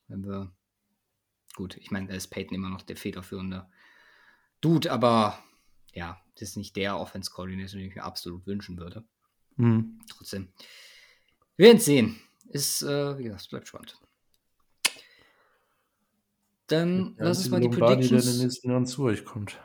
wenn 0.06 0.24
wir 0.24 0.52
gut, 1.58 1.76
ich 1.76 1.90
meine, 1.90 2.06
da 2.06 2.14
ist 2.14 2.28
Peyton 2.28 2.54
immer 2.54 2.70
noch 2.70 2.82
der 2.82 2.96
federführende 2.96 3.66
Dude, 4.60 4.92
aber 4.92 5.38
ja, 5.92 6.20
das 6.34 6.50
ist 6.50 6.56
nicht 6.56 6.76
der 6.76 6.96
Offense-Coordinator, 6.96 7.78
den 7.80 7.88
ich 7.88 7.96
mir 7.96 8.04
absolut 8.04 8.46
wünschen 8.46 8.78
würde. 8.78 9.04
Mhm. 9.56 9.98
Trotzdem. 10.08 10.52
Wir 11.56 11.66
werden 11.66 11.80
sehen. 11.80 12.20
Ist, 12.48 12.82
äh, 12.82 13.18
wie 13.18 13.24
gesagt, 13.24 13.42
es 13.42 13.48
bleibt 13.48 13.66
spannend. 13.68 13.98
Dann 16.68 17.16
Der 17.16 17.26
lass 17.26 17.38
uns 17.38 17.50
mal 17.50 17.60
die 17.60 17.66
Lombardi, 17.66 18.02
der 18.02 18.02
in 18.02 18.08
den 18.08 18.08
Predictions. 18.20 18.42
nächsten 18.42 18.70
Jahren 18.70 18.86
zu 18.86 19.02
euch 19.04 19.24
kommt. 19.24 19.60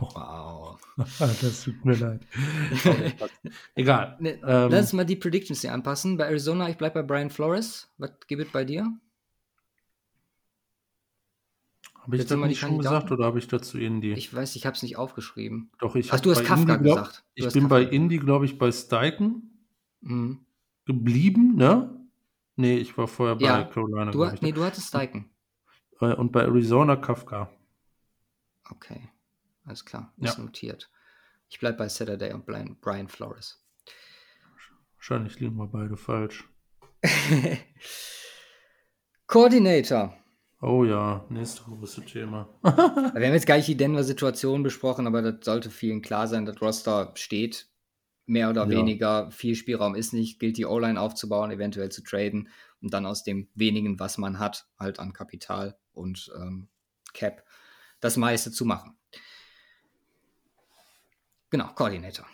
Wow. 0.00 0.80
das 1.18 1.62
tut 1.62 1.84
mir 1.84 1.94
leid. 1.94 2.26
Egal. 3.76 4.16
Ne, 4.18 4.32
Ähm, 4.42 4.70
lass 4.70 4.86
uns 4.86 4.92
mal 4.94 5.04
die 5.06 5.14
Predictions 5.16 5.60
hier 5.60 5.72
anpassen. 5.72 6.16
Bei 6.16 6.24
Arizona, 6.24 6.68
ich 6.68 6.76
bleibe 6.76 7.02
bei 7.02 7.06
Brian 7.06 7.30
Flores. 7.30 7.88
Was 7.98 8.10
gibt 8.26 8.42
es 8.42 8.50
bei 8.50 8.64
dir? 8.64 8.84
Habe 12.04 12.16
ich 12.16 12.26
das 12.26 12.38
nicht 12.38 12.58
schon 12.60 12.76
gesagt 12.78 13.10
oder 13.12 13.24
habe 13.24 13.38
ich 13.38 13.48
dazu 13.48 13.78
Indie? 13.78 14.12
Ich 14.12 14.32
weiß, 14.32 14.56
ich 14.56 14.66
habe 14.66 14.76
es 14.76 14.82
nicht 14.82 14.96
aufgeschrieben. 14.98 15.70
Doch, 15.78 15.96
ich 15.96 16.12
Ach, 16.12 16.20
du 16.20 16.30
hast 16.30 16.44
Kafka 16.44 16.76
glaub- 16.76 16.98
gesagt. 16.98 17.24
Du 17.36 17.46
Ich 17.46 17.52
bin 17.52 17.62
Kafka 17.64 17.68
bei. 17.76 17.82
Indie, 17.84 18.18
glaube 18.18 18.44
ich, 18.44 18.58
bei 18.58 18.70
Steichen 18.70 19.66
Mhm. 20.02 20.44
geblieben, 20.84 21.54
ne? 21.56 21.98
Nee, 22.56 22.76
ich 22.76 22.96
war 22.98 23.08
vorher 23.08 23.36
bei 23.36 23.46
Ja, 23.46 23.64
Carolina, 23.64 24.10
Du, 24.10 24.22
ich. 24.24 24.42
nee, 24.42 24.48
Ne? 24.48 24.54
du 24.54 24.64
hattest 24.64 24.88
Steichen. 24.88 25.30
Äh, 26.00 26.14
Und 26.14 26.30
bei 26.30 26.42
Arizona 26.42 26.96
Kafka. 26.96 27.50
Okay, 28.70 29.00
alles 29.64 29.84
klar. 29.84 30.12
Ist 30.18 30.36
Ja. 30.36 30.44
notiert. 30.44 30.90
Ich 31.48 31.58
bleibe 31.58 31.78
bei 31.78 31.88
Saturday 31.88 32.32
und 32.34 32.44
Brian, 32.44 32.76
Brian 32.80 33.08
Flores. 33.08 33.64
Wahrscheinlich 34.96 35.40
liegen 35.40 35.56
wir 35.56 35.66
beide 35.68 35.96
falsch. 35.96 36.44
Coordinator. 39.26 40.16
Oh 40.66 40.82
ja, 40.82 41.22
nächste 41.28 41.62
große 41.62 42.06
Thema. 42.06 42.48
Wir 42.62 42.70
haben 42.72 43.34
jetzt 43.34 43.46
gar 43.46 43.56
nicht 43.56 43.68
die 43.68 43.76
Denver-Situation 43.76 44.62
besprochen, 44.62 45.06
aber 45.06 45.20
das 45.20 45.44
sollte 45.44 45.68
vielen 45.70 46.00
klar 46.00 46.26
sein. 46.26 46.46
Das 46.46 46.58
Roster 46.62 47.12
steht 47.16 47.68
mehr 48.24 48.48
oder 48.48 48.62
Ja. 48.64 48.70
weniger. 48.70 49.30
Viel 49.30 49.56
Spielraum 49.56 49.94
ist 49.94 50.14
nicht. 50.14 50.38
Gilt 50.40 50.56
die 50.56 50.64
O-Line 50.64 50.98
aufzubauen, 50.98 51.50
eventuell 51.50 51.90
zu 51.90 52.02
traden 52.02 52.48
und 52.80 52.94
dann 52.94 53.04
aus 53.04 53.22
dem 53.24 53.48
wenigen, 53.54 54.00
was 54.00 54.16
man 54.16 54.38
hat, 54.38 54.66
halt 54.78 55.00
an 55.00 55.12
Kapital 55.12 55.76
und 55.92 56.32
ähm, 56.34 56.68
Cap, 57.12 57.44
das 58.00 58.16
meiste 58.16 58.50
zu 58.50 58.64
machen. 58.64 58.96
Genau, 61.50 61.68
Coordinator. 61.74 62.26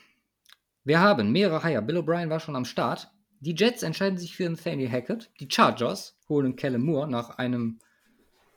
Wir 0.84 1.00
haben 1.00 1.32
mehrere 1.32 1.64
Hire. 1.64 1.82
Bill 1.82 1.98
O'Brien 1.98 2.30
war 2.30 2.38
schon 2.38 2.54
am 2.54 2.64
Start. 2.64 3.10
Die 3.40 3.56
Jets 3.56 3.82
entscheiden 3.82 4.18
sich 4.18 4.36
für 4.36 4.48
Nathaniel 4.48 4.88
Hackett. 4.90 5.30
Die 5.40 5.48
Chargers 5.50 6.16
holen 6.28 6.54
Kellen 6.54 6.82
Moore 6.82 7.10
nach 7.10 7.30
einem, 7.30 7.80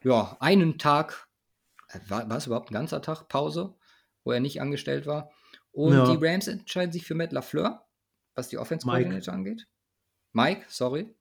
ja, 0.03 0.37
einen 0.39 0.77
Tag, 0.77 1.27
äh, 1.89 1.99
war, 2.07 2.29
war 2.29 2.37
es 2.37 2.47
überhaupt 2.47 2.71
ein 2.71 2.73
ganzer 2.75 3.01
Tag 3.01 3.27
Pause, 3.29 3.75
wo 4.23 4.31
er 4.31 4.39
nicht 4.39 4.61
angestellt 4.61 5.05
war. 5.05 5.31
Und 5.71 5.93
Ja. 5.93 6.15
die 6.15 6.23
Rams 6.25 6.47
entscheiden 6.47 6.91
sich 6.91 7.05
für 7.05 7.15
Matt 7.15 7.31
LaFleur, 7.31 7.85
was 8.35 8.49
die 8.49 8.57
Offense 8.57 8.85
Mike. 8.85 8.99
Coordinator 9.03 9.33
angeht. 9.33 9.67
Mike, 10.33 10.65
sorry. 10.69 11.13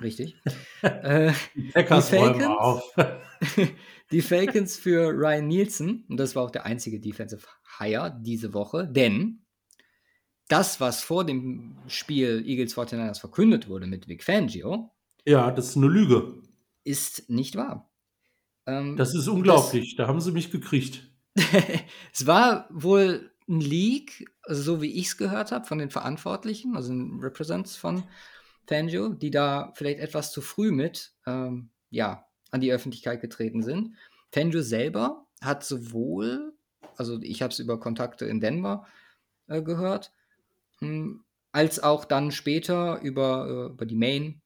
Richtig. 0.00 0.40
äh, 0.82 1.32
Die 1.54 1.70
Falcons? 1.72 2.44
auf. 2.58 2.94
die 4.10 4.22
Falcons 4.22 4.76
für 4.78 5.10
Ryan 5.10 5.46
Nielsen. 5.46 6.04
Und 6.08 6.16
das 6.16 6.34
war 6.34 6.44
auch 6.44 6.50
der 6.50 6.64
einzige 6.64 7.00
Defensive 7.00 7.46
Hire 7.78 8.16
diese 8.22 8.54
Woche, 8.54 8.86
denn 8.88 9.44
das, 10.48 10.80
was 10.80 11.02
vor 11.02 11.24
dem 11.24 11.76
Spiel 11.86 12.42
Eagles 12.46 12.74
49ers 12.76 13.20
verkündet 13.20 13.68
wurde 13.68 13.86
mit 13.86 14.08
Vic 14.08 14.24
Fangio, 14.24 14.90
ja, 15.26 15.50
das 15.50 15.68
ist 15.68 15.76
eine 15.76 15.86
Lüge. 15.86 16.42
Ist 16.84 17.28
nicht 17.30 17.56
wahr. 17.56 17.90
Ähm, 18.66 18.96
Das 18.96 19.14
ist 19.14 19.28
unglaublich. 19.28 19.96
da 19.96 20.06
haben 20.06 20.20
sie 20.20 20.32
mich 20.32 20.50
gekriegt. 20.50 21.10
es 22.12 22.26
war 22.26 22.68
wohl 22.70 23.30
ein 23.48 23.60
Leak, 23.60 24.30
also 24.42 24.62
so 24.62 24.82
wie 24.82 24.92
ich 24.92 25.06
es 25.06 25.16
gehört 25.16 25.52
habe, 25.52 25.66
von 25.66 25.78
den 25.78 25.90
Verantwortlichen, 25.90 26.76
also 26.76 26.90
den 26.90 27.20
Represents 27.20 27.76
von 27.76 28.04
Fangio, 28.66 29.08
die 29.10 29.30
da 29.30 29.72
vielleicht 29.74 29.98
etwas 29.98 30.32
zu 30.32 30.40
früh 30.40 30.70
mit 30.70 31.12
ähm, 31.26 31.70
ja, 31.90 32.26
an 32.52 32.60
die 32.60 32.72
Öffentlichkeit 32.72 33.20
getreten 33.20 33.62
sind. 33.62 33.96
Fangio 34.32 34.62
selber 34.62 35.26
hat 35.40 35.64
sowohl, 35.64 36.52
also 36.96 37.20
ich 37.22 37.42
habe 37.42 37.52
es 37.52 37.58
über 37.58 37.80
Kontakte 37.80 38.26
in 38.26 38.40
Denver 38.40 38.86
äh, 39.48 39.62
gehört, 39.62 40.12
mh, 40.80 41.20
als 41.52 41.82
auch 41.82 42.04
dann 42.04 42.30
später 42.30 43.00
über, 43.00 43.48
äh, 43.68 43.72
über 43.72 43.86
die 43.86 43.96
Main, 43.96 44.40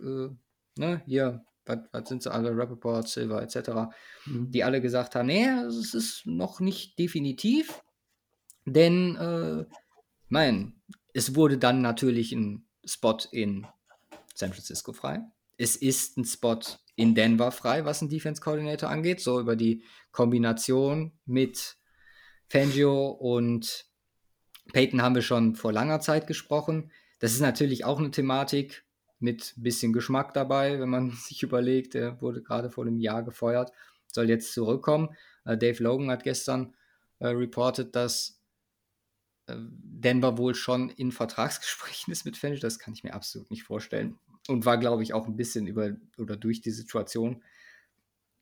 äh, 0.00 0.28
ne, 0.76 1.02
hier, 1.06 1.44
was 1.64 2.08
sind 2.08 2.22
sie 2.22 2.32
alle, 2.32 2.56
Rappaport, 2.56 3.08
Silver 3.08 3.42
etc., 3.42 3.92
Mhm. 4.26 4.50
die 4.50 4.62
alle 4.64 4.80
gesagt 4.80 5.14
haben, 5.14 5.26
nee, 5.26 5.48
es 5.48 5.94
ist 5.94 6.26
noch 6.26 6.60
nicht 6.60 6.98
definitiv, 6.98 7.82
denn, 8.64 9.16
äh, 9.16 9.64
mein, 10.28 10.80
es 11.12 11.34
wurde 11.34 11.58
dann 11.58 11.82
natürlich 11.82 12.32
ein 12.32 12.66
Spot 12.84 13.18
in 13.32 13.66
San 14.34 14.52
Francisco 14.52 14.92
frei. 14.92 15.20
Es 15.58 15.76
ist 15.76 16.16
ein 16.16 16.24
Spot 16.24 16.58
in 16.96 17.14
Denver 17.14 17.52
frei, 17.52 17.84
was 17.84 18.00
ein 18.02 18.08
Defense 18.08 18.40
Coordinator 18.40 18.88
angeht, 18.88 19.20
so 19.20 19.40
über 19.40 19.56
die 19.56 19.82
Kombination 20.10 21.12
mit 21.26 21.76
Fangio 22.48 23.08
und 23.08 23.86
Peyton 24.72 25.02
haben 25.02 25.14
wir 25.14 25.22
schon 25.22 25.54
vor 25.54 25.72
langer 25.72 26.00
Zeit 26.00 26.26
gesprochen. 26.26 26.90
Das 27.18 27.32
ist 27.32 27.40
natürlich 27.40 27.84
auch 27.84 27.98
eine 27.98 28.10
Thematik 28.10 28.84
mit 29.22 29.54
bisschen 29.56 29.92
Geschmack 29.92 30.34
dabei, 30.34 30.80
wenn 30.80 30.88
man 30.88 31.10
sich 31.16 31.42
überlegt, 31.42 31.94
er 31.94 32.20
wurde 32.20 32.42
gerade 32.42 32.70
vor 32.70 32.84
einem 32.84 32.98
Jahr 32.98 33.22
gefeuert, 33.22 33.72
soll 34.06 34.28
jetzt 34.28 34.52
zurückkommen. 34.52 35.10
Äh, 35.44 35.56
Dave 35.56 35.82
Logan 35.82 36.10
hat 36.10 36.24
gestern 36.24 36.74
äh, 37.18 37.28
reported, 37.28 37.94
dass 37.94 38.40
äh, 39.46 39.56
Denver 39.58 40.38
wohl 40.38 40.54
schon 40.54 40.90
in 40.90 41.12
Vertragsgesprächen 41.12 42.12
ist 42.12 42.24
mit 42.24 42.36
Fangio. 42.36 42.58
Das 42.60 42.78
kann 42.78 42.94
ich 42.94 43.04
mir 43.04 43.14
absolut 43.14 43.50
nicht 43.50 43.64
vorstellen. 43.64 44.18
Und 44.48 44.66
war, 44.66 44.76
glaube 44.76 45.02
ich, 45.04 45.14
auch 45.14 45.26
ein 45.26 45.36
bisschen 45.36 45.66
über 45.66 45.92
oder 46.18 46.36
durch 46.36 46.60
die 46.60 46.72
Situation 46.72 47.42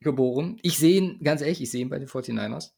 geboren. 0.00 0.58
Ich 0.62 0.78
sehe 0.78 0.96
ihn, 0.96 1.22
ganz 1.22 1.42
ehrlich, 1.42 1.60
ich 1.60 1.70
sehe 1.70 1.82
ihn 1.82 1.90
bei 1.90 1.98
den 1.98 2.08
49ers. 2.08 2.70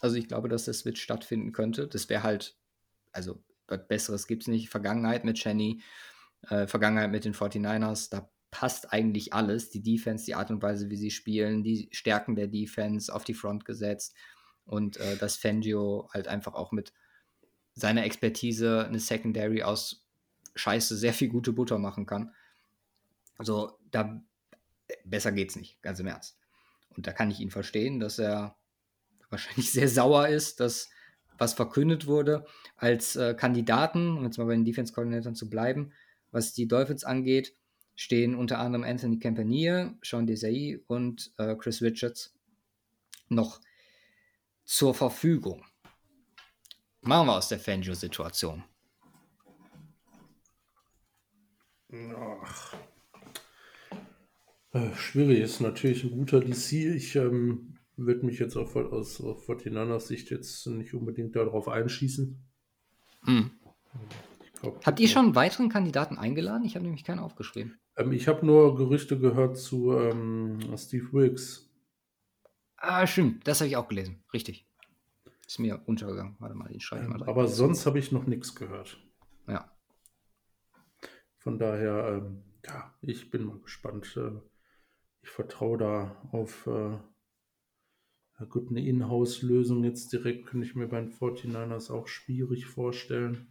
Also 0.00 0.16
ich 0.16 0.28
glaube, 0.28 0.48
dass 0.48 0.64
der 0.64 0.74
Switch 0.74 1.02
stattfinden 1.02 1.52
könnte. 1.52 1.88
Das 1.88 2.08
wäre 2.08 2.22
halt, 2.22 2.56
also 3.12 3.42
was 3.66 3.86
Besseres 3.88 4.26
gibt 4.26 4.42
es 4.42 4.48
nicht. 4.48 4.68
Vergangenheit 4.68 5.24
mit 5.24 5.38
Chenny, 5.38 5.82
äh, 6.48 6.66
Vergangenheit 6.66 7.10
mit 7.10 7.24
den 7.24 7.34
49ers, 7.34 8.10
da 8.10 8.30
passt 8.50 8.92
eigentlich 8.92 9.32
alles. 9.32 9.70
Die 9.70 9.82
Defense, 9.82 10.24
die 10.24 10.34
Art 10.34 10.50
und 10.50 10.62
Weise, 10.62 10.90
wie 10.90 10.96
sie 10.96 11.10
spielen, 11.10 11.62
die 11.62 11.88
Stärken 11.92 12.36
der 12.36 12.46
Defense 12.46 13.14
auf 13.14 13.24
die 13.24 13.34
Front 13.34 13.64
gesetzt 13.64 14.14
und 14.64 14.96
äh, 14.96 15.16
dass 15.16 15.36
Fangio 15.36 16.08
halt 16.12 16.28
einfach 16.28 16.54
auch 16.54 16.72
mit 16.72 16.92
seiner 17.74 18.04
Expertise 18.04 18.86
eine 18.86 18.98
Secondary 18.98 19.62
aus 19.62 20.06
Scheiße 20.54 20.96
sehr 20.96 21.12
viel 21.12 21.28
gute 21.28 21.52
Butter 21.52 21.78
machen 21.78 22.06
kann. 22.06 22.32
Also 23.36 23.78
da 23.90 24.22
besser 25.04 25.32
geht's 25.32 25.56
nicht, 25.56 25.80
ganz 25.82 26.00
im 26.00 26.06
Ernst. 26.06 26.38
Und 26.90 27.06
da 27.06 27.12
kann 27.12 27.30
ich 27.30 27.40
ihn 27.40 27.50
verstehen, 27.50 28.00
dass 28.00 28.18
er 28.18 28.56
wahrscheinlich 29.28 29.70
sehr 29.72 29.88
sauer 29.88 30.28
ist, 30.28 30.60
dass 30.60 30.88
was 31.38 31.52
verkündet 31.52 32.06
wurde 32.06 32.46
als 32.76 33.16
äh, 33.16 33.34
Kandidaten, 33.34 34.16
um 34.16 34.24
jetzt 34.24 34.38
mal 34.38 34.46
bei 34.46 34.54
den 34.54 34.64
Defense 34.64 34.94
Coordinatoren 34.94 35.34
zu 35.34 35.50
bleiben, 35.50 35.92
was 36.36 36.52
die 36.52 36.68
Dolphins 36.68 37.02
angeht, 37.02 37.56
stehen 37.94 38.34
unter 38.34 38.58
anderem 38.58 38.84
Anthony 38.84 39.18
Campanier, 39.18 39.96
Sean 40.02 40.26
Desai 40.26 40.80
und 40.86 41.32
äh, 41.38 41.56
Chris 41.56 41.80
Richards 41.80 42.34
noch 43.30 43.58
zur 44.64 44.94
Verfügung. 44.94 45.64
Machen 47.00 47.28
wir 47.28 47.36
aus 47.36 47.48
der 47.48 47.58
Fangio-Situation. 47.58 48.64
Ach. 52.14 52.76
Äh, 54.72 54.94
schwierig 54.94 55.40
ist 55.40 55.60
natürlich 55.60 56.04
ein 56.04 56.10
guter 56.10 56.40
DC. 56.40 56.72
Ich 56.72 57.16
ähm, 57.16 57.78
würde 57.96 58.26
mich 58.26 58.38
jetzt 58.38 58.56
auch 58.56 58.76
aus 58.76 59.22
aus 59.22 59.46
49ers 59.46 60.00
Sicht 60.00 60.30
jetzt 60.30 60.66
nicht 60.66 60.92
unbedingt 60.92 61.34
darauf 61.34 61.66
einschießen. 61.68 62.44
Hm. 63.24 63.50
Ich 64.56 64.60
glaub, 64.62 64.84
Habt 64.86 65.00
ihr 65.00 65.08
schon 65.08 65.26
einen 65.26 65.34
weiteren 65.34 65.68
Kandidaten 65.68 66.18
eingeladen? 66.18 66.64
Ich 66.64 66.74
habe 66.74 66.84
nämlich 66.84 67.04
keinen 67.04 67.18
aufgeschrieben. 67.20 67.78
Ähm, 67.96 68.12
ich 68.12 68.26
habe 68.28 68.44
nur 68.44 68.76
Gerüchte 68.76 69.18
gehört 69.18 69.58
zu 69.58 69.92
ähm, 69.92 70.58
Steve 70.76 71.12
Wilkes. 71.12 71.70
Ah, 72.76 73.06
stimmt. 73.06 73.46
Das 73.46 73.60
habe 73.60 73.68
ich 73.68 73.76
auch 73.76 73.88
gelesen. 73.88 74.22
Richtig. 74.32 74.66
Ist 75.46 75.58
mir 75.58 75.80
untergegangen. 75.86 76.36
Warte 76.38 76.54
mal, 76.54 76.68
den 76.68 76.80
schreibe 76.80 77.02
ich 77.02 77.08
mal 77.08 77.14
Ähm, 77.14 77.18
direkt 77.18 77.30
aber 77.30 77.42
dazu. 77.42 77.54
sonst 77.54 77.86
habe 77.86 77.98
ich 77.98 78.12
noch 78.12 78.26
nichts 78.26 78.54
gehört. 78.54 78.98
Ja. 79.46 79.70
Von 81.38 81.58
daher, 81.58 82.22
ähm, 82.22 82.42
ja, 82.64 82.92
ich 83.02 83.30
bin 83.30 83.44
mal 83.44 83.58
gespannt. 83.60 84.16
Äh, 84.16 84.40
ich 85.22 85.28
vertraue 85.28 85.78
da 85.78 86.28
auf 86.32 86.66
äh, 86.66 86.98
gut, 88.48 88.70
eine 88.70 88.86
Inhouse-Lösung 88.86 89.84
jetzt 89.84 90.12
direkt 90.12 90.46
könnte 90.46 90.66
ich 90.66 90.74
mir 90.74 90.88
bei 90.88 91.00
den 91.00 91.10
49ers 91.12 91.92
auch 91.92 92.08
schwierig 92.08 92.66
vorstellen. 92.66 93.48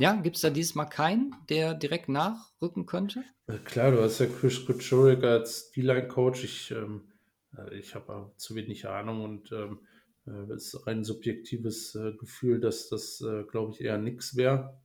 Ja, 0.00 0.14
gibt 0.14 0.36
es 0.36 0.42
da 0.42 0.50
dieses 0.50 0.74
Mal 0.74 0.86
keinen, 0.86 1.36
der 1.48 1.74
direkt 1.74 2.08
nachrücken 2.08 2.84
könnte? 2.86 3.24
Äh, 3.46 3.58
klar, 3.58 3.92
du 3.92 4.02
hast 4.02 4.18
ja 4.18 4.26
Chris 4.26 4.64
Kutschurek 4.66 5.22
als 5.22 5.70
D-Line-Coach. 5.70 6.42
Ich, 6.42 6.70
ähm, 6.72 7.12
äh, 7.56 7.78
ich 7.78 7.94
habe 7.94 8.32
zu 8.36 8.56
wenig 8.56 8.88
Ahnung 8.88 9.22
und 9.22 9.52
ähm, 9.52 9.86
äh, 10.26 10.52
ist 10.54 10.74
ein 10.86 11.04
subjektives 11.04 11.94
äh, 11.94 12.12
Gefühl, 12.12 12.60
dass 12.60 12.88
das, 12.88 13.20
äh, 13.20 13.44
glaube 13.44 13.72
ich, 13.72 13.80
eher 13.82 13.98
nichts 13.98 14.36
wäre. 14.36 14.80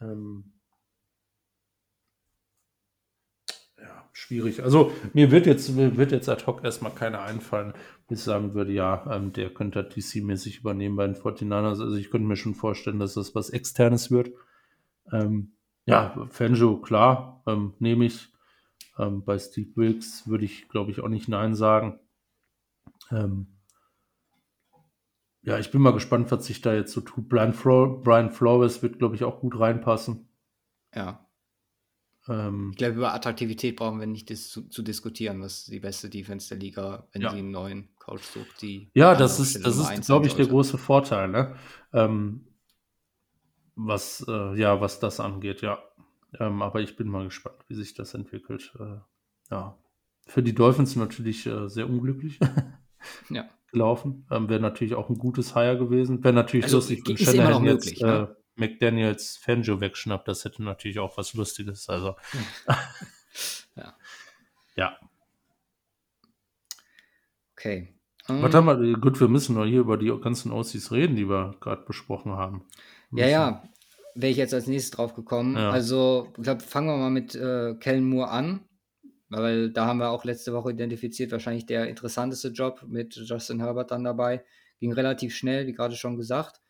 Ähm, 0.00 0.52
ja, 3.78 4.05
schwierig. 4.16 4.62
Also 4.62 4.92
mir 5.12 5.30
wird 5.30 5.46
jetzt, 5.46 5.76
wird 5.76 6.10
jetzt 6.10 6.28
ad 6.28 6.46
hoc 6.46 6.64
erstmal 6.64 6.92
keiner 6.92 7.20
einfallen, 7.22 7.74
wo 8.08 8.14
ich 8.14 8.20
sagen 8.20 8.54
würde, 8.54 8.72
ja, 8.72 9.06
ähm, 9.10 9.32
der 9.32 9.50
könnte 9.50 9.80
DC-mäßig 9.82 10.60
übernehmen 10.60 10.96
bei 10.96 11.06
den 11.06 11.16
49ers. 11.16 11.82
Also 11.82 11.96
ich 11.96 12.10
könnte 12.10 12.26
mir 12.26 12.36
schon 12.36 12.54
vorstellen, 12.54 12.98
dass 12.98 13.14
das 13.14 13.34
was 13.34 13.50
Externes 13.50 14.10
wird. 14.10 14.30
Ähm, 15.12 15.52
ja, 15.84 16.26
Fangio, 16.30 16.80
klar, 16.80 17.42
ähm, 17.46 17.74
nehme 17.78 18.06
ich. 18.06 18.32
Ähm, 18.98 19.22
bei 19.22 19.38
Steve 19.38 19.76
Wilkes 19.76 20.26
würde 20.26 20.46
ich, 20.46 20.68
glaube 20.68 20.90
ich, 20.90 21.00
auch 21.00 21.08
nicht 21.08 21.28
Nein 21.28 21.54
sagen. 21.54 22.00
Ähm, 23.10 23.48
ja, 25.42 25.58
ich 25.58 25.70
bin 25.70 25.82
mal 25.82 25.92
gespannt, 25.92 26.32
was 26.32 26.46
sich 26.46 26.62
da 26.62 26.74
jetzt 26.74 26.92
so 26.92 27.02
tut. 27.02 27.28
Brian 27.28 27.52
Flores 27.52 28.82
wird, 28.82 28.98
glaube 28.98 29.14
ich, 29.14 29.24
auch 29.24 29.40
gut 29.40 29.60
reinpassen. 29.60 30.28
Ja. 30.94 31.25
Ähm, 32.28 32.70
ich 32.72 32.78
glaube, 32.78 32.94
über 32.94 33.14
Attraktivität 33.14 33.76
brauchen 33.76 34.00
wir 34.00 34.06
nicht 34.06 34.28
dis 34.30 34.50
zu, 34.50 34.68
zu, 34.68 34.82
diskutieren, 34.82 35.40
was 35.40 35.64
die 35.64 35.80
beste 35.80 36.08
Defense 36.08 36.48
der 36.48 36.58
Liga, 36.58 37.06
wenn 37.12 37.22
ja. 37.22 37.30
sie 37.30 37.38
einen 37.38 37.50
neuen 37.50 37.88
Coach 37.98 38.24
sucht, 38.24 38.62
die. 38.62 38.90
Ja, 38.94 39.14
das 39.14 39.38
ist, 39.38 39.64
das 39.64 39.76
ist, 39.76 40.06
glaube 40.06 40.26
ich, 40.26 40.34
der 40.34 40.46
große 40.46 40.78
Vorteil, 40.78 41.28
ne? 41.28 41.56
Ähm, 41.92 42.46
was, 43.76 44.24
äh, 44.26 44.58
ja, 44.58 44.80
was 44.80 45.00
das 45.00 45.20
angeht, 45.20 45.62
ja. 45.62 45.78
Ähm, 46.40 46.62
aber 46.62 46.80
ich 46.80 46.96
bin 46.96 47.08
mal 47.08 47.24
gespannt, 47.24 47.58
wie 47.68 47.74
sich 47.74 47.94
das 47.94 48.14
entwickelt. 48.14 48.72
Äh, 48.78 48.98
ja. 49.50 49.78
Für 50.26 50.42
die 50.42 50.54
Dolphins 50.54 50.96
natürlich 50.96 51.46
äh, 51.46 51.68
sehr 51.68 51.88
unglücklich. 51.88 52.40
ja. 53.30 53.48
Gelaufen. 53.70 54.26
Ähm, 54.30 54.48
Wäre 54.48 54.60
natürlich 54.60 54.94
auch 54.94 55.08
ein 55.08 55.18
gutes 55.18 55.54
Hire 55.54 55.78
gewesen. 55.78 56.24
Wäre 56.24 56.34
natürlich 56.34 56.64
also, 56.64 56.78
lustig, 56.78 57.02
wenn 57.06 57.16
Shanahan 57.16 57.64
jetzt 57.64 58.00
ne? 58.00 58.36
McDaniels 58.56 59.36
Fangio 59.36 59.80
wegschnappt. 59.80 60.28
Das 60.28 60.44
hätte 60.44 60.62
natürlich 60.62 60.98
auch 60.98 61.16
was 61.16 61.34
Lustiges. 61.34 61.88
Also. 61.88 62.16
ja. 63.76 63.96
ja. 64.76 64.98
Okay. 67.52 67.96
Was 68.28 68.54
haben 68.54 68.66
wir? 68.66 68.98
Gut, 68.98 69.20
wir 69.20 69.28
müssen 69.28 69.54
noch 69.54 69.64
hier 69.64 69.80
über 69.80 69.96
die 69.96 70.12
ganzen 70.20 70.50
Aussies 70.50 70.90
reden, 70.90 71.14
die 71.14 71.28
wir 71.28 71.54
gerade 71.60 71.82
besprochen 71.82 72.32
haben. 72.32 72.64
Ja, 73.12 73.28
ja, 73.28 73.62
wäre 74.16 74.32
ich 74.32 74.36
jetzt 74.36 74.52
als 74.52 74.66
nächstes 74.66 74.90
drauf 74.90 75.14
gekommen. 75.14 75.56
Ja. 75.56 75.70
Also, 75.70 76.32
ich 76.36 76.42
glaube, 76.42 76.60
fangen 76.60 76.88
wir 76.88 76.96
mal 76.96 77.10
mit 77.10 77.34
äh, 77.36 77.74
Kellen 77.74 78.08
Moore 78.08 78.30
an, 78.30 78.60
weil 79.28 79.70
da 79.70 79.86
haben 79.86 79.98
wir 79.98 80.10
auch 80.10 80.24
letzte 80.24 80.52
Woche 80.52 80.72
identifiziert, 80.72 81.30
wahrscheinlich 81.30 81.66
der 81.66 81.88
interessanteste 81.88 82.48
Job 82.48 82.84
mit 82.88 83.14
Justin 83.14 83.60
Herbert 83.60 83.92
dann 83.92 84.02
dabei. 84.02 84.44
Ging 84.80 84.92
relativ 84.92 85.34
schnell, 85.34 85.66
wie 85.66 85.72
gerade 85.72 85.94
schon 85.94 86.16
gesagt. 86.16 86.60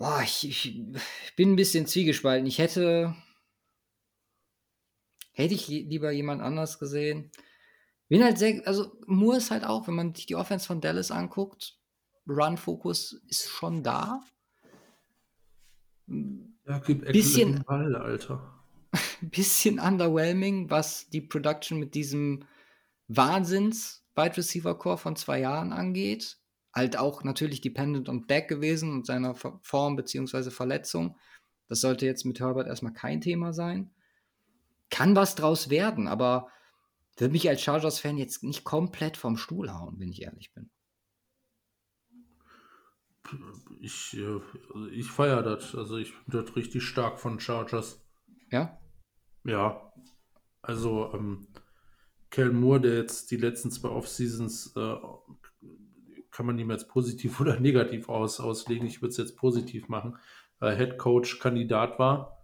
Boah, 0.00 0.22
ich, 0.22 0.48
ich, 0.48 0.82
bin 1.36 1.52
ein 1.52 1.56
bisschen 1.56 1.86
zwiegespalten. 1.86 2.46
Ich 2.46 2.58
hätte. 2.58 3.14
Hätte 5.32 5.52
ich 5.52 5.68
lieber 5.68 6.10
jemand 6.10 6.40
anders 6.40 6.78
gesehen. 6.78 7.30
Bin 8.08 8.24
halt 8.24 8.38
sehr. 8.38 8.66
Also, 8.66 8.98
Moore 9.06 9.36
ist 9.36 9.50
halt 9.50 9.62
auch, 9.62 9.86
wenn 9.86 9.94
man 9.94 10.14
sich 10.14 10.24
die 10.24 10.36
Offense 10.36 10.66
von 10.66 10.80
Dallas 10.80 11.10
anguckt, 11.10 11.78
Run-Fokus 12.26 13.22
ist 13.28 13.50
schon 13.50 13.82
da. 13.82 14.22
Ja, 16.06 16.78
gib 16.78 17.04
bisschen, 17.12 17.62
Ball, 17.64 17.94
Alter. 17.94 18.58
bisschen 19.20 19.78
underwhelming, 19.78 20.70
was 20.70 21.10
die 21.10 21.20
Production 21.20 21.78
mit 21.78 21.94
diesem 21.94 22.46
Wahnsinns 23.08 24.02
Wide 24.16 24.38
Receiver 24.38 24.78
Core 24.78 24.96
von 24.96 25.14
zwei 25.14 25.40
Jahren 25.40 25.74
angeht. 25.74 26.39
Halt 26.72 26.96
auch 26.96 27.24
natürlich 27.24 27.60
dependent 27.60 28.08
on 28.08 28.26
Deck 28.26 28.48
gewesen 28.48 28.92
und 28.92 29.06
seiner 29.06 29.34
Form 29.34 29.96
bzw. 29.96 30.50
Verletzung. 30.50 31.16
Das 31.68 31.80
sollte 31.80 32.06
jetzt 32.06 32.24
mit 32.24 32.40
Herbert 32.40 32.68
erstmal 32.68 32.92
kein 32.92 33.20
Thema 33.20 33.52
sein. 33.52 33.90
Kann 34.90 35.16
was 35.16 35.34
draus 35.34 35.70
werden, 35.70 36.08
aber 36.08 36.48
würde 37.16 37.32
mich 37.32 37.48
als 37.48 37.60
Chargers-Fan 37.62 38.18
jetzt 38.18 38.42
nicht 38.42 38.64
komplett 38.64 39.16
vom 39.16 39.36
Stuhl 39.36 39.72
hauen, 39.72 39.98
wenn 39.98 40.10
ich 40.10 40.22
ehrlich 40.22 40.52
bin 40.52 40.70
ich, 43.80 44.16
äh, 44.16 44.40
ich 44.92 45.10
feiere 45.10 45.42
das. 45.42 45.74
Also 45.74 45.96
ich 45.96 46.12
bin 46.26 46.40
das 46.40 46.56
richtig 46.56 46.82
stark 46.82 47.20
von 47.20 47.40
Chargers. 47.40 48.02
Ja? 48.50 48.78
Ja. 49.44 49.92
Also 50.62 51.12
ähm, 51.14 51.48
Kel 52.30 52.52
Moore, 52.52 52.80
der 52.80 52.96
jetzt 52.96 53.30
die 53.30 53.36
letzten 53.36 53.70
zwei 53.70 53.88
Off-Seasons 53.88 54.74
äh, 54.76 54.96
kann 56.40 56.46
man 56.46 56.58
ihm 56.58 56.70
jetzt 56.70 56.88
positiv 56.88 57.38
oder 57.42 57.60
negativ 57.60 58.08
aus, 58.08 58.40
auslegen. 58.40 58.86
Ich 58.86 59.02
würde 59.02 59.10
es 59.10 59.18
jetzt 59.18 59.36
positiv 59.36 59.88
machen. 59.88 60.16
Äh, 60.58 60.74
Head 60.74 60.96
Coach 60.96 61.38
Kandidat 61.38 61.98
war. 61.98 62.42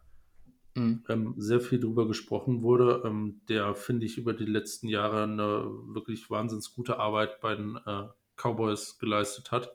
Mhm. 0.75 1.03
Ähm, 1.09 1.35
sehr 1.39 1.61
viel 1.61 1.81
darüber 1.81 2.07
gesprochen 2.07 2.61
wurde, 2.61 3.05
ähm, 3.07 3.41
der, 3.49 3.75
finde 3.75 4.05
ich, 4.05 4.19
über 4.19 4.35
die 4.35 4.45
letzten 4.45 4.89
Jahre 4.89 5.23
eine 5.23 5.71
wirklich 5.95 6.29
wahnsinnig 6.29 6.75
gute 6.75 6.99
Arbeit 6.99 7.41
bei 7.41 7.55
den 7.55 7.77
äh, 7.87 8.09
Cowboys 8.37 8.99
geleistet 8.99 9.51
hat. 9.51 9.75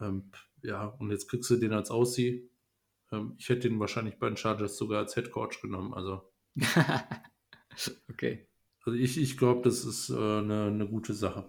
Ähm, 0.00 0.32
ja, 0.62 0.86
und 0.98 1.12
jetzt 1.12 1.28
kriegst 1.28 1.48
du 1.48 1.54
den 1.54 1.72
als 1.72 1.92
Aussie. 1.92 2.50
Ähm, 3.12 3.36
ich 3.38 3.48
hätte 3.48 3.68
den 3.68 3.78
wahrscheinlich 3.78 4.18
bei 4.18 4.26
den 4.26 4.36
Chargers 4.36 4.76
sogar 4.76 4.98
als 4.98 5.14
Head 5.14 5.30
Coach 5.30 5.60
genommen. 5.60 5.94
Also. 5.94 6.28
okay. 8.10 8.48
Also 8.84 8.98
ich, 8.98 9.16
ich 9.18 9.36
glaube, 9.38 9.62
das 9.62 9.84
ist 9.84 10.10
äh, 10.10 10.14
eine, 10.14 10.64
eine 10.64 10.88
gute 10.88 11.14
Sache. 11.14 11.48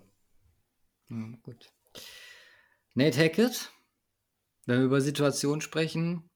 Ja, 1.10 1.34
gut. 1.42 1.72
Nate 2.98 3.20
Hackett, 3.20 3.70
wenn 4.66 4.80
wir 4.80 4.86
über 4.86 5.02
Situationen 5.02 5.62
sprechen, 5.62 6.32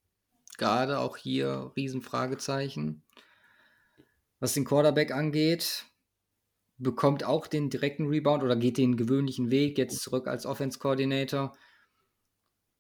gerade 0.60 1.00
auch 1.00 1.18
hier 1.18 1.72
Riesenfragezeichen. 1.76 3.02
Was 4.40 4.54
den 4.54 4.64
Quarterback 4.64 5.12
angeht, 5.12 5.88
bekommt 6.78 7.24
auch 7.24 7.48
den 7.48 7.72
direkten 7.72 8.06
Rebound 8.06 8.44
oder 8.44 8.56
geht 8.56 8.78
den 8.78 8.96
gewöhnlichen 8.96 9.50
Weg 9.50 9.80
jetzt 9.80 10.04
zurück 10.04 10.28
als 10.28 10.46
Offense 10.46 10.78
Coordinator. 10.78 11.58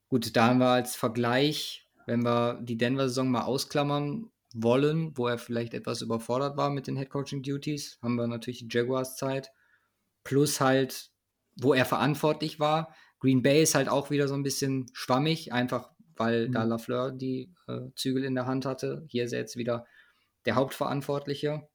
Gut, 0.09 0.35
da 0.35 0.49
haben 0.49 0.59
wir 0.59 0.67
als 0.69 0.95
Vergleich, 0.95 1.89
wenn 2.05 2.23
wir 2.23 2.61
die 2.61 2.77
Denver-Saison 2.77 3.31
mal 3.31 3.45
ausklammern 3.45 4.29
wollen, 4.53 5.17
wo 5.17 5.25
er 5.25 5.39
vielleicht 5.39 5.73
etwas 5.73 6.03
überfordert 6.03 6.55
war 6.55 6.69
mit 6.69 6.85
den 6.85 6.97
Head-Coaching-Duties, 6.97 7.97
haben 8.03 8.13
wir 8.13 8.27
natürlich 8.27 8.59
die 8.59 8.69
Jaguars-Zeit. 8.69 9.51
Plus 10.23 10.61
halt, 10.61 11.09
wo 11.55 11.73
er 11.73 11.85
verantwortlich 11.85 12.59
war. 12.59 12.93
Green 13.21 13.43
Bay 13.43 13.61
ist 13.61 13.75
halt 13.75 13.87
auch 13.87 14.09
wieder 14.09 14.27
so 14.27 14.33
ein 14.33 14.43
bisschen 14.43 14.89
schwammig, 14.93 15.53
einfach 15.53 15.91
weil 16.17 16.47
mhm. 16.47 16.51
da 16.51 16.63
Lafleur 16.63 17.11
die 17.11 17.53
äh, 17.67 17.89
Zügel 17.95 18.23
in 18.23 18.35
der 18.35 18.47
Hand 18.47 18.65
hatte. 18.65 19.05
Hier 19.07 19.23
ist 19.23 19.31
er 19.31 19.39
jetzt 19.39 19.57
wieder 19.57 19.85
der 20.45 20.55
Hauptverantwortliche. 20.55 21.67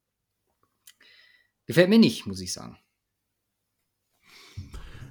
Gefällt 1.67 1.89
mir 1.89 1.99
nicht, 1.99 2.27
muss 2.27 2.41
ich 2.41 2.53
sagen. 2.53 2.79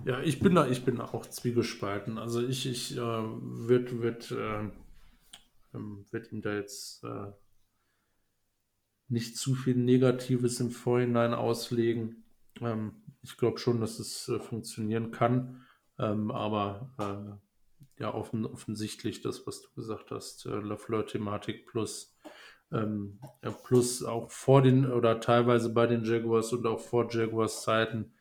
Ja, 0.06 0.22
ich 0.22 0.40
bin 0.40 0.56
da, 0.56 0.68
ich 0.68 0.86
bin 0.86 1.02
auch 1.02 1.26
zwiegespalten. 1.26 2.18
Also 2.18 2.46
ich, 2.46 2.66
ich 2.66 2.96
äh, 2.96 3.00
wird, 3.00 4.02
wird, 4.02 4.32
äh, 4.32 4.70
ähm, 5.74 6.06
wird 6.12 6.32
ihm 6.32 6.42
da 6.42 6.54
jetzt 6.54 7.04
äh, 7.04 7.32
nicht 9.08 9.38
zu 9.38 9.56
viel 9.56 9.76
Negatives 9.76 10.60
im 10.60 10.70
Vorhinein 10.70 11.34
auslegen. 11.34 12.24
Ähm, 12.62 13.04
ich 13.24 13.36
glaube 13.38 13.58
schon, 13.58 13.82
dass 13.82 14.00
es 14.00 14.30
äh, 14.30 14.40
funktionieren 14.40 15.12
kann. 15.12 15.66
Ähm, 15.98 16.32
aber 16.32 16.92
äh, 17.00 18.02
ja, 18.02 18.14
offen, 18.14 18.46
offensichtlich 18.46 19.22
das, 19.22 19.48
was 19.48 19.62
du 19.62 19.70
gesagt 19.76 20.12
hast, 20.12 20.46
äh, 20.46 20.50
Lafleur-Thematik 20.50 21.68
plus 21.68 22.16
ähm, 22.72 23.20
ja, 23.44 23.52
plus 23.52 24.04
auch 24.04 24.32
vor 24.32 24.62
den 24.62 24.92
oder 24.92 25.20
teilweise 25.20 25.70
bei 25.70 25.88
den 25.88 26.04
Jaguars 26.04 26.52
und 26.52 26.66
auch 26.66 26.80
vor 26.80 27.08
Jaguars 27.10 27.62
Zeiten 27.62 28.14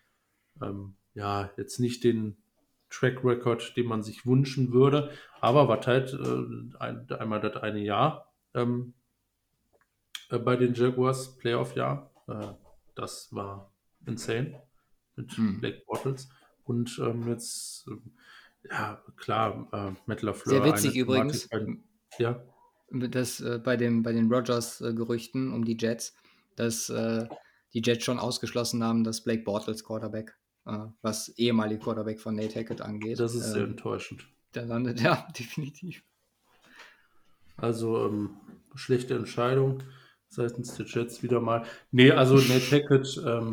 ähm, 0.62 0.96
ja, 1.14 1.50
jetzt 1.56 1.78
nicht 1.80 2.04
den 2.04 2.36
Track 2.90 3.24
Record, 3.24 3.76
den 3.76 3.86
man 3.86 4.02
sich 4.02 4.26
wünschen 4.26 4.72
würde, 4.72 5.10
aber 5.40 5.68
war 5.68 5.84
halt 5.86 6.12
äh, 6.12 6.78
ein, 6.78 7.10
einmal 7.10 7.40
das 7.40 7.56
eine 7.56 7.80
Jahr 7.80 8.32
ähm, 8.54 8.94
äh, 10.30 10.38
bei 10.38 10.56
den 10.56 10.74
Jaguars, 10.74 11.36
Playoff-Jahr. 11.38 12.10
Äh, 12.28 12.52
das 12.94 13.32
war 13.32 13.72
insane 14.06 14.62
mit 15.16 15.32
hm. 15.32 15.60
Blake 15.60 15.82
Bottles. 15.86 16.28
Und 16.64 16.98
ähm, 16.98 17.28
jetzt, 17.28 17.86
äh, 17.88 18.70
ja, 18.70 19.02
klar, 19.16 19.68
äh, 19.72 19.92
Matt 20.06 20.22
LaFleur. 20.22 20.62
Sehr 20.62 20.72
witzig 20.72 20.96
übrigens. 20.96 21.50
Ein, 21.52 21.84
ja. 22.18 22.42
Das 22.90 23.40
äh, 23.40 23.58
bei, 23.62 23.76
dem, 23.76 24.02
bei 24.02 24.12
den 24.12 24.32
Rogers-Gerüchten 24.32 25.52
um 25.52 25.64
die 25.64 25.76
Jets, 25.78 26.14
dass 26.56 26.88
äh, 26.88 27.26
die 27.72 27.82
Jets 27.82 28.04
schon 28.04 28.18
ausgeschlossen 28.18 28.82
haben, 28.82 29.04
dass 29.04 29.22
Blake 29.22 29.42
Bortles 29.42 29.84
Quarterback 29.84 30.36
äh, 30.66 30.78
was 31.02 31.28
ehemalige 31.30 31.80
Quarterback 31.80 32.20
von 32.20 32.34
Nate 32.34 32.58
Hackett 32.58 32.80
angeht. 32.80 33.20
Das 33.20 33.34
ist 33.34 33.48
ähm, 33.48 33.52
sehr 33.52 33.64
enttäuschend. 33.64 34.26
Der 34.54 34.66
landet 34.66 35.00
ja 35.00 35.26
definitiv. 35.38 36.02
Also 37.56 38.06
ähm, 38.06 38.30
schlechte 38.74 39.14
Entscheidung 39.14 39.82
seitens 40.28 40.74
der 40.74 40.86
Jets 40.86 41.22
wieder 41.22 41.40
mal. 41.40 41.64
Nee, 41.92 42.10
also 42.10 42.36
Nate 42.36 42.70
Hackett, 42.70 43.22
ähm, 43.24 43.50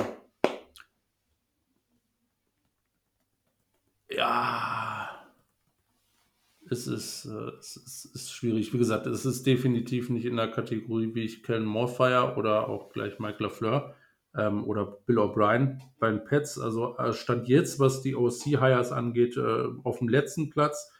es 6.71 6.87
ist, 6.87 7.25
äh, 7.25 7.51
es 7.59 7.75
ist, 7.75 8.05
ist, 8.15 8.31
schwierig. 8.31 8.73
Wie 8.73 8.77
gesagt, 8.77 9.05
es 9.05 9.25
ist 9.25 9.45
definitiv 9.45 10.09
nicht 10.09 10.25
in 10.25 10.37
der 10.37 10.49
Kategorie 10.49 11.13
wie 11.13 11.25
ich 11.25 11.43
Kellen 11.43 11.65
Morfire 11.65 12.35
oder 12.37 12.69
auch 12.69 12.91
gleich 12.93 13.19
Mike 13.19 13.43
LaFleur 13.43 13.93
ähm, 14.35 14.63
oder 14.63 14.85
Bill 14.85 15.19
O'Brien 15.19 15.81
bei 15.99 16.09
den 16.09 16.23
Pets. 16.23 16.57
Also 16.57 16.97
äh, 16.97 17.11
stand 17.11 17.49
jetzt, 17.49 17.79
was 17.79 18.01
die 18.01 18.15
OC-Hires 18.15 18.93
angeht, 18.93 19.35
äh, 19.35 19.65
auf 19.83 19.99
dem 19.99 20.07
letzten 20.07 20.49
Platz. 20.49 20.93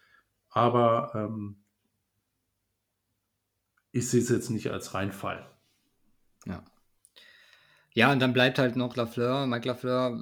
Aber 0.50 1.14
ähm, 1.16 1.64
ich 3.94 4.10
sehe 4.10 4.22
es 4.22 4.30
jetzt 4.30 4.50
nicht 4.50 4.72
als 4.72 4.94
Reinfall. 4.94 5.50
Ja. 6.46 6.66
Ja, 7.94 8.12
und 8.12 8.20
dann 8.20 8.34
bleibt 8.34 8.60
halt 8.60 8.76
noch 8.76 8.98
Lafleur. 8.98 9.48
Mike 9.48 9.68
Lafleur 9.70 10.20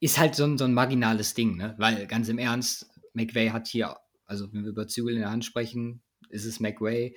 ist 0.00 0.18
halt 0.18 0.34
so 0.34 0.44
ein, 0.44 0.56
so 0.56 0.64
ein 0.64 0.72
marginales 0.72 1.34
Ding, 1.34 1.56
ne? 1.56 1.74
Weil 1.76 2.06
ganz 2.06 2.28
im 2.28 2.38
Ernst, 2.38 2.90
McVay 3.12 3.48
hat 3.48 3.66
hier, 3.66 3.96
also 4.26 4.52
wenn 4.52 4.64
wir 4.64 4.70
über 4.70 4.86
Zügel 4.88 5.14
in 5.14 5.20
der 5.20 5.30
Hand 5.30 5.44
sprechen, 5.44 6.02
ist 6.28 6.44
es 6.44 6.60
McVay. 6.60 7.16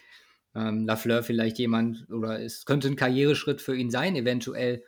Ähm, 0.55 0.85
Lafleur 0.85 1.23
vielleicht 1.23 1.59
jemand, 1.59 2.09
oder 2.09 2.41
es 2.41 2.65
könnte 2.65 2.87
ein 2.87 2.95
Karriereschritt 2.95 3.61
für 3.61 3.75
ihn 3.75 3.91
sein, 3.91 4.15
eventuell 4.15 4.83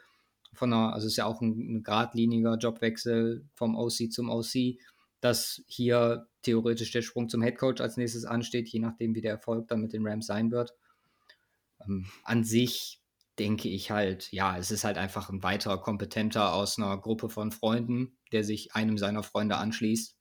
von 0.53 0.73
einer, 0.73 0.93
also 0.93 1.07
es 1.07 1.13
ist 1.13 1.17
ja 1.17 1.25
auch 1.25 1.41
ein, 1.41 1.77
ein 1.77 1.83
geradliniger 1.83 2.57
Jobwechsel 2.57 3.45
vom 3.53 3.75
OC 3.75 4.11
zum 4.11 4.29
OC, 4.29 4.77
dass 5.21 5.63
hier 5.67 6.27
theoretisch 6.41 6.91
der 6.91 7.03
Sprung 7.03 7.29
zum 7.29 7.41
Headcoach 7.41 7.79
als 7.79 7.97
nächstes 7.97 8.25
ansteht, 8.25 8.69
je 8.69 8.79
nachdem, 8.79 9.15
wie 9.15 9.21
der 9.21 9.33
Erfolg 9.33 9.67
dann 9.67 9.81
mit 9.81 9.93
den 9.93 10.05
Rams 10.05 10.25
sein 10.25 10.51
wird. 10.51 10.73
Ähm, 11.85 12.07
an 12.23 12.43
sich 12.43 13.01
denke 13.39 13.69
ich 13.69 13.91
halt, 13.91 14.31
ja, 14.31 14.57
es 14.57 14.71
ist 14.71 14.83
halt 14.83 14.97
einfach 14.97 15.29
ein 15.29 15.43
weiterer 15.43 15.79
Kompetenter 15.79 16.53
aus 16.53 16.77
einer 16.77 16.97
Gruppe 16.97 17.29
von 17.29 17.51
Freunden, 17.51 18.17
der 18.31 18.43
sich 18.43 18.75
einem 18.75 18.97
seiner 18.97 19.23
Freunde 19.23 19.57
anschließt, 19.57 20.15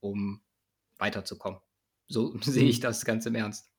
um 0.00 0.42
weiterzukommen. 0.98 1.60
So 2.06 2.36
sehe 2.40 2.68
ich 2.68 2.78
mhm. 2.78 2.82
das 2.82 3.04
ganz 3.04 3.26
im 3.26 3.34
Ernst. 3.34 3.70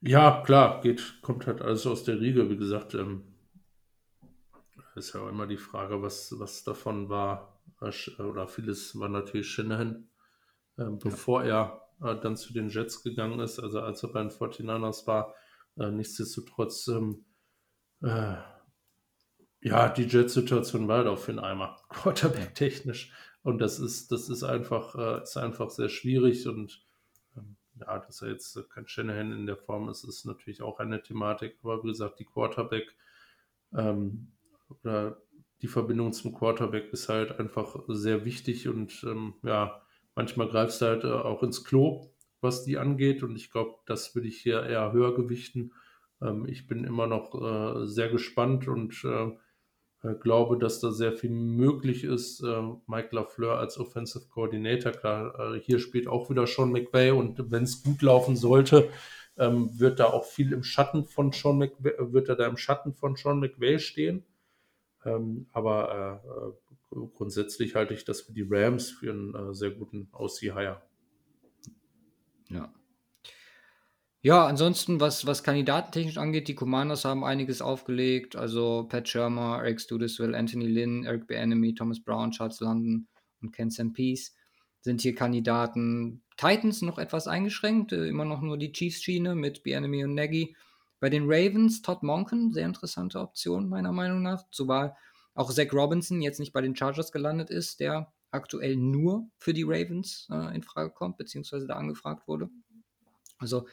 Ja, 0.00 0.42
klar, 0.44 0.80
geht, 0.82 1.20
kommt 1.22 1.46
halt 1.46 1.62
alles 1.62 1.86
aus 1.86 2.04
der 2.04 2.20
Riege. 2.20 2.48
Wie 2.48 2.56
gesagt, 2.56 2.94
ähm, 2.94 3.34
ist 4.94 5.14
ja 5.14 5.20
auch 5.20 5.28
immer 5.28 5.46
die 5.46 5.56
Frage, 5.56 6.00
was, 6.02 6.38
was 6.38 6.64
davon 6.64 7.08
war, 7.08 7.60
äh, 7.80 8.22
oder 8.22 8.48
vieles 8.48 8.98
war 8.98 9.08
natürlich 9.08 9.50
Shanahan, 9.50 10.08
äh, 10.76 10.84
bevor 10.84 11.44
ja. 11.44 11.82
er 12.00 12.16
äh, 12.16 12.20
dann 12.20 12.36
zu 12.36 12.52
den 12.52 12.68
Jets 12.68 13.02
gegangen 13.02 13.40
ist, 13.40 13.58
also 13.58 13.80
als 13.80 14.02
er 14.02 14.12
bei 14.12 14.20
den 14.20 14.30
49ers 14.30 15.06
war. 15.06 15.34
Äh, 15.78 15.90
nichtsdestotrotz, 15.90 16.88
ähm, 16.88 17.24
äh, 18.02 18.36
ja, 19.60 19.88
die 19.88 20.04
Jets-Situation 20.04 20.88
war 20.88 20.98
halt 20.98 21.08
auch 21.08 21.18
für 21.18 21.32
den 21.32 21.40
Eimer, 21.40 21.76
Quarterback-technisch. 21.88 23.12
Und 23.46 23.60
das 23.60 23.78
ist, 23.78 24.10
das 24.10 24.28
ist 24.28 24.42
einfach, 24.42 24.96
äh, 24.96 25.22
ist 25.22 25.36
einfach 25.36 25.70
sehr 25.70 25.88
schwierig 25.88 26.48
und 26.48 26.84
ähm, 27.36 27.54
ja, 27.78 28.00
dass 28.00 28.20
er 28.20 28.30
jetzt 28.30 28.58
kein 28.70 28.88
Shanahan 28.88 29.30
in 29.30 29.46
der 29.46 29.56
Form 29.56 29.88
ist, 29.88 30.02
ist 30.02 30.24
natürlich 30.24 30.62
auch 30.62 30.80
eine 30.80 31.00
Thematik. 31.00 31.56
Aber 31.62 31.80
wie 31.84 31.86
gesagt, 31.86 32.18
die 32.18 32.24
Quarterback 32.24 32.96
ähm, 33.72 34.32
oder 34.68 35.22
die 35.62 35.68
Verbindung 35.68 36.12
zum 36.12 36.34
Quarterback 36.34 36.92
ist 36.92 37.08
halt 37.08 37.38
einfach 37.38 37.84
sehr 37.86 38.24
wichtig 38.24 38.66
und 38.66 39.04
ähm, 39.04 39.34
ja, 39.44 39.80
manchmal 40.16 40.48
greifst 40.48 40.82
du 40.82 40.86
halt 40.86 41.04
äh, 41.04 41.12
auch 41.12 41.44
ins 41.44 41.62
Klo, 41.62 42.10
was 42.40 42.64
die 42.64 42.78
angeht 42.78 43.22
und 43.22 43.36
ich 43.36 43.52
glaube, 43.52 43.76
das 43.86 44.12
würde 44.16 44.26
ich 44.26 44.38
hier 44.38 44.64
eher 44.64 44.90
höher 44.90 45.14
gewichten. 45.14 45.72
Ähm, 46.20 46.46
ich 46.48 46.66
bin 46.66 46.82
immer 46.82 47.06
noch 47.06 47.32
äh, 47.40 47.86
sehr 47.86 48.08
gespannt 48.08 48.66
und 48.66 49.04
äh, 49.04 49.30
äh 50.02 50.14
glaube, 50.14 50.58
dass 50.58 50.80
da 50.80 50.90
sehr 50.92 51.12
viel 51.12 51.30
möglich 51.30 52.04
ist. 52.04 52.42
Äh, 52.42 52.62
Mike 52.86 53.14
LaFleur 53.14 53.58
als 53.58 53.78
Offensive 53.78 54.26
Coordinator, 54.28 54.92
klar, 54.92 55.54
äh, 55.54 55.60
hier 55.60 55.78
spielt 55.78 56.08
auch 56.08 56.30
wieder 56.30 56.46
Sean 56.46 56.72
McVay 56.72 57.10
und 57.10 57.50
wenn 57.50 57.64
es 57.64 57.82
gut 57.82 58.02
laufen 58.02 58.36
sollte, 58.36 58.90
ähm, 59.38 59.78
wird 59.78 60.00
da 60.00 60.06
auch 60.06 60.24
viel 60.24 60.52
im 60.52 60.62
Schatten 60.62 61.04
von 61.04 61.32
Sean 61.32 61.58
McVay, 61.58 61.94
wird 62.12 62.28
er 62.28 62.36
da 62.36 62.46
im 62.46 62.56
Schatten 62.56 62.94
von 62.94 63.16
Sean 63.16 63.40
McVay 63.40 63.78
stehen. 63.78 64.24
Ähm, 65.04 65.46
aber 65.52 66.22
äh, 66.92 66.98
äh, 66.98 67.08
grundsätzlich 67.14 67.74
halte 67.74 67.94
ich 67.94 68.04
das 68.04 68.22
für 68.22 68.32
die 68.32 68.46
Rams 68.48 68.90
für 68.90 69.10
einen 69.10 69.34
äh, 69.34 69.54
sehr 69.54 69.70
guten 69.70 70.08
OC-Hire. 70.12 70.82
Ja. 72.48 72.72
Ja, 74.26 74.44
ansonsten, 74.44 74.98
was, 74.98 75.24
was 75.24 75.44
kandidatentechnisch 75.44 76.18
angeht, 76.18 76.48
die 76.48 76.56
Commanders 76.56 77.04
haben 77.04 77.22
einiges 77.22 77.62
aufgelegt. 77.62 78.34
Also 78.34 78.84
Pat 78.88 79.08
Shermer, 79.08 79.58
Eric 79.58 79.80
Studisville, 79.80 80.36
Anthony 80.36 80.66
Lynn, 80.66 81.04
Eric 81.04 81.28
Bieniemy, 81.28 81.76
Thomas 81.76 82.02
Brown, 82.02 82.32
Charles 82.32 82.58
London 82.58 83.06
und 83.40 83.52
Ken. 83.52 83.70
Peace 83.92 84.34
sind 84.80 85.02
hier 85.02 85.14
Kandidaten. 85.14 86.24
Titans 86.36 86.82
noch 86.82 86.98
etwas 86.98 87.28
eingeschränkt, 87.28 87.92
äh, 87.92 88.08
immer 88.08 88.24
noch 88.24 88.40
nur 88.40 88.58
die 88.58 88.72
Chiefs-Schiene 88.72 89.36
mit 89.36 89.62
Bieniemy 89.62 90.02
und 90.02 90.16
Nagy. 90.16 90.56
Bei 90.98 91.08
den 91.08 91.26
Ravens 91.26 91.82
Todd 91.82 92.02
Monken, 92.02 92.52
sehr 92.52 92.66
interessante 92.66 93.20
Option 93.20 93.68
meiner 93.68 93.92
Meinung 93.92 94.22
nach, 94.22 94.42
zumal 94.50 94.96
auch 95.34 95.52
Zach 95.52 95.72
Robinson 95.72 96.20
jetzt 96.20 96.40
nicht 96.40 96.52
bei 96.52 96.62
den 96.62 96.74
Chargers 96.74 97.12
gelandet 97.12 97.50
ist, 97.50 97.78
der 97.78 98.12
aktuell 98.32 98.74
nur 98.74 99.30
für 99.38 99.54
die 99.54 99.62
Ravens 99.62 100.26
äh, 100.32 100.52
in 100.52 100.64
Frage 100.64 100.90
kommt, 100.90 101.16
beziehungsweise 101.16 101.68
da 101.68 101.74
angefragt 101.74 102.26
wurde. 102.26 102.50
Also 103.38 103.68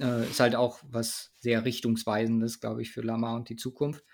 äh, 0.00 0.28
ist 0.28 0.40
halt 0.40 0.54
auch 0.54 0.80
was 0.88 1.32
sehr 1.36 1.64
richtungsweisendes, 1.64 2.60
glaube 2.60 2.82
ich, 2.82 2.92
für 2.92 3.02
Lamar 3.02 3.36
und 3.36 3.48
die 3.48 3.56
Zukunft, 3.56 4.04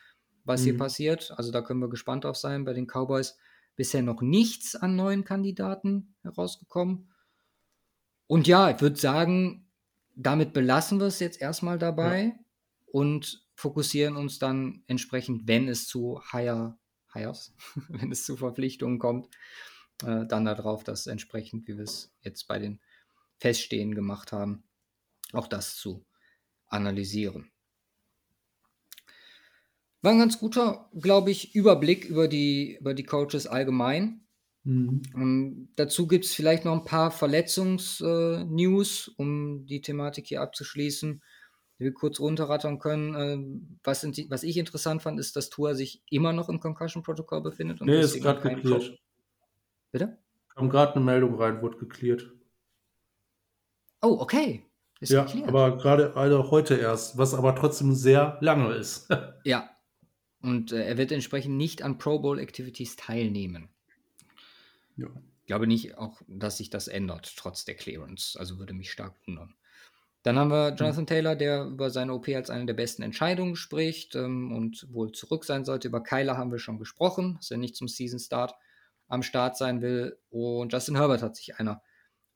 was 0.44 0.61
mhm. 0.61 0.65
hier 0.65 0.78
passiert. 0.78 1.32
Also 1.36 1.53
da 1.53 1.62
können 1.62 1.81
wir 1.81 1.89
gespannt 1.89 2.24
drauf 2.24 2.36
sein. 2.36 2.65
Bei 2.65 2.73
den 2.73 2.86
Cowboys 2.86 3.36
bisher 3.77 4.03
noch 4.03 4.23
nichts 4.23 4.77
an 4.77 4.97
neuen 4.97 5.24
Kandidaten 5.24 6.15
herausgekommen. 6.23 7.11
Und 8.27 8.47
ja, 8.47 8.70
ich 8.70 8.81
würde 8.81 8.99
sagen, 8.99 9.66
damit 10.15 10.53
belassen 10.53 11.01
wir 11.01 11.07
es 11.07 11.20
jetzt 11.20 11.40
erstmal 11.40 11.78
dabei 11.78 12.24
ja. 12.24 12.32
und 12.86 13.47
fokussieren 13.55 14.16
uns 14.16 14.39
dann 14.39 14.82
entsprechend, 14.86 15.47
wenn 15.47 15.69
es 15.69 15.86
zu 15.86 16.20
Hire, 16.31 16.77
Hires, 17.12 17.55
wenn 17.89 18.11
es 18.11 18.24
zu 18.24 18.36
Verpflichtungen 18.36 18.99
kommt, 18.99 19.28
äh, 20.05 20.27
dann 20.27 20.44
darauf, 20.44 20.85
dass 20.85 21.07
entsprechend, 21.07 21.66
wie 21.69 21.77
wir 21.77 21.85
es 21.85 22.12
jetzt 22.23 22.47
bei 22.49 22.59
den 22.59 22.81
Feststehen 23.39 23.94
gemacht 23.94 24.32
haben, 24.32 24.65
auch 25.33 25.49
das 25.49 25.77
zu 25.77 26.05
analysieren. 26.67 27.51
War 30.03 30.13
ein 30.13 30.19
ganz 30.19 30.39
guter, 30.39 30.91
glaube 30.99 31.31
ich, 31.31 31.55
Überblick 31.55 32.05
über 32.05 32.27
die, 32.27 32.77
über 32.81 32.93
die 32.93 33.05
Coaches 33.05 33.47
allgemein. 33.47 34.27
Mhm. 34.65 35.03
Ähm, 35.15 35.69
dazu 35.77 36.09
gibt 36.09 36.25
es 36.25 36.35
vielleicht 36.35 36.65
noch 36.65 36.73
ein 36.73 36.85
paar 36.85 37.11
Verletzungs-News, 37.13 39.09
äh, 39.09 39.11
um 39.17 39.67
die 39.67 39.81
Thematik 39.81 40.27
hier 40.27 40.41
abzuschließen, 40.41 41.23
die 41.79 41.85
wir 41.85 41.95
kurz 41.95 42.19
runterrattern 42.19 42.81
können. 42.81 43.15
Äh, 43.15 43.39
was, 43.85 44.01
die, 44.01 44.29
was, 44.29 44.43
ich 44.43 44.57
interessant 44.57 45.03
fand, 45.03 45.21
ist, 45.21 45.37
dass 45.37 45.51
Tour 45.51 45.77
sich 45.77 46.03
immer 46.11 46.33
noch 46.33 46.49
im 46.49 46.59
Concussion-Protokoll 46.59 47.43
befindet. 47.43 47.81
Und 47.81 47.87
nee, 47.87 48.01
ist 48.01 48.21
gerade 48.21 48.41
geklärt. 48.41 48.99
Bitte? 49.93 50.19
Kam 50.49 50.69
gerade 50.69 50.97
eine 50.97 51.05
Meldung 51.05 51.37
rein, 51.37 51.63
wurde 51.63 51.79
geklärt. 51.79 52.33
Oh, 54.01 54.17
okay. 54.19 54.65
Ist 55.03 55.11
ja, 55.11 55.24
geklärt. 55.24 55.49
aber 55.49 55.77
gerade 55.79 56.16
also 56.16 56.53
heute 56.53 56.77
erst, 56.77 57.19
was 57.19 57.35
aber 57.35 57.57
trotzdem 57.57 57.93
sehr 57.93 58.39
lange 58.41 58.73
ist. 58.73 59.09
ja. 59.45 59.69
Und 60.41 60.70
äh, 60.70 60.85
er 60.85 60.97
wird 60.97 61.11
entsprechend 61.11 61.57
nicht 61.57 61.83
an 61.83 61.99
Pro 61.99 62.20
Bowl 62.20 62.39
Activities 62.39 62.95
teilnehmen. 62.95 63.69
Ja. 64.97 65.09
Ich 65.41 65.47
glaube 65.47 65.66
nicht 65.66 65.99
auch, 65.99 66.23
dass 66.29 66.59
sich 66.59 66.70
das 66.70 66.87
ändert, 66.87 67.35
trotz 67.37 67.65
der 67.65 67.74
Clearance. 67.74 68.39
Also 68.39 68.61
würde 68.61 68.74
mich 68.74 68.93
stark 68.93 69.16
wundern. 69.27 69.57
Dann 70.23 70.39
haben 70.39 70.53
wir 70.53 70.73
Jonathan 70.74 71.09
Taylor, 71.09 71.35
der 71.35 71.65
über 71.65 71.91
seine 71.91 72.15
OP 72.15 72.29
als 72.29 72.49
eine 72.49 72.66
der 72.66 72.74
besten 72.74 73.03
Entscheidungen 73.03 73.57
spricht 73.57 74.15
ähm, 74.15 74.53
und 74.53 74.87
wohl 74.93 75.11
zurück 75.11 75.45
sein 75.45 75.65
sollte. 75.65 75.89
Über 75.89 76.01
Kyler 76.05 76.37
haben 76.37 76.53
wir 76.53 76.61
schon 76.61 76.79
gesprochen, 76.79 77.35
dass 77.39 77.51
er 77.51 77.57
nicht 77.57 77.74
zum 77.74 77.89
Season 77.89 78.20
Start 78.20 78.55
am 79.09 79.24
Start 79.24 79.57
sein 79.57 79.83
will. 79.83 80.16
Und 80.31 80.73
Justin 80.73 80.95
Herbert 80.95 81.23
hat 81.23 81.35
sich 81.35 81.57
einer 81.57 81.83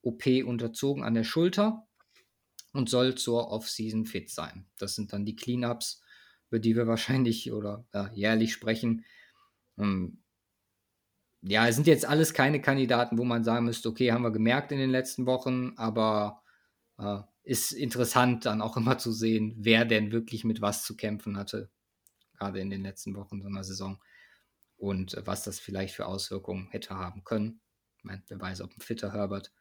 OP 0.02 0.26
unterzogen 0.44 1.04
an 1.04 1.14
der 1.14 1.22
Schulter 1.22 1.86
und 2.76 2.88
soll 2.88 3.14
zur 3.14 3.50
Off-Season 3.50 4.06
fit 4.06 4.30
sein. 4.30 4.66
Das 4.78 4.94
sind 4.94 5.12
dann 5.12 5.24
die 5.24 5.36
Cleanups, 5.36 6.02
über 6.48 6.58
die 6.58 6.76
wir 6.76 6.86
wahrscheinlich 6.86 7.52
oder 7.52 7.86
äh, 7.92 8.06
jährlich 8.14 8.52
sprechen. 8.52 9.04
Ähm, 9.78 10.22
ja, 11.42 11.68
es 11.68 11.76
sind 11.76 11.86
jetzt 11.86 12.06
alles 12.06 12.34
keine 12.34 12.60
Kandidaten, 12.60 13.18
wo 13.18 13.24
man 13.24 13.44
sagen 13.44 13.66
müsste, 13.66 13.88
okay, 13.88 14.12
haben 14.12 14.22
wir 14.22 14.32
gemerkt 14.32 14.72
in 14.72 14.78
den 14.78 14.90
letzten 14.90 15.26
Wochen, 15.26 15.74
aber 15.76 16.42
äh, 16.98 17.18
ist 17.44 17.72
interessant 17.72 18.44
dann 18.44 18.60
auch 18.60 18.76
immer 18.76 18.98
zu 18.98 19.12
sehen, 19.12 19.54
wer 19.58 19.84
denn 19.84 20.10
wirklich 20.10 20.44
mit 20.44 20.60
was 20.60 20.84
zu 20.84 20.96
kämpfen 20.96 21.36
hatte, 21.36 21.70
gerade 22.34 22.60
in 22.60 22.70
den 22.70 22.82
letzten 22.82 23.14
Wochen 23.14 23.40
so 23.40 23.48
einer 23.48 23.62
Saison 23.62 24.02
und 24.76 25.14
äh, 25.14 25.26
was 25.26 25.44
das 25.44 25.60
vielleicht 25.60 25.94
für 25.94 26.06
Auswirkungen 26.06 26.68
hätte 26.70 26.96
haben 26.96 27.22
können. 27.24 27.60
Ich 27.98 28.04
meine, 28.04 28.22
wer 28.26 28.40
weiß, 28.40 28.62
ob 28.62 28.76
ein 28.76 28.80
fitter 28.80 29.12
Herbert 29.12 29.52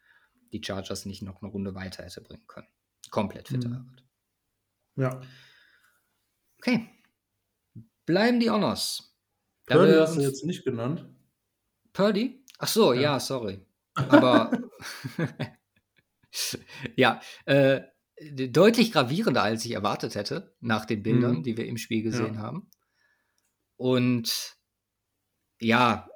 die 0.51 0.61
Chargers 0.63 1.05
nicht 1.05 1.21
noch 1.21 1.41
eine 1.41 1.51
Runde 1.51 1.75
weiter 1.75 2.03
hätte 2.03 2.21
bringen 2.21 2.47
können. 2.47 2.67
Komplett 3.09 3.47
fitter 3.47 3.69
mhm. 3.69 3.73
Herbert. 3.73 4.03
Ja. 4.97 5.21
Okay. 6.59 6.89
Bleiben 8.05 8.39
die 8.39 8.49
Honors. 8.49 9.15
Purdy 9.65 9.93
hast 9.93 10.15
du 10.15 10.21
jetzt 10.21 10.45
nicht 10.45 10.63
genannt. 10.63 11.05
Purdy? 11.93 12.43
Ach 12.59 12.67
so, 12.67 12.93
ja, 12.93 13.01
ja 13.01 13.19
sorry. 13.19 13.65
Aber 13.93 14.51
ja, 16.95 17.21
äh, 17.45 17.81
deutlich 18.49 18.91
gravierender, 18.91 19.43
als 19.43 19.65
ich 19.65 19.71
erwartet 19.71 20.15
hätte, 20.15 20.55
nach 20.59 20.85
den 20.85 21.03
Bildern, 21.03 21.37
mhm. 21.37 21.43
die 21.43 21.57
wir 21.57 21.65
im 21.65 21.77
Spiel 21.77 22.03
gesehen 22.03 22.35
ja. 22.35 22.41
haben. 22.41 22.69
Und 23.77 24.55
ja, 25.59 26.09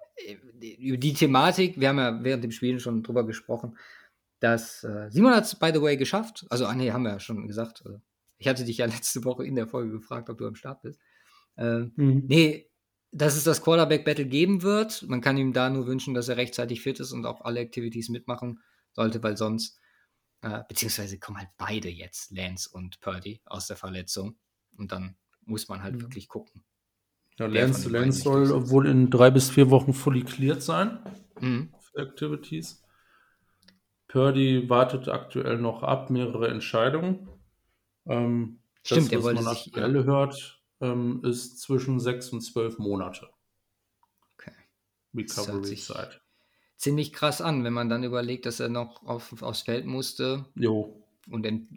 über 0.80 0.98
die 0.98 1.14
Thematik, 1.14 1.80
wir 1.80 1.90
haben 1.90 1.98
ja 1.98 2.24
während 2.24 2.44
dem 2.44 2.52
Spiel 2.52 2.80
schon 2.80 3.04
drüber 3.04 3.26
gesprochen, 3.26 3.78
dass 4.40 4.84
äh, 4.84 5.10
Simon 5.10 5.34
hat 5.34 5.46
es, 5.46 5.56
by 5.56 5.72
the 5.74 5.82
way, 5.82 5.98
geschafft. 5.98 6.46
Also, 6.50 6.66
ah 6.66 6.76
nee, 6.76 6.92
haben 6.92 7.04
wir 7.04 7.12
ja 7.12 7.20
schon 7.20 7.48
gesagt. 7.48 7.82
Also, 7.86 8.02
ich 8.38 8.48
hatte 8.48 8.66
dich 8.66 8.78
ja 8.78 8.86
letzte 8.88 9.24
Woche 9.24 9.46
in 9.46 9.56
der 9.56 9.68
Folge 9.68 9.92
gefragt, 9.92 10.30
ob 10.30 10.38
du 10.38 10.48
am 10.48 10.56
Start 10.56 10.82
bist. 10.82 11.00
Äh, 11.58 11.86
mhm. 11.96 12.24
Nee, 12.28 12.70
dass 13.12 13.36
es 13.36 13.44
das 13.44 13.62
Quarterback-Battle 13.62 14.26
geben 14.26 14.62
wird. 14.62 15.04
Man 15.08 15.22
kann 15.22 15.38
ihm 15.38 15.54
da 15.54 15.70
nur 15.70 15.88
wünschen, 15.88 16.14
dass 16.14 16.30
er 16.30 16.38
rechtzeitig 16.38 16.82
fit 16.82 17.00
ist 17.00 17.12
und 17.12 17.26
auch 17.26 17.42
alle 17.42 17.60
Activities 17.60 18.10
mitmachen 18.10 18.60
sollte, 18.92 19.22
weil 19.24 19.36
sonst, 19.36 19.80
äh, 20.42 20.62
beziehungsweise 20.68 21.18
kommen 21.18 21.40
halt 21.40 21.50
beide 21.58 21.90
jetzt, 21.90 22.32
Lance 22.32 22.70
und 22.72 23.00
Purdy, 23.02 23.42
aus 23.46 23.68
der 23.68 23.78
Verletzung. 23.78 24.38
Und 24.78 24.92
dann 24.92 25.16
muss 25.42 25.68
man 25.68 25.84
halt 25.84 25.96
mhm. 25.96 26.02
wirklich 26.02 26.28
gucken. 26.28 26.64
Ja, 27.38 27.48
Lance, 27.48 27.90
Lance 27.90 28.22
soll 28.22 28.70
wohl 28.70 28.88
in 28.88 29.10
drei 29.10 29.32
bis 29.32 29.50
vier 29.50 29.70
Wochen 29.70 29.94
fully 29.94 30.24
cleared 30.24 30.62
sein 30.62 31.00
mhm. 31.40 31.74
für 31.80 32.02
Activities. 32.02 32.84
Purdy 34.10 34.68
wartet 34.70 35.08
aktuell 35.08 35.60
noch 35.60 35.84
ab, 35.84 36.10
mehrere 36.10 36.50
Entscheidungen. 36.50 37.30
Ähm, 38.06 38.60
Stimmt, 38.84 39.14
das, 39.14 39.24
wollte 39.24 39.44
man 39.44 39.54
sich, 39.54 39.68
aktuell 39.68 39.96
ja. 39.96 40.04
hört, 40.04 40.62
ähm, 40.82 41.22
ist 41.24 41.60
zwischen 41.60 42.00
sechs 42.00 42.30
und 42.30 42.42
zwölf 42.42 42.80
Monate. 42.80 43.30
Okay. 44.34 44.52
Recovery-Zeit. 45.16 46.22
Ziemlich 46.76 47.14
krass 47.14 47.40
an, 47.40 47.64
wenn 47.64 47.74
man 47.74 47.88
dann 47.88 48.04
überlegt, 48.04 48.48
dass 48.48 48.60
er 48.60 48.70
noch 48.70 49.06
auf, 49.06 49.44
aufs 49.44 49.62
Feld 49.62 49.86
musste. 49.86 50.46
Jo. 50.56 51.06
Und 51.30 51.46
dann 51.46 51.68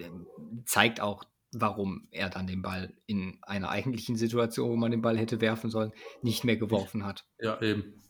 zeigt 0.64 1.00
auch, 1.02 1.24
warum 1.52 2.09
er 2.12 2.30
dann 2.30 2.46
den 2.46 2.62
Ball 2.62 2.94
in 3.04 3.38
einer 3.42 3.68
eigentlichen 3.68 4.16
Situation, 4.16 4.70
wo 4.70 4.76
man 4.76 4.90
den 4.90 5.02
Ball 5.02 5.18
hätte 5.18 5.42
werfen 5.42 5.68
sollen, 5.68 5.92
nicht 6.22 6.44
mehr 6.44 6.56
geworfen 6.56 7.04
hat. 7.04 7.26
Ja, 7.38 7.60
eben. 7.60 8.01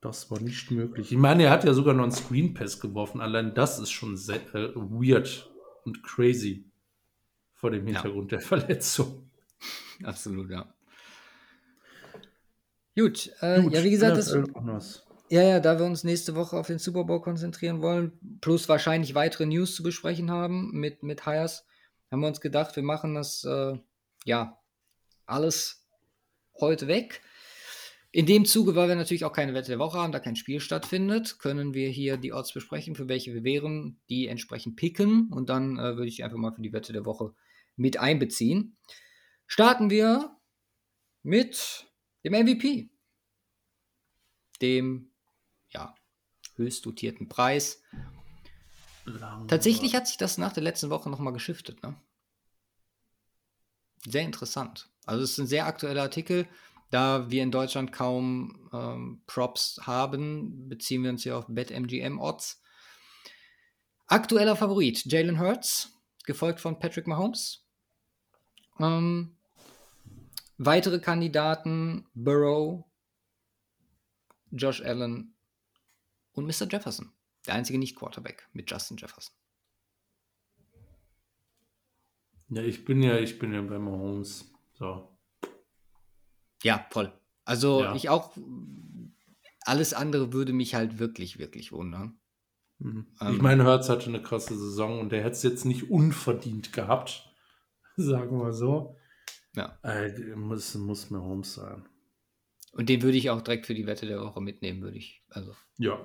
Das 0.00 0.30
war 0.30 0.40
nicht 0.40 0.70
möglich. 0.70 1.12
Ich 1.12 1.18
meine, 1.18 1.44
er 1.44 1.50
hat 1.50 1.64
ja 1.64 1.74
sogar 1.74 1.92
noch 1.92 2.04
einen 2.04 2.12
Screen 2.12 2.54
Pass 2.54 2.80
geworfen. 2.80 3.20
Allein 3.20 3.54
das 3.54 3.78
ist 3.78 3.90
schon 3.90 4.16
sehr, 4.16 4.40
äh, 4.54 4.74
weird 4.74 5.50
und 5.84 6.02
crazy 6.02 6.64
vor 7.54 7.70
dem 7.70 7.86
Hintergrund 7.86 8.32
ja. 8.32 8.38
der 8.38 8.46
Verletzung. 8.46 9.30
Absolut, 10.02 10.50
ja. 10.50 10.72
Gut, 12.96 13.30
äh, 13.40 13.62
Gut 13.62 13.74
ja, 13.74 13.84
wie 13.84 13.90
gesagt, 13.90 14.16
das, 14.16 14.34
ja, 15.28 15.42
ja, 15.42 15.60
da 15.60 15.78
wir 15.78 15.86
uns 15.86 16.02
nächste 16.02 16.34
Woche 16.34 16.56
auf 16.56 16.66
den 16.66 16.78
Super 16.78 17.04
Bowl 17.04 17.20
konzentrieren 17.20 17.82
wollen, 17.82 18.12
plus 18.40 18.68
wahrscheinlich 18.68 19.14
weitere 19.14 19.46
News 19.46 19.76
zu 19.76 19.82
besprechen 19.82 20.30
haben 20.30 20.72
mit, 20.72 21.02
mit 21.02 21.24
Hires, 21.24 21.64
haben 22.10 22.20
wir 22.20 22.26
uns 22.26 22.40
gedacht, 22.40 22.74
wir 22.74 22.82
machen 22.82 23.14
das, 23.14 23.44
äh, 23.44 23.78
ja, 24.24 24.58
alles 25.26 25.86
heute 26.58 26.88
weg. 26.88 27.22
In 28.12 28.26
dem 28.26 28.44
Zuge, 28.44 28.74
weil 28.74 28.88
wir 28.88 28.96
natürlich 28.96 29.24
auch 29.24 29.32
keine 29.32 29.54
Wette 29.54 29.68
der 29.68 29.78
Woche 29.78 29.98
haben, 29.98 30.10
da 30.10 30.18
kein 30.18 30.34
Spiel 30.34 30.58
stattfindet, 30.60 31.38
können 31.38 31.74
wir 31.74 31.88
hier 31.90 32.16
die 32.16 32.32
Odds 32.32 32.52
besprechen, 32.52 32.96
für 32.96 33.08
welche 33.08 33.32
wir 33.32 33.44
wären, 33.44 34.00
die 34.08 34.26
entsprechend 34.26 34.76
picken 34.76 35.28
und 35.32 35.48
dann 35.48 35.78
äh, 35.78 35.96
würde 35.96 36.08
ich 36.08 36.24
einfach 36.24 36.36
mal 36.36 36.52
für 36.52 36.62
die 36.62 36.72
Wette 36.72 36.92
der 36.92 37.04
Woche 37.04 37.34
mit 37.76 37.98
einbeziehen. 37.98 38.76
Starten 39.46 39.90
wir 39.90 40.36
mit 41.22 41.86
dem 42.24 42.32
MVP, 42.32 42.90
dem 44.60 45.12
ja, 45.68 45.94
höchst 46.56 46.84
dotierten 46.86 47.28
Preis. 47.28 47.82
Lang 49.04 49.48
Tatsächlich 49.48 49.94
hat 49.94 50.08
sich 50.08 50.16
das 50.16 50.36
nach 50.36 50.52
der 50.52 50.62
letzten 50.62 50.90
Woche 50.90 51.10
nochmal 51.10 51.32
geschiftet. 51.32 51.82
Ne? 51.82 51.94
Sehr 54.04 54.22
interessant. 54.22 54.88
Also 55.06 55.22
es 55.22 55.32
ist 55.32 55.38
ein 55.38 55.46
sehr 55.46 55.66
aktueller 55.66 56.02
Artikel. 56.02 56.46
Da 56.90 57.30
wir 57.30 57.42
in 57.42 57.52
Deutschland 57.52 57.92
kaum 57.92 58.68
ähm, 58.72 59.22
Props 59.26 59.80
haben, 59.82 60.68
beziehen 60.68 61.04
wir 61.04 61.10
uns 61.10 61.22
hier 61.22 61.38
auf 61.38 61.46
BetMGM-Odds. 61.48 62.62
Aktueller 64.08 64.56
Favorit 64.56 65.04
Jalen 65.06 65.38
Hurts, 65.38 65.96
gefolgt 66.24 66.60
von 66.60 66.80
Patrick 66.80 67.06
Mahomes. 67.06 67.64
Ähm, 68.80 69.36
weitere 70.58 70.98
Kandidaten 70.98 72.08
Burrow, 72.14 72.84
Josh 74.50 74.82
Allen 74.82 75.34
und 76.32 76.46
Mr. 76.46 76.66
Jefferson. 76.68 77.12
Der 77.46 77.54
einzige 77.54 77.78
Nicht-Quarterback 77.78 78.48
mit 78.52 78.68
Justin 78.68 78.96
Jefferson. 78.96 79.34
Ja, 82.48 82.62
ich 82.62 82.84
bin 82.84 83.00
ja, 83.00 83.16
ich 83.16 83.38
bin 83.38 83.54
ja 83.54 83.62
bei 83.62 83.78
Mahomes. 83.78 84.52
So. 84.74 85.09
Ja, 86.62 86.86
voll. 86.90 87.12
Also 87.44 87.82
ja. 87.82 87.94
ich 87.94 88.08
auch, 88.08 88.36
alles 89.62 89.94
andere 89.94 90.32
würde 90.32 90.52
mich 90.52 90.74
halt 90.74 90.98
wirklich, 90.98 91.38
wirklich 91.38 91.72
wundern. 91.72 92.18
Mhm. 92.78 93.06
Ähm, 93.20 93.34
ich 93.34 93.42
meine, 93.42 93.64
Hertz 93.64 93.88
hatte 93.88 94.06
eine 94.06 94.22
krasse 94.22 94.56
Saison 94.56 95.00
und 95.00 95.12
der 95.12 95.20
hätte 95.20 95.32
es 95.32 95.42
jetzt 95.42 95.64
nicht 95.64 95.90
unverdient 95.90 96.72
gehabt, 96.72 97.30
sagen 97.96 98.38
wir 98.38 98.52
so. 98.52 98.96
Ja. 99.54 99.78
Äh, 99.82 100.36
muss, 100.36 100.74
muss 100.74 101.10
mir 101.10 101.22
Holmes 101.22 101.54
sein. 101.54 101.88
Und 102.72 102.88
den 102.88 103.02
würde 103.02 103.18
ich 103.18 103.30
auch 103.30 103.40
direkt 103.40 103.66
für 103.66 103.74
die 103.74 103.86
Wette 103.86 104.06
der 104.06 104.20
Woche 104.20 104.40
mitnehmen, 104.40 104.80
würde 104.80 104.96
ich. 104.96 105.24
Also. 105.28 105.54
Ja. 105.78 105.98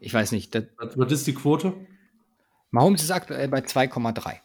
Ich 0.00 0.12
weiß 0.12 0.32
nicht. 0.32 0.52
Was 0.76 1.12
ist 1.12 1.28
die 1.28 1.34
Quote? 1.34 1.74
Mahomes 2.70 3.02
ist 3.02 3.12
aktuell 3.12 3.48
bei 3.48 3.60
2,3. 3.60 4.40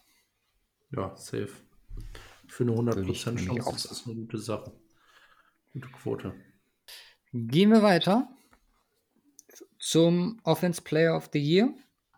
Ja, 0.92 1.16
safe. 1.16 1.50
Für 2.48 2.64
eine 2.64 2.74
100% 2.74 3.38
Chance 3.38 3.76
ist 3.76 3.92
das 3.92 4.06
eine 4.06 4.16
gute 4.16 4.38
Sache. 4.38 4.72
Gute 5.80 5.94
Quote. 5.94 6.34
Gehen 7.34 7.70
wir 7.70 7.84
weiter 7.84 8.28
zum 9.78 10.40
Offense 10.44 10.82
Player 10.82 11.16
of 11.16 11.30
the 11.34 11.40
Year. 11.40 11.74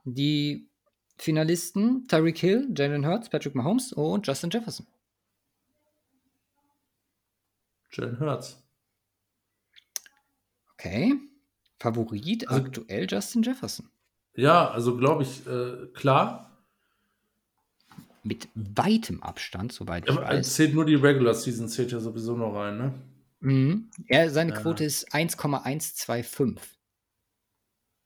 Die 0.06 0.70
Finalisten 1.18 2.08
Tyreek 2.08 2.38
Hill, 2.38 2.70
Jalen 2.74 3.06
Hurts, 3.06 3.30
Patrick 3.30 3.54
Mahomes 3.54 3.92
und 3.92 4.26
Justin 4.26 4.50
Jefferson. 4.50 4.88
Jalen 7.92 8.20
Hurts. 8.20 8.64
Okay. 10.74 11.16
Favorit 11.80 12.48
also, 12.48 12.64
aktuell 12.64 13.08
Justin 13.10 13.42
Jefferson. 13.42 13.90
Ja, 14.36 14.70
also 14.70 14.96
glaube 14.96 15.24
ich, 15.24 15.46
äh, 15.46 15.88
klar. 15.94 16.46
Mit 18.24 18.48
weitem 18.54 19.22
Abstand, 19.22 19.74
soweit 19.74 20.08
ich 20.08 20.16
ja, 20.16 20.22
weiß. 20.22 20.56
Zählt 20.56 20.74
nur 20.74 20.86
die 20.86 20.96
Regular 20.96 21.34
Season, 21.34 21.68
zählt 21.68 21.92
ja 21.92 22.00
sowieso 22.00 22.38
noch 22.38 22.54
rein, 22.54 22.78
ne? 22.78 22.94
Mhm. 23.40 23.90
Ja, 24.08 24.30
seine 24.30 24.54
ja. 24.54 24.60
Quote 24.60 24.84
ist 24.84 25.14
1,125. 25.14 26.78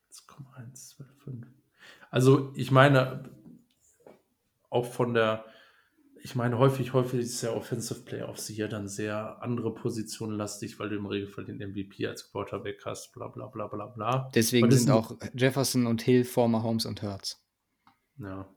1,125. 0.09 1.51
Also, 2.11 2.51
ich 2.55 2.69
meine, 2.69 3.29
auch 4.69 4.85
von 4.85 5.13
der, 5.13 5.45
ich 6.21 6.35
meine, 6.35 6.57
häufig, 6.57 6.93
häufig 6.93 7.21
ist 7.21 7.41
der 7.41 7.55
Offensive 7.55 8.01
Player 8.01 8.29
of 8.29 8.39
the 8.39 8.53
Year 8.53 8.67
dann 8.67 8.87
sehr 8.87 9.41
andere 9.41 9.73
Positionen 9.73 10.37
lastig, 10.37 10.79
weil 10.79 10.89
du 10.89 10.95
im 10.95 11.05
Regelfall 11.05 11.45
den 11.45 11.57
MVP 11.57 12.07
als 12.07 12.31
Quarterback 12.31 12.85
hast, 12.85 13.11
bla 13.13 13.27
bla 13.27 13.47
bla 13.47 13.67
bla 13.67 13.87
bla. 13.87 14.31
Deswegen 14.35 14.69
sind 14.71 14.91
auch 14.91 15.17
Jefferson 15.33 15.87
und 15.87 16.01
Hill 16.03 16.23
vor 16.23 16.47
Mahomes 16.47 16.85
und 16.85 17.01
Hurts. 17.01 17.43
Ja. 18.17 18.47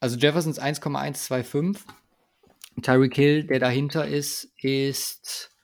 Also 0.00 0.18
Jeffersons 0.18 0.58
1,125 0.58 1.82
Tyreek 2.82 3.14
Hill, 3.14 3.46
der 3.46 3.58
dahinter 3.58 4.06
ist, 4.06 4.52
ist 4.62 5.56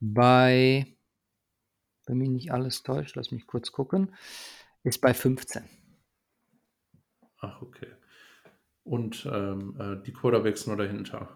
bei, 0.00 0.96
wenn 2.06 2.18
mich 2.18 2.28
nicht 2.28 2.52
alles 2.52 2.82
täuscht, 2.82 3.16
lass 3.16 3.30
mich 3.30 3.46
kurz 3.46 3.72
gucken, 3.72 4.14
ist 4.82 5.00
bei 5.00 5.14
15. 5.14 5.64
Ach, 7.38 7.62
okay. 7.62 7.88
Und 8.82 9.26
ähm, 9.30 9.76
äh, 9.80 10.02
die 10.04 10.12
Quarterbacks 10.12 10.66
noch 10.66 10.76
dahinter. 10.76 11.28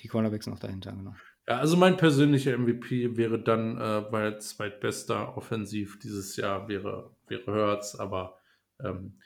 Die 0.00 0.08
Quarterbacks 0.08 0.46
noch 0.46 0.58
dahinter, 0.58 0.92
genau. 0.92 1.14
Ja, 1.48 1.58
also 1.58 1.76
mein 1.76 1.96
persönlicher 1.96 2.56
MVP 2.56 3.16
wäre 3.16 3.42
dann, 3.42 3.78
äh, 3.78 4.12
weil 4.12 4.40
zweitbester 4.40 5.36
offensiv 5.36 5.98
dieses 5.98 6.36
Jahr 6.36 6.68
wäre, 6.68 7.16
wäre 7.26 7.52
Hurts, 7.52 7.98
aber 7.98 8.38
ähm, 8.78 9.18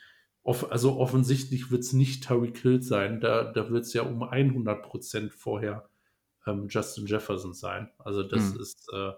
off 0.45 0.71
also 0.71 0.97
offensichtlich 0.97 1.71
wird 1.71 1.81
es 1.81 1.91
nicht 1.91 2.25
Tyreek 2.25 2.57
Hill 2.59 2.81
sein. 2.81 3.19
Da, 3.19 3.51
da 3.51 3.69
wird 3.69 3.83
es 3.83 3.93
ja 3.93 4.03
um 4.03 4.23
100% 4.23 5.31
vorher 5.31 5.89
ähm, 6.47 6.67
Justin 6.69 7.07
Jefferson 7.07 7.53
sein. 7.53 7.89
Also 7.97 8.23
das 8.23 8.53
mhm. 8.53 8.61
ist 8.61 8.89
äh, 8.93 9.11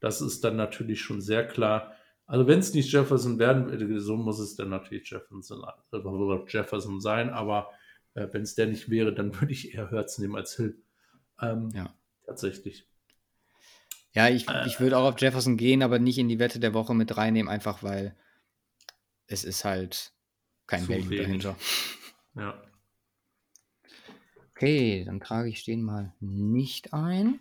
das 0.00 0.20
ist 0.20 0.42
dann 0.42 0.56
natürlich 0.56 1.00
schon 1.00 1.20
sehr 1.20 1.46
klar. 1.46 1.94
Also 2.26 2.46
wenn 2.46 2.60
es 2.60 2.72
nicht 2.74 2.92
Jefferson 2.92 3.38
werden 3.38 3.66
würde, 3.66 4.00
so 4.00 4.16
muss 4.16 4.38
es 4.38 4.56
dann 4.56 4.68
natürlich 4.68 5.10
Jefferson, 5.10 5.64
äh, 5.92 6.38
Jefferson 6.48 7.00
sein. 7.00 7.30
Aber 7.30 7.70
äh, 8.14 8.26
wenn 8.32 8.42
es 8.42 8.54
der 8.54 8.66
nicht 8.66 8.88
wäre, 8.88 9.12
dann 9.12 9.38
würde 9.40 9.52
ich 9.52 9.74
eher 9.74 9.90
Hertz 9.90 10.18
nehmen 10.18 10.36
als 10.36 10.56
Hill. 10.56 10.80
Ähm, 11.40 11.70
ja. 11.74 11.94
Tatsächlich. 12.24 12.88
Ja, 14.12 14.28
ich, 14.28 14.48
äh, 14.48 14.66
ich 14.66 14.80
würde 14.80 14.98
auch 14.98 15.08
auf 15.08 15.20
Jefferson 15.20 15.56
gehen, 15.56 15.82
aber 15.82 15.98
nicht 15.98 16.18
in 16.18 16.28
die 16.28 16.38
Wette 16.38 16.60
der 16.60 16.74
Woche 16.74 16.94
mit 16.94 17.16
reinnehmen, 17.16 17.50
einfach 17.50 17.82
weil 17.82 18.16
es 19.26 19.44
ist 19.44 19.64
halt 19.64 20.12
kein 20.66 20.88
Value 20.88 21.10
wenig. 21.10 21.20
dahinter. 21.20 21.56
Ja. 22.34 22.54
Okay, 24.52 25.04
dann 25.04 25.20
trage 25.20 25.50
ich 25.50 25.64
den 25.64 25.82
mal 25.82 26.14
nicht 26.20 26.94
ein. 26.94 27.40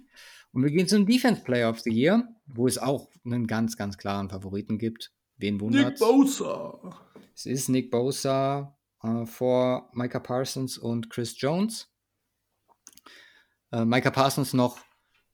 Und 0.51 0.63
wir 0.63 0.71
gehen 0.71 0.87
zum 0.87 1.05
Defense 1.05 1.41
Player 1.43 1.69
of 1.69 1.79
the 1.79 1.91
Year, 1.91 2.27
wo 2.45 2.67
es 2.67 2.77
auch 2.77 3.09
einen 3.23 3.47
ganz, 3.47 3.77
ganz 3.77 3.97
klaren 3.97 4.29
Favoriten 4.29 4.77
gibt. 4.77 5.13
Wen 5.37 5.61
wundert? 5.61 5.91
Nick 5.91 5.99
Bosa. 5.99 7.07
Es 7.33 7.45
ist 7.45 7.69
Nick 7.69 7.89
Bosa 7.89 8.77
äh, 9.01 9.25
vor 9.25 9.89
Micah 9.93 10.19
Parsons 10.19 10.77
und 10.77 11.09
Chris 11.09 11.39
Jones. 11.39 11.89
Äh, 13.71 13.85
Micah 13.85 14.11
Parsons 14.11 14.53
noch 14.53 14.77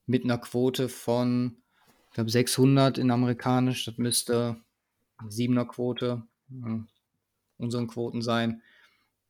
mit 0.05 0.23
einer 0.23 0.37
Quote 0.37 0.89
von, 0.89 1.63
ich 2.09 2.13
glaube, 2.13 2.29
600 2.29 2.97
in 2.97 3.11
amerikanisch. 3.11 3.85
Das 3.85 3.97
müsste 3.97 4.61
7er 5.23 5.65
Quote 5.65 6.23
äh, 6.51 6.79
unseren 7.57 7.87
Quoten 7.87 8.21
sein. 8.21 8.61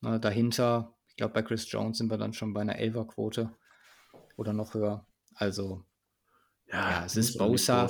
Äh, 0.02 0.20
dahinter, 0.20 0.94
ich 1.08 1.16
glaube, 1.16 1.34
bei 1.34 1.42
Chris 1.42 1.70
Jones 1.70 1.98
sind 1.98 2.10
wir 2.10 2.18
dann 2.18 2.32
schon 2.32 2.52
bei 2.52 2.60
einer 2.60 2.78
11er 2.78 3.06
Quote 3.06 3.50
oder 4.36 4.52
noch 4.52 4.74
höher. 4.74 5.06
Also, 5.34 5.84
ja, 6.66 6.90
ja 6.90 7.04
es 7.04 7.16
ist 7.16 7.38
Bosa. 7.38 7.88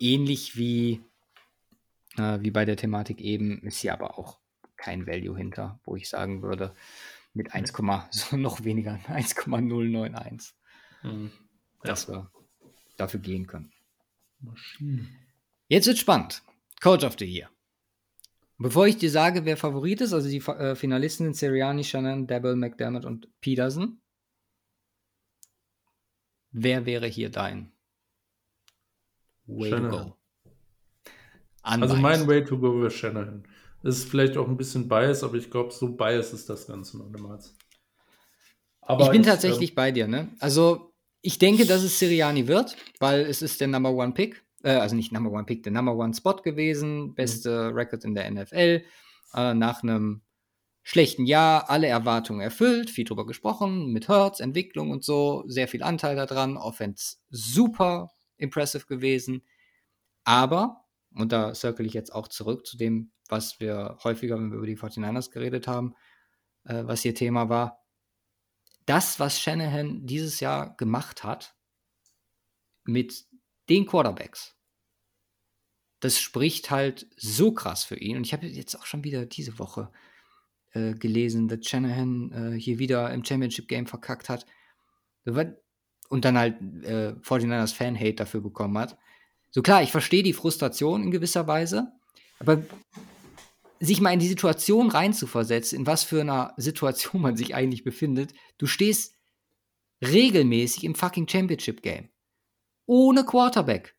Ähnlich 0.00 0.56
wie, 0.56 1.04
äh, 2.16 2.38
wie 2.40 2.50
bei 2.50 2.64
der 2.64 2.76
Thematik 2.76 3.20
eben, 3.20 3.62
ist 3.62 3.80
hier 3.80 3.92
aber 3.92 4.18
auch 4.18 4.38
kein 4.76 5.06
Value 5.06 5.36
hinter, 5.36 5.80
wo 5.84 5.96
ich 5.96 6.08
sagen 6.08 6.42
würde, 6.42 6.74
mit 7.34 7.52
1, 7.52 7.72
so 8.10 8.36
noch 8.36 8.64
weniger, 8.64 8.98
1,091. 9.08 10.54
Mhm. 11.02 11.30
Ja. 11.84 11.90
Dass 11.90 12.08
wir 12.08 12.30
dafür 12.96 13.20
gehen 13.20 13.46
können. 13.46 13.72
Maschinen. 14.40 15.08
Jetzt 15.68 15.86
wird 15.86 15.98
spannend. 15.98 16.42
Coach 16.80 17.04
of 17.04 17.16
the 17.18 17.24
Year. 17.24 17.50
Bevor 18.58 18.88
ich 18.88 18.96
dir 18.96 19.10
sage, 19.10 19.44
wer 19.44 19.56
Favorit 19.56 20.00
ist, 20.00 20.12
also 20.12 20.28
die 20.28 20.38
äh, 20.38 20.74
Finalisten 20.74 21.26
sind 21.26 21.36
Sirianni, 21.36 21.84
Shannon, 21.84 22.26
Debel, 22.26 22.56
McDermott 22.56 23.04
und 23.04 23.28
Peterson. 23.40 24.00
Wer 26.50 26.84
wäre 26.84 27.06
hier 27.06 27.30
dein 27.30 27.72
Way 29.46 29.70
Shanahan. 29.70 29.90
to 29.90 30.04
go? 30.06 30.18
Also 31.62 31.96
mein 31.96 32.26
Way 32.26 32.44
to 32.44 32.58
go 32.58 32.80
wäre 32.80 32.90
Shanahan. 32.90 33.44
Das 33.82 33.98
ist 33.98 34.08
vielleicht 34.08 34.36
auch 34.36 34.48
ein 34.48 34.56
bisschen 34.56 34.88
bias, 34.88 35.22
aber 35.22 35.36
ich 35.36 35.50
glaube, 35.50 35.72
so 35.72 35.94
bias 35.94 36.32
ist 36.32 36.48
das 36.50 36.66
Ganze 36.66 36.98
noch 36.98 37.08
niemals. 37.10 37.54
Aber 38.80 39.04
ich 39.04 39.10
bin 39.10 39.20
ich, 39.20 39.26
tatsächlich 39.26 39.72
äh, 39.72 39.74
bei 39.74 39.92
dir, 39.92 40.08
ne? 40.08 40.34
Also, 40.40 40.92
ich 41.20 41.38
denke, 41.38 41.64
dass 41.64 41.82
es 41.82 41.98
Siriani 41.98 42.48
wird, 42.48 42.76
weil 42.98 43.20
es 43.20 43.42
ist 43.42 43.60
der 43.60 43.68
Number 43.68 43.92
One 43.92 44.14
Pick. 44.14 44.42
Äh, 44.62 44.70
also 44.70 44.96
nicht 44.96 45.12
Number 45.12 45.30
One 45.30 45.44
Pick, 45.44 45.62
der 45.62 45.72
Number 45.72 45.96
One 45.96 46.14
Spot 46.14 46.36
gewesen. 46.36 47.14
Beste 47.14 47.70
mhm. 47.70 47.76
Record 47.76 48.04
in 48.04 48.14
der 48.14 48.30
NFL. 48.30 48.82
Äh, 49.34 49.54
nach 49.54 49.82
einem 49.82 50.22
schlechten 50.88 51.26
Jahr 51.26 51.68
alle 51.68 51.86
Erwartungen 51.86 52.40
erfüllt, 52.40 52.88
viel 52.88 53.04
drüber 53.04 53.26
gesprochen, 53.26 53.92
mit 53.92 54.08
Hertz, 54.08 54.40
Entwicklung 54.40 54.90
und 54.90 55.04
so, 55.04 55.44
sehr 55.46 55.68
viel 55.68 55.82
Anteil 55.82 56.16
daran, 56.16 56.56
Offense 56.56 57.18
super 57.28 58.10
impressive 58.38 58.86
gewesen. 58.86 59.42
Aber, 60.24 60.86
und 61.14 61.30
da 61.30 61.54
circle 61.54 61.84
ich 61.84 61.92
jetzt 61.92 62.14
auch 62.14 62.26
zurück 62.28 62.66
zu 62.66 62.78
dem, 62.78 63.12
was 63.28 63.60
wir 63.60 63.98
häufiger, 64.02 64.36
wenn 64.36 64.50
wir 64.50 64.56
über 64.56 64.66
die 64.66 64.78
49ers 64.78 65.30
geredet 65.30 65.68
haben, 65.68 65.94
äh, 66.64 66.84
was 66.84 67.02
hier 67.02 67.14
Thema 67.14 67.50
war, 67.50 67.84
das, 68.86 69.20
was 69.20 69.38
Shanahan 69.38 70.06
dieses 70.06 70.40
Jahr 70.40 70.74
gemacht 70.76 71.22
hat 71.22 71.54
mit 72.84 73.26
den 73.68 73.86
Quarterbacks, 73.86 74.56
das 76.00 76.20
spricht 76.20 76.70
halt 76.70 77.06
so 77.16 77.52
krass 77.52 77.84
für 77.84 77.96
ihn. 77.96 78.16
Und 78.16 78.24
ich 78.24 78.32
habe 78.32 78.46
jetzt 78.46 78.78
auch 78.78 78.86
schon 78.86 79.04
wieder 79.04 79.26
diese 79.26 79.58
Woche 79.58 79.90
äh, 80.72 80.94
gelesen, 80.94 81.48
dass 81.48 81.66
Shanahan 81.66 82.32
äh, 82.32 82.60
hier 82.60 82.78
wieder 82.78 83.12
im 83.12 83.24
Championship 83.24 83.68
Game 83.68 83.86
verkackt 83.86 84.28
hat. 84.28 84.46
Und 85.24 86.24
dann 86.24 86.38
halt 86.38 86.60
äh, 86.84 87.14
49ers 87.20 87.74
Fan-Hate 87.74 88.14
dafür 88.14 88.40
bekommen 88.40 88.78
hat. 88.78 88.96
So 89.50 89.62
klar, 89.62 89.82
ich 89.82 89.90
verstehe 89.90 90.22
die 90.22 90.32
Frustration 90.32 91.02
in 91.02 91.10
gewisser 91.10 91.46
Weise, 91.46 91.92
aber 92.38 92.62
sich 93.80 94.00
mal 94.00 94.12
in 94.12 94.18
die 94.18 94.28
Situation 94.28 94.90
reinzuversetzen, 94.90 95.80
in 95.80 95.86
was 95.86 96.04
für 96.04 96.20
einer 96.20 96.54
Situation 96.56 97.22
man 97.22 97.36
sich 97.36 97.54
eigentlich 97.54 97.84
befindet. 97.84 98.32
Du 98.56 98.66
stehst 98.66 99.14
regelmäßig 100.02 100.84
im 100.84 100.94
fucking 100.94 101.28
Championship 101.28 101.82
Game. 101.82 102.08
Ohne 102.88 103.22
Quarterback. 103.22 103.94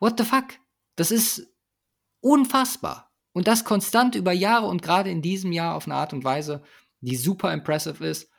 What 0.00 0.18
the 0.18 0.24
fuck? 0.24 0.54
Das 0.96 1.10
ist 1.10 1.54
unfassbar. 2.20 3.12
Und 3.32 3.46
das 3.46 3.64
konstant 3.64 4.14
über 4.14 4.32
Jahre 4.32 4.66
und 4.66 4.80
gerade 4.80 5.10
in 5.10 5.20
diesem 5.20 5.52
Jahr 5.52 5.74
auf 5.74 5.86
eine 5.86 5.94
Art 5.94 6.14
und 6.14 6.24
Weise, 6.24 6.62
die 7.00 7.16
super 7.16 7.52
impressive 7.52 8.06
ist. 8.06 8.30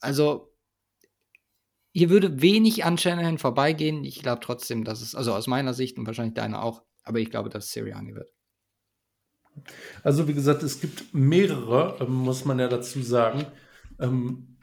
Also, 0.00 0.52
hier 1.92 2.10
würde 2.10 2.42
wenig 2.42 2.84
an 2.84 2.98
Shanahan 2.98 3.38
vorbeigehen. 3.38 4.02
Ich 4.04 4.20
glaube 4.20 4.40
trotzdem, 4.40 4.82
dass 4.82 5.00
es, 5.02 5.14
also 5.14 5.34
aus 5.34 5.46
meiner 5.46 5.72
Sicht 5.72 5.98
und 5.98 6.06
wahrscheinlich 6.06 6.34
deiner 6.34 6.64
auch, 6.64 6.82
aber 7.04 7.20
ich 7.20 7.30
glaube, 7.30 7.48
dass 7.48 7.70
Sirianni 7.70 8.16
wird. 8.16 8.32
Also, 10.02 10.26
wie 10.26 10.34
gesagt, 10.34 10.64
es 10.64 10.80
gibt 10.80 11.14
mehrere, 11.14 11.96
ähm, 12.00 12.12
muss 12.12 12.44
man 12.44 12.58
ja 12.58 12.66
dazu 12.66 13.02
sagen, 13.02 13.46
ähm, 14.00 14.57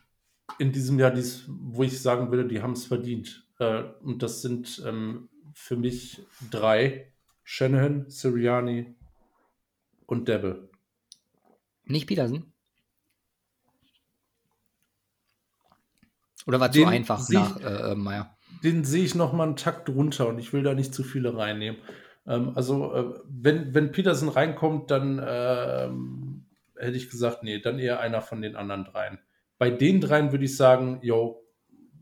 in 0.60 0.72
diesem 0.72 1.00
Jahr, 1.00 1.12
dies, 1.12 1.46
wo 1.48 1.84
ich 1.84 2.02
sagen 2.02 2.32
würde, 2.32 2.48
die 2.48 2.62
haben 2.62 2.74
es 2.74 2.86
verdient. 2.86 3.46
Äh, 3.60 3.84
und 4.02 4.24
das 4.24 4.42
sind 4.42 4.82
ähm, 4.86 5.30
für 5.54 5.76
mich 5.76 6.22
drei: 6.52 7.12
Shanahan, 7.44 8.10
Sirianni 8.10 8.96
und 10.06 10.28
Devil. 10.28 10.70
Nicht 11.86 12.08
Peterson? 12.08 12.52
Oder 16.48 16.60
war 16.60 16.70
den 16.70 16.84
zu 16.84 16.90
einfach 16.90 17.30
nach 17.30 17.60
äh, 17.60 17.92
äh, 17.92 17.96
Meier? 17.96 18.38
Den 18.64 18.84
sehe 18.84 19.04
ich 19.04 19.16
noch 19.16 19.34
mal 19.34 19.44
einen 19.44 19.56
Takt 19.56 19.90
drunter 19.90 20.28
und 20.28 20.40
ich 20.40 20.54
will 20.54 20.64
da 20.64 20.74
nicht 20.74 20.94
zu 20.94 21.04
viele 21.04 21.36
reinnehmen. 21.36 21.80
Ähm, 22.28 22.52
also, 22.56 22.94
äh, 22.94 23.20
wenn, 23.28 23.74
wenn 23.74 23.92
Peterson 23.92 24.30
reinkommt, 24.30 24.92
dann 24.92 25.20
äh, 25.20 25.90
hätte 26.80 26.98
ich 26.98 27.10
gesagt, 27.10 27.44
nee, 27.44 27.60
dann 27.60 27.80
eher 27.80 28.00
einer 28.00 28.22
von 28.22 28.42
den 28.42 28.56
anderen 28.56 28.86
dreien. 28.86 29.20
Bei 29.58 29.70
den 29.70 30.02
dreien 30.02 30.32
würde 30.32 30.46
ich 30.46 30.58
sagen, 30.58 31.00
yo, 31.02 31.46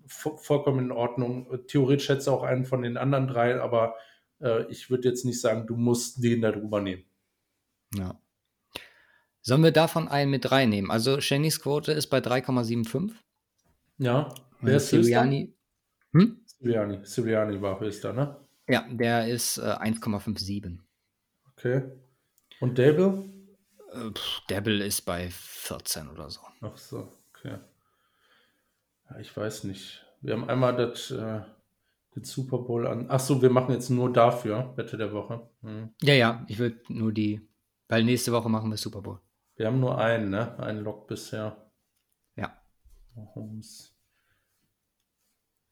vollkommen 0.08 0.86
in 0.86 0.92
Ordnung. 0.92 1.66
Theoretisch 1.68 2.10
hätte 2.10 2.20
es 2.20 2.28
auch 2.28 2.44
einen 2.44 2.66
von 2.66 2.82
den 2.82 2.98
anderen 2.98 3.28
dreien, 3.28 3.60
aber 3.60 3.96
äh, 4.42 4.70
ich 4.72 4.90
würde 4.90 5.08
jetzt 5.08 5.26
nicht 5.26 5.40
sagen, 5.40 5.68
du 5.68 5.76
musst 5.76 6.24
den 6.24 6.42
da 6.42 6.52
drüber 6.52 6.82
nehmen. 6.82 7.04
Ja. 7.96 8.20
Sollen 9.42 9.64
wir 9.64 9.72
davon 9.72 10.08
einen 10.08 10.32
mit 10.32 10.52
reinnehmen? 10.52 10.90
Also 10.90 11.20
Shannys 11.20 11.60
Quote 11.62 11.92
ist 11.92 12.08
bei 12.08 12.20
3,75. 12.20 13.12
Ja, 13.98 14.34
wer 14.62 14.78
ist 14.78 14.90
Siriani? 14.90 15.54
Hm? 16.14 16.42
Siriani. 16.46 17.00
Siriani 17.04 17.62
war 17.62 17.80
höchster, 17.80 18.14
ne? 18.14 18.38
Ja, 18.68 18.88
der 18.90 19.28
ist 19.28 19.58
äh, 19.58 19.62
1,57. 19.62 20.80
Okay. 21.52 21.84
Und 22.62 22.80
Dable? 22.80 23.26
Äh, 23.92 24.12
Dable 24.48 24.86
ist 24.86 25.02
bei 25.02 25.30
14 25.30 26.08
oder 26.08 26.30
so. 26.30 26.40
Ach 26.62 26.78
so, 26.78 27.12
okay. 27.44 27.60
Ja, 29.10 29.20
ich 29.20 29.36
weiß 29.36 29.66
nicht. 29.66 30.06
Wir 30.22 30.34
haben 30.34 30.50
einmal 30.50 30.76
das, 30.76 31.12
äh, 31.12 31.42
den 32.16 32.24
Super 32.24 32.60
Bowl 32.60 32.88
an. 32.88 33.08
Ach 33.10 33.20
so, 33.20 33.42
wir 33.42 33.50
machen 33.50 33.74
jetzt 33.74 33.90
nur 33.90 34.12
dafür, 34.12 34.74
Wette 34.78 34.98
der 34.98 35.12
Woche. 35.12 35.50
Hm. 35.62 35.94
Ja, 36.02 36.14
ja, 36.14 36.46
ich 36.48 36.60
würde 36.60 36.80
nur 36.88 37.12
die, 37.12 37.48
weil 37.90 38.04
nächste 38.04 38.32
Woche 38.32 38.50
machen 38.50 38.70
wir 38.70 38.78
Super 38.78 39.02
Bowl. 39.02 39.20
Wir 39.56 39.68
haben 39.68 39.80
nur 39.80 39.98
einen, 39.98 40.30
ne? 40.30 40.58
Einen 40.60 40.84
Lock 40.84 41.08
bisher. 41.08 41.64
Mahomes. 43.16 43.94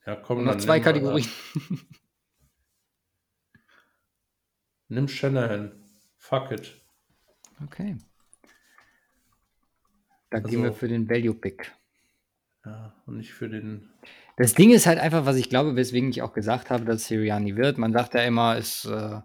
Ja, 0.05 0.15
komm, 0.15 0.43
noch 0.43 0.57
zwei 0.57 0.79
Kategorien. 0.79 1.29
nimm 4.87 5.07
Shanahan. 5.07 5.71
Fuck 6.17 6.51
it. 6.51 6.81
Okay. 7.63 7.97
Da 10.31 10.37
also, 10.37 10.49
gehen 10.49 10.63
wir 10.63 10.73
für 10.73 10.87
den 10.87 11.07
Value 11.07 11.35
Pick. 11.35 11.71
Ja, 12.65 12.95
und 13.05 13.17
nicht 13.17 13.33
für 13.33 13.49
den. 13.49 13.89
Das 14.37 14.55
Ding 14.55 14.71
ist 14.71 14.87
halt 14.87 14.97
einfach, 14.99 15.25
was 15.25 15.35
ich 15.35 15.49
glaube, 15.49 15.75
weswegen 15.75 16.09
ich 16.09 16.23
auch 16.23 16.33
gesagt 16.33 16.71
habe, 16.71 16.85
dass 16.85 17.05
Siriani 17.05 17.55
wird. 17.55 17.77
Man 17.77 17.93
sagt 17.93 18.15
ja 18.15 18.21
immer, 18.21 18.57
ist 18.57 18.85
äh, 18.85 19.19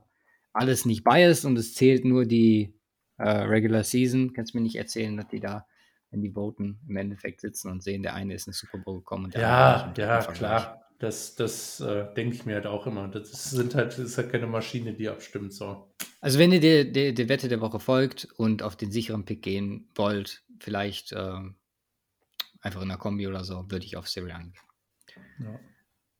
alles 0.52 0.84
nicht 0.84 1.04
biased 1.04 1.46
und 1.46 1.58
es 1.58 1.74
zählt 1.74 2.04
nur 2.04 2.26
die 2.26 2.74
äh, 3.16 3.28
Regular 3.28 3.84
Season. 3.84 4.34
Kannst 4.34 4.52
du 4.52 4.58
mir 4.58 4.64
nicht 4.64 4.76
erzählen, 4.76 5.16
dass 5.16 5.28
die 5.28 5.40
da 5.40 5.66
wenn 6.10 6.22
die 6.22 6.30
voten, 6.30 6.80
im 6.88 6.96
Endeffekt 6.96 7.40
sitzen 7.40 7.70
und 7.70 7.82
sehen, 7.82 8.02
der 8.02 8.14
eine 8.14 8.34
ist 8.34 8.46
in 8.46 8.52
den 8.52 8.56
Super 8.56 8.78
Bowl 8.78 8.98
gekommen. 8.98 9.30
ja, 9.34 9.92
ja, 9.96 10.22
klar. 10.22 10.82
Das, 10.98 11.34
das 11.34 11.80
äh, 11.80 12.06
denke 12.14 12.36
ich 12.36 12.46
mir 12.46 12.54
halt 12.54 12.66
auch 12.66 12.86
immer. 12.86 13.08
Das 13.08 13.50
sind 13.50 13.74
halt, 13.74 13.92
das 13.92 13.98
ist 13.98 14.16
halt 14.16 14.32
keine 14.32 14.46
Maschine, 14.46 14.94
die 14.94 15.10
abstimmt. 15.10 15.52
So. 15.52 15.92
Also 16.26 16.40
wenn 16.40 16.50
ihr 16.50 16.58
der, 16.58 16.82
der, 16.82 17.12
der 17.12 17.28
Wette 17.28 17.46
der 17.46 17.60
Woche 17.60 17.78
folgt 17.78 18.24
und 18.36 18.64
auf 18.64 18.74
den 18.74 18.90
sicheren 18.90 19.24
Pick 19.24 19.42
gehen 19.42 19.88
wollt, 19.94 20.42
vielleicht 20.58 21.12
äh, 21.12 21.38
einfach 22.60 22.82
in 22.82 22.88
der 22.88 22.96
Kombi 22.96 23.28
oder 23.28 23.44
so, 23.44 23.70
würde 23.70 23.86
ich 23.86 23.96
auf 23.96 24.08
Sirianni 24.08 24.50
gehen. 25.06 25.22
Ja. 25.38 25.60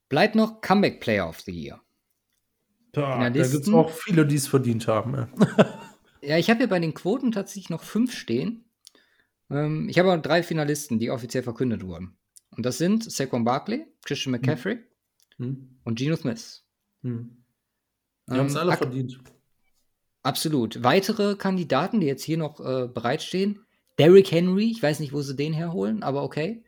Bleibt 0.09 0.37
noch 0.37 0.61
Comeback 0.61 1.01
Player 1.01 1.29
of 1.29 1.41
the 1.41 1.51
Year. 1.51 1.83
Da, 2.93 3.19
da 3.19 3.31
gibt 3.31 3.67
es 3.67 3.69
auch 3.69 3.91
viele, 3.91 4.25
die 4.25 4.37
es 4.37 4.47
verdient 4.47 4.87
haben. 4.87 5.29
Ja, 6.23 6.39
ich 6.39 6.51
habe 6.51 6.59
hier 6.59 6.69
bei 6.69 6.79
den 6.79 6.95
Quoten 6.95 7.33
tatsächlich 7.33 7.71
noch 7.71 7.83
fünf 7.83 8.17
stehen. 8.17 8.71
Ähm, 9.51 9.89
ich 9.89 9.99
habe 9.99 10.13
auch 10.13 10.23
drei 10.23 10.45
Finalisten, 10.45 11.01
die 11.01 11.11
offiziell 11.11 11.43
verkündet 11.43 11.85
wurden. 11.85 12.17
Und 12.51 12.65
das 12.65 12.79
sind 12.79 13.11
Saquon 13.11 13.43
Barkley, 13.43 13.85
Christian 14.05 14.35
hm. 14.35 14.41
McCaffrey 14.41 14.79
hm. 15.39 15.81
und 15.83 15.99
Geno 15.99 16.15
Smith. 16.15 16.65
Hm. 17.03 17.43
Die 18.29 18.35
ähm, 18.35 18.39
haben 18.39 18.47
es 18.47 18.55
alle 18.55 18.77
verdient. 18.77 19.19
Absolut. 20.27 20.83
Weitere 20.83 21.37
Kandidaten, 21.37 22.01
die 22.01 22.09
jetzt 22.09 22.25
hier 22.25 22.37
noch 22.37 22.59
äh, 22.59 22.89
bereitstehen, 22.89 23.65
Derrick 23.97 24.33
Henry, 24.33 24.73
ich 24.73 24.83
weiß 24.83 24.99
nicht, 24.99 25.13
wo 25.13 25.23
sie 25.23 25.37
den 25.37 25.53
herholen, 25.53 26.03
aber 26.03 26.25
okay. 26.25 26.65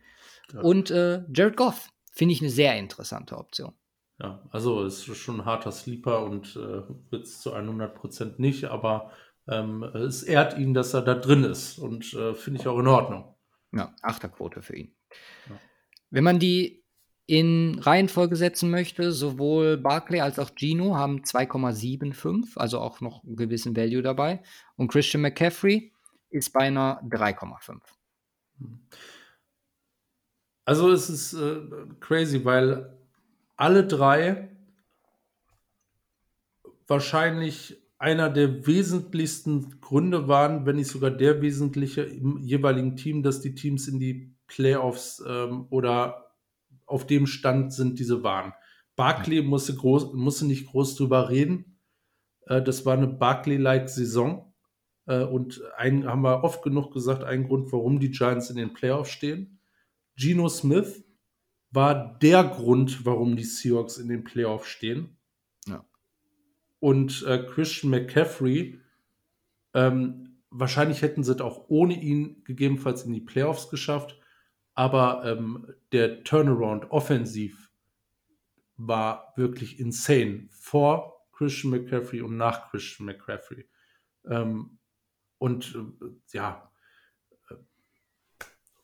Ja. 0.53 0.61
Und 0.61 0.91
äh, 0.91 1.23
Jared 1.33 1.57
Goff, 1.57 1.89
finde 2.13 2.33
ich 2.33 2.41
eine 2.41 2.49
sehr 2.49 2.77
interessante 2.77 3.37
Option. 3.37 3.73
Ja, 4.17 4.41
also 4.51 4.83
es 4.85 5.07
ist 5.07 5.17
schon 5.17 5.41
ein 5.41 5.45
harter 5.45 5.73
Sleeper 5.73 6.23
und 6.23 6.55
äh, 6.55 6.83
wird 7.11 7.25
es 7.25 7.41
zu 7.41 7.53
100% 7.53 8.35
nicht, 8.37 8.63
aber 8.65 9.11
ähm, 9.47 9.83
es 9.83 10.23
ehrt 10.23 10.57
ihn, 10.57 10.73
dass 10.73 10.93
er 10.93 11.01
da 11.01 11.15
drin 11.15 11.43
ist 11.43 11.79
und 11.79 12.13
äh, 12.13 12.33
finde 12.35 12.61
ich 12.61 12.67
auch 12.67 12.79
in 12.79 12.87
Ordnung. 12.87 13.35
Ja, 13.73 13.93
Achterquote 14.01 14.61
für 14.61 14.77
ihn. 14.77 14.95
Ja. 15.49 15.59
Wenn 16.11 16.23
man 16.23 16.39
die 16.39 16.78
in 17.29 17.77
Reihenfolge 17.77 18.35
setzen 18.35 18.71
möchte, 18.71 19.11
sowohl 19.11 19.77
Barclay 19.77 20.21
als 20.21 20.39
auch 20.39 20.49
Gino 20.55 20.95
haben 20.95 21.21
2,75, 21.21 22.57
also 22.57 22.79
auch 22.79 23.01
noch 23.01 23.23
einen 23.23 23.35
gewissen 23.35 23.77
Value 23.77 24.01
dabei. 24.01 24.41
Und 24.77 24.87
Christian 24.87 25.21
McCaffrey 25.21 25.93
ist 26.31 26.51
bei 26.53 26.61
einer 26.61 27.03
3,5. 27.03 27.81
Also 30.65 30.89
es 30.89 31.11
ist 31.11 31.33
äh, 31.33 31.59
crazy, 31.99 32.43
weil 32.45 32.97
alle 33.57 33.85
drei 33.85 34.49
wahrscheinlich 36.87 37.77
einer 37.99 38.31
der 38.31 38.65
wesentlichsten 38.65 39.79
Gründe 39.81 40.27
waren, 40.27 40.65
wenn 40.65 40.77
nicht 40.77 40.89
sogar 40.89 41.11
der 41.11 41.43
wesentliche 41.43 42.01
im 42.01 42.39
jeweiligen 42.39 42.95
Team, 42.95 43.21
dass 43.21 43.39
die 43.39 43.53
Teams 43.53 43.87
in 43.87 43.99
die 43.99 44.33
Playoffs 44.47 45.23
ähm, 45.27 45.67
oder 45.69 46.28
auf 46.89 47.05
dem 47.07 47.27
Stand 47.27 47.73
sind, 47.73 47.99
diese 47.99 48.23
waren. 48.23 48.53
Barkley 48.95 49.41
musste, 49.41 49.75
groß, 49.75 50.13
musste 50.13 50.45
nicht 50.45 50.67
groß 50.67 50.95
drüber 50.95 51.29
reden. 51.29 51.79
Äh, 52.47 52.61
das 52.61 52.85
war 52.85 52.97
eine 52.97 53.07
Barkley-like 53.07 53.89
Saison. 53.89 54.53
Äh, 55.05 55.23
und 55.23 55.61
ein, 55.77 56.05
haben 56.05 56.21
wir 56.21 56.43
oft 56.43 56.61
genug 56.61 56.93
gesagt, 56.93 57.23
ein 57.23 57.47
Grund, 57.47 57.71
warum 57.71 57.99
die 57.99 58.11
Giants 58.11 58.49
in 58.49 58.57
den 58.57 58.73
Playoffs 58.73 59.11
stehen. 59.11 59.59
Geno 60.17 60.49
Smith 60.49 61.05
war 61.71 62.17
der 62.19 62.43
Grund, 62.43 63.05
warum 63.05 63.35
die 63.35 63.43
Seahawks 63.43 63.97
in 63.97 64.09
den 64.09 64.23
Playoffs 64.23 64.67
stehen. 64.67 65.17
Ja. 65.67 65.85
Und 66.79 67.23
äh, 67.27 67.45
Christian 67.45 67.91
McCaffrey, 67.91 68.79
ähm, 69.73 70.41
wahrscheinlich 70.49 71.01
hätten 71.01 71.23
sie 71.23 71.31
es 71.33 71.41
auch 71.41 71.65
ohne 71.69 71.93
ihn 72.01 72.43
gegebenenfalls 72.43 73.03
in 73.03 73.13
die 73.13 73.21
Playoffs 73.21 73.69
geschafft. 73.69 74.18
Aber 74.79 75.25
ähm, 75.25 75.73
der 75.91 76.23
Turnaround 76.23 76.89
offensiv 76.89 77.69
war 78.77 79.33
wirklich 79.35 79.77
insane. 79.77 80.47
Vor 80.51 81.27
Christian 81.33 81.71
McCaffrey 81.71 82.21
und 82.21 82.37
nach 82.37 82.71
Christian 82.71 83.07
McCaffrey. 83.07 83.67
Ähm, 84.25 84.79
und 85.37 85.75
äh, 85.75 86.05
ja, 86.31 86.71
äh, 87.49 87.55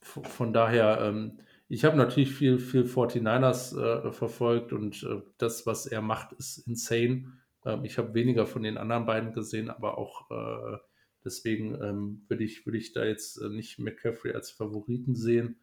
von 0.02 0.52
daher, 0.52 1.00
ähm, 1.00 1.40
ich 1.70 1.86
habe 1.86 1.96
natürlich 1.96 2.34
viel, 2.34 2.60
viel 2.60 2.84
49ers 2.84 3.80
äh, 3.80 4.12
verfolgt 4.12 4.74
und 4.74 5.02
äh, 5.02 5.22
das, 5.38 5.66
was 5.66 5.86
er 5.86 6.02
macht, 6.02 6.34
ist 6.34 6.58
insane. 6.68 7.40
Ähm, 7.64 7.86
ich 7.86 7.98
habe 7.98 8.14
weniger 8.14 8.46
von 8.46 8.64
den 8.64 8.78
anderen 8.78 9.06
beiden 9.06 9.32
gesehen, 9.32 9.70
aber 9.70 9.98
auch 9.98 10.30
äh, 10.30 10.78
deswegen 11.24 11.82
ähm, 11.82 12.26
würde 12.28 12.44
ich, 12.44 12.66
würd 12.66 12.76
ich 12.76 12.92
da 12.92 13.06
jetzt 13.06 13.38
äh, 13.38 13.48
nicht 13.48 13.80
McCaffrey 13.80 14.34
als 14.34 14.52
Favoriten 14.52 15.16
sehen, 15.16 15.62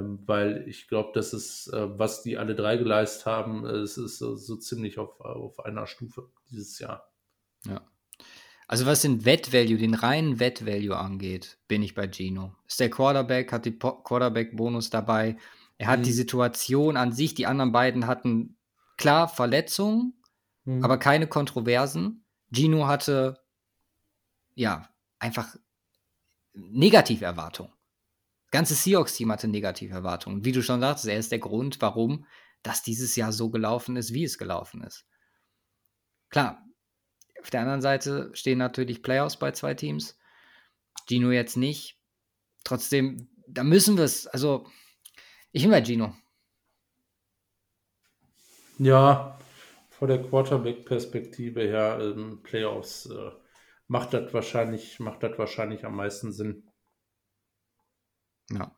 weil 0.00 0.64
ich 0.66 0.88
glaube, 0.88 1.10
das 1.14 1.32
ist, 1.32 1.68
äh, 1.68 1.98
was 1.98 2.22
die 2.22 2.38
alle 2.38 2.54
drei 2.54 2.76
geleistet 2.76 3.26
haben, 3.26 3.66
es 3.66 3.98
ist 3.98 4.18
so, 4.18 4.36
so 4.36 4.56
ziemlich 4.56 4.98
auf, 4.98 5.20
auf 5.20 5.64
einer 5.64 5.86
Stufe 5.86 6.30
dieses 6.50 6.78
Jahr. 6.78 7.10
Ja. 7.66 7.82
Also 8.66 8.86
was 8.86 9.02
den 9.02 9.26
Wettvalue, 9.26 9.76
den 9.76 9.94
reinen 9.94 10.40
Wettvalue 10.40 10.96
angeht, 10.96 11.58
bin 11.68 11.82
ich 11.82 11.94
bei 11.94 12.08
Gino. 12.10 12.54
Ist 12.66 12.80
der 12.80 12.88
Quarterback, 12.88 13.52
hat 13.52 13.66
die 13.66 13.78
Quarterback-Bonus 13.78 14.88
dabei. 14.88 15.36
Er 15.76 15.88
hat 15.88 16.00
mhm. 16.00 16.04
die 16.04 16.12
Situation 16.12 16.96
an 16.96 17.12
sich, 17.12 17.34
die 17.34 17.46
anderen 17.46 17.72
beiden 17.72 18.06
hatten 18.06 18.56
klar 18.96 19.28
Verletzungen, 19.28 20.14
mhm. 20.64 20.82
aber 20.82 20.96
keine 20.96 21.26
Kontroversen. 21.26 22.24
Gino 22.50 22.86
hatte 22.86 23.40
ja 24.54 24.88
einfach 25.18 25.54
Negativerwartungen. 26.54 27.72
Ganze 28.52 28.74
Seahawks-Team 28.74 29.32
hatte 29.32 29.48
Negativerwartungen. 29.48 30.44
Wie 30.44 30.52
du 30.52 30.62
schon 30.62 30.80
sagst, 30.80 31.06
er 31.06 31.18
ist 31.18 31.32
der 31.32 31.38
Grund, 31.38 31.80
warum 31.80 32.26
das 32.62 32.82
dieses 32.82 33.16
Jahr 33.16 33.32
so 33.32 33.50
gelaufen 33.50 33.96
ist, 33.96 34.12
wie 34.12 34.24
es 34.24 34.38
gelaufen 34.38 34.84
ist. 34.84 35.06
Klar, 36.28 36.62
auf 37.40 37.50
der 37.50 37.62
anderen 37.62 37.80
Seite 37.80 38.30
stehen 38.34 38.58
natürlich 38.58 39.02
Playoffs 39.02 39.38
bei 39.38 39.52
zwei 39.52 39.74
Teams. 39.74 40.18
Gino 41.08 41.30
jetzt 41.30 41.56
nicht. 41.56 41.98
Trotzdem, 42.62 43.28
da 43.48 43.64
müssen 43.64 43.96
wir 43.96 44.04
es. 44.04 44.26
Also, 44.26 44.66
ich 45.50 45.62
bin 45.62 45.70
bei 45.70 45.82
Gino. 45.82 46.14
Ja, 48.78 49.38
vor 49.88 50.08
der 50.08 50.22
Quarterback-Perspektive 50.22 51.62
her, 51.62 51.98
ähm, 52.00 52.42
Playoffs 52.42 53.06
äh, 53.06 53.30
macht 53.88 54.12
das 54.12 54.32
wahrscheinlich, 54.34 55.00
macht 55.00 55.22
das 55.22 55.38
wahrscheinlich 55.38 55.84
am 55.84 55.96
meisten 55.96 56.32
Sinn. 56.32 56.71
Ja. 58.50 58.74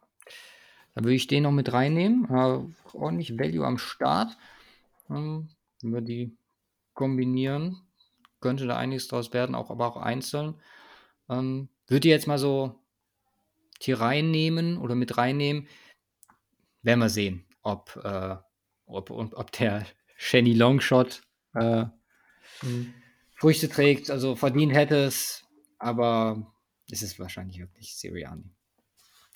Dann 0.95 1.05
würde 1.05 1.15
ich 1.15 1.27
den 1.27 1.43
noch 1.43 1.53
mit 1.53 1.73
reinnehmen. 1.73 2.25
Äh, 2.31 2.97
ordentlich 2.97 3.39
Value 3.39 3.67
am 3.67 3.79
Start. 3.79 4.37
Ähm, 5.11 5.49
wenn 5.83 5.93
wir 5.93 6.01
die 6.01 6.37
kombinieren, 6.95 7.83
könnte 8.41 8.67
da 8.67 8.77
einiges 8.77 9.09
draus 9.09 9.33
werden, 9.33 9.55
auch, 9.55 9.71
aber 9.71 9.87
auch 9.87 9.97
einzeln. 9.97 10.55
Ähm, 11.29 11.69
würde 11.89 12.09
jetzt 12.09 12.27
mal 12.27 12.39
so 12.39 12.81
hier 13.81 14.01
reinnehmen 14.01 14.79
oder 14.79 14.95
mit 14.95 15.17
reinnehmen. 15.19 15.69
Werden 16.83 17.01
wir 17.01 17.09
sehen, 17.09 17.45
ob, 17.63 18.01
äh, 18.03 18.37
ob, 18.87 19.11
ob 19.11 19.53
der 19.53 19.87
Shenny 20.17 20.55
Longshot 20.55 21.23
äh, 21.55 21.85
mhm. 22.63 22.95
Früchte 23.35 23.69
trägt. 23.69 24.11
Also 24.11 24.37
verdient 24.37 24.73
hätte 24.73 24.97
es, 24.97 25.45
aber 25.79 26.53
es 26.91 27.03
ist 27.03 27.19
wahrscheinlich 27.19 27.59
wirklich 27.59 27.97
Siriani. 27.97 28.55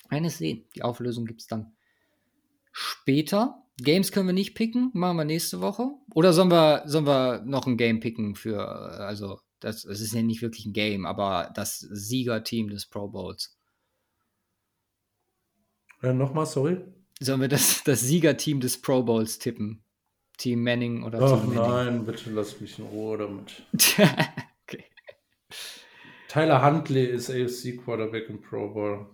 Eines 0.09 0.37
sehen. 0.37 0.65
Die 0.75 0.81
Auflösung 0.81 1.25
gibt 1.25 1.41
es 1.41 1.47
dann 1.47 1.73
später. 2.71 3.63
Games 3.81 4.11
können 4.11 4.27
wir 4.27 4.33
nicht 4.33 4.55
picken, 4.55 4.91
machen 4.93 5.17
wir 5.17 5.25
nächste 5.25 5.61
Woche. 5.61 5.89
Oder 6.13 6.33
sollen 6.33 6.51
wir, 6.51 6.83
sollen 6.85 7.07
wir 7.07 7.43
noch 7.45 7.65
ein 7.65 7.77
Game 7.77 7.99
picken 7.99 8.35
für, 8.35 8.67
also 8.67 9.39
das, 9.59 9.83
das 9.83 10.01
ist 10.01 10.13
ja 10.13 10.21
nicht 10.21 10.41
wirklich 10.41 10.65
ein 10.65 10.73
Game, 10.73 11.05
aber 11.05 11.51
das 11.55 11.79
Siegerteam 11.79 12.69
des 12.69 12.85
Pro 12.85 13.07
Bowls. 13.07 13.57
Äh, 16.01 16.13
Nochmal, 16.13 16.45
sorry. 16.45 16.77
Sollen 17.19 17.41
wir 17.41 17.47
das, 17.47 17.83
das 17.83 18.01
Siegerteam 18.01 18.59
des 18.59 18.81
Pro 18.81 19.03
Bowls 19.03 19.39
tippen? 19.39 19.83
Team 20.37 20.63
Manning 20.63 21.03
oder 21.03 21.21
Ach, 21.21 21.41
Team 21.41 21.53
Manning? 21.53 21.71
Nein, 21.71 22.05
bitte 22.05 22.31
lass 22.31 22.59
mich 22.61 22.79
in 22.79 22.85
Ruhe 22.85 23.17
damit. 23.17 23.63
okay. 24.63 24.85
Tyler 26.29 26.65
Huntley 26.65 27.05
ist 27.05 27.29
AFC 27.29 27.77
Quarterback 27.83 28.29
im 28.29 28.41
Pro 28.41 28.69
Bowl. 28.69 29.07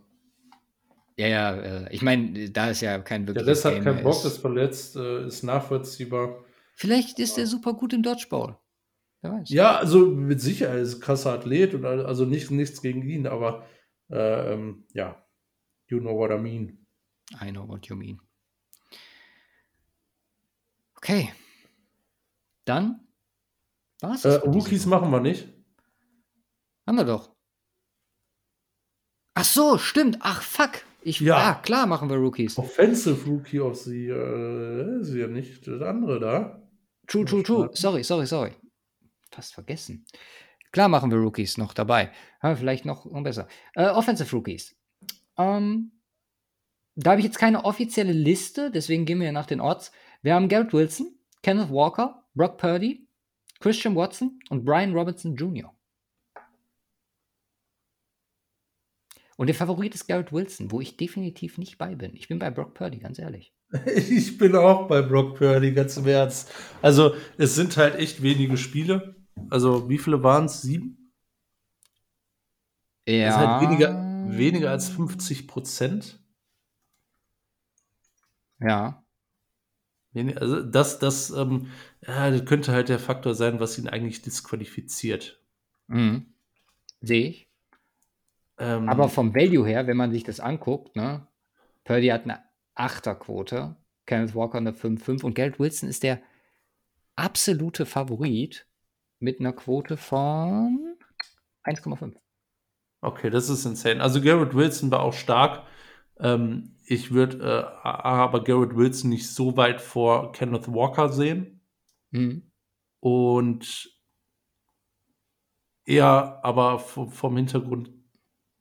Ja, 1.17 1.27
ja, 1.27 1.55
äh, 1.55 1.93
ich 1.93 2.01
meine, 2.01 2.49
da 2.49 2.69
ist 2.69 2.81
ja 2.81 2.99
kein 2.99 3.25
wirklich. 3.27 3.45
Der 3.45 3.51
Rest 3.51 3.65
hat 3.65 3.81
keinen 3.81 4.03
Bock, 4.03 4.25
ist 4.25 4.37
verletzt, 4.37 4.95
äh, 4.97 5.25
ist 5.27 5.43
nachvollziehbar. 5.43 6.43
Vielleicht 6.73 7.19
ist 7.19 7.37
er 7.37 7.47
super 7.47 7.73
gut 7.73 7.93
im 7.93 8.03
Dodgeball. 8.03 8.59
Wer 9.21 9.31
weiß. 9.31 9.49
Ja, 9.49 9.77
also 9.77 10.07
mit 10.07 10.41
Sicherheit 10.41 10.81
ist 10.81 10.95
ein 10.95 11.01
krasser 11.01 11.33
Athlet 11.33 11.73
und 11.73 11.85
also 11.85 12.25
nicht, 12.25 12.51
nichts 12.51 12.81
gegen 12.81 13.01
ihn, 13.07 13.27
aber 13.27 13.65
äh, 14.09 14.53
ähm, 14.53 14.85
ja, 14.93 15.25
you 15.87 15.99
know 15.99 16.17
what 16.17 16.31
I 16.31 16.37
mean. 16.37 16.85
I 17.41 17.49
know 17.49 17.67
what 17.67 17.87
you 17.87 17.95
mean. 17.95 18.19
Okay. 20.97 21.31
Dann 22.65 23.07
was? 24.01 24.25
Äh, 24.25 24.33
Rookies 24.35 24.85
machen 24.85 25.11
wir 25.11 25.21
nicht. 25.21 25.47
Haben 26.85 26.97
wir 26.97 27.05
doch. 27.05 27.33
Ach 29.33 29.45
so, 29.45 29.77
stimmt. 29.77 30.17
Ach 30.21 30.41
fuck. 30.41 30.83
Ich, 31.05 31.19
ja. 31.19 31.37
ja, 31.37 31.53
klar 31.53 31.85
machen 31.85 32.09
wir 32.09 32.17
Rookies. 32.17 32.57
Offensive 32.57 33.29
Rookie 33.29 33.59
of 33.59 33.77
the 33.77 34.07
äh, 34.07 35.01
ist 35.01 35.13
ja 35.13 35.27
nicht 35.27 35.67
das 35.67 35.79
andere 35.83 36.19
da. 36.19 36.67
True, 37.05 37.25
true, 37.25 37.43
true. 37.43 37.69
Sorry, 37.73 38.03
sorry, 38.03 38.25
sorry. 38.25 38.53
Fast 39.29 39.53
vergessen. 39.53 40.07
Klar 40.71 40.89
machen 40.89 41.11
wir 41.11 41.19
Rookies 41.19 41.59
noch 41.59 41.75
dabei. 41.75 42.11
Wir 42.41 42.57
vielleicht 42.57 42.85
noch, 42.85 43.05
noch 43.05 43.21
besser. 43.21 43.47
Äh, 43.75 43.89
Offensive 43.89 44.35
Rookies. 44.35 44.75
Ähm, 45.37 45.91
da 46.95 47.11
habe 47.11 47.19
ich 47.19 47.25
jetzt 47.27 47.37
keine 47.37 47.65
offizielle 47.65 48.11
Liste, 48.11 48.71
deswegen 48.71 49.05
gehen 49.05 49.19
wir 49.19 49.31
nach 49.31 49.45
den 49.45 49.61
Orts. 49.61 49.91
Wir 50.23 50.33
haben 50.33 50.49
Garrett 50.49 50.73
Wilson, 50.73 51.19
Kenneth 51.43 51.69
Walker, 51.69 52.23
Brock 52.33 52.57
Purdy, 52.57 53.07
Christian 53.59 53.95
Watson 53.95 54.39
und 54.49 54.65
Brian 54.65 54.95
Robinson 54.95 55.35
Jr. 55.35 55.71
Und 59.37 59.47
der 59.47 59.55
Favorit 59.55 59.93
ist 59.93 60.07
Garrett 60.07 60.31
Wilson, 60.31 60.71
wo 60.71 60.79
ich 60.79 60.97
definitiv 60.97 61.57
nicht 61.57 61.77
bei 61.77 61.95
bin. 61.95 62.15
Ich 62.15 62.27
bin 62.27 62.39
bei 62.39 62.49
Brock 62.49 62.73
Purdy, 62.73 62.99
ganz 62.99 63.19
ehrlich. 63.19 63.53
Ich 63.85 64.37
bin 64.37 64.55
auch 64.55 64.87
bei 64.87 65.01
Brock 65.01 65.37
Purdy, 65.37 65.73
ganz 65.73 65.97
im 65.97 66.07
Ernst. 66.07 66.51
Also, 66.81 67.15
es 67.37 67.55
sind 67.55 67.75
halt 67.75 67.95
echt 67.95 68.21
wenige 68.21 68.57
Spiele. 68.57 69.15
Also, 69.49 69.89
wie 69.89 69.97
viele 69.97 70.23
waren 70.23 70.45
es? 70.45 70.61
Sieben? 70.61 71.11
Ja. 73.07 73.25
Das 73.25 73.35
ist 73.35 73.41
halt 73.41 73.61
weniger, 73.61 74.37
weniger 74.37 74.71
als 74.71 74.89
50 74.89 75.47
Prozent. 75.47 76.19
Ja. 78.59 79.03
Also 80.37 80.63
das, 80.63 80.99
das, 80.99 81.29
ähm, 81.31 81.67
ja, 82.07 82.31
das 82.31 82.45
könnte 82.45 82.71
halt 82.71 82.87
der 82.87 82.99
Faktor 82.99 83.35
sein, 83.35 83.59
was 83.59 83.77
ihn 83.77 83.89
eigentlich 83.89 84.21
disqualifiziert. 84.21 85.41
Mhm. 85.87 86.33
Sehe 87.01 87.27
ich. 87.27 87.44
Ähm, 88.57 88.87
Aber 88.89 89.09
vom 89.09 89.33
Value 89.33 89.67
her, 89.67 89.87
wenn 89.87 89.97
man 89.97 90.11
sich 90.11 90.23
das 90.23 90.39
anguckt, 90.39 90.95
ne, 90.95 91.27
Purdy 91.83 92.07
hat 92.07 92.23
eine 92.23 92.43
Achterquote, 92.73 93.75
Kenneth 94.05 94.35
Walker 94.35 94.57
eine 94.57 94.71
5,5 94.71 95.23
und 95.23 95.35
Garrett 95.35 95.59
Wilson 95.59 95.89
ist 95.89 96.03
der 96.03 96.21
absolute 97.15 97.85
Favorit 97.85 98.67
mit 99.19 99.39
einer 99.39 99.53
Quote 99.53 99.97
von 99.97 100.97
1,5. 101.63 102.15
Okay, 103.01 103.29
das 103.29 103.49
ist 103.49 103.65
insane. 103.65 104.01
Also 104.01 104.21
Garrett 104.21 104.55
Wilson 104.55 104.91
war 104.91 105.01
auch 105.01 105.13
stark. 105.13 105.63
Ähm, 106.19 106.75
ich 106.85 107.11
würde 107.11 107.71
äh, 107.83 107.87
aber 107.87 108.43
Garrett 108.43 108.75
Wilson 108.75 109.09
nicht 109.09 109.29
so 109.29 109.57
weit 109.57 109.81
vor 109.81 110.31
Kenneth 110.31 110.67
Walker 110.67 111.09
sehen. 111.09 111.61
Mhm. 112.11 112.51
Und 112.99 113.91
eher 115.85 116.39
aber 116.43 116.79
vom 116.79 117.37
Hintergrund 117.37 117.91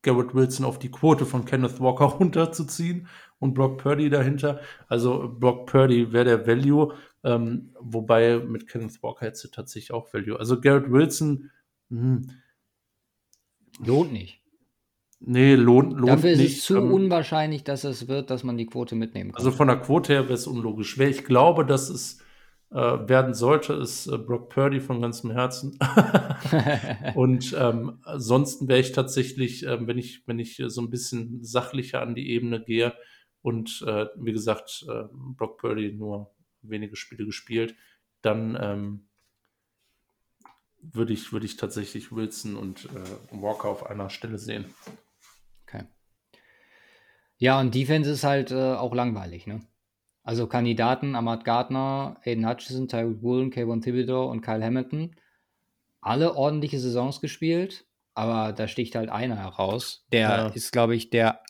Garrett 0.04 0.34
Wilson 0.34 0.64
auf 0.64 0.78
die 0.78 0.90
Quote 0.90 1.26
von 1.26 1.44
Kenneth 1.44 1.80
Walker 1.80 2.04
runterzuziehen 2.20 3.08
und 3.40 3.54
Brock 3.54 3.82
Purdy 3.82 4.08
dahinter. 4.08 4.60
Also 4.88 5.34
Brock 5.38 5.66
Purdy 5.66 6.12
wäre 6.12 6.24
der 6.24 6.46
Value, 6.46 6.94
ähm, 7.24 7.74
wobei 7.80 8.38
mit 8.38 8.68
Kenneth 8.68 9.02
Walker 9.02 9.26
hätte 9.26 9.50
tatsächlich 9.50 9.92
auch 9.92 10.14
Value. 10.14 10.38
Also 10.38 10.60
Garrett 10.60 10.90
Wilson 10.90 11.50
mh, 11.88 12.00
hm, 12.00 12.30
lohnt 13.84 14.12
nicht. 14.12 14.40
Nee, 15.26 15.54
lohnt, 15.54 15.94
lohnt 15.94 16.08
Dafür 16.08 16.30
ist 16.32 16.38
nicht. 16.38 16.58
es 16.58 16.64
zu 16.64 16.76
ähm, 16.76 16.92
unwahrscheinlich, 16.92 17.64
dass 17.64 17.84
es 17.84 18.08
wird, 18.08 18.30
dass 18.30 18.44
man 18.44 18.58
die 18.58 18.66
Quote 18.66 18.94
mitnehmen 18.94 19.32
kann. 19.32 19.38
Also 19.38 19.50
von 19.50 19.68
der 19.68 19.78
Quote 19.78 20.12
her 20.12 20.24
wäre 20.24 20.34
es 20.34 20.46
unlogisch. 20.46 20.98
Ich 20.98 21.24
glaube, 21.24 21.64
dass 21.64 21.88
es 21.88 22.23
äh, 22.74 23.08
werden 23.08 23.34
sollte, 23.34 23.74
ist 23.74 24.06
äh, 24.06 24.18
Brock 24.18 24.50
Purdy 24.50 24.80
von 24.80 25.00
ganzem 25.00 25.30
Herzen. 25.30 25.78
und 27.14 27.54
ähm, 27.58 28.00
ansonsten 28.02 28.68
wäre 28.68 28.80
ich 28.80 28.92
tatsächlich, 28.92 29.64
äh, 29.64 29.86
wenn 29.86 29.96
ich, 29.96 30.26
wenn 30.26 30.38
ich 30.38 30.62
so 30.66 30.82
ein 30.82 30.90
bisschen 30.90 31.42
sachlicher 31.42 32.02
an 32.02 32.14
die 32.14 32.30
Ebene 32.30 32.62
gehe 32.62 32.92
und 33.42 33.84
äh, 33.86 34.06
wie 34.16 34.32
gesagt, 34.32 34.84
äh, 34.88 35.04
Brock 35.12 35.58
Purdy 35.58 35.92
nur 35.92 36.34
wenige 36.62 36.96
Spiele 36.96 37.24
gespielt, 37.24 37.76
dann 38.22 38.58
ähm, 38.60 39.08
würde 40.80 41.12
ich, 41.12 41.32
würde 41.32 41.46
ich 41.46 41.56
tatsächlich 41.56 42.12
Wilson 42.12 42.56
und 42.56 42.86
äh, 42.86 43.40
Walker 43.40 43.68
auf 43.68 43.86
einer 43.86 44.10
Stelle 44.10 44.38
sehen. 44.38 44.66
Ja, 47.38 47.60
und 47.60 47.74
Defense 47.74 48.10
ist 48.10 48.24
halt 48.24 48.50
äh, 48.52 48.74
auch 48.74 48.94
langweilig, 48.94 49.46
ne? 49.46 49.60
Also 50.24 50.46
Kandidaten, 50.46 51.14
Ahmad 51.14 51.44
Gardner, 51.44 52.16
Aiden 52.24 52.48
Hutchison, 52.48 52.88
Tyreek 52.88 53.22
Woolen, 53.22 53.50
Kayvon 53.50 53.82
Thibodeau 53.82 54.30
und 54.30 54.40
Kyle 54.40 54.64
Hamilton. 54.64 55.14
Alle 56.00 56.34
ordentliche 56.34 56.78
Saisons 56.78 57.20
gespielt, 57.20 57.86
aber 58.14 58.52
da 58.52 58.66
sticht 58.66 58.94
halt 58.94 59.10
einer 59.10 59.36
heraus. 59.36 60.06
Der 60.12 60.20
ja. 60.20 60.46
ist, 60.48 60.72
glaube 60.72 60.96
ich, 60.96 61.10
der, 61.10 61.40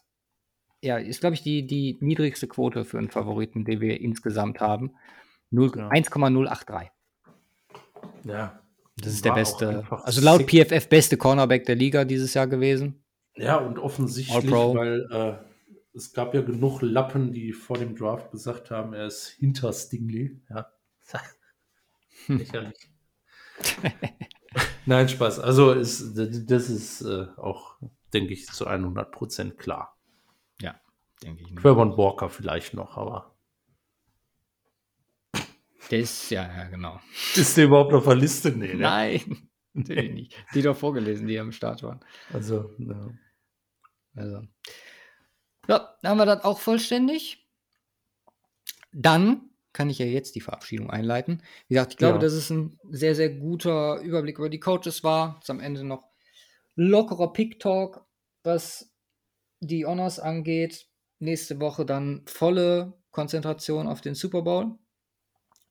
ja, 0.83 0.99
ist, 0.99 1.21
glaube 1.21 1.35
ich, 1.35 1.43
die, 1.43 1.67
die 1.67 1.99
niedrigste 2.01 2.49
Quote 2.49 2.85
für 2.85 2.99
einen 2.99 3.11
Favoriten, 3.11 3.65
den 3.65 3.81
wir 3.81 4.01
insgesamt 4.01 4.61
haben. 4.61 4.95
Ja. 5.53 5.89
1,083. 5.89 6.91
Ja. 8.25 8.61
Das 8.97 9.13
ist 9.13 9.25
der 9.25 9.33
beste, 9.33 9.85
also 9.91 10.21
laut 10.21 10.47
PFF 10.49 10.89
beste 10.89 11.17
Cornerback 11.17 11.65
der 11.65 11.75
Liga 11.75 12.05
dieses 12.05 12.35
Jahr 12.35 12.47
gewesen. 12.47 13.05
Ja, 13.37 13.57
und 13.57 13.79
offensichtlich, 13.79 14.53
weil 14.53 15.09
äh, 15.11 15.54
es 15.95 16.13
gab 16.13 16.35
ja 16.35 16.43
genug 16.43 16.83
Lappen, 16.83 17.33
die 17.33 17.53
vor 17.53 17.79
dem 17.79 17.95
Draft 17.95 18.33
gesagt 18.33 18.71
haben, 18.71 18.93
er 18.93 19.07
ist 19.07 19.29
hinter 19.29 19.73
Stingley. 19.73 20.41
Ja. 20.51 20.67
Lächerlich. 22.27 22.91
Nein, 24.87 25.09
Spaß. 25.09 25.39
Also 25.41 25.73
ist, 25.73 26.15
das 26.17 26.69
ist 26.69 27.03
äh, 27.03 27.27
auch, 27.37 27.79
denke 28.13 28.33
ich, 28.33 28.47
zu 28.47 28.67
100 28.67 29.13
Prozent 29.13 29.59
klar. 29.59 29.97
Ja, 30.61 30.81
denke 31.23 31.45
ich. 31.45 31.55
Querban 31.55 31.97
Walker 31.97 32.29
vielleicht 32.29 32.75
noch, 32.75 32.97
aber. 32.97 33.35
Der 35.91 36.01
ist, 36.01 36.31
ja, 36.31 36.43
ja, 36.43 36.65
genau. 36.69 36.99
Ist 37.35 37.57
der 37.57 37.67
überhaupt 37.67 37.93
auf 37.93 38.05
der 38.05 38.17
Liste? 38.17 38.51
Nee, 38.51 38.75
ne? 38.75 38.81
Nein, 38.81 39.49
natürlich 39.75 40.13
nicht. 40.13 40.45
Die 40.55 40.63
doch 40.63 40.77
vorgelesen, 40.77 41.27
die 41.27 41.39
am 41.39 41.53
Start 41.53 41.83
waren. 41.83 42.01
Also, 42.33 42.75
ja. 42.79 43.11
Also. 44.15 44.43
Ja, 45.69 45.97
dann 46.03 46.11
haben 46.11 46.19
wir 46.19 46.27
das 46.27 46.45
auch 46.45 46.59
vollständig. 46.59 47.47
Dann 48.93 49.51
kann 49.73 49.91
ich 49.91 49.99
ja 49.99 50.07
jetzt 50.07 50.37
die 50.37 50.41
Verabschiedung 50.41 50.91
einleiten. 50.91 51.43
Wie 51.69 51.75
gesagt, 51.75 51.93
ich 51.95 51.99
glaube, 51.99 52.15
ja. 52.15 52.21
dass 52.21 52.33
es 52.33 52.49
ein 52.51 52.79
sehr, 52.91 53.15
sehr 53.15 53.31
guter 53.31 54.01
Überblick 54.01 54.39
über 54.39 54.49
die 54.49 54.61
Coaches 54.61 55.03
war. 55.03 55.37
Jetzt 55.37 55.51
am 55.51 55.61
Ende 55.61 55.85
noch 55.85 56.09
lockerer 56.77 57.33
Pick-Talk, 57.33 58.07
was 58.45 58.95
die 59.61 59.85
Honors 59.85 60.21
angeht. 60.21 60.87
Nächste 61.19 61.61
Woche 61.61 61.85
dann 61.85 62.23
volle 62.27 62.95
Konzentration 63.11 63.89
auf 63.89 64.01
den 64.01 64.15
Super 64.15 64.43
Bowl 64.43 64.79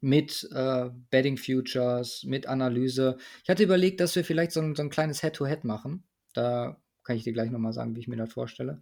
mit 0.02 0.50
äh, 0.52 0.90
Betting 1.12 1.38
Futures, 1.38 2.24
mit 2.26 2.46
Analyse. 2.48 3.18
Ich 3.44 3.50
hatte 3.50 3.64
überlegt, 3.64 4.02
dass 4.02 4.16
wir 4.16 4.26
vielleicht 4.26 4.52
so 4.52 4.60
ein, 4.60 4.76
so 4.76 4.84
ein 4.84 4.90
kleines 4.90 5.22
Head-to-Head 5.22 5.60
-Head 5.60 5.68
machen. 5.68 6.04
Da 6.34 6.82
kann 7.04 7.16
ich 7.16 7.24
dir 7.24 7.32
gleich 7.32 7.52
nochmal 7.52 7.72
sagen, 7.72 7.96
wie 7.96 8.02
ich 8.02 8.10
mir 8.10 8.18
das 8.18 8.34
vorstelle. 8.34 8.82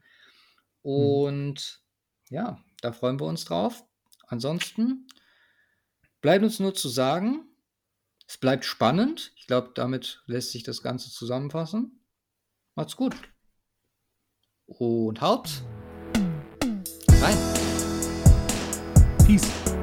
Mhm. 0.83 0.89
Und 0.91 1.83
mhm. 2.29 2.35
ja, 2.35 2.63
da 2.81 2.91
freuen 2.91 3.19
wir 3.19 3.25
uns 3.25 3.45
drauf. 3.45 3.83
Ansonsten 4.27 5.07
bleibt 6.21 6.43
uns 6.43 6.59
nur 6.59 6.73
zu 6.73 6.89
sagen, 6.89 7.45
es 8.27 8.37
bleibt 8.37 8.63
spannend. 8.63 9.33
Ich 9.35 9.47
glaube, 9.47 9.71
damit 9.75 10.23
lässt 10.25 10.51
sich 10.51 10.63
das 10.63 10.81
Ganze 10.81 11.09
zusammenfassen. 11.11 12.05
Macht's 12.75 12.95
gut. 12.95 13.15
Und 14.67 15.19
haut 15.19 15.63
rein. 17.21 17.37
Peace. 19.25 19.80